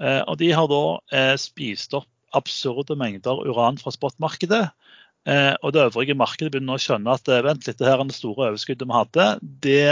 Eh, 0.00 0.20
og 0.28 0.38
de 0.40 0.52
har 0.54 0.68
da 0.70 0.82
eh, 1.14 1.34
spist 1.40 1.96
opp 1.96 2.08
absurde 2.36 2.96
mengder 2.98 3.40
uran 3.48 3.78
fra 3.80 3.92
spotmarkedet. 3.94 4.68
Eh, 5.28 5.54
og 5.62 5.72
det 5.74 5.86
øvrige 5.88 6.18
markedet 6.18 6.52
begynner 6.52 6.78
å 6.78 6.82
skjønne 6.82 7.16
at 7.16 7.28
vent 7.44 7.66
litt, 7.66 7.80
det 7.80 7.88
her 7.88 8.02
er 8.02 8.10
det 8.10 8.16
store 8.16 8.50
overskuddet 8.50 8.88
vi 8.88 8.96
hadde, 8.96 9.26
det 9.64 9.82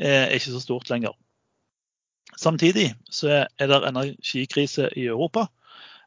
er 0.00 0.30
ikke 0.32 0.54
så 0.54 0.62
stort 0.62 0.90
lenger. 0.90 1.12
Samtidig 2.40 2.92
så 3.12 3.42
er 3.44 3.68
det 3.68 3.80
energikrise 3.84 4.88
i 4.96 5.06
Europa. 5.12 5.48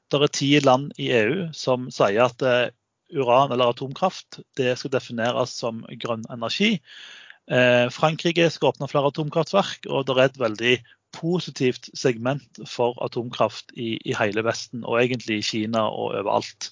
Det 0.10 0.22
er 0.22 0.32
ti 0.34 0.50
land 0.64 0.94
i 0.98 1.12
EU 1.14 1.50
som 1.54 1.90
sier 1.94 2.26
at 2.26 2.42
uran 3.14 3.54
eller 3.54 3.70
atomkraft 3.70 4.40
det 4.58 4.74
skal 4.80 4.94
defineres 4.96 5.54
som 5.54 5.84
grønn 6.02 6.26
energi. 6.34 6.80
Eh, 7.52 7.88
Frankrike 7.92 8.50
skal 8.52 8.72
åpne 8.72 8.88
flere 8.92 9.10
atomkraftverk, 9.12 9.88
og 9.90 10.06
det 10.08 10.16
er 10.16 10.28
et 10.30 10.40
veldig 10.40 10.76
positivt 11.14 11.90
segment 11.98 12.62
for 12.70 12.98
atomkraft 13.06 13.74
i, 13.78 13.98
i 14.02 14.16
hele 14.18 14.44
Vesten, 14.46 14.86
og 14.86 15.02
egentlig 15.02 15.40
i 15.40 15.46
Kina 15.46 15.86
og 15.90 16.14
overalt. 16.14 16.72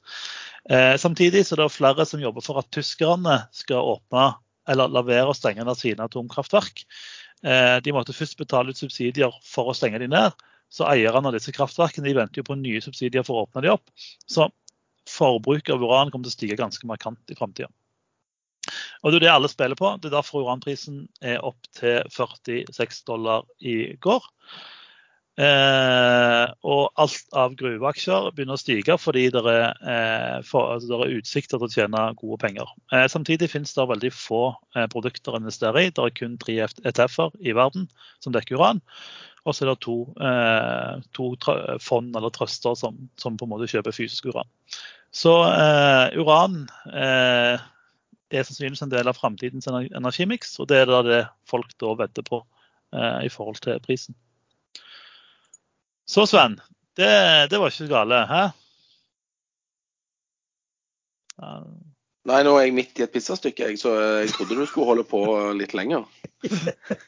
Eh, 0.69 0.95
samtidig 1.01 1.43
så 1.45 1.55
er 1.55 1.63
det 1.63 1.74
flere 1.76 2.05
som 2.07 2.24
jobber 2.24 2.45
for 2.45 2.61
at 2.61 2.72
tyskerne 2.74 3.43
skal 3.55 3.97
åpne 3.97 4.32
eller 4.69 4.93
la 4.93 5.03
være 5.05 5.32
å 5.32 5.38
stenge 5.38 5.65
ned 5.65 5.78
sine 5.78 6.05
atomkraftverk. 6.05 6.84
Eh, 7.43 7.78
de 7.84 7.93
måtte 7.95 8.15
først 8.15 8.38
betale 8.39 8.72
ut 8.72 8.80
subsidier 8.80 9.34
for 9.45 9.72
å 9.72 9.78
stenge 9.78 10.01
de 10.01 10.09
ned. 10.11 10.38
Så 10.72 10.86
eierne 10.88 11.28
av 11.28 11.36
disse 11.36 11.51
kraftverkene 11.51 12.07
de 12.07 12.15
venter 12.15 12.41
jo 12.41 12.47
på 12.47 12.57
nye 12.59 12.82
subsidier 12.84 13.26
for 13.28 13.38
å 13.39 13.45
åpne 13.47 13.65
de 13.65 13.74
opp. 13.74 13.89
Så 14.30 14.47
forbruket 15.09 15.74
av 15.76 15.84
uran 15.84 16.13
kommer 16.13 16.30
til 16.30 16.32
å 16.32 16.38
stige 16.38 16.59
ganske 16.59 16.88
markant 16.88 17.34
i 17.34 17.38
framtida. 17.38 17.67
Og 19.02 19.12
Det 19.12 19.18
er 19.18 19.26
det 19.26 19.32
alle 19.34 19.49
spiller 19.49 19.78
på. 19.80 19.95
Det 19.97 20.12
er 20.12 20.18
derfor 20.20 20.45
uranprisen 20.45 21.08
er 21.22 21.41
opp 21.45 21.58
til 21.78 22.04
46 22.14 23.04
dollar 23.08 23.47
i 23.60 23.95
går. 24.02 24.28
Eh, 25.41 26.47
og 26.68 26.99
alt 26.99 27.38
av 27.39 27.54
gruveaksjer 27.58 28.28
begynner 28.36 28.58
å 28.58 28.60
stige 28.60 28.97
fordi 28.99 29.24
det 29.32 29.41
er, 29.47 29.72
eh, 29.80 30.41
for, 30.45 30.74
altså 30.76 30.99
er 30.99 31.16
utsikter 31.16 31.58
til 31.58 31.70
å 31.70 31.72
tjene 31.72 32.04
gode 32.20 32.38
penger. 32.43 32.70
Eh, 32.91 33.08
samtidig 33.10 33.49
finnes 33.49 33.74
det 33.74 33.88
veldig 33.89 34.12
få 34.14 34.43
eh, 34.76 34.86
produkter 34.91 35.34
å 35.34 35.41
investere 35.41 35.88
i. 35.88 35.89
Det 35.89 36.04
er 36.04 36.16
kun 36.20 36.38
tre 36.41 36.60
ETF-er 36.68 37.34
i 37.47 37.56
verden 37.58 37.88
som 38.20 38.36
dekker 38.36 38.60
uran. 38.60 38.84
Og 39.47 39.56
så 39.56 39.66
er 39.66 39.72
det 39.72 39.80
to, 39.82 39.97
eh, 40.22 41.02
to 41.16 41.32
fond 41.82 42.16
eller 42.16 42.30
truster 42.36 42.76
som, 42.78 42.99
som, 43.18 43.39
på 43.39 43.47
en 43.47 43.56
måte 43.56 43.72
kjøper 43.72 43.95
fysisk 43.95 44.30
uran. 44.30 44.49
Så 45.16 45.34
eh, 45.47 46.12
uran 48.32 48.40
er 48.40 48.48
sannsynligvis 48.48 48.82
en 48.86 48.92
del 48.92 49.08
av 49.08 49.18
framtidens 49.18 49.68
energimiks, 49.68 50.60
og 50.60 50.68
det 50.68 50.82
er 50.82 50.86
da 50.90 51.02
det 51.04 51.22
folk 51.50 51.72
da 51.80 51.96
vedder 52.00 52.24
på 52.24 52.46
eh, 52.96 53.26
i 53.26 53.30
forhold 53.30 53.62
til 53.62 53.80
prisen. 53.80 54.16
Så 56.08 56.26
Sven, 56.26 56.60
det, 56.98 57.50
det 57.50 57.60
var 57.60 57.70
ikke 57.70 57.86
så 57.86 57.92
gale, 57.92 58.26
hæ? 58.28 58.44
Nei, 62.30 62.44
nå 62.46 62.54
er 62.58 62.68
jeg 62.68 62.74
midt 62.78 63.00
i 63.00 63.04
et 63.04 63.12
pizzastykke, 63.12 63.78
så 63.78 63.96
jeg 64.22 64.30
trodde 64.30 64.60
du 64.60 64.66
skulle 64.66 64.92
holde 64.92 65.04
på 65.04 65.24
litt 65.58 65.74
lenger. 65.74 66.06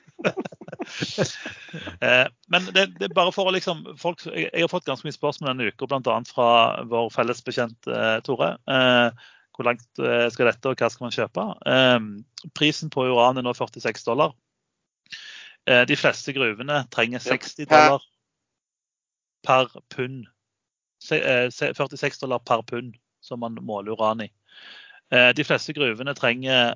Eh, 2.03 2.27
men 2.51 2.65
det, 2.75 2.83
det, 2.99 3.07
er 3.07 3.15
bare 3.15 3.31
for 3.31 3.47
å 3.47 3.53
liksom 3.55 3.85
folk, 3.99 4.25
jeg, 4.27 4.49
jeg, 4.49 4.63
har 4.65 4.71
fått 4.71 4.85
ganske 4.87 5.07
mye 5.07 5.15
spørsmål 5.15 5.49
denne 5.53 5.71
uka, 5.71 5.87
bl.a. 5.87 6.15
fra 6.27 6.47
vår 6.89 7.07
felles 7.13 7.39
bekjent 7.45 7.87
eh, 7.87 8.17
Tore. 8.25 8.49
Eh, 8.67 9.23
hvor 9.53 9.67
langt 9.67 10.01
eh, 10.01 10.27
skal 10.33 10.49
dette, 10.49 10.69
og 10.69 10.79
hva 10.79 10.89
skal 10.89 11.07
man 11.07 11.13
kjøpe? 11.13 11.45
Ehm, 11.69 12.09
prisen 12.57 12.91
på 12.93 13.05
uran 13.09 13.37
er 13.37 13.45
nå 13.45 13.53
46 13.57 14.05
dollar. 14.07 14.33
Eh, 15.69 15.83
de 15.89 15.97
fleste 15.99 16.33
gruvene 16.35 16.83
trenger 16.93 17.23
60 17.23 17.69
dollar 17.69 18.05
per 19.45 19.69
pund. 19.93 20.25
46 21.03 21.83
eh, 21.93 22.19
dollar 22.21 22.41
per 22.41 22.65
pund 22.67 22.97
som 23.23 23.43
man 23.43 23.59
måler 23.61 23.93
uran 23.93 24.25
i. 24.25 24.31
De 25.13 25.43
fleste 25.45 25.75
gruvene 25.77 26.15
trenger 26.17 26.73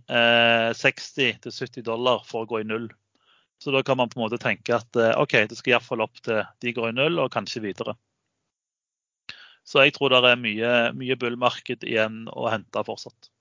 60-70 0.77 1.81
dollar 1.81 2.21
for 2.27 2.45
å 2.45 2.47
gå 2.47 2.59
i 2.61 2.67
null. 2.67 2.85
Så 3.57 3.73
da 3.73 3.81
kan 3.83 3.97
man 3.97 4.11
på 4.11 4.19
en 4.19 4.27
måte 4.27 4.37
tenke 4.37 4.75
at 4.75 4.99
OK, 5.17 5.33
det 5.49 5.57
skal 5.57 5.73
iallfall 5.73 6.03
opp 6.05 6.21
til 6.21 6.43
de 6.61 6.73
går 6.75 6.91
i 6.91 6.97
null, 6.99 7.17
og 7.23 7.31
kanskje 7.33 7.63
videre. 7.63 7.95
Så 9.67 9.83
jeg 9.83 9.97
tror 9.97 10.13
det 10.13 10.21
er 10.23 10.39
mye, 10.39 10.75
mye 10.95 11.17
bullmarked 11.19 11.83
igjen 11.83 12.25
å 12.31 12.47
hente 12.51 12.83
fortsatt. 12.87 13.31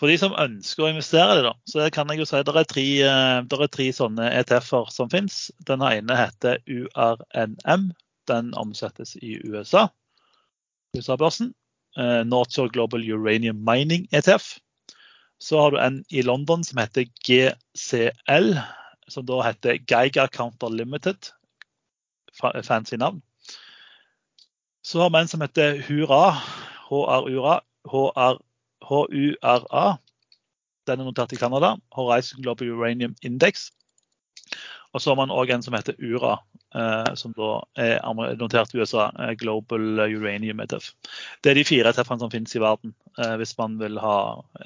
For 0.00 0.08
de 0.08 0.16
som 0.16 0.34
ønsker 0.40 0.86
å 0.86 0.90
investere 0.94 1.36
i 1.36 1.42
det, 1.44 1.52
så 1.68 1.86
kan 1.92 2.08
jeg 2.10 2.22
jo 2.22 2.26
si 2.26 2.38
at 2.38 2.48
det 2.48 2.56
er 2.56 2.68
tre, 2.68 2.84
eh, 3.04 3.40
det 3.44 3.58
er 3.60 3.70
tre 3.70 3.86
sånne 3.92 4.30
ETF-er 4.40 4.90
som 4.94 5.10
finnes. 5.12 5.50
Den 5.68 5.84
ene 5.84 6.16
heter 6.16 6.62
URNM. 6.64 7.90
Den 8.30 8.50
omsettes 8.56 9.14
i 9.20 9.36
USA. 9.44 9.90
USA-børsen. 10.96 11.52
Eh, 12.00 12.22
Northshore 12.24 12.72
Global 12.72 13.04
Uranium 13.04 13.60
Mining 13.66 14.08
ETF. 14.16 14.56
Så 15.40 15.60
har 15.60 15.70
du 15.70 15.78
en 15.84 16.02
i 16.08 16.24
London 16.24 16.64
som 16.64 16.80
heter 16.80 17.04
GCL, 17.26 18.56
som 19.08 19.28
da 19.28 19.42
heter 19.44 19.78
Geiger 19.84 20.32
Counter 20.32 20.72
Limited. 20.72 21.28
Fancy 22.40 22.96
navn. 22.96 23.20
Så 24.82 25.00
har 25.00 25.10
vi 25.10 25.18
en 25.18 25.28
som 25.28 25.40
heter 25.40 25.80
Hurra. 25.88 26.36
HRURA. 26.88 27.60
HURA. 28.88 29.98
Den 30.86 31.00
er 31.00 31.04
notert 31.04 31.32
i 31.32 31.36
Canada. 31.36 31.76
Horizon 31.94 32.42
Global 32.42 32.68
Uranium 32.68 33.14
Index. 33.22 33.70
Og 34.92 35.02
så 35.02 35.10
har 35.12 35.18
man 35.20 35.30
òg 35.30 35.52
en 35.54 35.62
som 35.62 35.74
heter 35.76 35.94
URA, 36.02 36.32
eh, 36.74 37.12
som 37.14 37.34
da 37.36 37.50
er 37.78 38.00
notert 38.40 38.74
i 38.74 38.80
USA. 38.80 39.10
Eh, 39.22 39.36
Global 39.38 40.00
Uranium 40.10 40.60
ETF. 40.64 40.90
Det 41.44 41.52
er 41.52 41.60
de 41.60 41.66
fire 41.68 41.92
ETF-ene 41.92 42.24
som 42.24 42.32
finnes 42.32 42.56
i 42.56 42.62
verden, 42.62 42.94
eh, 43.18 43.36
hvis 43.38 43.54
man 43.58 43.78
vil 43.78 44.00
ha 44.02 44.16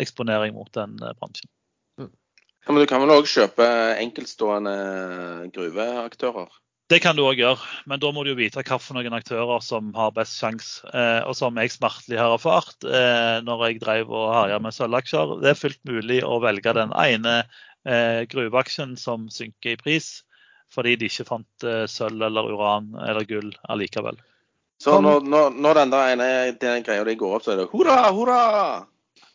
eksponering 0.00 0.56
mot 0.56 0.72
den 0.72 0.96
bransjen. 0.96 1.50
Ja, 1.98 2.72
men 2.72 2.80
du 2.80 2.88
kan 2.88 3.02
vel 3.04 3.12
òg 3.12 3.28
kjøpe 3.28 3.66
enkeltstående 4.00 4.76
gruveaktører? 5.52 6.48
Det 6.92 6.98
kan 7.00 7.16
du 7.16 7.22
òg 7.24 7.38
gjøre, 7.40 7.64
men 7.88 8.00
da 8.00 8.10
må 8.12 8.22
du 8.24 8.34
jo 8.34 8.36
vite 8.36 8.60
hvilke 8.60 9.16
aktører 9.16 9.62
som 9.64 9.88
har 9.96 10.12
best 10.12 10.36
sjanse. 10.36 10.84
Eh, 10.92 11.22
og 11.24 11.32
som 11.38 11.56
jeg 11.56 11.72
smertelig 11.72 12.18
har 12.20 12.34
erfart 12.34 12.84
eh, 12.84 13.40
når 13.44 13.62
jeg 13.64 13.80
drev 13.80 14.12
og 14.12 14.34
herja 14.34 14.58
med 14.60 14.76
sølvaksjer. 14.76 15.38
Det 15.40 15.54
er 15.54 15.62
fullt 15.62 15.80
mulig 15.88 16.20
å 16.28 16.36
velge 16.44 16.76
den 16.76 16.92
ene 16.92 17.38
eh, 17.88 18.28
gruveaksjen 18.28 18.98
som 19.00 19.30
synker 19.32 19.72
i 19.72 19.80
pris, 19.80 20.10
fordi 20.74 20.98
de 21.00 21.08
ikke 21.08 21.24
fant 21.30 21.64
eh, 21.64 21.86
sølv 21.88 22.26
eller 22.28 22.52
uran 22.52 22.92
eller 23.00 23.24
gull 23.32 23.48
allikevel. 23.72 24.20
Så 24.84 24.98
når, 25.00 25.24
når, 25.24 25.56
når 25.64 25.80
den 25.80 25.94
der 25.94 26.12
ene 26.12 26.28
den 26.60 26.84
greia 26.84 27.08
de 27.08 27.16
går 27.16 27.38
opp, 27.38 27.46
så 27.46 27.54
er 27.54 27.62
det 27.62 27.70
hurra, 27.72 28.10
hurra! 28.12 28.42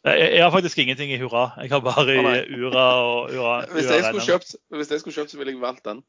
Jeg, 0.05 0.29
jeg 0.35 0.43
har 0.45 0.53
faktisk 0.53 0.77
ingenting 0.85 1.09
i 1.11 1.19
hurra. 1.19 1.49
Jeg 1.63 1.73
har 1.73 1.81
bare 1.83 2.13
i 2.13 2.61
ura 2.61 2.85
og 3.01 3.33
ura. 3.33 3.57
Hvis 3.73 3.89
jeg 3.89 4.13
kjøpt, 4.29 4.55
hvis 4.77 4.93
jeg 4.93 5.01
skulle 5.01 5.17
kjøpt 5.17 5.33
så 5.33 5.41
ville 5.41 5.55
jeg 5.55 5.63
valgt 5.63 5.87
den. 5.89 6.05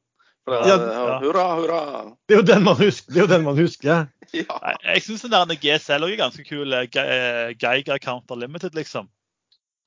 For 0.47 0.57
det, 0.57 0.69
ja, 0.71 1.19
hurra, 1.21 1.47
hurra! 1.59 1.81
Det 2.29 2.35
er 2.35 2.41
jo 2.41 2.47
den 2.49 2.65
man 2.65 2.77
husker. 2.79 3.13
Det 3.13 3.21
er 3.21 3.27
jo 3.27 3.33
den 3.35 3.47
man 3.47 3.59
husker. 3.59 4.07
Ja. 4.31 4.47
Jeg 4.85 5.03
syns 5.03 5.25
den 5.27 5.33
der 5.35 5.59
GSL 5.59 6.05
er 6.07 6.13
ganske 6.15 6.45
kul. 6.47 6.71
Geiger 6.95 7.99
Counter 7.99 8.39
Limited, 8.39 8.77
liksom. 8.79 9.09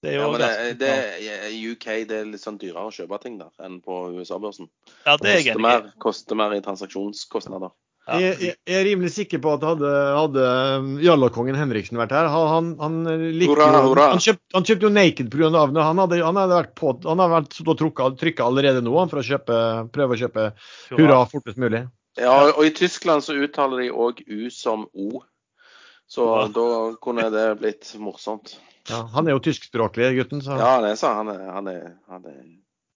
Det 0.04 0.12
er 0.12 0.18
jo 0.18 0.26
ja, 0.26 0.32
men 0.34 0.42
det, 0.42 0.80
det, 0.82 1.70
UK 1.72 1.86
det 2.10 2.18
er 2.18 2.26
litt 2.28 2.44
sånn 2.44 2.58
dyrere 2.60 2.90
å 2.90 2.92
kjøpe 2.92 3.22
ting 3.24 3.38
der 3.40 3.54
enn 3.64 3.78
på 3.80 4.02
USA-børsen. 4.18 4.68
Ja, 5.06 5.16
det 5.16 5.30
er 5.32 5.38
jeg 5.40 5.54
enig 5.54 5.72
i. 5.72 5.94
Koster 6.04 6.36
mer 6.36 6.52
i 6.58 6.60
transaksjonskostnader. 6.66 7.72
Ja. 8.04 8.18
Jeg, 8.20 8.36
jeg, 8.44 8.56
jeg, 8.68 8.76
er 8.76 8.84
rimelig 8.84 9.14
sikker 9.16 9.40
på 9.40 9.54
at 9.56 9.62
hadde, 9.64 9.90
hadde 10.18 10.48
jallakongen 11.06 11.56
Henriksen 11.56 11.96
vært 12.02 12.12
her 12.12 12.28
Han, 12.28 12.74
han, 12.82 12.98
liker, 13.32 13.54
hurra, 13.54 13.80
hurra. 13.86 14.08
han, 14.12 14.20
kjøpt, 14.20 14.42
han 14.52 14.68
kjøpte 14.68 14.90
jo 14.90 14.92
Naked 14.92 15.30
pga. 15.32 15.52
navnet. 15.54 15.86
Han 15.88 16.02
hadde, 16.04 16.20
han 16.26 16.40
hadde 16.42 16.58
vært, 16.58 16.74
på, 16.76 16.92
han 17.08 17.24
hadde 17.24 17.38
vært 17.38 18.20
trykka 18.20 18.48
allerede 18.50 18.84
nå 18.84 18.98
for 19.08 19.22
å 19.22 19.28
kjøpe, 19.28 19.60
prøve 19.96 20.18
å 20.18 20.20
kjøpe 20.20 20.50
hurra, 20.52 20.98
hurra 21.00 21.22
fortest 21.32 21.62
mulig. 21.64 21.86
Ja, 22.20 22.36
og 22.52 22.60
i 22.68 22.74
Tyskland 22.76 23.24
så 23.26 23.38
uttaler 23.40 23.86
de 23.86 23.94
òg 23.96 24.20
U 24.28 24.50
som 24.54 24.84
O. 24.92 25.24
Så 26.12 26.28
ja. 26.28 26.44
da 26.54 26.68
kunne 27.02 27.30
det 27.34 27.48
blitt 27.62 27.96
morsomt. 27.98 28.58
Ja, 28.90 29.06
Han 29.16 29.28
er 29.28 29.38
jo 29.38 29.42
tyskspråklig, 29.48 30.12
gutten. 30.20 30.44
Så. 30.44 30.60
Ja, 30.60 30.76
det 30.84 30.94
er 30.94 31.00
så. 31.00 31.14
Han 31.16 31.32
er, 31.32 31.48
han 31.56 31.72
er, 31.72 31.96
han 32.12 32.28
er 32.28 32.42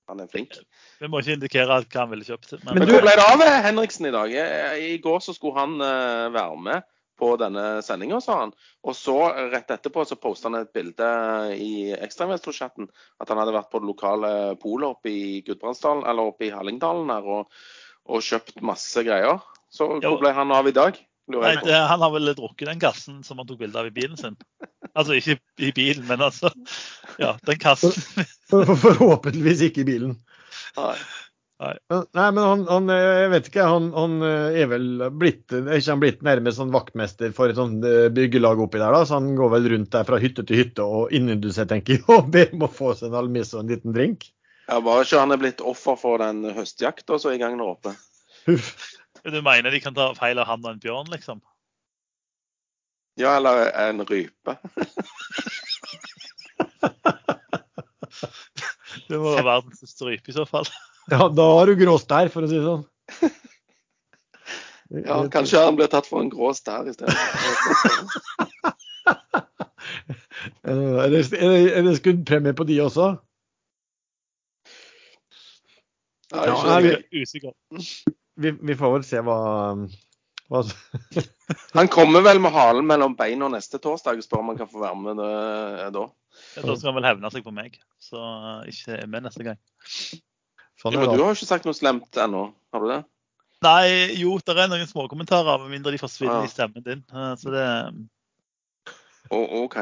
han 0.07 0.21
er 0.23 0.29
flink. 0.31 0.59
Vi 1.01 1.09
må 1.11 1.21
ikke 1.21 1.37
indikere 1.37 1.79
hva 1.81 2.03
han 2.03 2.11
ville 2.13 2.27
kjøpt. 2.27 2.57
Men, 2.63 2.79
men 2.79 2.91
hvor 2.91 3.03
ble 3.03 3.15
det 3.19 3.25
av 3.25 3.43
Henriksen 3.65 4.09
i 4.09 4.13
dag? 4.15 4.37
I 4.79 4.93
går 5.03 5.19
så 5.23 5.35
skulle 5.35 5.59
han 5.59 5.75
uh, 5.81 6.29
være 6.35 6.61
med 6.69 6.87
på 7.17 7.31
denne 7.41 7.81
sendinga, 7.85 8.19
sa 8.21 8.41
han. 8.43 8.53
Og 8.85 8.95
så 8.95 9.15
rett 9.51 9.71
etterpå 9.73 10.05
så 10.05 10.19
posta 10.21 10.51
han 10.51 10.59
et 10.59 10.73
bilde 10.75 11.09
i 11.57 11.89
ekstrainvestorchatten 11.97 12.87
at 12.87 13.31
han 13.31 13.41
hadde 13.41 13.55
vært 13.55 13.71
på 13.73 13.81
det 13.81 13.89
lokale 13.89 14.31
polet 14.61 14.91
oppe 14.91 15.11
i 15.11 15.41
Gudbrandsdalen, 15.47 16.05
eller 16.05 16.31
oppe 16.31 16.47
i 16.47 16.53
Hallingdalen 16.53 17.09
her 17.13 17.29
og, 17.39 17.59
og, 18.05 18.21
kjøpt 18.21 18.61
masse 18.65 19.03
greier. 19.07 19.41
Så 19.73 19.89
hvor 19.97 20.21
ble 20.21 20.31
han 20.37 20.53
av 20.53 20.69
i 20.69 20.75
dag? 20.75 20.99
Nei, 21.27 21.55
det, 21.63 21.75
Han 21.75 22.03
har 22.05 22.11
vel 22.13 22.31
drukket 22.37 22.69
den 22.69 22.79
gassen 22.79 23.19
som 23.23 23.41
han 23.41 23.47
tok 23.49 23.59
bilde 23.59 23.79
av 23.79 23.89
i 23.89 23.93
bilen 23.93 24.17
sin. 24.19 24.37
Altså 24.93 25.17
ikke 25.17 25.37
i 25.59 25.73
bilen, 25.75 26.07
men 26.07 26.23
altså 26.23 26.51
Ja, 27.21 27.35
den 27.47 27.59
kassen. 27.61 27.95
For, 28.47 28.63
for, 28.63 28.77
forhåpentligvis 28.85 29.65
ikke 29.67 29.83
i 29.83 29.89
bilen. 29.89 30.13
Nei. 30.77 30.95
Nei. 31.57 31.73
Nei, 31.89 32.27
men 32.29 32.37
han, 32.37 32.63
han, 32.69 32.89
jeg 32.93 33.29
vet 33.33 33.47
ikke, 33.49 33.65
han, 33.65 33.89
han, 33.97 34.19
er 34.21 34.67
vel 34.69 35.07
blitt 35.17 35.55
er 35.55 35.71
ikke 35.73 35.95
han 35.95 36.03
blitt 36.03 36.19
nærmest 36.25 36.61
sånn 36.61 36.73
vaktmester 36.73 37.33
for 37.33 37.49
et 37.49 37.57
sånt 37.57 37.85
eh, 37.87 38.11
byggelag 38.13 38.61
oppi 38.61 38.77
der, 38.77 38.93
da? 38.93 39.01
Så 39.09 39.17
han 39.17 39.31
går 39.35 39.55
vel 39.55 39.69
rundt 39.73 39.89
der 39.95 40.05
fra 40.05 40.19
hytte 40.21 40.45
til 40.45 40.61
hytte 40.61 40.85
og 40.85 41.15
innyndes 41.17 41.57
seg, 41.57 41.71
tenker 41.71 41.97
jeg, 41.97 42.05
og 42.13 42.29
ber 42.33 42.53
om 42.53 42.67
å 42.67 42.71
få 42.71 42.93
seg 42.95 43.09
en 43.09 43.19
almis 43.23 43.55
og 43.55 43.63
en 43.63 43.73
liten 43.73 43.97
drink? 43.97 44.29
Ja, 44.67 44.77
Bare 44.85 45.03
ikke 45.07 45.23
han 45.23 45.33
er 45.33 45.41
blitt 45.41 45.65
offer 45.65 45.97
for 45.97 46.21
den 46.21 46.45
høstjakta 46.53 47.17
som 47.17 47.33
er 47.33 47.39
i 47.39 47.41
gang 47.41 47.57
der 47.57 47.73
oppe. 47.73 47.95
Huff. 48.45 48.96
Du 49.27 49.41
mener 49.43 49.71
de 49.71 49.79
kan 49.83 49.95
ta 49.95 50.13
feil 50.15 50.39
av 50.39 50.47
han 50.47 50.63
og 50.63 50.69
en 50.71 50.79
bjørn, 50.79 51.09
liksom? 51.11 51.41
Ja, 53.19 53.35
eller 53.37 53.71
en 53.75 54.05
rype. 54.07 54.53
det 59.07 59.17
må 59.19 59.33
være 59.33 59.43
verdens 59.49 59.81
største 59.81 60.05
rype 60.07 60.31
i 60.31 60.37
så 60.37 60.45
fall. 60.47 60.67
Ja, 61.07 61.29
da 61.31 61.43
har 61.55 61.69
du 61.69 61.79
grå 61.79 61.93
stær, 62.03 62.27
for 62.27 62.43
å 62.43 62.47
si 62.51 62.57
det 62.57 62.67
sånn. 62.67 62.81
Ja, 65.05 65.21
kanskje 65.31 65.61
han 65.63 65.77
blir 65.79 65.87
tatt 65.87 66.03
for 66.09 66.19
en 66.19 66.27
grå 66.27 66.51
stær 66.51 66.83
i 66.91 66.91
stedet. 66.91 67.15
er 70.67 71.07
det, 71.13 71.21
er 71.39 71.87
det 71.87 71.95
skuddpremie 72.01 72.51
på 72.59 72.67
de 72.67 72.75
også? 72.83 73.07
Ja, 76.35 76.43
jeg 76.43 76.91
er 76.91 76.99
usikker 77.23 77.55
vi, 78.37 78.51
vi, 78.51 78.75
får 78.77 78.93
vel 78.93 79.07
se 79.07 79.23
hva, 79.25 79.39
hva 80.51 80.61
Han 81.77 81.89
kommer 81.91 82.23
vel 82.25 82.39
med 82.43 82.55
halen 82.55 82.87
mellom 82.87 83.17
beina 83.17 83.49
neste 83.51 83.81
torsdag 83.83 84.21
og 84.21 84.25
spør 84.25 84.43
om 84.43 84.53
han 84.53 84.61
kan 84.61 84.71
få 84.71 84.81
være 84.83 85.01
med 85.01 85.21
det, 85.21 85.33
da. 85.97 86.07
Ja, 86.55 86.63
da 86.63 86.77
skal 86.77 86.91
han 86.91 86.97
vel 86.99 87.09
hevne 87.09 87.33
seg 87.33 87.45
på 87.45 87.53
meg, 87.55 87.77
så 88.03 88.23
ikke 88.69 88.97
er 89.01 89.11
med 89.11 89.25
neste 89.25 89.45
gang. 89.47 89.61
Sånn 90.77 90.93
ja, 90.93 91.01
men 91.01 91.09
du 91.09 91.23
har 91.23 91.31
jo 91.31 91.37
ikke 91.37 91.49
sagt 91.49 91.65
noe 91.65 91.77
slemt 91.77 92.19
ennå, 92.21 92.49
har 92.73 92.83
du 92.83 92.91
det? 92.91 93.03
Nei, 93.65 93.85
jo, 94.19 94.35
det 94.45 94.53
er 94.53 94.67
noen 94.69 94.89
småkommentarer, 94.89 95.63
med 95.63 95.73
mindre 95.73 95.95
de 95.95 96.01
forsvinner 96.01 96.43
ja. 96.43 96.45
i 96.45 96.51
stemmen 96.51 96.85
din. 96.85 97.01
Så 97.41 97.49
det 97.53 97.65
oh, 99.33 99.63
OK. 99.63 99.79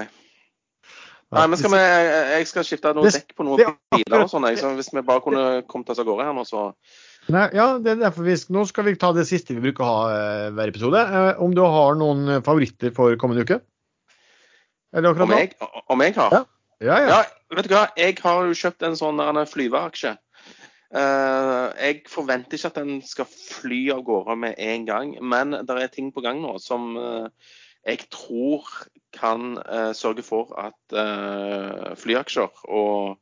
Nei, 1.35 1.43
men 1.49 1.57
skal 1.59 1.73
vi, 1.73 1.81
Jeg 1.81 2.47
skal 2.47 2.67
skifte 2.67 2.93
noe 2.95 3.11
dekk 3.11 3.35
på 3.35 3.45
noen 3.47 3.75
biler 3.91 4.23
og 4.23 4.31
sånn. 4.31 4.47
Hvis 4.77 4.93
vi 4.93 5.03
bare 5.03 5.23
kunne 5.25 5.45
kommet 5.67 5.91
oss 5.91 5.99
av 5.99 6.07
gårde 6.07 6.27
her 6.27 6.37
nå, 6.37 6.45
så 6.47 6.69
Nei, 7.33 7.45
ja, 7.57 7.71
det 7.81 7.95
er 7.95 8.01
derfor 8.03 8.25
vi, 8.27 8.35
Nå 8.53 8.65
skal 8.69 8.85
vi 8.85 8.97
ta 9.01 9.09
det 9.15 9.25
siste 9.25 9.55
vi 9.55 9.63
bruker 9.63 9.85
å 9.85 9.93
ha 9.93 10.01
eh, 10.13 10.49
hver 10.53 10.69
episode. 10.69 10.99
Eh, 11.01 11.31
om 11.41 11.55
du 11.57 11.63
har 11.63 11.97
noen 11.97 12.43
favoritter 12.45 12.93
for 12.93 13.15
kommende 13.21 13.47
uke? 13.47 13.61
Om 14.95 15.33
jeg, 15.33 15.55
om 15.91 16.03
jeg, 16.05 16.13
har? 16.15 16.35
Ja. 16.37 16.43
Ja, 16.83 16.99
ja. 17.01 17.07
ja. 17.09 17.23
Vet 17.55 17.67
du 17.67 17.73
hva, 17.75 17.87
jeg 17.99 18.15
har 18.21 18.45
jo 18.47 18.55
kjøpt 18.55 18.85
en 18.85 18.97
sånn 18.99 19.19
flyveaksje. 19.49 20.13
Uh, 20.95 21.73
jeg 21.75 22.03
forventer 22.07 22.55
ikke 22.55 22.69
at 22.69 22.77
den 22.77 22.99
skal 23.03 23.27
fly 23.27 23.79
av 23.95 24.03
gårde 24.07 24.35
med 24.39 24.59
en 24.61 24.85
gang, 24.87 25.15
men 25.19 25.55
det 25.67 25.75
er 25.81 25.91
ting 25.91 26.11
på 26.15 26.23
gang 26.23 26.39
nå 26.43 26.53
som 26.63 26.93
uh, 26.95 27.25
jeg 27.83 28.05
tror 28.13 28.69
kan 29.15 29.57
uh, 29.65 29.91
sørge 29.97 30.23
for 30.23 30.53
at 30.59 31.97
flyaksjer 31.99 32.63
og 32.69 33.17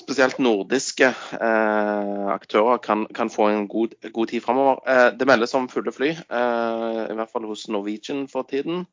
spesielt 0.00 0.38
nordiske 0.42 1.08
eh, 1.08 2.24
aktører 2.32 2.80
kan, 2.84 3.06
kan, 3.16 3.30
få 3.32 3.48
en 3.50 3.66
god, 3.70 3.96
god 4.12 4.32
tid 4.32 4.44
framover. 4.44 4.82
Eh, 4.88 5.08
det 5.18 5.28
meldes 5.28 5.54
om 5.56 5.68
fulle 5.72 5.92
fly, 5.94 6.12
eh, 6.12 7.00
i 7.10 7.16
hvert 7.16 7.32
fall 7.32 7.48
hos 7.48 7.66
Norwegian 7.72 8.26
for 8.28 8.48
tiden. 8.50 8.84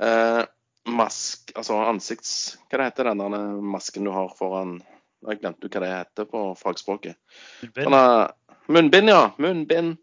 Eh, 0.00 0.42
mask, 0.88 1.52
altså 1.56 1.82
ansikts... 1.84 2.32
Hva 2.68 2.80
det 2.80 2.90
heter 2.90 3.10
den 3.10 3.22
der 3.24 3.38
masken 3.76 4.08
du 4.08 4.14
har 4.14 4.32
foran 4.38 4.78
Jeg 5.26 5.40
glemte 5.40 5.68
hva 5.68 5.82
det 5.82 5.94
heter 5.94 6.28
på 6.30 6.42
fagspråket. 6.58 7.18
Munnbind. 7.62 8.36
Munnbind, 8.68 9.10
ja. 9.10 9.24
Munnbind. 9.38 9.96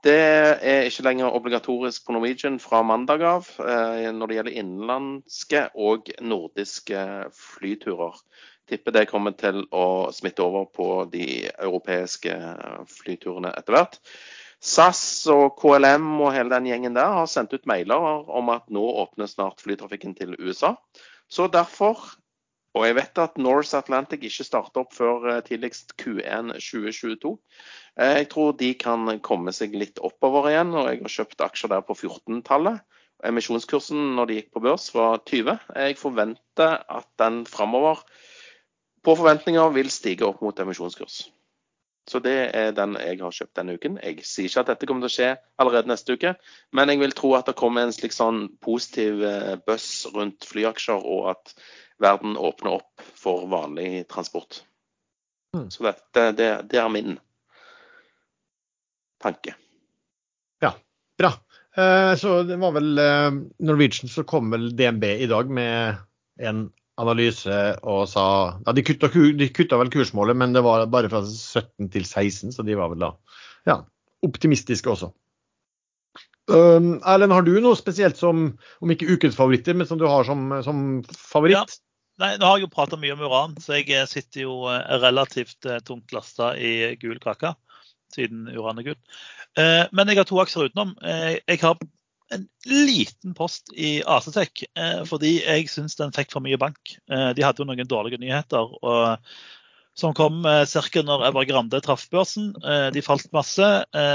Det 0.00 0.16
er 0.16 0.86
ikke 0.88 1.04
lenger 1.04 1.34
obligatorisk 1.36 2.06
på 2.06 2.14
Norwegian 2.16 2.56
fra 2.62 2.80
mandag 2.82 3.22
av 3.28 3.48
eh, 3.60 4.08
når 4.16 4.30
det 4.30 4.36
gjelder 4.38 4.56
innenlandske 4.62 5.64
og 5.76 6.08
nordiske 6.24 7.02
flyturer 7.36 8.16
Tipper 8.70 8.94
det 8.94 9.08
kommer 9.10 9.34
til 9.34 9.64
å 9.74 10.10
smitte 10.14 10.44
over 10.46 10.68
på 10.70 10.86
de 11.10 11.48
europeiske 11.50 12.36
flyturene 12.86 13.50
etter 13.58 13.74
hvert. 13.74 13.98
SAS 14.60 15.02
og 15.32 15.56
KLM 15.56 16.06
og 16.20 16.34
hele 16.36 16.52
den 16.52 16.68
gjengen 16.68 16.96
der 16.96 17.14
har 17.16 17.28
sendt 17.32 17.54
ut 17.56 17.66
mailer 17.66 18.28
om 18.28 18.52
at 18.52 18.68
nå 18.68 18.82
åpner 19.02 19.30
snart 19.30 19.62
flytrafikken 19.64 20.12
til 20.18 20.36
USA. 20.36 20.74
Så 21.32 21.46
derfor, 21.48 22.02
og 22.76 22.84
jeg 22.84 22.98
vet 22.98 23.20
at 23.22 23.40
Norse 23.40 23.78
Atlantic 23.78 24.26
ikke 24.28 24.46
starter 24.46 24.84
opp 24.84 24.92
før 24.94 25.26
eh, 25.32 25.42
tidligst 25.46 25.96
Q1 26.02 26.52
2022. 26.60 27.32
Eh, 27.96 28.14
jeg 28.20 28.28
tror 28.34 28.52
de 28.60 28.70
kan 28.78 29.08
komme 29.24 29.54
seg 29.56 29.74
litt 29.78 30.02
oppover 30.04 30.50
igjen, 30.52 30.74
og 30.76 30.90
jeg 30.90 31.00
har 31.02 31.14
kjøpt 31.16 31.46
aksjer 31.46 31.72
der 31.72 31.86
på 31.86 31.96
14-tallet. 31.96 32.84
Emisjonskursen 33.30 34.14
når 34.16 34.28
de 34.28 34.38
gikk 34.38 34.52
på 34.54 34.62
børs 34.64 34.90
var 34.94 35.22
20. 35.28 35.56
Jeg 35.76 35.98
forventer 36.00 36.78
at 36.84 37.08
den 37.20 37.42
framover 37.48 38.04
på 39.04 39.16
forventninger 39.16 39.74
vil 39.74 39.90
stige 39.92 40.26
opp 40.26 40.42
mot 40.44 40.58
emisjonskurs. 40.60 41.22
Så 42.10 42.18
det 42.24 42.36
er 42.56 42.72
den 42.74 42.96
jeg 42.98 43.20
har 43.20 43.34
kjøpt 43.34 43.58
denne 43.58 43.76
uken. 43.78 43.98
Jeg 44.02 44.24
sier 44.26 44.48
ikke 44.48 44.64
at 44.64 44.70
dette 44.72 44.88
kommer 44.88 45.04
til 45.04 45.10
å 45.10 45.14
skje 45.14 45.28
allerede 45.62 45.90
neste 45.92 46.16
uke, 46.16 46.32
men 46.74 46.90
jeg 46.90 47.02
vil 47.02 47.14
tro 47.16 47.34
at 47.38 47.46
det 47.46 47.58
kommer 47.60 47.86
en 47.86 47.94
slik 47.94 48.16
sånn 48.16 48.46
positiv 48.64 49.22
eh, 49.26 49.54
buzz 49.68 50.08
rundt 50.14 50.48
flyaksjer, 50.48 51.04
og 51.04 51.30
at 51.36 51.54
verden 52.02 52.38
åpner 52.40 52.80
opp 52.80 53.04
for 53.20 53.46
vanlig 53.52 54.08
transport. 54.10 54.62
Mm. 55.54 55.68
Så 55.70 55.86
dette, 55.86 56.26
det, 56.38 56.50
det 56.72 56.80
er 56.80 56.90
min 56.90 57.18
tanke. 59.22 59.54
Ja, 60.64 60.72
bra. 61.20 61.34
Eh, 61.76 62.12
så 62.18 62.40
det 62.48 62.58
var 62.58 62.74
vel 62.74 62.98
eh, 62.98 63.30
Norwegian 63.62 64.10
som 64.10 64.26
kom 64.26 64.50
vel 64.54 64.70
DNB 64.76 65.06
i 65.20 65.30
dag 65.30 65.50
med 65.52 66.00
en 66.40 66.68
analyse 67.00 67.56
og 67.80 68.04
sa 68.10 68.24
ja, 68.60 68.74
De 68.76 68.84
kutta, 68.86 69.10
de 69.10 69.48
kutta 69.54 69.78
vel 69.80 69.92
kursmålet, 69.92 70.38
men 70.38 70.54
det 70.56 70.62
var 70.66 70.86
bare 70.92 71.10
fra 71.12 71.22
17 71.26 71.90
til 71.92 72.06
16, 72.06 72.54
så 72.56 72.66
de 72.66 72.76
var 72.78 72.92
vel 72.92 73.06
da 73.06 73.10
ja, 73.68 73.80
optimistiske 74.26 74.90
også. 74.92 75.10
Um, 76.50 76.96
Erlend, 77.06 77.34
har 77.36 77.44
du 77.46 77.52
noe 77.62 77.78
spesielt 77.78 78.18
som, 78.18 78.48
om 78.82 78.92
ikke 78.92 79.08
ukens 79.14 79.36
favoritter, 79.38 79.76
men 79.76 79.86
som 79.86 80.00
du 80.00 80.06
har 80.10 80.26
som, 80.26 80.48
som 80.66 80.82
favoritt? 81.14 81.58
Ja. 81.58 81.84
Nei, 82.20 82.34
Nå 82.36 82.44
har 82.44 82.58
jeg 82.58 82.66
jo 82.66 82.74
prata 82.74 82.98
mye 83.00 83.14
om 83.14 83.22
uran, 83.24 83.54
så 83.64 83.78
jeg 83.78 83.86
eh, 83.96 84.08
sitter 84.08 84.42
jo 84.42 84.54
relativt 85.00 85.64
tungt 85.88 86.12
lasta 86.12 86.50
i 86.52 86.90
gul 87.00 87.16
kake, 87.22 87.54
siden 88.12 88.42
uran 88.52 88.82
er 88.82 88.90
gull. 88.90 88.98
Men 89.56 90.10
jeg 90.12 90.18
har 90.18 90.28
to 90.28 90.36
aksjer 90.42 90.68
utenom. 90.68 90.92
Jeg 91.00 91.62
har 91.62 91.78
en 92.34 92.46
liten 92.66 93.34
post 93.34 93.72
i 93.74 94.00
Asetek, 94.06 94.64
eh, 94.78 95.00
fordi 95.08 95.38
jeg 95.40 95.70
syns 95.70 95.96
den 95.98 96.12
fikk 96.14 96.32
for 96.34 96.44
mye 96.44 96.58
bank. 96.60 96.94
Eh, 97.10 97.30
de 97.36 97.44
hadde 97.44 97.62
jo 97.62 97.66
noen 97.68 97.88
dårlige 97.90 98.20
nyheter 98.22 98.70
og, 98.78 99.32
som 99.98 100.14
kom 100.16 100.44
eh, 100.48 100.62
ca. 100.70 101.02
når 101.06 101.26
Evergrande 101.30 101.80
traff 101.84 102.06
børsen. 102.12 102.52
De 102.94 103.02
falt 103.04 103.30
masse, 103.36 103.66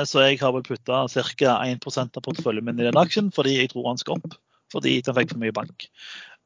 så 0.09 0.23
jeg 0.23 0.39
har 0.41 0.55
vel 0.55 0.65
putta 0.65 1.03
ca. 1.11 1.57
1% 1.67 2.19
av 2.19 2.25
porteføljen 2.25 2.65
min 2.65 2.79
i 2.79 2.87
den 2.87 2.99
aksjen 2.99 3.31
fordi 3.35 3.57
jeg 3.59 3.73
tror 3.73 3.91
han 3.91 4.01
skal 4.01 4.21
opp. 4.21 4.39
Fordi 4.73 4.97
den 5.05 5.17
fikk 5.17 5.35
for 5.35 5.43
mye 5.43 5.55
bank. 5.55 5.85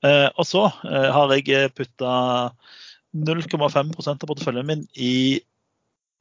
Og 0.04 0.46
så 0.48 0.66
har 0.84 1.36
jeg 1.38 1.72
putta 1.78 2.12
0,5% 3.16 4.10
av 4.10 4.28
porteføljen 4.28 4.68
min 4.68 4.84
i 4.98 5.40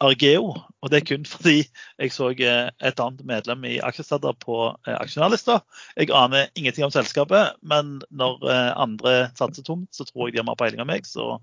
Argeo. 0.00 0.54
Og 0.82 0.90
det 0.90 1.00
er 1.00 1.06
kun 1.08 1.26
fordi 1.26 1.56
jeg 1.98 2.12
så 2.14 2.30
eh, 2.30 2.70
et 2.86 3.02
annet 3.02 3.24
medlem 3.26 3.64
i 3.66 3.78
aksjestadder 3.82 4.36
på 4.42 4.60
eh, 4.86 4.94
aksjonærlista. 4.94 5.58
Jeg 5.96 6.12
aner 6.14 6.52
ingenting 6.54 6.86
om 6.86 6.94
selskapet, 6.94 7.58
men 7.62 7.98
når 8.10 8.46
eh, 8.46 8.72
andre 8.76 9.18
satser 9.38 9.66
tungt, 9.66 9.90
så 9.94 10.06
tror 10.06 10.28
jeg 10.28 10.36
de 10.36 10.42
har 10.42 10.48
mer 10.48 10.58
peiling 10.60 10.84
enn 10.84 10.90
meg. 10.90 11.08
Så 11.08 11.36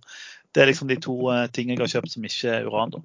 det 0.56 0.64
er 0.64 0.72
liksom 0.72 0.88
de 0.88 1.00
to 1.04 1.20
tingene 1.52 1.80
jeg 1.80 1.88
har 1.88 1.94
kjøpt 1.98 2.16
som 2.16 2.28
ikke 2.28 2.58
er 2.62 2.68
uran. 2.70 2.96
da. 2.96 3.04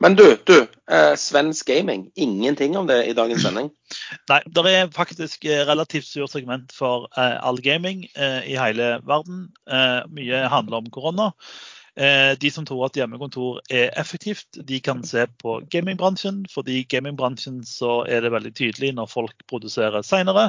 Men 0.00 0.16
du, 0.16 0.24
du 0.48 0.54
eh, 0.88 1.14
Svensk 1.20 1.68
Gaming, 1.68 2.06
ingenting 2.16 2.76
om 2.76 2.86
det 2.88 3.02
i 3.10 3.16
dagens 3.16 3.42
sending? 3.44 3.68
Nei, 4.32 4.40
det 4.48 4.64
er 4.70 4.94
faktisk 4.96 5.44
relativt 5.44 6.08
surt 6.08 6.32
segment 6.32 6.72
for 6.72 7.10
eh, 7.20 7.36
all 7.36 7.60
gaming 7.60 8.06
eh, 8.14 8.40
i 8.48 8.56
hele 8.56 8.94
verden. 9.04 9.50
mye 10.08 10.40
handler 10.48 10.80
om 10.80 10.88
korona. 10.92 11.28
Eh, 12.00 12.32
de 12.40 12.50
som 12.50 12.64
tror 12.64 12.86
at 12.86 12.96
hjemmekontor 12.96 13.58
er 13.68 13.90
effektivt, 14.00 14.56
de 14.56 14.78
kan 14.80 15.02
se 15.04 15.26
på 15.42 15.58
gamingbransjen. 15.72 16.46
Fordi 16.48 16.78
i 16.80 16.86
gamingbransjen 16.88 17.60
så 17.68 18.00
er 18.08 18.24
det 18.24 18.32
veldig 18.32 18.54
tydelig 18.56 18.94
når 18.96 19.10
folk 19.12 19.44
produserer 19.50 20.06
senere. 20.06 20.48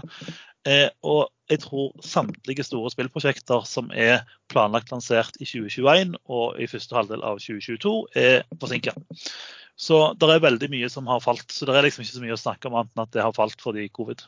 Eh, 0.67 0.87
og 1.03 1.27
jeg 1.49 1.63
tror 1.65 1.89
samtlige 2.05 2.63
store 2.63 2.91
spillprosjekter 2.93 3.65
som 3.67 3.89
er 3.91 4.21
planlagt 4.53 4.93
lansert 4.93 5.35
i 5.41 5.47
2021 5.49 6.13
og 6.29 6.61
i 6.61 6.69
første 6.71 6.95
halvdel 6.95 7.25
av 7.25 7.41
2022, 7.41 7.95
er 8.15 8.45
forsinka. 8.61 8.93
Så 9.75 9.99
det 10.21 10.29
er 10.29 10.45
veldig 10.45 10.69
mye 10.71 10.91
som 10.93 11.09
har 11.09 11.23
falt. 11.23 11.49
Så 11.51 11.67
det 11.67 11.75
er 11.75 11.87
liksom 11.87 12.05
ikke 12.05 12.15
så 12.15 12.23
mye 12.23 12.37
å 12.37 12.39
snakke 12.39 12.69
om 12.69 12.77
annet 12.79 12.93
enn 12.95 13.03
at 13.03 13.17
det 13.17 13.25
har 13.25 13.35
falt 13.35 13.59
fordi 13.63 13.89
covid. 13.91 14.23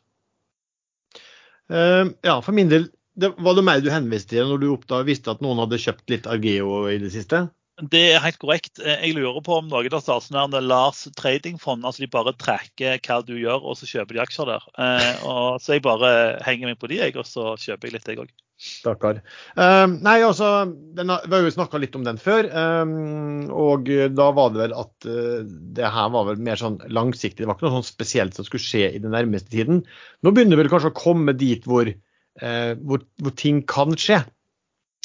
Uh, 1.71 2.11
ja, 2.25 2.35
for 2.43 2.51
min 2.51 2.67
del 2.67 2.89
det, 3.19 3.33
var 3.37 3.57
det 3.57 3.65
meg 3.65 3.83
du 3.85 3.91
henviste 3.93 4.35
til 4.35 4.47
når 4.49 4.61
du 4.61 4.69
oppdaget, 4.73 5.09
visste 5.11 5.33
at 5.33 5.43
noen 5.43 5.61
hadde 5.63 5.81
kjøpt 5.81 6.13
litt 6.13 6.29
Argeo 6.29 6.85
i 6.91 6.99
det 7.01 7.13
siste? 7.13 7.45
Det 7.81 8.01
er 8.13 8.21
helt 8.21 8.37
korrekt. 8.37 8.77
Eh, 8.77 8.99
jeg 9.07 9.15
lurer 9.17 9.41
på 9.41 9.55
om 9.57 9.69
noen 9.71 9.95
av 9.97 10.03
stasjonærene 10.03 10.61
Lars 10.61 11.07
Tradingfond 11.17 11.85
altså 11.87 12.03
de 12.03 12.11
bare 12.13 12.35
tracker 12.37 12.99
hva 13.01 13.17
du 13.25 13.33
gjør, 13.33 13.65
og 13.65 13.79
så 13.79 13.89
kjøper 13.89 14.13
de 14.13 14.21
aksjer 14.21 14.51
der. 14.51 14.67
Eh, 14.77 15.25
og 15.25 15.61
Så 15.61 15.75
jeg 15.77 15.85
bare 15.85 16.13
henger 16.45 16.69
meg 16.69 16.77
på 16.81 16.91
de, 16.91 17.01
jeg, 17.01 17.15
og 17.17 17.25
så 17.25 17.55
kjøper 17.57 17.89
jeg 17.89 17.97
litt, 17.97 18.11
jeg 18.13 18.21
òg. 18.21 18.33
Stakkar. 18.63 19.17
Uh, 19.57 19.89
nei, 20.05 20.19
altså, 20.23 20.69
den, 20.95 21.09
Vi 21.09 21.33
har 21.33 21.41
jo 21.43 21.51
snakka 21.51 21.81
litt 21.81 21.97
om 21.97 22.05
den 22.05 22.21
før. 22.21 22.47
Um, 22.53 23.49
og 23.51 23.89
da 24.13 24.29
var 24.37 24.53
det 24.53 24.61
vel 24.61 24.75
at 24.77 25.09
uh, 25.09 25.41
det 25.75 25.89
her 25.97 26.13
var 26.13 26.29
vel 26.29 26.39
mer 26.45 26.61
sånn 26.61 26.77
langsiktig. 26.93 27.41
Det 27.41 27.49
var 27.49 27.57
ikke 27.57 27.67
noe 27.67 27.81
sånn 27.81 27.89
spesielt 27.89 28.37
som 28.37 28.47
skulle 28.47 28.63
skje 28.63 28.93
i 28.93 29.01
den 29.03 29.11
nærmeste 29.17 29.51
tiden. 29.51 29.81
Nå 30.23 30.31
begynner 30.31 30.55
det 30.55 30.63
vel 30.63 30.71
kanskje 30.71 30.93
å 30.93 31.01
komme 31.01 31.35
dit 31.35 31.65
hvor 31.67 31.89
hvor, 32.39 33.03
hvor, 33.21 33.33
ting 33.37 33.61
kan 33.69 33.93
skje. 33.99 34.23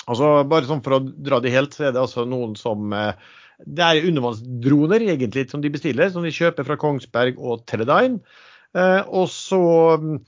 Altså, 0.09 0.31
bare 0.49 0.69
sånn 0.69 0.83
For 0.85 0.97
å 0.97 1.03
dra 1.05 1.41
det 1.45 1.53
helt, 1.53 1.77
så 1.77 1.89
er 1.89 1.95
det 1.95 2.01
altså 2.01 2.25
noen 2.29 2.55
som 2.57 2.93
eh, 2.97 3.13
Det 3.61 3.85
er 3.85 4.09
undervannsdroner 4.09 5.05
egentlig 5.11 5.49
som 5.51 5.65
de 5.65 5.73
bestiller, 5.75 6.09
som 6.15 6.25
de 6.25 6.35
kjøper 6.35 6.65
fra 6.65 6.79
Kongsberg 6.81 7.41
og 7.41 7.67
Teledyne. 7.69 8.23
Eh, 8.77 9.01
og 9.05 9.29
så 9.33 9.61
mm, 10.01 10.19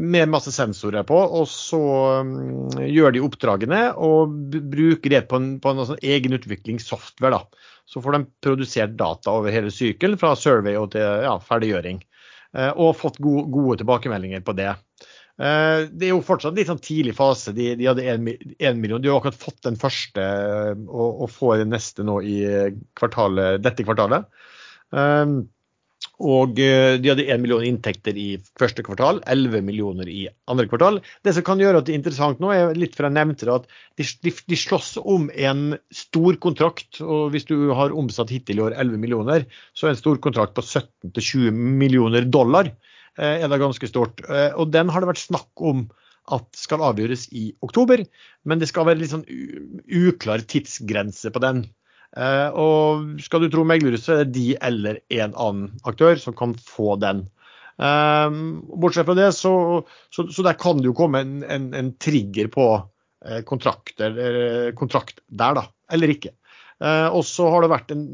med 0.00 0.30
masse 0.32 0.52
sensorer 0.54 1.04
på, 1.06 1.16
og 1.16 1.46
så 1.50 1.80
um, 2.24 2.70
gjør 2.80 3.14
de 3.14 3.22
oppdragene 3.22 3.82
og 4.00 4.32
bruker 4.72 5.12
det 5.12 5.20
på 5.30 5.38
en, 5.38 5.50
på 5.62 5.70
en 5.70 5.84
sånn. 5.86 6.00
Da. 6.00 7.40
Så 7.86 8.02
får 8.02 8.16
de 8.16 8.22
produsert 8.42 8.96
data 8.98 9.34
over 9.36 9.54
hele 9.54 9.72
sykelen, 9.74 10.18
fra 10.20 10.32
survey 10.40 10.78
og 10.80 10.94
til 10.94 11.04
ja, 11.26 11.36
ferdiggjøring. 11.42 12.00
Eh, 12.56 12.70
og 12.70 12.96
fått 12.98 13.20
gode, 13.22 13.46
gode 13.52 13.82
tilbakemeldinger 13.82 14.44
på 14.46 14.56
det. 14.56 14.72
Eh, 15.34 15.88
det 15.90 16.06
er 16.06 16.12
jo 16.12 16.22
fortsatt 16.22 16.54
litt 16.54 16.70
sånn 16.70 16.82
tidlig 16.82 17.16
fase. 17.18 17.54
De, 17.56 17.72
de 17.78 17.88
hadde 17.90 18.04
én 18.06 18.78
million. 18.78 19.02
De 19.02 19.10
har 19.10 19.18
akkurat 19.18 19.40
fått 19.40 19.64
den 19.66 19.78
første 19.80 20.22
eh, 20.22 20.76
og, 20.86 21.24
og 21.26 21.32
får 21.34 21.64
den 21.64 21.74
neste 21.74 22.06
nå 22.06 22.20
i 22.22 22.38
kvartalet, 22.98 23.62
dette 23.64 23.86
kvartalet. 23.86 24.30
Og 26.22 26.52
de 26.54 27.08
hadde 27.08 27.24
1 27.26 27.40
million 27.42 27.64
inntekter 27.66 28.14
i 28.14 28.36
første 28.60 28.84
kvartal, 28.86 29.18
11 29.26 29.64
millioner 29.66 30.06
i 30.06 30.28
andre 30.52 30.68
kvartal. 30.70 31.00
Det 31.26 31.32
som 31.34 31.42
kan 31.46 31.58
gjøre 31.58 31.80
at 31.80 31.88
det 31.88 31.94
er 31.96 31.98
interessant 31.98 32.42
nå, 32.42 32.52
er 32.54 32.76
litt 32.78 32.94
for 32.94 33.08
jeg 33.08 33.16
nevnte 33.16 33.48
det, 33.48 33.56
at 33.56 33.66
de, 33.98 34.30
de 34.52 34.58
slåss 34.60 34.92
om 35.00 35.26
en 35.34 35.74
stor 35.90 36.38
kontrakt. 36.44 37.00
og 37.02 37.34
Hvis 37.34 37.48
du 37.50 37.56
har 37.74 37.96
omsatt 37.96 38.30
hittil 38.30 38.60
i 38.60 38.66
år 38.68 38.76
11 38.78 39.02
millioner, 39.02 39.48
så 39.74 39.88
er 39.88 39.96
en 39.96 40.02
stor 40.04 40.20
kontrakt 40.22 40.54
på 40.54 40.62
17-20 40.62 41.50
millioner 41.82 42.30
dollar. 42.30 42.70
Eh, 43.20 43.44
er 43.44 43.50
da 43.50 43.60
ganske 43.60 43.88
stort. 43.88 44.22
Eh, 44.26 44.50
og 44.58 44.72
den 44.74 44.90
har 44.90 45.02
det 45.02 45.12
vært 45.12 45.22
snakk 45.22 45.62
om 45.62 45.86
at 46.34 46.46
skal 46.56 46.82
avgjøres 46.82 47.28
i 47.36 47.50
oktober, 47.64 48.00
men 48.48 48.60
det 48.60 48.70
skal 48.70 48.88
være 48.88 49.02
litt 49.02 49.12
sånn 49.12 49.26
uklar 49.92 50.42
tidsgrense 50.48 51.30
på 51.30 51.42
den. 51.44 51.66
Eh, 52.16 52.48
og 52.58 53.20
skal 53.22 53.44
du 53.44 53.50
tro 53.52 53.66
meglere, 53.68 54.00
så 54.00 54.16
er 54.16 54.24
det 54.24 54.34
de 54.38 54.46
eller 54.64 55.02
en 55.12 55.34
annen 55.34 55.68
aktør 55.84 56.18
som 56.20 56.36
kan 56.36 56.56
få 56.58 56.96
den. 57.02 57.28
bortsett 57.74 59.06
fra 59.06 59.16
det, 59.18 59.32
så, 59.34 59.82
så, 60.14 60.28
så 60.30 60.42
der 60.46 60.54
kan 60.54 60.78
det 60.78 60.86
jo 60.86 60.94
komme 60.94 61.20
en, 61.24 61.42
en, 61.42 61.72
en 61.74 61.88
trigger 61.98 62.46
på 62.46 62.66
kontrakt, 63.48 63.98
kontrakt, 64.78 65.18
der, 65.26 65.56
da. 65.58 65.64
Eller 65.90 66.12
ikke. 66.12 66.30
og 67.10 67.24
så 67.26 67.48
har 67.50 67.64
det 67.64 67.72
vært 67.72 67.90
en, 67.90 68.04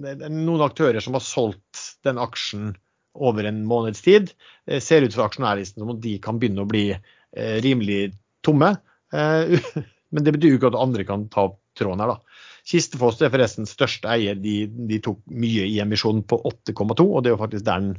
noen 0.47 0.65
aktører 0.65 1.05
som 1.05 1.19
har 1.19 1.25
solgt 1.27 1.83
den 2.09 2.17
aksjen 2.23 2.71
over 3.15 3.45
en 3.45 3.65
måneds 3.67 4.03
tid. 4.03 4.33
Det 4.67 4.81
ser 4.85 5.03
ut 5.03 5.15
fra 5.15 5.27
aksjonærlisten 5.29 5.83
som 5.83 5.93
om 5.95 6.01
de 6.01 6.17
kan 6.23 6.39
begynne 6.41 6.65
å 6.65 6.71
bli 6.71 6.87
eh, 6.93 7.57
rimelig 7.65 8.13
tomme. 8.47 8.75
Eh, 9.15 9.59
men 10.13 10.27
det 10.27 10.35
betyr 10.37 10.55
jo 10.55 10.61
ikke 10.61 10.73
at 10.73 10.81
andre 10.81 11.07
kan 11.09 11.29
ta 11.33 11.49
opp 11.51 11.61
tråden 11.79 12.03
her, 12.03 12.15
da. 12.15 12.47
Kistefoss 12.71 13.21
er 13.25 13.33
forresten 13.33 13.69
største 13.69 14.11
eier. 14.13 14.39
De, 14.39 14.65
de 14.69 14.99
tok 15.03 15.23
mye 15.33 15.65
i 15.67 15.79
emisjonen 15.83 16.23
på 16.29 16.39
8,2, 16.51 17.07
og 17.07 17.23
det 17.23 17.31
er 17.31 17.35
jo 17.35 17.41
faktisk 17.41 17.65
der 17.67 17.87
den 17.87 17.95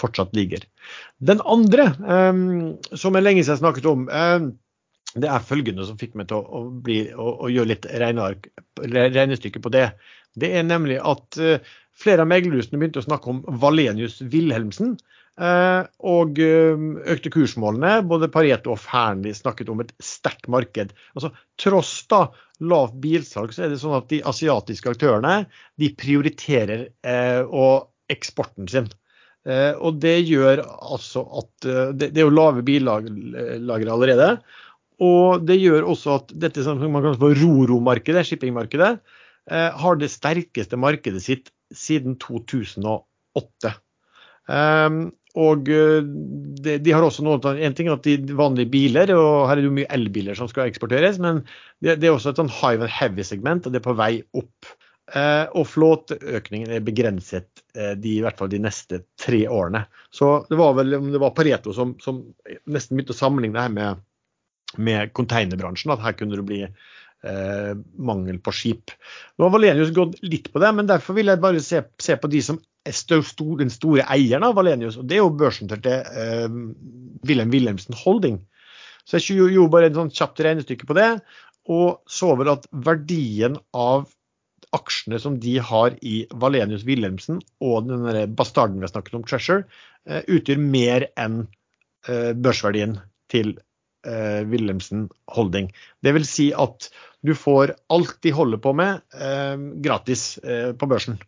fortsatt 0.00 0.32
ligger. 0.32 0.62
Den 1.20 1.42
andre, 1.44 1.90
som 2.96 3.16
er 3.18 3.24
lenge 3.24 3.42
siden 3.44 3.60
snakket 3.60 3.88
om, 3.90 4.06
det 4.08 5.28
er 5.28 5.44
følgende 5.44 5.84
som 5.84 5.98
fikk 6.00 6.16
meg 6.16 6.30
til 6.30 6.40
å, 6.40 6.44
å, 6.48 6.62
bli, 6.84 7.02
å, 7.12 7.34
å 7.44 7.50
gjøre 7.52 7.74
litt 7.74 7.88
regnestykke 8.00 9.60
på 9.60 9.72
det. 9.76 9.90
Det 10.40 10.50
er 10.56 10.64
nemlig 10.64 10.96
at 11.04 11.38
flere 11.98 12.24
av 12.24 12.30
meglerhusene 12.30 12.80
begynte 12.80 13.02
å 13.02 13.06
snakke 13.06 13.32
om 13.32 13.44
Valenius 13.62 14.20
Wilhelmsen. 14.32 14.96
Uh, 15.38 15.86
og 16.02 16.40
uh, 16.42 16.74
økte 17.14 17.30
kursmålene. 17.30 18.00
Både 18.10 18.30
Pareto 18.34 18.72
og 18.74 18.80
Fearnley 18.82 19.36
snakket 19.38 19.70
om 19.70 19.84
et 19.84 19.92
sterkt 20.02 20.48
marked. 20.50 20.90
Altså, 21.14 21.30
tross 21.62 21.92
da 22.10 22.24
lavt 22.58 22.96
bilsalg, 23.02 23.54
så 23.54 23.66
er 23.66 23.70
det 23.70 23.78
sånn 23.78 23.94
at 24.00 24.08
de 24.10 24.18
asiatiske 24.26 24.90
aktørene 24.96 25.44
de 25.78 25.92
prioriterer 25.94 26.88
eksporten 28.10 28.66
sin. 28.66 28.88
og 29.78 30.00
det 30.02 30.16
gjør 30.26 30.64
altså 30.66 31.22
at 31.38 31.68
det, 31.94 32.08
det 32.10 32.18
er 32.18 32.26
jo 32.26 32.34
lave 32.34 32.64
billagre 32.66 33.94
allerede. 33.94 34.32
Og 34.98 35.44
det 35.46 35.58
gjør 35.60 35.86
også 35.92 36.16
at 36.18 36.34
dette 36.42 36.64
som 36.66 36.80
man 36.82 37.04
kaller 37.04 37.20
for 37.20 37.38
Roro-markedet, 37.38 38.24
shippingmarkedet, 38.26 38.96
eh, 39.50 39.70
har 39.70 39.98
det 39.98 40.10
sterkeste 40.10 40.78
markedet 40.80 41.22
sitt 41.22 41.52
siden 41.74 42.16
2008. 42.22 43.74
Um, 44.48 45.00
og 45.38 45.68
eh, 45.70 46.00
de, 46.02 46.78
de, 46.80 46.92
har 46.94 47.04
også 47.04 47.22
noe 47.22 47.52
En 47.60 47.74
ting 47.76 47.90
er 47.90 47.98
at 47.98 48.06
de 48.08 48.36
vanlige 48.36 48.70
biler, 48.72 49.12
og 49.14 49.46
her 49.46 49.58
er 49.58 49.60
det 49.60 49.68
jo 49.68 49.76
mye 49.76 49.90
elbiler 49.94 50.38
som 50.38 50.48
skal 50.50 50.70
eksporteres, 50.70 51.20
men 51.22 51.42
det, 51.84 51.98
det 52.00 52.08
er 52.08 52.16
også 52.16 52.32
et 52.32 52.40
sånn 52.40 52.50
high 52.50 52.80
and 52.80 52.90
heavy 52.90 53.26
segment, 53.26 53.68
og 53.68 53.74
det 53.74 53.82
er 53.82 53.88
på 53.90 53.96
vei 53.98 54.12
opp. 54.40 54.72
Uh, 55.08 55.46
og 55.56 55.64
flåteøkningen 55.70 56.72
er 56.76 56.84
begrenset 56.84 57.62
uh, 57.78 57.94
de, 57.96 58.18
i 58.18 58.24
hvert 58.24 58.40
fall 58.40 58.50
de 58.52 58.60
neste 58.60 59.02
tre 59.20 59.44
årene. 59.48 59.86
Så 60.12 60.42
det 60.50 60.58
var 60.60 60.74
vel 60.76 60.96
det 60.96 61.22
var 61.22 61.36
Pareto 61.36 61.72
som, 61.76 61.94
som 62.02 62.26
nesten 62.68 62.96
begynte 62.96 63.16
å 63.16 63.20
sammenligne 63.20 63.56
det 63.56 63.68
her 63.68 63.76
med 63.76 64.04
med 64.76 65.12
containerbransjen, 65.16 65.92
at 65.94 66.02
her 66.04 66.16
kunne 66.18 66.36
det 66.36 66.44
bli 66.44 66.60
eh, 67.24 67.72
mangel 67.98 68.40
på 68.42 68.54
skip. 68.54 68.94
Nå 69.36 69.46
har 69.46 69.54
Valenius 69.54 69.94
gått 69.96 70.18
litt 70.22 70.50
på 70.52 70.62
det, 70.62 70.72
men 70.76 70.90
derfor 70.90 71.18
vil 71.18 71.32
jeg 71.32 71.42
bare 71.42 71.62
se, 71.64 71.82
se 72.02 72.18
på 72.20 72.30
de 72.32 72.42
som 72.44 72.60
er 72.88 72.96
stor, 72.96 73.24
den 73.60 73.72
store 73.72 74.06
eieren 74.12 74.46
av 74.46 74.56
Valenius, 74.58 74.98
og 75.00 75.08
det 75.08 75.18
er 75.18 75.24
jo 75.24 75.34
børsnoterte 75.40 75.98
eh, 76.08 76.46
Wilhelm 77.28 77.52
Wilhelmsen 77.54 77.98
Holding. 77.98 78.40
Så 79.08 79.18
jeg 79.18 79.38
gjorde 79.40 79.72
bare 79.72 79.88
en 79.88 80.02
sånn 80.02 80.14
kjapt 80.14 80.42
regnestykke 80.44 80.88
på 80.88 80.96
det, 80.98 81.10
og 81.68 82.00
så 82.08 82.32
vel 82.36 82.52
at 82.54 82.66
verdien 82.84 83.58
av 83.76 84.08
aksjene 84.76 85.20
som 85.20 85.38
de 85.40 85.54
har 85.64 85.94
i 86.04 86.22
Valenius 86.42 86.84
Wilhelmsen 86.88 87.40
og 87.64 87.88
den 87.88 88.34
bastarden 88.36 88.76
vi 88.76 88.84
har 88.84 88.92
snakket 88.92 89.16
om, 89.16 89.24
Treasure, 89.24 89.64
eh, 90.08 90.20
utgjør 90.28 90.60
mer 90.60 91.08
enn 91.20 91.40
eh, 92.08 92.34
børsverdien 92.36 92.98
til 93.32 93.56
eh, 94.08 94.40
Wilhelmsen 94.48 95.06
Holding. 95.36 95.70
Det 96.02 96.16
vil 96.16 96.26
si 96.28 96.50
at 96.56 96.88
du 97.26 97.34
får 97.34 97.74
alt 97.92 98.16
de 98.22 98.32
holder 98.34 98.60
på 98.62 98.72
med 98.78 99.02
eh, 99.14 99.56
gratis 99.84 100.38
eh, 100.38 100.72
på 100.78 100.88
børsen. 100.90 101.18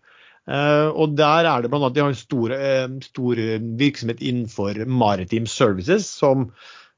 Eh, 0.51 0.89
og 0.89 1.17
der 1.19 1.47
er 1.47 1.63
det 1.63 1.71
bl.a. 1.71 1.91
de 1.93 2.03
har 2.03 2.13
en 2.13 2.19
stor, 2.19 2.55
eh, 2.57 2.87
stor, 3.05 3.41
virksomhet 3.81 4.23
innenfor 4.23 4.85
Maritime 4.87 5.51
Services, 5.51 6.09
som 6.09 6.51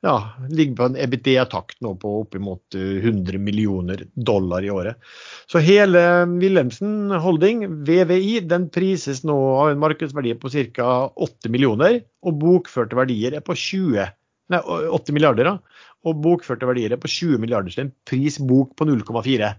ja, 0.03 0.17
ligger 0.51 0.75
på 0.77 0.87
en 0.89 0.97
EBD-takt 0.99 1.77
nå 1.85 1.93
på 2.03 2.13
oppimot 2.25 2.75
100 2.75 3.39
millioner 3.39 4.03
dollar 4.15 4.65
i 4.67 4.71
året. 4.75 4.99
Så 5.47 5.63
hele 5.63 6.01
Wilhelmsen 6.33 7.13
Holding, 7.23 7.63
VVI, 7.87 8.41
den 8.51 8.67
prises 8.75 9.23
nå 9.23 9.37
av 9.61 9.71
en 9.71 9.83
markedsverdi 9.83 10.35
på 10.43 10.51
ca. 10.75 10.89
8 11.15 11.53
millioner, 11.55 12.01
og 12.27 12.41
bokførte 12.43 12.99
verdier 12.99 13.39
er 13.39 13.47
på 13.47 13.55
20 13.55 14.11
nei, 14.53 14.61
80 14.99 15.17
milliarder, 15.17 15.49
da, 15.49 15.83
og 16.09 16.21
bokførte 16.25 16.69
verdier 16.69 16.95
på 17.01 17.11
20 17.11 17.43
milliarder, 17.43 17.73
så 17.75 17.85
en 17.85 17.95
pris 18.09 18.39
bok 18.43 18.75
på 18.79 18.87
0,4. 18.89 19.53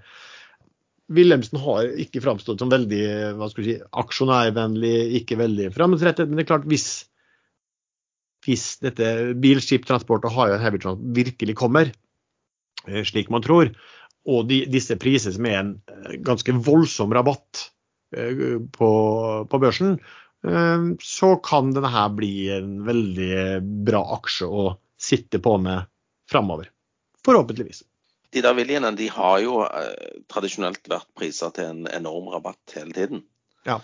Wilhelmsen 1.14 1.60
har 1.62 1.90
ikke 2.00 2.22
framstått 2.24 2.62
som 2.64 2.72
veldig 2.72 3.02
hva 3.38 3.50
skal 3.52 3.64
vi 3.64 3.74
si, 3.74 3.80
aksjonærvennlig, 4.04 4.94
ikke 5.22 5.40
veldig 5.40 5.72
framoverrettet. 5.76 6.30
Men 6.30 6.40
det 6.40 6.46
er 6.46 6.52
klart, 6.54 6.70
hvis, 6.70 6.88
hvis 8.48 8.66
dette 8.84 9.10
bilskiptransport 9.44 10.30
og 10.30 10.36
high 10.36 10.56
and 10.56 10.64
heavy 10.64 10.80
transport 10.84 11.20
virkelig 11.20 11.58
kommer, 11.60 11.92
eh, 12.88 13.04
slik 13.08 13.32
man 13.34 13.46
tror, 13.46 13.74
og 14.24 14.48
de, 14.48 14.64
disse 14.72 14.96
som 14.96 15.48
er 15.50 15.60
en 15.60 15.76
eh, 15.92 16.18
ganske 16.24 16.56
voldsom 16.64 17.14
rabatt 17.16 17.68
eh, 18.16 18.60
på, 18.72 18.92
på 19.50 19.64
børsen, 19.64 19.98
så 20.44 21.28
kan 21.40 21.70
denne 21.72 21.88
her 21.88 22.10
bli 22.12 22.50
en 22.52 22.82
veldig 22.84 23.62
bra 23.88 24.02
aksje 24.18 24.44
å 24.44 24.74
sitte 25.04 25.40
på 25.44 25.58
med 25.62 25.90
framover. 26.32 26.70
Forhåpentligvis. 27.26 27.84
De 28.34 28.42
der 28.42 28.56
viljene 28.58 28.92
de 28.98 29.08
har 29.14 29.40
jo 29.44 29.62
eh, 29.68 30.22
tradisjonelt 30.32 30.88
vært 30.90 31.10
priser 31.18 31.54
til 31.54 31.70
en 31.70 31.90
enorm 31.92 32.32
rabatt 32.34 32.78
hele 32.78 32.96
tiden. 32.96 33.26
Ja. 33.68 33.80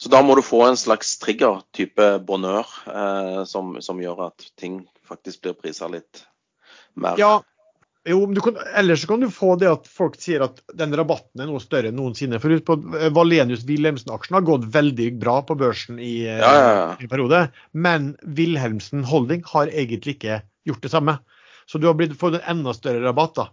Så 0.00 0.10
da 0.10 0.22
må 0.24 0.34
du 0.34 0.42
få 0.42 0.64
en 0.66 0.78
slags 0.80 1.18
trigger, 1.22 1.60
type 1.76 2.06
bonheur, 2.26 2.66
eh, 2.88 3.42
som, 3.46 3.76
som, 3.84 4.00
gjør 4.02 4.28
at 4.30 4.48
ting 4.58 4.84
faktisk 5.06 5.44
blir 5.44 5.58
prisa 5.58 5.90
litt 5.92 6.24
mer. 6.94 7.20
Ja, 7.20 7.36
jo, 8.08 8.24
kan, 8.42 8.56
ellers 8.74 9.04
kan 9.06 9.22
du 9.22 9.28
få 9.30 9.54
det 9.60 9.68
at 9.70 9.84
folk 9.86 10.16
sier 10.18 10.42
at 10.42 10.58
den 10.74 10.94
rabatten 10.98 11.44
er 11.44 11.46
noe 11.46 11.62
større 11.62 11.92
enn 11.92 12.00
noensinne. 12.00 12.40
For 12.42 12.56
på 12.66 12.76
Valenius 13.14 13.62
Wilhelmsen-aksjen 13.68 14.40
har 14.40 14.46
gått 14.48 14.66
veldig 14.74 15.06
bra 15.22 15.36
på 15.46 15.54
børsen 15.60 16.00
i, 16.02 16.24
ja, 16.26 16.40
ja, 16.40 16.72
ja. 16.80 16.88
i 16.98 17.10
periode. 17.10 17.44
Men 17.70 18.16
Wilhelmsen 18.24 19.04
Holding 19.06 19.44
har 19.52 19.70
egentlig 19.70 20.16
ikke 20.16 20.40
gjort 20.68 20.82
det 20.84 20.92
samme. 20.92 21.18
Så 21.66 21.78
du 21.78 21.86
har 21.86 21.94
blitt, 21.98 22.16
fått 22.18 22.38
en 22.38 22.48
enda 22.56 22.74
større 22.76 23.04
rabatt 23.04 23.36
da, 23.38 23.46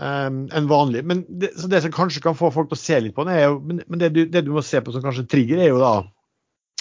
um, 0.00 0.46
enn 0.48 0.70
vanlig. 0.70 1.04
Men 1.06 1.24
det, 1.28 1.52
det 1.70 1.82
som 1.84 1.94
kanskje 1.94 2.22
kan 2.24 2.38
få 2.38 2.52
folk 2.54 2.70
til 2.70 2.78
å 2.78 2.82
se 2.84 3.00
litt 3.04 3.16
på 3.16 3.26
den, 3.26 3.36
er 3.36 3.46
jo, 3.48 3.60
men, 3.60 3.84
men 3.86 4.02
det, 4.02 4.10
du, 4.16 4.24
det, 4.26 4.46
du, 4.46 4.54
må 4.56 4.64
se 4.66 4.80
på 4.84 4.94
som 4.94 5.04
kanskje 5.04 5.28
trigger, 5.30 5.60
er 5.60 5.72
jo 5.72 5.82
da 5.82 5.94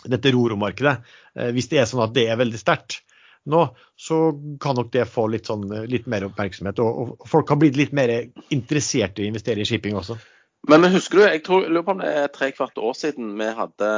dette 0.09 0.31
Roro-markedet. 0.35 0.97
Uh, 1.35 1.49
hvis 1.55 1.71
det 1.71 1.81
er 1.81 1.89
sånn 1.89 2.05
at 2.05 2.15
det 2.15 2.29
er 2.29 2.39
veldig 2.39 2.61
sterkt 2.61 3.01
nå, 3.49 3.63
så 3.97 4.17
kan 4.61 4.75
nok 4.77 4.91
det 4.93 5.07
få 5.09 5.25
litt, 5.31 5.47
sånn, 5.49 5.63
litt 5.89 6.09
mer 6.11 6.27
oppmerksomhet. 6.27 6.81
Og, 6.83 7.15
og 7.19 7.29
folk 7.29 7.49
har 7.49 7.59
blitt 7.61 7.79
litt 7.79 7.95
mer 7.95 8.11
interessert 8.53 9.19
i 9.19 9.25
å 9.25 9.29
investere 9.31 9.63
i 9.63 9.67
shipping 9.67 9.97
også. 9.97 10.19
Men 10.67 10.83
husker 10.91 11.17
du, 11.17 11.23
jeg, 11.23 11.41
tror, 11.45 11.67
lurer 11.71 11.85
på 11.87 11.93
om 11.95 12.01
det 12.01 12.09
er 12.11 12.31
tre 12.33 12.49
kvart 12.51 12.77
år 12.83 12.95
siden 12.97 13.31
vi 13.39 13.47
hadde 13.55 13.91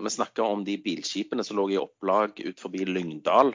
vi 0.00 0.12
snakka 0.14 0.46
om 0.46 0.62
de 0.64 0.78
bilskipene 0.80 1.44
som 1.44 1.58
lå 1.58 1.66
i 1.74 1.80
opplag 1.80 2.40
ut 2.40 2.62
forbi 2.62 2.86
Lyngdal. 2.88 3.52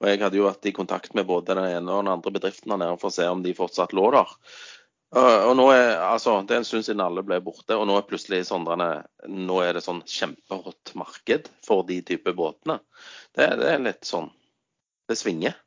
Og 0.00 0.06
jeg 0.08 0.22
hadde 0.22 0.38
jo 0.38 0.46
vært 0.46 0.68
i 0.70 0.74
kontakt 0.76 1.16
med 1.18 1.26
både 1.26 1.56
den 1.58 1.66
ene 1.66 1.90
og 1.90 2.04
den 2.04 2.12
andre 2.14 2.32
bedriften 2.36 2.76
der 2.78 2.94
for 3.00 3.10
å 3.10 3.16
se 3.16 3.26
om 3.28 3.42
de 3.44 3.56
fortsatt 3.58 3.94
lå 3.96 4.06
der. 4.14 4.36
Og 5.14 5.52
nå 5.54 5.66
er, 5.70 5.92
altså, 6.02 6.40
Det 6.42 6.56
er 6.56 6.62
en 6.62 6.66
stund 6.66 6.86
siden 6.86 7.02
alle 7.02 7.22
ble 7.26 7.36
borte, 7.42 7.76
og 7.76 7.84
nå 7.86 7.98
er 7.98 8.06
plutselig 8.06 8.40
sondrene, 8.48 9.04
nå 9.30 9.58
er 9.62 9.76
det 9.76 9.84
sånn 9.84 10.00
kjempehot 10.10 10.94
marked 10.98 11.50
for 11.66 11.84
de 11.86 12.00
type 12.06 12.34
båtene. 12.34 12.80
Det, 13.34 13.50
det 13.60 13.68
er 13.74 13.84
litt 13.84 14.06
sånn 14.06 14.30
Det 15.10 15.18
svinger. 15.20 15.58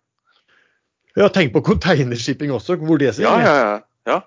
Ja, 1.18 1.28
tenk 1.34 1.54
på 1.54 1.62
containershipping 1.66 2.52
også, 2.54 2.80
hvor 2.82 3.00
det 3.02 3.14
svinger. 3.16 3.44
Ja, 3.44 3.54
ja, 3.54 3.70
ja. 3.70 3.78
ja. 4.10 4.18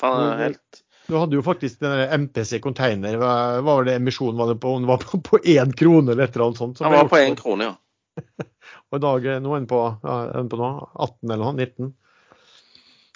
Faen, 0.00 0.38
helt 0.38 0.82
du 1.10 1.16
hadde 1.18 1.38
jo 1.38 1.44
faktisk 1.44 1.80
den 1.82 2.24
MPC 2.24 2.60
container. 2.64 3.18
Hva 3.20 3.34
var 3.66 3.86
det 3.86 3.98
emisjonen 3.98 4.38
var 4.40 4.52
det 4.52 4.60
på? 4.62 4.74
Den 4.78 4.88
var 4.90 5.02
på 5.02 5.40
én 5.42 5.74
krone 5.76 6.14
eller 6.14 6.28
et 6.28 6.36
eller 6.36 6.50
annet 6.50 6.62
sånt. 6.62 6.78
Så 6.78 6.86
den 6.86 6.96
var 6.96 7.10
på 7.10 7.20
én 7.20 7.38
krone, 7.38 7.70
ja. 7.70 7.76
og 8.90 8.98
i 8.98 9.02
dag 9.02 9.26
er 9.26 9.42
den 9.42 9.66
på, 9.70 9.80
ja, 10.04 10.20
den 10.36 10.50
på 10.52 10.60
nå, 10.60 10.70
18 10.94 11.34
eller 11.34 11.44
noe, 11.44 11.56
19. 11.56 11.92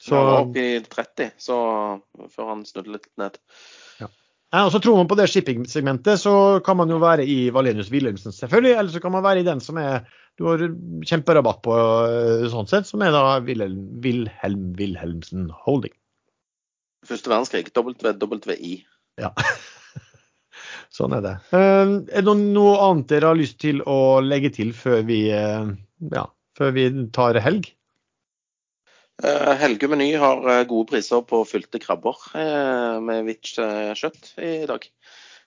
Så, 0.04 0.18
han 0.18 0.26
var 0.28 0.42
oppe 0.42 0.60
i 0.60 0.74
30 0.84 1.30
så, 1.40 1.56
før 2.34 2.50
han 2.50 2.66
snudde 2.68 2.92
litt 2.92 3.08
ned. 3.20 3.38
Ja. 4.02 4.10
Og 4.60 4.68
så 4.74 4.78
Tror 4.84 4.98
man 5.00 5.08
på 5.10 5.16
det 5.18 5.30
shipping-segmentet, 5.32 6.20
så 6.20 6.34
kan 6.66 6.76
man 6.78 6.92
jo 6.92 7.00
være 7.02 7.24
i 7.26 7.48
Valenius 7.54 7.88
Wilhelmsen, 7.94 8.34
selvfølgelig. 8.36 8.74
Eller 8.76 8.92
så 8.92 9.00
kan 9.02 9.14
man 9.16 9.24
være 9.24 9.42
i 9.42 9.48
den 9.48 9.64
som 9.64 9.80
er 9.80 10.04
du 10.38 10.48
har 10.48 10.62
kjemperabatt 11.06 11.60
på, 11.62 11.74
eh, 12.10 12.46
sånn 12.50 12.68
sett, 12.70 12.88
som 12.90 13.02
er 13.06 13.14
da 13.14 13.38
Wilhelm 13.44 14.72
Wilhelmsen 14.78 15.46
Holding. 15.64 15.94
Første 17.08 17.32
verdenskrig. 17.32 17.70
WWI. 17.74 18.74
Ja. 19.20 19.30
sånn 20.96 21.14
er 21.16 21.24
det. 21.24 21.34
Uh, 21.54 22.02
er 22.10 22.26
det 22.26 22.36
noe 22.40 22.74
annet 22.86 23.10
dere 23.12 23.32
har 23.32 23.38
lyst 23.38 23.60
til 23.62 23.82
å 23.88 24.20
legge 24.24 24.52
til 24.54 24.72
før 24.76 25.04
vi, 25.08 25.26
uh, 25.34 25.72
ja, 26.14 26.28
før 26.58 26.74
vi 26.76 26.88
tar 27.14 27.40
helg? 27.44 27.70
Uh, 29.22 29.52
Helge 29.60 29.86
Meny 29.90 30.10
har 30.18 30.42
gode 30.66 30.88
priser 30.90 31.22
på 31.22 31.44
fylte 31.46 31.78
krabber 31.78 32.18
med 33.04 33.28
hvitt 33.28 33.52
kjøtt 33.54 34.32
i 34.42 34.56
dag. 34.66 34.88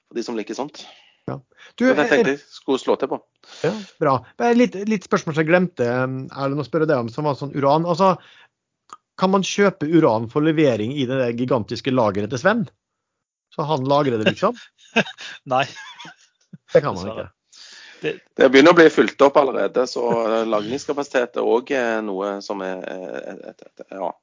For 0.08 0.16
de 0.16 0.24
som 0.24 0.38
liker 0.40 0.56
sånt. 0.56 0.86
Ja. 1.28 1.42
Du, 1.76 1.84
det 1.92 2.06
tenkte 2.08 2.38
jeg 2.38 2.40
skulle 2.40 2.80
slå 2.80 2.96
til 2.96 3.10
på. 3.12 3.18
Ja, 3.66 3.74
bra. 4.00 4.14
Litt, 4.56 4.78
litt 4.88 5.04
spørsmål 5.04 5.36
som 5.36 5.44
jeg 5.44 5.50
glemte 5.50 5.88
Erlend, 5.88 6.62
å 6.64 6.66
spørre 6.68 6.88
deg 6.88 7.04
om, 7.04 7.10
som 7.12 7.28
var 7.28 7.36
sånn 7.36 7.52
uran. 7.58 7.84
Altså, 7.90 8.14
kan 9.18 9.34
man 9.34 9.46
kjøpe 9.46 9.88
uran 9.90 10.28
for 10.32 10.46
levering 10.46 10.94
i 10.94 11.08
det 11.10 11.32
gigantiske 11.40 11.94
lageret 11.94 12.32
til 12.34 12.42
Sven? 12.42 12.68
Så 13.56 13.66
han 13.66 13.88
lagrer 13.90 14.20
det, 14.20 14.36
liksom? 14.36 14.56
Nei. 15.54 15.66
Det 16.74 16.82
kan 16.84 16.96
man 16.96 17.10
ikke. 17.10 17.28
det, 18.02 18.14
det, 18.38 18.50
begynner 18.52 18.76
å 18.76 18.78
bli 18.78 18.88
fulgt 18.94 19.22
opp 19.26 19.40
allerede, 19.42 19.88
så 19.90 20.06
lagringskapasitet 20.46 21.40
er 21.40 21.50
òg 21.50 21.74
noe 22.06 22.38
som 22.46 22.62
er 22.66 22.84
et, 22.86 23.44
et, 23.54 23.68
et, 23.72 23.86
Ja. 23.92 24.14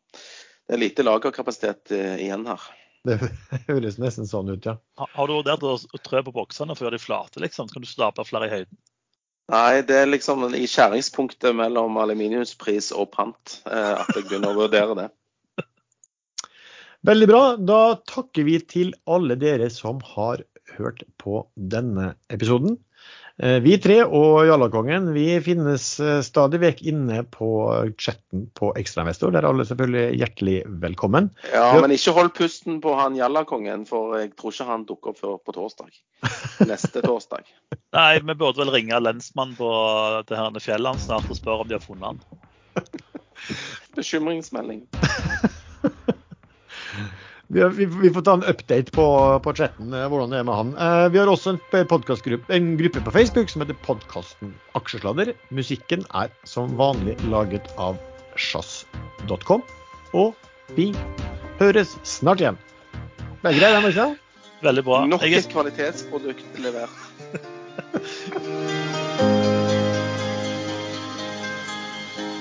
Det 0.64 0.78
er 0.78 0.80
lite 0.80 1.04
lagerkapasitet 1.04 1.92
igjen 1.92 2.46
her. 2.48 2.62
Det 3.04 3.18
høres 3.66 3.98
nesten 4.00 4.28
sånn 4.28 4.48
ut, 4.48 4.64
ja. 4.64 4.78
Har 4.96 5.28
du 5.28 5.34
vurdert 5.36 5.64
å 5.66 5.76
trø 6.00 6.22
på 6.24 6.32
boksene 6.32 6.76
før 6.78 6.94
de 6.94 7.00
flate, 7.02 7.42
liksom? 7.42 7.68
Så 7.68 7.76
kan 7.76 7.84
du 7.84 7.90
stape 7.90 8.24
flere 8.24 8.48
i 8.48 8.52
høyden? 8.54 8.78
Nei, 9.52 9.82
det 9.84 9.96
er 10.00 10.08
liksom 10.08 10.46
i 10.56 10.64
skjæringspunktet 10.70 11.52
mellom 11.56 11.98
aluminiumspris 12.00 12.92
og 12.96 13.10
pant 13.12 13.58
at 13.68 14.14
jeg 14.16 14.24
begynner 14.24 14.54
å 14.54 14.62
vurdere 14.62 14.96
det. 14.96 15.08
Veldig 17.10 17.28
bra. 17.28 17.42
Da 17.60 17.80
takker 18.08 18.46
vi 18.48 18.56
til 18.64 18.94
alle 19.04 19.36
dere 19.36 19.68
som 19.72 20.00
har 20.14 20.46
hørt 20.78 21.04
på 21.20 21.44
denne 21.54 22.14
episoden. 22.32 22.78
Eh, 23.42 23.56
vi 23.64 23.74
tre 23.82 23.96
og 24.04 24.44
Jallakongen 24.46 25.08
vi 25.10 25.24
finnes 25.42 25.84
eh, 25.98 26.20
stadig 26.22 26.60
vekk 26.62 26.82
inne 26.86 27.24
på 27.34 27.48
chatten 27.98 28.44
på 28.54 28.70
Ekstrainvestor. 28.78 29.32
Der 29.34 29.42
er 29.42 29.48
alle 29.50 29.66
selvfølgelig 29.66 30.20
hjertelig 30.20 30.54
velkommen. 30.84 31.32
Ja, 31.50 31.72
men 31.82 31.94
ikke 31.96 32.14
hold 32.14 32.30
pusten 32.38 32.78
på 32.84 32.94
han 32.94 33.18
Jallakongen, 33.18 33.88
for 33.90 34.14
jeg 34.20 34.36
tror 34.38 34.54
ikke 34.54 34.68
han 34.68 34.86
dukker 34.86 35.14
opp 35.14 35.18
før 35.24 35.34
på 35.42 35.56
torsdag. 35.56 35.90
Neste 36.70 37.02
torsdag. 37.08 37.50
Nei, 37.96 38.12
vi 38.22 38.38
burde 38.38 38.62
vel 38.62 38.70
ringe 38.76 39.02
lensmannen 39.02 39.58
på 39.58 39.72
det 40.30 40.38
her 40.38 40.62
fjellet 40.62 41.02
snart 41.02 41.26
og 41.26 41.40
spørre 41.40 41.66
om 41.66 41.72
de 41.72 41.78
har 41.78 41.82
funnet 41.82 42.14
han. 42.14 42.22
Bekymringsmelding. 43.98 44.86
Vi, 47.48 47.86
vi, 47.86 48.10
får 48.10 48.22
ta 48.22 48.34
en 48.38 48.44
update 48.48 48.92
på, 48.94 49.06
på 49.44 49.52
chatten, 49.54 49.92
eh, 49.92 50.06
hvordan 50.08 50.32
det 50.32 50.40
er 50.40 50.46
med 50.48 50.56
han. 50.56 50.72
Eh, 50.80 51.04
vi 51.12 51.20
har 51.20 51.30
også 51.30 51.54
en 51.54 51.86
podkastgruppe 51.90 52.54
en 52.56 52.72
gruppe 52.80 53.02
på 53.04 53.12
Facebook 53.14 53.52
som 53.52 53.64
heter 53.64 53.76
podkasten 53.84 54.54
Aksjesladder. 54.78 55.34
Musikken 55.54 56.06
er 56.16 56.32
som 56.48 56.72
vanlig 56.80 57.18
laget 57.28 57.68
av 57.76 58.00
sjazz.com. 58.40 59.64
Og 60.16 60.32
vi 60.78 60.90
høres 61.60 61.96
snart 62.08 62.40
igjen. 62.40 62.60
Det 63.42 63.52
er 63.52 63.60
greit, 63.60 63.82
det, 63.84 63.92
ikke 63.92 64.12
Veldig 64.64 64.84
bra. 64.86 65.02
Nok 65.10 65.26
et 65.28 65.50
kvalitetsprodukt 65.52 66.62
levert. 66.64 66.96